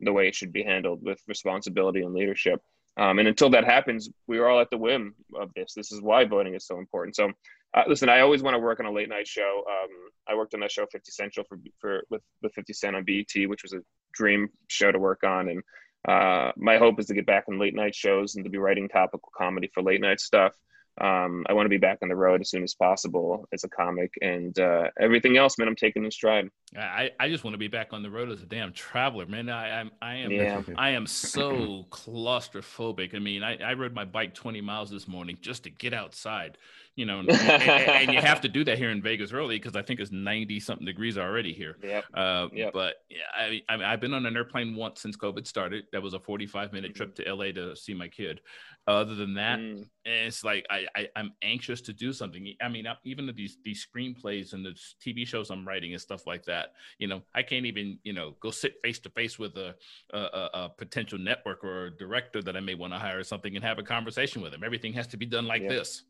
the 0.00 0.12
way 0.12 0.26
it 0.26 0.34
should 0.34 0.52
be 0.52 0.62
handled 0.62 1.02
with 1.02 1.20
responsibility 1.28 2.02
and 2.02 2.14
leadership. 2.14 2.60
Um, 2.96 3.18
and 3.18 3.28
until 3.28 3.50
that 3.50 3.64
happens, 3.64 4.10
we 4.26 4.38
are 4.38 4.48
all 4.48 4.60
at 4.60 4.70
the 4.70 4.78
whim 4.78 5.14
of 5.34 5.50
this. 5.54 5.72
This 5.74 5.92
is 5.92 6.02
why 6.02 6.24
voting 6.24 6.54
is 6.54 6.66
so 6.66 6.78
important. 6.78 7.16
So, 7.16 7.30
uh, 7.74 7.84
listen, 7.88 8.08
I 8.08 8.20
always 8.20 8.42
want 8.42 8.54
to 8.54 8.58
work 8.58 8.80
on 8.80 8.86
a 8.86 8.92
late 8.92 9.08
night 9.08 9.26
show. 9.26 9.64
Um, 9.66 9.90
I 10.28 10.34
worked 10.34 10.54
on 10.54 10.60
that 10.60 10.70
show 10.70 10.86
50 10.90 11.10
Central 11.10 11.46
for, 11.48 11.58
for 11.80 12.02
with 12.10 12.22
with 12.42 12.52
50 12.54 12.72
Cent 12.72 12.96
on 12.96 13.04
BET, 13.04 13.48
which 13.48 13.62
was 13.62 13.72
a 13.72 13.80
dream 14.12 14.48
show 14.68 14.92
to 14.92 14.98
work 14.98 15.24
on. 15.24 15.48
And 15.48 15.62
uh, 16.06 16.52
my 16.56 16.76
hope 16.76 17.00
is 17.00 17.06
to 17.06 17.14
get 17.14 17.26
back 17.26 17.44
on 17.48 17.58
late 17.58 17.74
night 17.74 17.94
shows 17.94 18.34
and 18.34 18.44
to 18.44 18.50
be 18.50 18.58
writing 18.58 18.88
topical 18.88 19.30
comedy 19.36 19.70
for 19.72 19.82
late 19.82 20.00
night 20.00 20.20
stuff. 20.20 20.54
Um, 21.00 21.46
I 21.48 21.54
want 21.54 21.64
to 21.64 21.70
be 21.70 21.78
back 21.78 21.98
on 22.02 22.10
the 22.10 22.16
road 22.16 22.42
as 22.42 22.50
soon 22.50 22.62
as 22.62 22.74
possible 22.74 23.48
as 23.50 23.64
a 23.64 23.68
comic, 23.68 24.12
and 24.20 24.58
uh, 24.58 24.88
everything 25.00 25.38
else, 25.38 25.56
man, 25.56 25.66
I'm 25.66 25.74
taking 25.74 26.04
in 26.04 26.10
stride. 26.10 26.50
I, 26.76 27.10
I 27.18 27.30
just 27.30 27.44
want 27.44 27.54
to 27.54 27.58
be 27.58 27.68
back 27.68 27.94
on 27.94 28.02
the 28.02 28.10
road 28.10 28.30
as 28.30 28.42
a 28.42 28.46
damn 28.46 28.74
traveler, 28.74 29.24
man. 29.24 29.48
I 29.48 29.80
I'm, 29.80 29.90
I 30.02 30.16
am 30.16 30.30
yeah. 30.30 30.60
I 30.76 30.90
am 30.90 31.06
so 31.06 31.86
claustrophobic. 31.88 33.14
I 33.14 33.20
mean, 33.20 33.42
I, 33.42 33.56
I 33.56 33.72
rode 33.72 33.94
my 33.94 34.04
bike 34.04 34.34
20 34.34 34.60
miles 34.60 34.90
this 34.90 35.08
morning 35.08 35.38
just 35.40 35.62
to 35.64 35.70
get 35.70 35.94
outside 35.94 36.58
you 36.94 37.06
know, 37.06 37.20
and, 37.28 37.30
and, 37.30 38.12
you 38.12 38.20
have 38.20 38.40
to 38.42 38.48
do 38.48 38.64
that 38.64 38.76
here 38.76 38.90
in 38.90 39.00
Vegas 39.00 39.32
early 39.32 39.56
because 39.56 39.76
I 39.76 39.82
think 39.82 39.98
it's 39.98 40.12
90 40.12 40.60
something 40.60 40.84
degrees 40.84 41.16
already 41.16 41.52
here. 41.52 41.78
Yep. 41.82 42.04
Uh, 42.12 42.48
yep. 42.52 42.72
But 42.74 42.96
yeah, 43.08 43.18
I, 43.34 43.62
I, 43.68 43.90
have 43.90 44.00
been 44.00 44.12
on 44.12 44.26
an 44.26 44.36
airplane 44.36 44.76
once 44.76 45.00
since 45.00 45.16
COVID 45.16 45.46
started. 45.46 45.84
That 45.92 46.02
was 46.02 46.12
a 46.12 46.20
45 46.20 46.72
minute 46.72 46.94
trip 46.94 47.14
to 47.16 47.34
LA 47.34 47.52
to 47.52 47.74
see 47.74 47.94
my 47.94 48.08
kid. 48.08 48.40
Other 48.86 49.14
than 49.14 49.34
that, 49.34 49.60
mm. 49.60 49.86
it's 50.04 50.42
like 50.42 50.66
I, 50.68 50.86
I 50.96 51.08
am 51.14 51.32
anxious 51.40 51.80
to 51.82 51.92
do 51.92 52.12
something. 52.12 52.52
I 52.60 52.68
mean, 52.68 52.86
even 53.04 53.32
these 53.36 53.56
these 53.64 53.86
screenplays 53.86 54.54
and 54.54 54.66
the 54.66 54.74
TV 55.00 55.24
shows 55.24 55.50
I'm 55.50 55.66
writing 55.66 55.92
and 55.92 56.02
stuff 56.02 56.26
like 56.26 56.44
that. 56.46 56.72
You 56.98 57.06
know, 57.06 57.22
I 57.32 57.42
can't 57.42 57.64
even 57.64 58.00
you 58.02 58.12
know 58.12 58.34
go 58.40 58.50
sit 58.50 58.74
face 58.82 58.98
to 59.00 59.10
face 59.10 59.38
with 59.38 59.56
a, 59.56 59.76
a, 60.12 60.18
a 60.18 60.72
potential 60.76 61.18
network 61.18 61.62
or 61.62 61.90
director 61.90 62.42
that 62.42 62.56
I 62.56 62.60
may 62.60 62.74
want 62.74 62.92
to 62.92 62.98
hire 62.98 63.20
or 63.20 63.24
something 63.24 63.54
and 63.54 63.64
have 63.64 63.78
a 63.78 63.84
conversation 63.84 64.42
with 64.42 64.50
them. 64.50 64.64
Everything 64.64 64.92
has 64.94 65.06
to 65.08 65.16
be 65.16 65.26
done 65.26 65.46
like 65.46 65.68
this. 65.68 66.02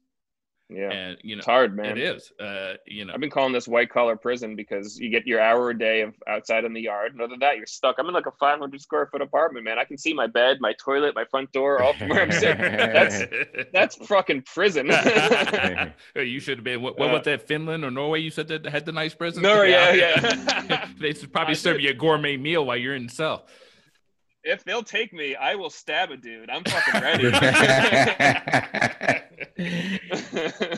Yeah, 0.74 0.90
and 0.90 1.18
you 1.22 1.36
know, 1.36 1.40
it's 1.40 1.46
hard, 1.46 1.76
man. 1.76 1.96
It 1.96 1.98
is. 1.98 2.32
Uh, 2.40 2.74
you 2.86 3.04
know, 3.04 3.12
I've 3.12 3.20
been 3.20 3.30
calling 3.30 3.52
this 3.52 3.68
white 3.68 3.90
collar 3.90 4.16
prison 4.16 4.56
because 4.56 4.98
you 4.98 5.10
get 5.10 5.26
your 5.26 5.40
hour 5.40 5.70
a 5.70 5.78
day 5.78 6.02
of 6.02 6.14
outside 6.26 6.64
in 6.64 6.72
the 6.72 6.80
yard, 6.80 7.12
and 7.12 7.20
other 7.20 7.30
than 7.30 7.40
that, 7.40 7.56
you're 7.56 7.66
stuck. 7.66 7.96
I'm 7.98 8.06
in 8.06 8.14
like 8.14 8.26
a 8.26 8.32
500 8.32 8.80
square 8.80 9.06
foot 9.06 9.22
apartment, 9.22 9.64
man. 9.64 9.78
I 9.78 9.84
can 9.84 9.98
see 9.98 10.14
my 10.14 10.26
bed, 10.26 10.58
my 10.60 10.72
toilet, 10.74 11.14
my 11.14 11.24
front 11.24 11.52
door, 11.52 11.82
all 11.82 11.94
from 11.94 12.08
where 12.08 12.22
I'm 12.22 12.32
sitting. 12.32 12.60
that's 12.60 13.22
that's 13.72 13.96
fucking 14.06 14.42
prison. 14.42 14.86
you 16.16 16.40
should 16.40 16.58
have 16.58 16.64
been. 16.64 16.82
What, 16.82 16.98
what 16.98 17.10
uh, 17.10 17.14
was 17.14 17.22
that? 17.24 17.46
Finland 17.46 17.84
or 17.84 17.90
Norway? 17.90 18.20
You 18.20 18.30
said 18.30 18.48
that 18.48 18.66
had 18.66 18.86
the 18.86 18.92
nice 18.92 19.14
prison. 19.14 19.42
No, 19.42 19.62
yeah, 19.62 19.92
yeah. 19.92 20.20
yeah. 20.70 20.88
they 20.98 21.12
should 21.12 21.32
probably 21.32 21.52
I 21.52 21.54
serve 21.54 21.76
did. 21.76 21.84
you 21.84 21.90
a 21.90 21.94
gourmet 21.94 22.36
meal 22.36 22.64
while 22.64 22.76
you're 22.76 22.94
in 22.94 23.06
the 23.06 23.12
cell 23.12 23.46
if 24.44 24.64
they'll 24.64 24.82
take 24.82 25.12
me, 25.12 25.36
I 25.36 25.54
will 25.54 25.70
stab 25.70 26.10
a 26.10 26.16
dude. 26.16 26.50
I'm 26.50 26.64
fucking 26.64 27.00
ready. 27.00 27.26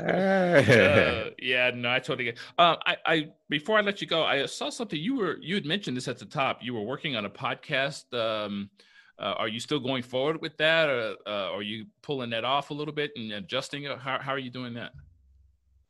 uh, 0.05 1.31
yeah, 1.41 1.71
no, 1.75 1.91
I 1.91 1.99
totally 1.99 2.25
get. 2.25 2.39
Uh, 2.59 2.77
I, 2.87 2.97
I 3.07 3.29
before 3.49 3.79
I 3.79 3.81
let 3.81 4.01
you 4.01 4.07
go, 4.07 4.25
I 4.25 4.47
saw 4.47 4.71
something 4.71 4.99
you 4.99 5.17
were 5.17 5.39
you 5.41 5.55
had 5.55 5.65
mentioned 5.65 5.97
this 5.97 6.09
at 6.09 6.19
the 6.19 6.27
top. 6.27 6.59
You 6.63 6.75
were 6.75 6.83
working 6.83 7.17
on 7.17 7.25
a 7.25 7.31
podcast. 7.31 8.13
Um, 8.13 8.71
uh, 9.19 9.35
are 9.39 9.49
you 9.49 9.61
still 9.61 9.79
going 9.79 10.03
forward 10.03 10.41
with 10.43 10.57
that, 10.57 10.89
or 10.89 11.15
uh, 11.27 11.53
are 11.53 11.63
you 11.63 11.87
pulling 12.03 12.31
that 12.31 12.45
off 12.45 12.71
a 12.71 12.75
little 12.75 12.95
bit 12.95 13.13
and 13.17 13.33
adjusting 13.33 13.85
it? 13.85 13.99
How 13.99 14.19
how 14.19 14.33
are 14.33 14.39
you 14.39 14.51
doing 14.51 14.75
that? 14.75 14.93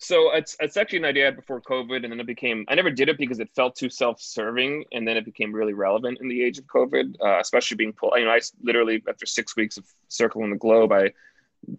So 0.04 0.32
it's 0.34 0.54
it's 0.60 0.76
actually 0.76 0.98
an 0.98 1.06
idea 1.06 1.22
I 1.22 1.26
had 1.26 1.36
before 1.36 1.62
COVID, 1.62 2.04
and 2.04 2.12
then 2.12 2.20
it 2.20 2.26
became 2.26 2.66
I 2.68 2.74
never 2.74 2.90
did 2.90 3.08
it 3.08 3.16
because 3.16 3.40
it 3.40 3.48
felt 3.56 3.74
too 3.74 3.88
self-serving, 3.88 4.84
and 4.92 5.08
then 5.08 5.16
it 5.16 5.24
became 5.24 5.50
really 5.50 5.72
relevant 5.72 6.18
in 6.20 6.28
the 6.28 6.44
age 6.44 6.58
of 6.58 6.66
COVID, 6.66 7.16
uh, 7.24 7.40
especially 7.40 7.78
being 7.78 7.94
pulled. 7.94 8.12
You 8.16 8.26
know, 8.26 8.30
I 8.30 8.40
literally 8.62 9.02
after 9.08 9.24
six 9.24 9.56
weeks 9.56 9.78
of 9.78 9.86
circling 10.08 10.50
the 10.50 10.58
globe, 10.58 10.92
I, 10.92 11.10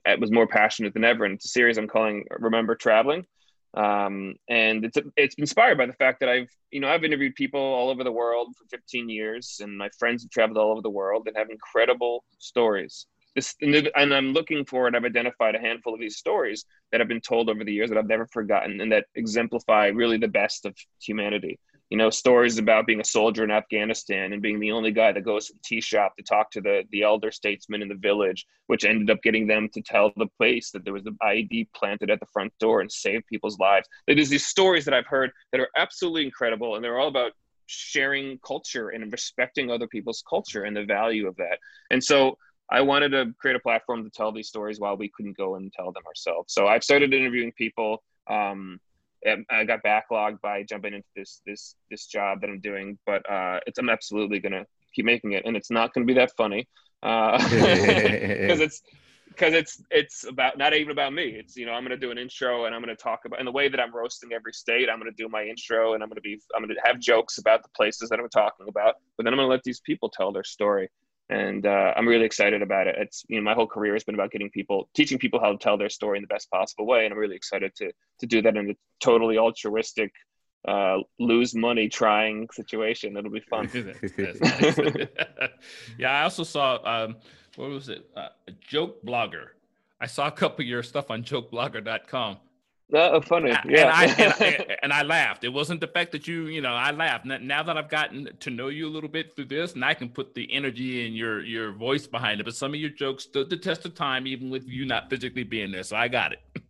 I 0.07 0.15
was 0.15 0.31
more 0.31 0.47
passionate 0.47 0.95
than 0.95 1.03
ever, 1.03 1.25
and 1.25 1.35
it's 1.35 1.45
a 1.45 1.49
series 1.49 1.77
I'm 1.77 1.87
calling 1.87 2.25
"Remember 2.31 2.73
Traveling," 2.73 3.27
um, 3.75 4.33
and 4.49 4.83
it's 4.85 4.97
it's 5.15 5.35
inspired 5.35 5.77
by 5.77 5.85
the 5.85 5.93
fact 5.93 6.19
that 6.21 6.29
I've 6.29 6.49
you 6.71 6.79
know 6.79 6.87
I've 6.87 7.03
interviewed 7.03 7.35
people 7.35 7.61
all 7.61 7.91
over 7.91 8.03
the 8.03 8.11
world 8.11 8.55
for 8.57 8.65
15 8.75 9.07
years, 9.07 9.59
and 9.61 9.77
my 9.77 9.89
friends 9.99 10.23
have 10.23 10.31
traveled 10.31 10.57
all 10.57 10.71
over 10.71 10.81
the 10.81 10.89
world 10.89 11.27
and 11.27 11.37
have 11.37 11.51
incredible 11.51 12.25
stories 12.39 13.05
this 13.35 13.55
and 13.61 14.13
i'm 14.13 14.33
looking 14.33 14.65
for 14.65 14.87
and 14.87 14.95
i've 14.95 15.05
identified 15.05 15.55
a 15.55 15.59
handful 15.59 15.93
of 15.93 15.99
these 15.99 16.17
stories 16.17 16.65
that 16.91 17.01
have 17.01 17.07
been 17.07 17.21
told 17.21 17.49
over 17.49 17.63
the 17.63 17.73
years 17.73 17.89
that 17.89 17.97
i've 17.97 18.07
never 18.07 18.27
forgotten 18.27 18.81
and 18.81 18.91
that 18.91 19.05
exemplify 19.15 19.87
really 19.87 20.17
the 20.17 20.27
best 20.27 20.65
of 20.65 20.75
humanity. 20.99 21.59
You 21.91 21.97
know 21.99 22.09
stories 22.09 22.57
about 22.57 22.87
being 22.87 22.99
a 22.99 23.05
soldier 23.05 23.43
in 23.43 23.51
afghanistan 23.51 24.33
and 24.33 24.41
being 24.41 24.59
the 24.59 24.71
only 24.71 24.91
guy 24.91 25.11
that 25.11 25.21
goes 25.21 25.47
to 25.47 25.53
the 25.53 25.59
tea 25.63 25.81
shop 25.81 26.15
to 26.17 26.23
talk 26.23 26.49
to 26.51 26.61
the 26.61 26.83
the 26.91 27.03
elder 27.03 27.31
statesman 27.31 27.83
in 27.83 27.89
the 27.89 27.95
village 27.95 28.45
which 28.67 28.85
ended 28.85 29.11
up 29.11 29.21
getting 29.21 29.45
them 29.45 29.69
to 29.73 29.81
tell 29.81 30.11
the 30.17 30.27
place 30.37 30.71
that 30.71 30.83
there 30.83 30.93
was 30.93 31.03
the 31.03 31.15
ied 31.21 31.67
planted 31.75 32.09
at 32.09 32.19
the 32.19 32.25
front 32.33 32.51
door 32.59 32.81
and 32.81 32.91
saved 32.91 33.27
people's 33.27 33.59
lives. 33.59 33.87
There's 34.07 34.29
these 34.29 34.47
stories 34.47 34.83
that 34.85 34.95
i've 34.95 35.05
heard 35.05 35.31
that 35.51 35.61
are 35.61 35.69
absolutely 35.77 36.25
incredible 36.25 36.75
and 36.75 36.83
they're 36.83 36.97
all 36.97 37.07
about 37.07 37.33
sharing 37.67 38.39
culture 38.39 38.89
and 38.89 39.11
respecting 39.11 39.69
other 39.69 39.87
people's 39.87 40.23
culture 40.29 40.63
and 40.63 40.75
the 40.75 40.85
value 40.85 41.27
of 41.27 41.35
that. 41.37 41.59
And 41.91 42.03
so 42.03 42.37
I 42.69 42.81
wanted 42.81 43.09
to 43.09 43.33
create 43.39 43.55
a 43.55 43.59
platform 43.59 44.03
to 44.03 44.09
tell 44.09 44.31
these 44.31 44.47
stories 44.47 44.79
while 44.79 44.97
we 44.97 45.09
couldn't 45.15 45.37
go 45.37 45.55
and 45.55 45.71
tell 45.71 45.91
them 45.91 46.03
ourselves. 46.07 46.53
So 46.53 46.67
I've 46.67 46.83
started 46.83 47.13
interviewing 47.13 47.51
people. 47.53 48.03
Um, 48.29 48.79
I 49.49 49.63
got 49.63 49.83
backlogged 49.83 50.41
by 50.41 50.63
jumping 50.63 50.93
into 50.93 51.07
this 51.15 51.41
this 51.45 51.75
this 51.89 52.05
job 52.05 52.41
that 52.41 52.49
I'm 52.49 52.59
doing, 52.59 52.97
but 53.05 53.27
uh, 53.29 53.59
it's 53.65 53.79
I'm 53.79 53.89
absolutely 53.89 54.39
gonna 54.39 54.65
keep 54.95 55.05
making 55.05 55.33
it, 55.33 55.45
and 55.45 55.55
it's 55.55 55.71
not 55.71 55.93
gonna 55.93 56.05
be 56.05 56.13
that 56.13 56.31
funny 56.37 56.67
because 57.01 57.41
uh, 57.41 58.37
it's 58.47 58.81
because 59.29 59.53
it's 59.53 59.81
it's 59.89 60.25
about 60.27 60.57
not 60.57 60.73
even 60.73 60.91
about 60.91 61.13
me. 61.13 61.23
It's 61.23 61.55
you 61.55 61.65
know 61.65 61.73
I'm 61.73 61.83
gonna 61.83 61.97
do 61.97 62.11
an 62.11 62.17
intro 62.17 62.65
and 62.65 62.75
I'm 62.75 62.81
gonna 62.81 62.95
talk 62.95 63.21
about 63.25 63.39
in 63.39 63.45
the 63.45 63.51
way 63.51 63.67
that 63.67 63.79
I'm 63.79 63.93
roasting 63.95 64.31
every 64.33 64.53
state. 64.53 64.89
I'm 64.89 64.99
gonna 64.99 65.11
do 65.17 65.27
my 65.27 65.43
intro 65.43 65.93
and 65.93 66.03
I'm 66.03 66.09
gonna 66.09 66.21
be 66.21 66.39
I'm 66.55 66.61
gonna 66.61 66.75
have 66.83 66.99
jokes 66.99 67.37
about 67.37 67.63
the 67.63 67.69
places 67.75 68.09
that 68.09 68.19
I'm 68.19 68.29
talking 68.29 68.67
about, 68.69 68.95
but 69.17 69.23
then 69.23 69.33
I'm 69.33 69.37
gonna 69.37 69.49
let 69.49 69.63
these 69.63 69.81
people 69.81 70.09
tell 70.09 70.31
their 70.31 70.43
story 70.43 70.89
and 71.29 71.65
uh, 71.65 71.93
I'm 71.95 72.07
really 72.07 72.25
excited 72.25 72.61
about 72.61 72.87
it. 72.87 72.95
It's 72.97 73.23
you 73.27 73.37
know 73.37 73.43
my 73.43 73.53
whole 73.53 73.67
career 73.67 73.93
has 73.93 74.03
been 74.03 74.15
about 74.15 74.31
getting 74.31 74.49
people, 74.49 74.89
teaching 74.95 75.17
people 75.17 75.39
how 75.39 75.51
to 75.51 75.57
tell 75.57 75.77
their 75.77 75.89
story 75.89 76.17
in 76.17 76.21
the 76.23 76.27
best 76.27 76.49
possible 76.51 76.85
way, 76.85 77.05
and 77.05 77.13
I'm 77.13 77.19
really 77.19 77.35
excited 77.35 77.73
to 77.77 77.91
to 78.19 78.25
do 78.25 78.41
that 78.43 78.55
in 78.55 78.71
a 78.71 78.73
totally 78.99 79.37
altruistic, 79.37 80.11
uh, 80.67 80.97
lose 81.19 81.55
money 81.55 81.89
trying 81.89 82.47
situation. 82.51 83.17
It'll 83.17 83.31
be 83.31 83.39
fun. 83.39 83.69
yeah, 85.97 86.11
I 86.11 86.23
also 86.23 86.43
saw 86.43 86.77
um, 86.83 87.17
what 87.55 87.69
was 87.69 87.89
it? 87.89 88.07
Uh, 88.15 88.29
a 88.47 88.51
joke 88.51 89.03
blogger. 89.03 89.47
I 89.99 90.07
saw 90.07 90.27
a 90.27 90.31
couple 90.31 90.63
of 90.63 90.67
your 90.67 90.83
stuff 90.83 91.09
on 91.09 91.23
jokeblogger.com 91.23 92.37
Oh, 92.93 93.19
funny. 93.21 93.49
Yeah. 93.65 93.81
And 93.81 93.89
I, 93.89 94.05
and 94.05 94.33
I, 94.39 94.77
and 94.83 94.93
I 94.93 95.01
laughed. 95.03 95.43
It 95.43 95.49
wasn't 95.49 95.81
the 95.81 95.87
fact 95.87 96.11
that 96.11 96.27
you, 96.27 96.47
you 96.47 96.61
know, 96.61 96.73
I 96.73 96.91
laughed. 96.91 97.25
Now 97.25 97.63
that 97.63 97.77
I've 97.77 97.89
gotten 97.89 98.29
to 98.39 98.49
know 98.49 98.67
you 98.67 98.87
a 98.87 98.91
little 98.91 99.09
bit 99.09 99.35
through 99.35 99.45
this, 99.45 99.73
and 99.73 99.83
I 99.83 99.93
can 99.93 100.09
put 100.09 100.33
the 100.35 100.51
energy 100.53 101.05
and 101.07 101.15
your 101.15 101.43
your 101.43 101.71
voice 101.73 102.07
behind 102.07 102.39
it. 102.39 102.43
But 102.43 102.55
some 102.55 102.73
of 102.73 102.79
your 102.79 102.91
jokes 102.91 103.23
stood 103.23 103.49
the 103.49 103.57
test 103.57 103.85
of 103.85 103.95
time, 103.95 104.27
even 104.27 104.49
with 104.49 104.67
you 104.67 104.85
not 104.85 105.09
physically 105.09 105.43
being 105.43 105.71
there. 105.71 105.83
So 105.83 105.95
I 105.95 106.07
got 106.07 106.33
it. 106.33 106.39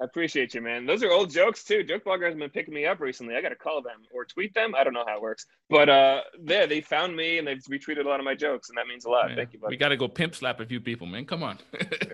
I 0.00 0.04
appreciate 0.04 0.54
you, 0.54 0.60
man. 0.60 0.86
Those 0.86 1.02
are 1.02 1.10
old 1.10 1.30
jokes 1.30 1.64
too. 1.64 1.82
Joke 1.82 2.04
blogger 2.04 2.26
has 2.26 2.36
been 2.36 2.50
picking 2.50 2.72
me 2.72 2.86
up 2.86 3.00
recently. 3.00 3.34
I 3.34 3.42
got 3.42 3.48
to 3.48 3.56
call 3.56 3.82
them 3.82 4.02
or 4.12 4.24
tweet 4.24 4.54
them. 4.54 4.74
I 4.76 4.84
don't 4.84 4.92
know 4.92 5.04
how 5.06 5.16
it 5.16 5.22
works, 5.22 5.46
but 5.68 5.88
uh, 5.88 6.20
yeah, 6.44 6.66
they 6.66 6.80
found 6.80 7.16
me 7.16 7.38
and 7.38 7.48
they've 7.48 7.62
retweeted 7.64 8.04
a 8.04 8.08
lot 8.08 8.20
of 8.20 8.24
my 8.24 8.34
jokes, 8.36 8.68
and 8.68 8.78
that 8.78 8.86
means 8.86 9.06
a 9.06 9.10
lot. 9.10 9.30
Thank 9.34 9.52
you, 9.52 9.58
buddy. 9.58 9.72
We 9.72 9.76
got 9.76 9.88
to 9.88 9.96
go 9.96 10.06
pimp 10.06 10.36
slap 10.36 10.60
a 10.60 10.66
few 10.66 10.80
people, 10.80 11.06
man. 11.06 11.24
Come 11.24 11.42
on. 11.42 11.58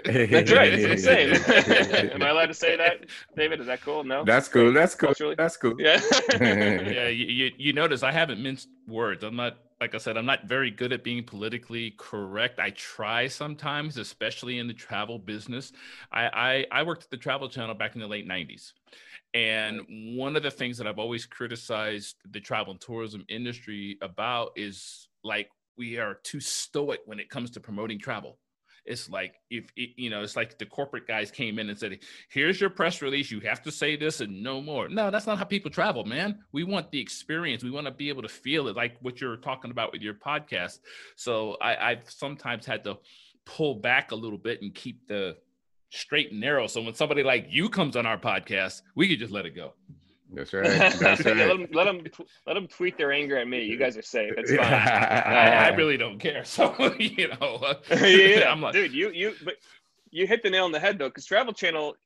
That's 0.06 0.50
right. 0.50 0.72
It's 0.72 1.06
insane. 1.06 1.34
Am 2.12 2.22
I 2.22 2.30
allowed 2.30 2.46
to 2.46 2.54
say 2.54 2.76
that, 2.76 3.06
David? 3.36 3.60
Is 3.60 3.66
that 3.66 3.82
cool? 3.82 4.02
No. 4.02 4.24
That's 4.24 4.48
cool. 4.48 4.72
That's 4.72 4.94
cool. 4.94 5.12
That's 5.36 5.56
cool. 5.58 5.74
Yeah. 5.78 6.00
yeah. 6.40 7.08
You, 7.08 7.26
you, 7.26 7.50
you 7.58 7.72
notice 7.74 8.02
I 8.02 8.12
haven't 8.12 8.42
minced 8.42 8.68
words. 8.88 9.22
I'm 9.24 9.36
not 9.36 9.58
like 9.80 9.94
I 9.94 9.98
said, 9.98 10.16
I'm 10.16 10.26
not 10.26 10.44
very 10.44 10.70
good 10.70 10.92
at 10.92 11.04
being 11.04 11.24
politically 11.24 11.94
correct. 11.98 12.58
I 12.58 12.70
try 12.70 13.26
sometimes, 13.26 13.98
especially 13.98 14.58
in 14.58 14.66
the 14.66 14.74
travel 14.74 15.18
business. 15.18 15.72
I, 16.12 16.66
I, 16.72 16.80
I 16.80 16.82
worked 16.82 17.04
at 17.04 17.10
the 17.10 17.16
Travel 17.16 17.48
Channel 17.48 17.74
back 17.74 17.94
in 17.94 18.00
the 18.00 18.06
late 18.06 18.28
90s. 18.28 18.72
And 19.34 19.80
one 20.16 20.36
of 20.36 20.42
the 20.42 20.50
things 20.50 20.78
that 20.78 20.86
I've 20.86 20.98
always 20.98 21.26
criticized 21.26 22.16
the 22.30 22.40
travel 22.40 22.72
and 22.72 22.80
tourism 22.80 23.24
industry 23.28 23.98
about 24.00 24.52
is 24.54 25.08
like 25.24 25.50
we 25.76 25.98
are 25.98 26.14
too 26.22 26.40
stoic 26.40 27.00
when 27.06 27.18
it 27.18 27.28
comes 27.28 27.50
to 27.52 27.60
promoting 27.60 27.98
travel. 27.98 28.38
It's 28.84 29.08
like 29.08 29.34
if 29.50 29.70
it, 29.76 29.90
you 29.96 30.10
know, 30.10 30.22
it's 30.22 30.36
like 30.36 30.58
the 30.58 30.66
corporate 30.66 31.06
guys 31.06 31.30
came 31.30 31.58
in 31.58 31.70
and 31.70 31.78
said, 31.78 31.98
"Here's 32.30 32.60
your 32.60 32.70
press 32.70 33.00
release. 33.02 33.30
You 33.30 33.40
have 33.40 33.62
to 33.62 33.72
say 33.72 33.96
this 33.96 34.20
and 34.20 34.42
no 34.42 34.60
more." 34.60 34.88
No, 34.88 35.10
that's 35.10 35.26
not 35.26 35.38
how 35.38 35.44
people 35.44 35.70
travel, 35.70 36.04
man. 36.04 36.40
We 36.52 36.64
want 36.64 36.90
the 36.90 37.00
experience. 37.00 37.64
We 37.64 37.70
want 37.70 37.86
to 37.86 37.92
be 37.92 38.08
able 38.08 38.22
to 38.22 38.28
feel 38.28 38.68
it, 38.68 38.76
like 38.76 38.96
what 39.00 39.20
you're 39.20 39.36
talking 39.36 39.70
about 39.70 39.92
with 39.92 40.02
your 40.02 40.14
podcast. 40.14 40.80
So 41.16 41.56
I, 41.60 41.92
I've 41.92 42.10
sometimes 42.10 42.66
had 42.66 42.84
to 42.84 42.98
pull 43.46 43.76
back 43.76 44.12
a 44.12 44.14
little 44.14 44.38
bit 44.38 44.62
and 44.62 44.74
keep 44.74 45.06
the 45.08 45.36
straight 45.90 46.32
and 46.32 46.40
narrow. 46.40 46.66
So 46.66 46.82
when 46.82 46.94
somebody 46.94 47.22
like 47.22 47.46
you 47.50 47.68
comes 47.68 47.96
on 47.96 48.06
our 48.06 48.18
podcast, 48.18 48.82
we 48.94 49.08
could 49.08 49.18
just 49.18 49.32
let 49.32 49.46
it 49.46 49.54
go. 49.54 49.74
That's 50.32 50.52
right. 50.52 50.64
That's 50.64 51.00
right. 51.24 51.36
let, 51.36 51.48
them, 51.48 51.66
let 51.72 51.84
them 51.84 52.02
let 52.46 52.54
them 52.54 52.66
tweet 52.66 52.96
their 52.96 53.12
anger 53.12 53.36
at 53.38 53.46
me. 53.46 53.64
You 53.64 53.76
guys 53.76 53.96
are 53.96 54.02
safe. 54.02 54.32
It's 54.36 54.50
fine. 54.50 54.60
I, 54.60 55.68
I, 55.68 55.68
really 55.74 55.96
don't 55.96 56.18
care. 56.18 56.44
So 56.54 56.74
you 56.98 57.28
know, 57.28 57.74
yeah, 57.90 58.50
I'm 58.50 58.60
like, 58.60 58.72
dude, 58.72 58.92
you 58.92 59.10
you 59.10 59.34
but 59.44 59.54
you 60.10 60.26
hit 60.26 60.42
the 60.42 60.50
nail 60.50 60.64
on 60.64 60.72
the 60.72 60.80
head 60.80 60.98
though, 60.98 61.08
because 61.08 61.26
Travel 61.26 61.52
Channel, 61.52 61.96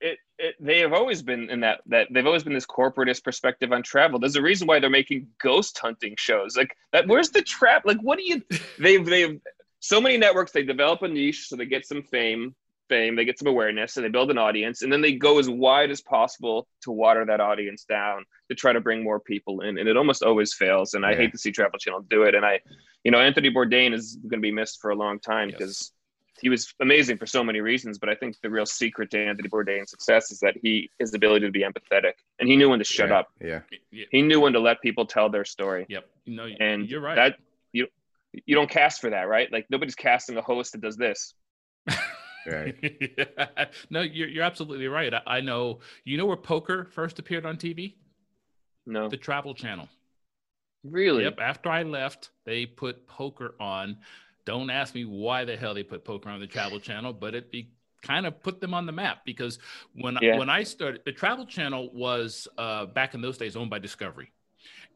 it, 0.00 0.18
it 0.38 0.54
they 0.60 0.80
have 0.80 0.92
always 0.92 1.22
been 1.22 1.50
in 1.50 1.60
that 1.60 1.80
that 1.86 2.08
they've 2.10 2.26
always 2.26 2.44
been 2.44 2.54
this 2.54 2.66
corporatist 2.66 3.24
perspective 3.24 3.72
on 3.72 3.82
travel. 3.82 4.18
There's 4.18 4.36
a 4.36 4.42
reason 4.42 4.66
why 4.66 4.78
they're 4.78 4.90
making 4.90 5.28
ghost 5.42 5.78
hunting 5.78 6.14
shows 6.18 6.56
like 6.56 6.76
that. 6.92 7.08
Where's 7.08 7.30
the 7.30 7.42
trap? 7.42 7.82
Like, 7.84 8.00
what 8.00 8.18
do 8.18 8.24
you? 8.24 8.42
They've 8.78 9.04
they've 9.04 9.40
so 9.80 10.00
many 10.00 10.16
networks. 10.18 10.52
They 10.52 10.62
develop 10.62 11.02
a 11.02 11.08
niche 11.08 11.48
so 11.48 11.56
they 11.56 11.66
get 11.66 11.86
some 11.86 12.02
fame 12.02 12.54
fame, 12.88 13.16
they 13.16 13.24
get 13.24 13.38
some 13.38 13.48
awareness, 13.48 13.96
and 13.96 14.04
they 14.04 14.10
build 14.10 14.30
an 14.30 14.38
audience, 14.38 14.82
and 14.82 14.92
then 14.92 15.00
they 15.00 15.12
go 15.12 15.38
as 15.38 15.48
wide 15.48 15.90
as 15.90 16.00
possible 16.00 16.66
to 16.82 16.90
water 16.90 17.24
that 17.24 17.40
audience 17.40 17.84
down 17.84 18.24
to 18.48 18.54
try 18.54 18.72
to 18.72 18.80
bring 18.80 19.02
more 19.02 19.20
people 19.20 19.60
in. 19.60 19.78
And 19.78 19.88
it 19.88 19.96
almost 19.96 20.22
always 20.22 20.54
fails. 20.54 20.94
And 20.94 21.04
I 21.04 21.14
hate 21.14 21.32
to 21.32 21.38
see 21.38 21.52
Travel 21.52 21.78
Channel 21.78 22.02
do 22.08 22.22
it. 22.22 22.34
And 22.34 22.44
I, 22.44 22.60
you 23.04 23.10
know, 23.10 23.18
Anthony 23.18 23.50
Bourdain 23.50 23.92
is 23.92 24.16
going 24.16 24.40
to 24.40 24.46
be 24.46 24.52
missed 24.52 24.80
for 24.80 24.90
a 24.90 24.96
long 24.96 25.18
time 25.18 25.48
because. 25.48 25.68
Yes. 25.68 25.92
He 26.38 26.50
was 26.50 26.74
amazing 26.82 27.16
for 27.16 27.24
so 27.24 27.42
many 27.42 27.62
reasons, 27.62 27.96
but 27.96 28.10
I 28.10 28.14
think 28.14 28.36
the 28.42 28.50
real 28.50 28.66
secret 28.66 29.10
to 29.12 29.18
Anthony 29.18 29.48
Bourdain's 29.48 29.88
success 29.88 30.30
is 30.30 30.38
that 30.40 30.54
he 30.60 30.90
his 30.98 31.14
ability 31.14 31.46
to 31.46 31.50
be 31.50 31.62
empathetic, 31.62 32.12
and 32.38 32.46
he 32.46 32.56
knew 32.56 32.68
when 32.68 32.78
to 32.78 32.84
shut 32.84 33.08
yeah. 33.08 33.18
up. 33.18 33.28
Yeah, 33.40 33.60
he 34.10 34.20
knew 34.20 34.40
when 34.40 34.52
to 34.52 34.60
let 34.60 34.82
people 34.82 35.06
tell 35.06 35.30
their 35.30 35.46
story. 35.46 35.86
Yep, 35.88 36.06
no, 36.26 36.46
and 36.60 36.90
you're 36.90 37.00
right. 37.00 37.14
That 37.14 37.36
you 37.72 37.86
you 38.44 38.54
don't 38.54 38.68
cast 38.68 39.00
for 39.00 39.08
that, 39.08 39.28
right? 39.28 39.50
Like 39.50 39.64
nobody's 39.70 39.94
casting 39.94 40.36
a 40.36 40.42
host 40.42 40.72
that 40.72 40.82
does 40.82 40.98
this. 40.98 41.32
Right. 42.46 43.72
no, 43.90 44.02
you're, 44.02 44.28
you're 44.28 44.44
absolutely 44.44 44.88
right. 44.88 45.12
I, 45.12 45.22
I, 45.26 45.40
know. 45.40 45.80
You 46.04 46.16
know 46.16 46.26
where 46.26 46.36
poker 46.36 46.86
first 46.92 47.18
appeared 47.18 47.46
on 47.46 47.56
TV? 47.56 47.94
No. 48.86 49.08
The 49.08 49.16
Travel 49.16 49.54
Channel. 49.54 49.88
Really? 50.84 51.24
Yep. 51.24 51.38
After 51.40 51.68
I 51.68 51.82
left, 51.82 52.30
they 52.44 52.66
put 52.66 53.06
poker 53.06 53.54
on. 53.58 53.98
Don't 54.44 54.70
ask 54.70 54.94
me 54.94 55.04
why 55.04 55.44
the 55.44 55.56
hell 55.56 55.74
they 55.74 55.82
put 55.82 56.04
poker 56.04 56.28
on 56.28 56.40
the 56.40 56.46
Travel 56.46 56.78
Channel, 56.78 57.12
but 57.12 57.34
it 57.34 57.50
be, 57.50 57.70
kind 58.02 58.26
of 58.26 58.40
put 58.42 58.60
them 58.60 58.72
on 58.72 58.86
the 58.86 58.92
map 58.92 59.24
because 59.24 59.58
when 59.94 60.16
yeah. 60.22 60.38
when 60.38 60.48
I 60.48 60.62
started, 60.62 61.00
the 61.04 61.10
Travel 61.10 61.46
Channel 61.46 61.90
was 61.92 62.46
uh, 62.56 62.86
back 62.86 63.14
in 63.14 63.20
those 63.20 63.36
days 63.36 63.56
owned 63.56 63.70
by 63.70 63.80
Discovery, 63.80 64.30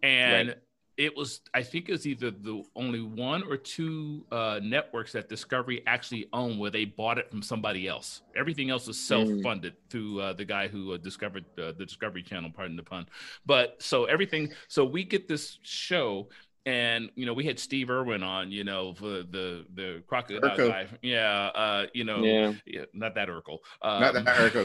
and 0.02 0.48
right 0.48 0.56
it 1.00 1.16
was 1.16 1.40
i 1.54 1.62
think 1.62 1.88
it 1.88 1.92
was 1.92 2.06
either 2.06 2.30
the 2.30 2.62
only 2.76 3.00
one 3.00 3.42
or 3.44 3.56
two 3.56 4.22
uh, 4.30 4.60
networks 4.62 5.12
that 5.12 5.30
discovery 5.30 5.82
actually 5.86 6.28
owned 6.34 6.58
where 6.60 6.70
they 6.70 6.84
bought 6.84 7.16
it 7.16 7.30
from 7.30 7.40
somebody 7.40 7.88
else 7.88 8.20
everything 8.36 8.68
else 8.68 8.86
was 8.86 8.98
self-funded 8.98 9.72
mm. 9.72 9.90
through 9.90 10.20
uh, 10.20 10.32
the 10.34 10.44
guy 10.44 10.68
who 10.68 10.92
uh, 10.92 10.98
discovered 10.98 11.46
uh, 11.58 11.72
the 11.78 11.86
discovery 11.86 12.22
channel 12.22 12.50
pardon 12.54 12.76
the 12.76 12.82
pun 12.82 13.06
but 13.46 13.82
so 13.82 14.04
everything 14.04 14.52
so 14.68 14.84
we 14.84 15.02
get 15.02 15.26
this 15.26 15.58
show 15.62 16.28
and 16.66 17.10
you 17.14 17.24
know 17.24 17.32
we 17.32 17.44
had 17.44 17.58
Steve 17.58 17.90
Irwin 17.90 18.22
on, 18.22 18.50
you 18.52 18.64
know, 18.64 18.94
for 18.94 19.22
the 19.22 19.64
the 19.74 20.02
crocodile 20.06 20.50
Urkel. 20.50 20.68
guy. 20.68 20.86
Yeah, 21.02 21.50
uh, 21.54 21.86
you 21.94 22.04
know, 22.04 22.22
yeah. 22.22 22.52
yeah 22.66 22.84
not 22.92 23.14
that 23.14 23.28
Urkel. 23.28 23.58
Um, 23.82 24.00
not 24.00 24.14
that 24.14 24.26
Urkel. 24.26 24.60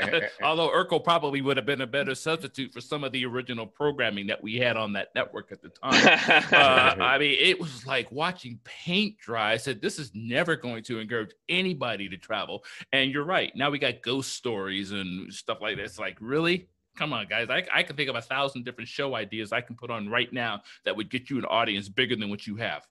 Okay. 0.00 0.28
Although 0.42 0.70
Urkel 0.70 1.02
probably 1.02 1.40
would 1.40 1.56
have 1.56 1.66
been 1.66 1.82
a 1.82 1.86
better 1.86 2.14
substitute 2.14 2.72
for 2.72 2.80
some 2.80 3.04
of 3.04 3.12
the 3.12 3.24
original 3.24 3.66
programming 3.66 4.26
that 4.26 4.42
we 4.42 4.56
had 4.56 4.76
on 4.76 4.92
that 4.94 5.08
network 5.14 5.52
at 5.52 5.62
the 5.62 5.68
time. 5.68 5.92
uh, 6.52 7.02
I 7.02 7.18
mean, 7.18 7.36
it 7.38 7.60
was 7.60 7.86
like 7.86 8.10
watching 8.10 8.58
paint 8.64 9.18
dry. 9.18 9.52
I 9.52 9.56
said, 9.56 9.80
this 9.80 9.98
is 9.98 10.10
never 10.14 10.56
going 10.56 10.82
to 10.84 10.98
encourage 10.98 11.32
anybody 11.48 12.08
to 12.08 12.16
travel. 12.16 12.64
And 12.92 13.12
you're 13.12 13.24
right. 13.24 13.52
Now 13.54 13.70
we 13.70 13.78
got 13.78 14.02
ghost 14.02 14.32
stories 14.32 14.92
and 14.92 15.32
stuff 15.32 15.58
like 15.60 15.76
that. 15.76 15.84
It's 15.84 15.98
like, 15.98 16.16
really? 16.20 16.68
Come 16.96 17.12
on, 17.12 17.26
guys. 17.26 17.48
I, 17.50 17.64
I 17.72 17.82
can 17.82 17.96
think 17.96 18.08
of 18.10 18.16
a 18.16 18.22
thousand 18.22 18.64
different 18.64 18.88
show 18.88 19.14
ideas 19.14 19.52
I 19.52 19.60
can 19.60 19.76
put 19.76 19.90
on 19.90 20.08
right 20.08 20.32
now 20.32 20.62
that 20.84 20.96
would 20.96 21.10
get 21.10 21.30
you 21.30 21.38
an 21.38 21.44
audience 21.44 21.88
bigger 21.88 22.16
than 22.16 22.30
what 22.30 22.46
you 22.46 22.56
have. 22.56 22.86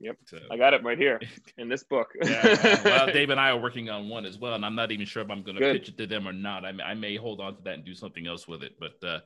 Yep, 0.00 0.16
so. 0.26 0.38
I 0.50 0.56
got 0.56 0.74
it 0.74 0.84
right 0.84 0.96
here 0.96 1.20
in 1.58 1.68
this 1.68 1.82
book. 1.82 2.12
yeah, 2.22 2.80
well, 2.84 3.06
Dave 3.06 3.30
and 3.30 3.40
I 3.40 3.50
are 3.50 3.58
working 3.58 3.90
on 3.90 4.08
one 4.08 4.24
as 4.24 4.38
well, 4.38 4.54
and 4.54 4.64
I'm 4.64 4.76
not 4.76 4.92
even 4.92 5.04
sure 5.04 5.22
if 5.22 5.30
I'm 5.30 5.42
going 5.42 5.56
to 5.56 5.72
pitch 5.72 5.88
it 5.88 5.98
to 5.98 6.06
them 6.06 6.28
or 6.28 6.32
not. 6.32 6.64
I 6.64 6.70
may, 6.70 6.84
I 6.84 6.94
may 6.94 7.16
hold 7.16 7.40
on 7.40 7.56
to 7.56 7.62
that 7.62 7.74
and 7.74 7.84
do 7.84 7.94
something 7.94 8.26
else 8.26 8.46
with 8.46 8.62
it. 8.62 8.76
But 8.78 9.04
uh, 9.06 9.20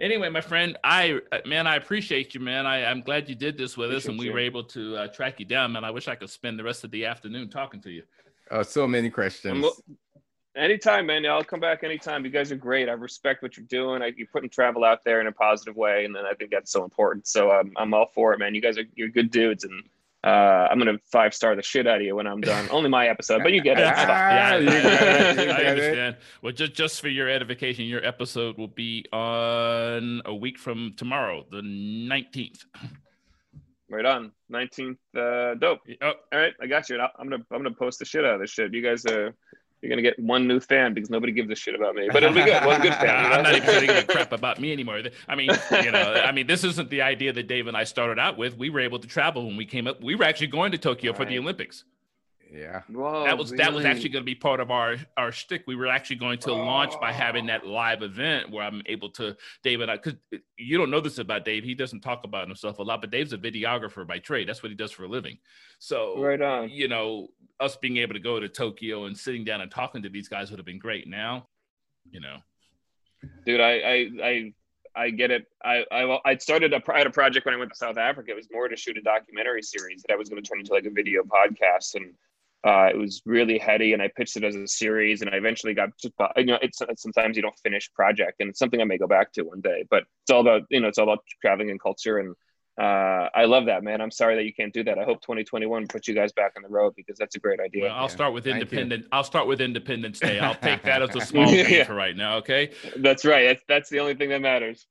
anyway, 0.00 0.30
my 0.30 0.40
friend, 0.40 0.78
I 0.82 1.20
uh, 1.30 1.38
man, 1.44 1.66
I 1.66 1.76
appreciate 1.76 2.32
you, 2.32 2.40
man. 2.40 2.64
I, 2.64 2.86
I'm 2.86 3.02
glad 3.02 3.28
you 3.28 3.34
did 3.34 3.58
this 3.58 3.76
with 3.76 3.90
appreciate 3.90 3.98
us, 3.98 4.08
and 4.08 4.18
we 4.18 4.26
you. 4.26 4.32
were 4.32 4.38
able 4.38 4.64
to 4.64 4.96
uh, 4.96 5.08
track 5.08 5.40
you 5.40 5.46
down. 5.46 5.72
Man, 5.72 5.84
I 5.84 5.90
wish 5.90 6.08
I 6.08 6.14
could 6.14 6.30
spend 6.30 6.58
the 6.58 6.64
rest 6.64 6.84
of 6.84 6.90
the 6.90 7.04
afternoon 7.04 7.50
talking 7.50 7.82
to 7.82 7.90
you. 7.90 8.02
Oh, 8.50 8.62
so 8.62 8.86
many 8.86 9.10
questions. 9.10 9.66
Anytime, 10.56 11.06
man. 11.06 11.26
I'll 11.26 11.42
come 11.42 11.58
back 11.58 11.82
anytime. 11.82 12.24
You 12.24 12.30
guys 12.30 12.52
are 12.52 12.56
great. 12.56 12.88
I 12.88 12.92
respect 12.92 13.42
what 13.42 13.56
you're 13.56 13.66
doing. 13.66 14.02
I, 14.02 14.12
you're 14.16 14.28
putting 14.28 14.48
travel 14.48 14.84
out 14.84 15.02
there 15.04 15.20
in 15.20 15.26
a 15.26 15.32
positive 15.32 15.74
way, 15.74 16.04
and 16.04 16.14
then 16.14 16.24
I 16.26 16.34
think 16.34 16.52
that's 16.52 16.70
so 16.70 16.84
important. 16.84 17.26
So 17.26 17.50
um, 17.50 17.72
I'm 17.76 17.92
all 17.92 18.06
for 18.14 18.32
it, 18.32 18.38
man. 18.38 18.54
You 18.54 18.60
guys 18.60 18.78
are 18.78 18.84
you're 18.94 19.08
good 19.08 19.32
dudes, 19.32 19.64
and 19.64 19.82
uh, 20.22 20.68
I'm 20.70 20.78
gonna 20.78 20.98
five 21.10 21.34
star 21.34 21.56
the 21.56 21.62
shit 21.62 21.88
out 21.88 21.96
of 21.96 22.02
you 22.02 22.14
when 22.14 22.28
I'm 22.28 22.40
done. 22.40 22.68
Only 22.70 22.88
my 22.88 23.08
episode, 23.08 23.42
but 23.42 23.52
you 23.52 23.62
get 23.62 23.78
it. 23.78 23.82
yeah, 23.84 24.60
I, 25.38 25.62
I 25.62 25.64
understand. 25.64 26.16
Well, 26.40 26.52
just 26.52 26.74
just 26.74 27.00
for 27.00 27.08
your 27.08 27.28
edification, 27.28 27.86
your 27.86 28.04
episode 28.06 28.56
will 28.56 28.68
be 28.68 29.06
on 29.12 30.22
a 30.24 30.34
week 30.34 30.58
from 30.58 30.94
tomorrow, 30.96 31.44
the 31.50 31.62
19th. 31.62 32.64
Right 33.90 34.06
on, 34.06 34.30
19th. 34.52 34.96
Uh, 35.16 35.56
dope. 35.56 35.80
Oh. 36.00 36.12
All 36.32 36.38
right, 36.38 36.54
I 36.60 36.68
got 36.68 36.88
you. 36.88 37.00
I'm 37.00 37.28
gonna 37.28 37.44
I'm 37.50 37.62
gonna 37.62 37.74
post 37.74 37.98
the 37.98 38.04
shit 38.04 38.24
out 38.24 38.34
of 38.34 38.40
this 38.40 38.50
shit. 38.50 38.72
You 38.72 38.82
guys 38.82 39.04
are 39.06 39.34
you're 39.84 39.90
gonna 39.90 40.02
get 40.02 40.18
one 40.18 40.48
new 40.48 40.60
fan 40.60 40.94
because 40.94 41.10
nobody 41.10 41.32
gives 41.32 41.50
a 41.50 41.54
shit 41.54 41.74
about 41.74 41.94
me. 41.94 42.08
But 42.10 42.22
it'll 42.22 42.34
be 42.34 42.42
good. 42.42 42.64
One 42.64 42.80
good 42.80 42.94
fan. 42.94 43.24
You 43.24 43.28
know? 43.28 43.34
I'm 43.36 43.42
not 43.42 43.54
even 43.54 43.70
giving 43.70 43.96
a 43.96 44.04
crap 44.04 44.32
about 44.32 44.58
me 44.58 44.72
anymore. 44.72 45.02
I 45.28 45.34
mean, 45.34 45.50
you 45.82 45.92
know, 45.92 46.22
I 46.24 46.32
mean, 46.32 46.46
this 46.46 46.64
isn't 46.64 46.88
the 46.90 47.02
idea 47.02 47.32
that 47.32 47.46
Dave 47.46 47.66
and 47.66 47.76
I 47.76 47.84
started 47.84 48.18
out 48.18 48.38
with. 48.38 48.56
We 48.56 48.70
were 48.70 48.80
able 48.80 48.98
to 48.98 49.06
travel 49.06 49.46
when 49.46 49.56
we 49.56 49.66
came 49.66 49.86
up. 49.86 50.02
We 50.02 50.14
were 50.14 50.24
actually 50.24 50.46
going 50.48 50.72
to 50.72 50.78
Tokyo 50.78 51.12
right. 51.12 51.18
for 51.18 51.24
the 51.24 51.38
Olympics. 51.38 51.84
Yeah. 52.52 52.82
Whoa, 52.88 53.24
that 53.24 53.36
was 53.36 53.50
really? 53.50 53.64
that 53.64 53.72
was 53.72 53.84
actually 53.84 54.10
going 54.10 54.22
to 54.22 54.26
be 54.26 54.34
part 54.34 54.60
of 54.60 54.70
our 54.70 54.96
our 55.16 55.32
stick. 55.32 55.64
We 55.66 55.76
were 55.76 55.88
actually 55.88 56.16
going 56.16 56.38
to 56.40 56.50
oh. 56.50 56.56
launch 56.56 56.94
by 57.00 57.12
having 57.12 57.46
that 57.46 57.62
oh. 57.64 57.70
live 57.70 58.02
event 58.02 58.50
where 58.50 58.64
I'm 58.64 58.82
able 58.86 59.10
to 59.10 59.36
Dave 59.62 59.80
and 59.80 59.90
I 59.90 59.96
because 59.96 60.14
uh, 60.32 60.38
you 60.56 60.78
don't 60.78 60.90
know 60.90 61.00
this 61.00 61.18
about 61.18 61.44
Dave. 61.44 61.64
He 61.64 61.74
doesn't 61.74 62.00
talk 62.00 62.24
about 62.24 62.46
himself 62.46 62.78
a 62.78 62.82
lot, 62.82 63.00
but 63.00 63.10
Dave's 63.10 63.32
a 63.32 63.38
videographer 63.38 64.06
by 64.06 64.18
trade. 64.18 64.48
That's 64.48 64.62
what 64.62 64.70
he 64.70 64.76
does 64.76 64.92
for 64.92 65.04
a 65.04 65.08
living. 65.08 65.38
So 65.78 66.20
right 66.22 66.40
on. 66.40 66.70
You 66.70 66.88
know, 66.88 67.28
us 67.60 67.76
being 67.76 67.96
able 67.98 68.14
to 68.14 68.20
go 68.20 68.38
to 68.40 68.48
Tokyo 68.48 69.04
and 69.06 69.16
sitting 69.16 69.44
down 69.44 69.60
and 69.60 69.70
talking 69.70 70.02
to 70.02 70.08
these 70.08 70.28
guys 70.28 70.50
would 70.50 70.58
have 70.58 70.66
been 70.66 70.78
great. 70.78 71.08
Now, 71.08 71.48
you 72.10 72.20
know, 72.20 72.36
dude, 73.44 73.60
I 73.60 73.72
I 73.72 74.10
I 74.22 74.54
I 74.96 75.10
get 75.10 75.30
it. 75.30 75.46
I 75.64 75.84
I, 75.90 76.18
I 76.24 76.36
started 76.36 76.72
a 76.72 76.80
I 76.92 76.98
had 76.98 77.06
a 77.06 77.10
project 77.10 77.46
when 77.46 77.54
I 77.54 77.58
went 77.58 77.70
to 77.72 77.76
South 77.76 77.98
Africa. 77.98 78.30
It 78.30 78.36
was 78.36 78.48
more 78.52 78.68
to 78.68 78.76
shoot 78.76 78.96
a 78.96 79.02
documentary 79.02 79.62
series 79.62 80.02
that 80.02 80.12
I 80.12 80.16
was 80.16 80.28
going 80.28 80.42
to 80.42 80.48
turn 80.48 80.60
into 80.60 80.72
like 80.72 80.86
a 80.86 80.90
video 80.90 81.22
podcast, 81.22 81.94
and 81.94 82.14
uh, 82.64 82.88
it 82.90 82.96
was 82.96 83.22
really 83.24 83.58
heady. 83.58 83.92
And 83.92 84.02
I 84.02 84.10
pitched 84.16 84.36
it 84.36 84.44
as 84.44 84.56
a 84.56 84.66
series, 84.66 85.20
and 85.20 85.30
I 85.30 85.36
eventually 85.36 85.74
got 85.74 85.90
just 86.00 86.14
you 86.36 86.46
know 86.46 86.58
it's, 86.62 86.80
it's 86.80 87.02
sometimes 87.02 87.36
you 87.36 87.42
don't 87.42 87.58
finish 87.62 87.92
project, 87.92 88.40
and 88.40 88.50
it's 88.50 88.58
something 88.58 88.80
I 88.80 88.84
may 88.84 88.98
go 88.98 89.06
back 89.06 89.32
to 89.32 89.42
one 89.42 89.60
day. 89.60 89.84
But 89.90 90.04
it's 90.22 90.30
all 90.30 90.40
about 90.40 90.62
you 90.70 90.80
know 90.80 90.88
it's 90.88 90.98
all 90.98 91.04
about 91.04 91.24
traveling 91.42 91.70
and 91.70 91.80
culture 91.80 92.18
and 92.18 92.34
uh, 92.76 93.28
I 93.32 93.44
love 93.44 93.66
that, 93.66 93.84
man. 93.84 94.00
I'm 94.00 94.10
sorry 94.10 94.34
that 94.34 94.44
you 94.44 94.52
can't 94.52 94.72
do 94.72 94.82
that. 94.84 94.98
I 94.98 95.04
hope 95.04 95.20
2021 95.22 95.86
puts 95.86 96.08
you 96.08 96.14
guys 96.14 96.32
back 96.32 96.54
on 96.56 96.62
the 96.62 96.68
road 96.68 96.94
because 96.96 97.16
that's 97.16 97.36
a 97.36 97.38
great 97.38 97.60
idea. 97.60 97.84
Well, 97.84 97.94
I'll 97.94 98.08
start 98.08 98.34
with 98.34 98.48
Independent. 98.48 99.06
I'll 99.12 99.22
start 99.22 99.46
with 99.46 99.60
Independence 99.60 100.18
Day. 100.18 100.40
I'll 100.40 100.56
take 100.56 100.82
that 100.82 101.00
as 101.00 101.14
a 101.14 101.20
small 101.24 101.46
thing 101.46 101.72
yeah. 101.72 101.84
for 101.84 101.94
right 101.94 102.16
now. 102.16 102.38
Okay. 102.38 102.72
That's 102.96 103.24
right. 103.24 103.46
That's 103.46 103.62
that's 103.68 103.90
the 103.90 104.00
only 104.00 104.14
thing 104.14 104.30
that 104.30 104.40
matters. 104.40 104.86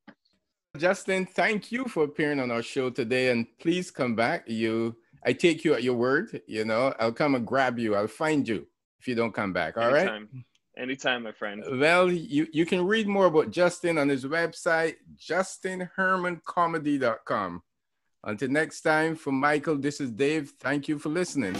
Justin, 0.77 1.25
thank 1.25 1.71
you 1.71 1.85
for 1.85 2.05
appearing 2.05 2.39
on 2.39 2.51
our 2.51 2.63
show 2.63 2.89
today, 2.89 3.29
and 3.31 3.45
please 3.59 3.91
come 3.91 4.15
back. 4.15 4.45
You, 4.47 4.95
I 5.25 5.33
take 5.33 5.63
you 5.63 5.73
at 5.73 5.83
your 5.83 5.95
word. 5.95 6.41
You 6.47 6.65
know, 6.65 6.93
I'll 6.99 7.13
come 7.13 7.35
and 7.35 7.47
grab 7.47 7.79
you. 7.79 7.95
I'll 7.95 8.07
find 8.07 8.45
you 8.47 8.67
if 8.99 9.07
you 9.07 9.15
don't 9.15 9.33
come 9.33 9.53
back. 9.53 9.77
All 9.77 9.95
Anytime. 9.95 10.29
right. 10.33 10.43
Anytime, 10.75 11.21
my 11.23 11.31
friend. 11.31 11.63
Well, 11.73 12.11
you, 12.11 12.47
you 12.51 12.65
can 12.65 12.83
read 12.85 13.07
more 13.07 13.27
about 13.27 13.51
Justin 13.51 13.99
on 13.99 14.09
his 14.09 14.25
website, 14.25 14.95
justinhermancomedy.com. 15.19 17.61
Until 18.23 18.49
next 18.49 18.81
time, 18.81 19.15
for 19.15 19.31
Michael, 19.31 19.77
this 19.77 20.01
is 20.01 20.09
Dave. 20.11 20.53
Thank 20.59 20.87
you 20.87 20.97
for 20.97 21.09
listening. 21.09 21.55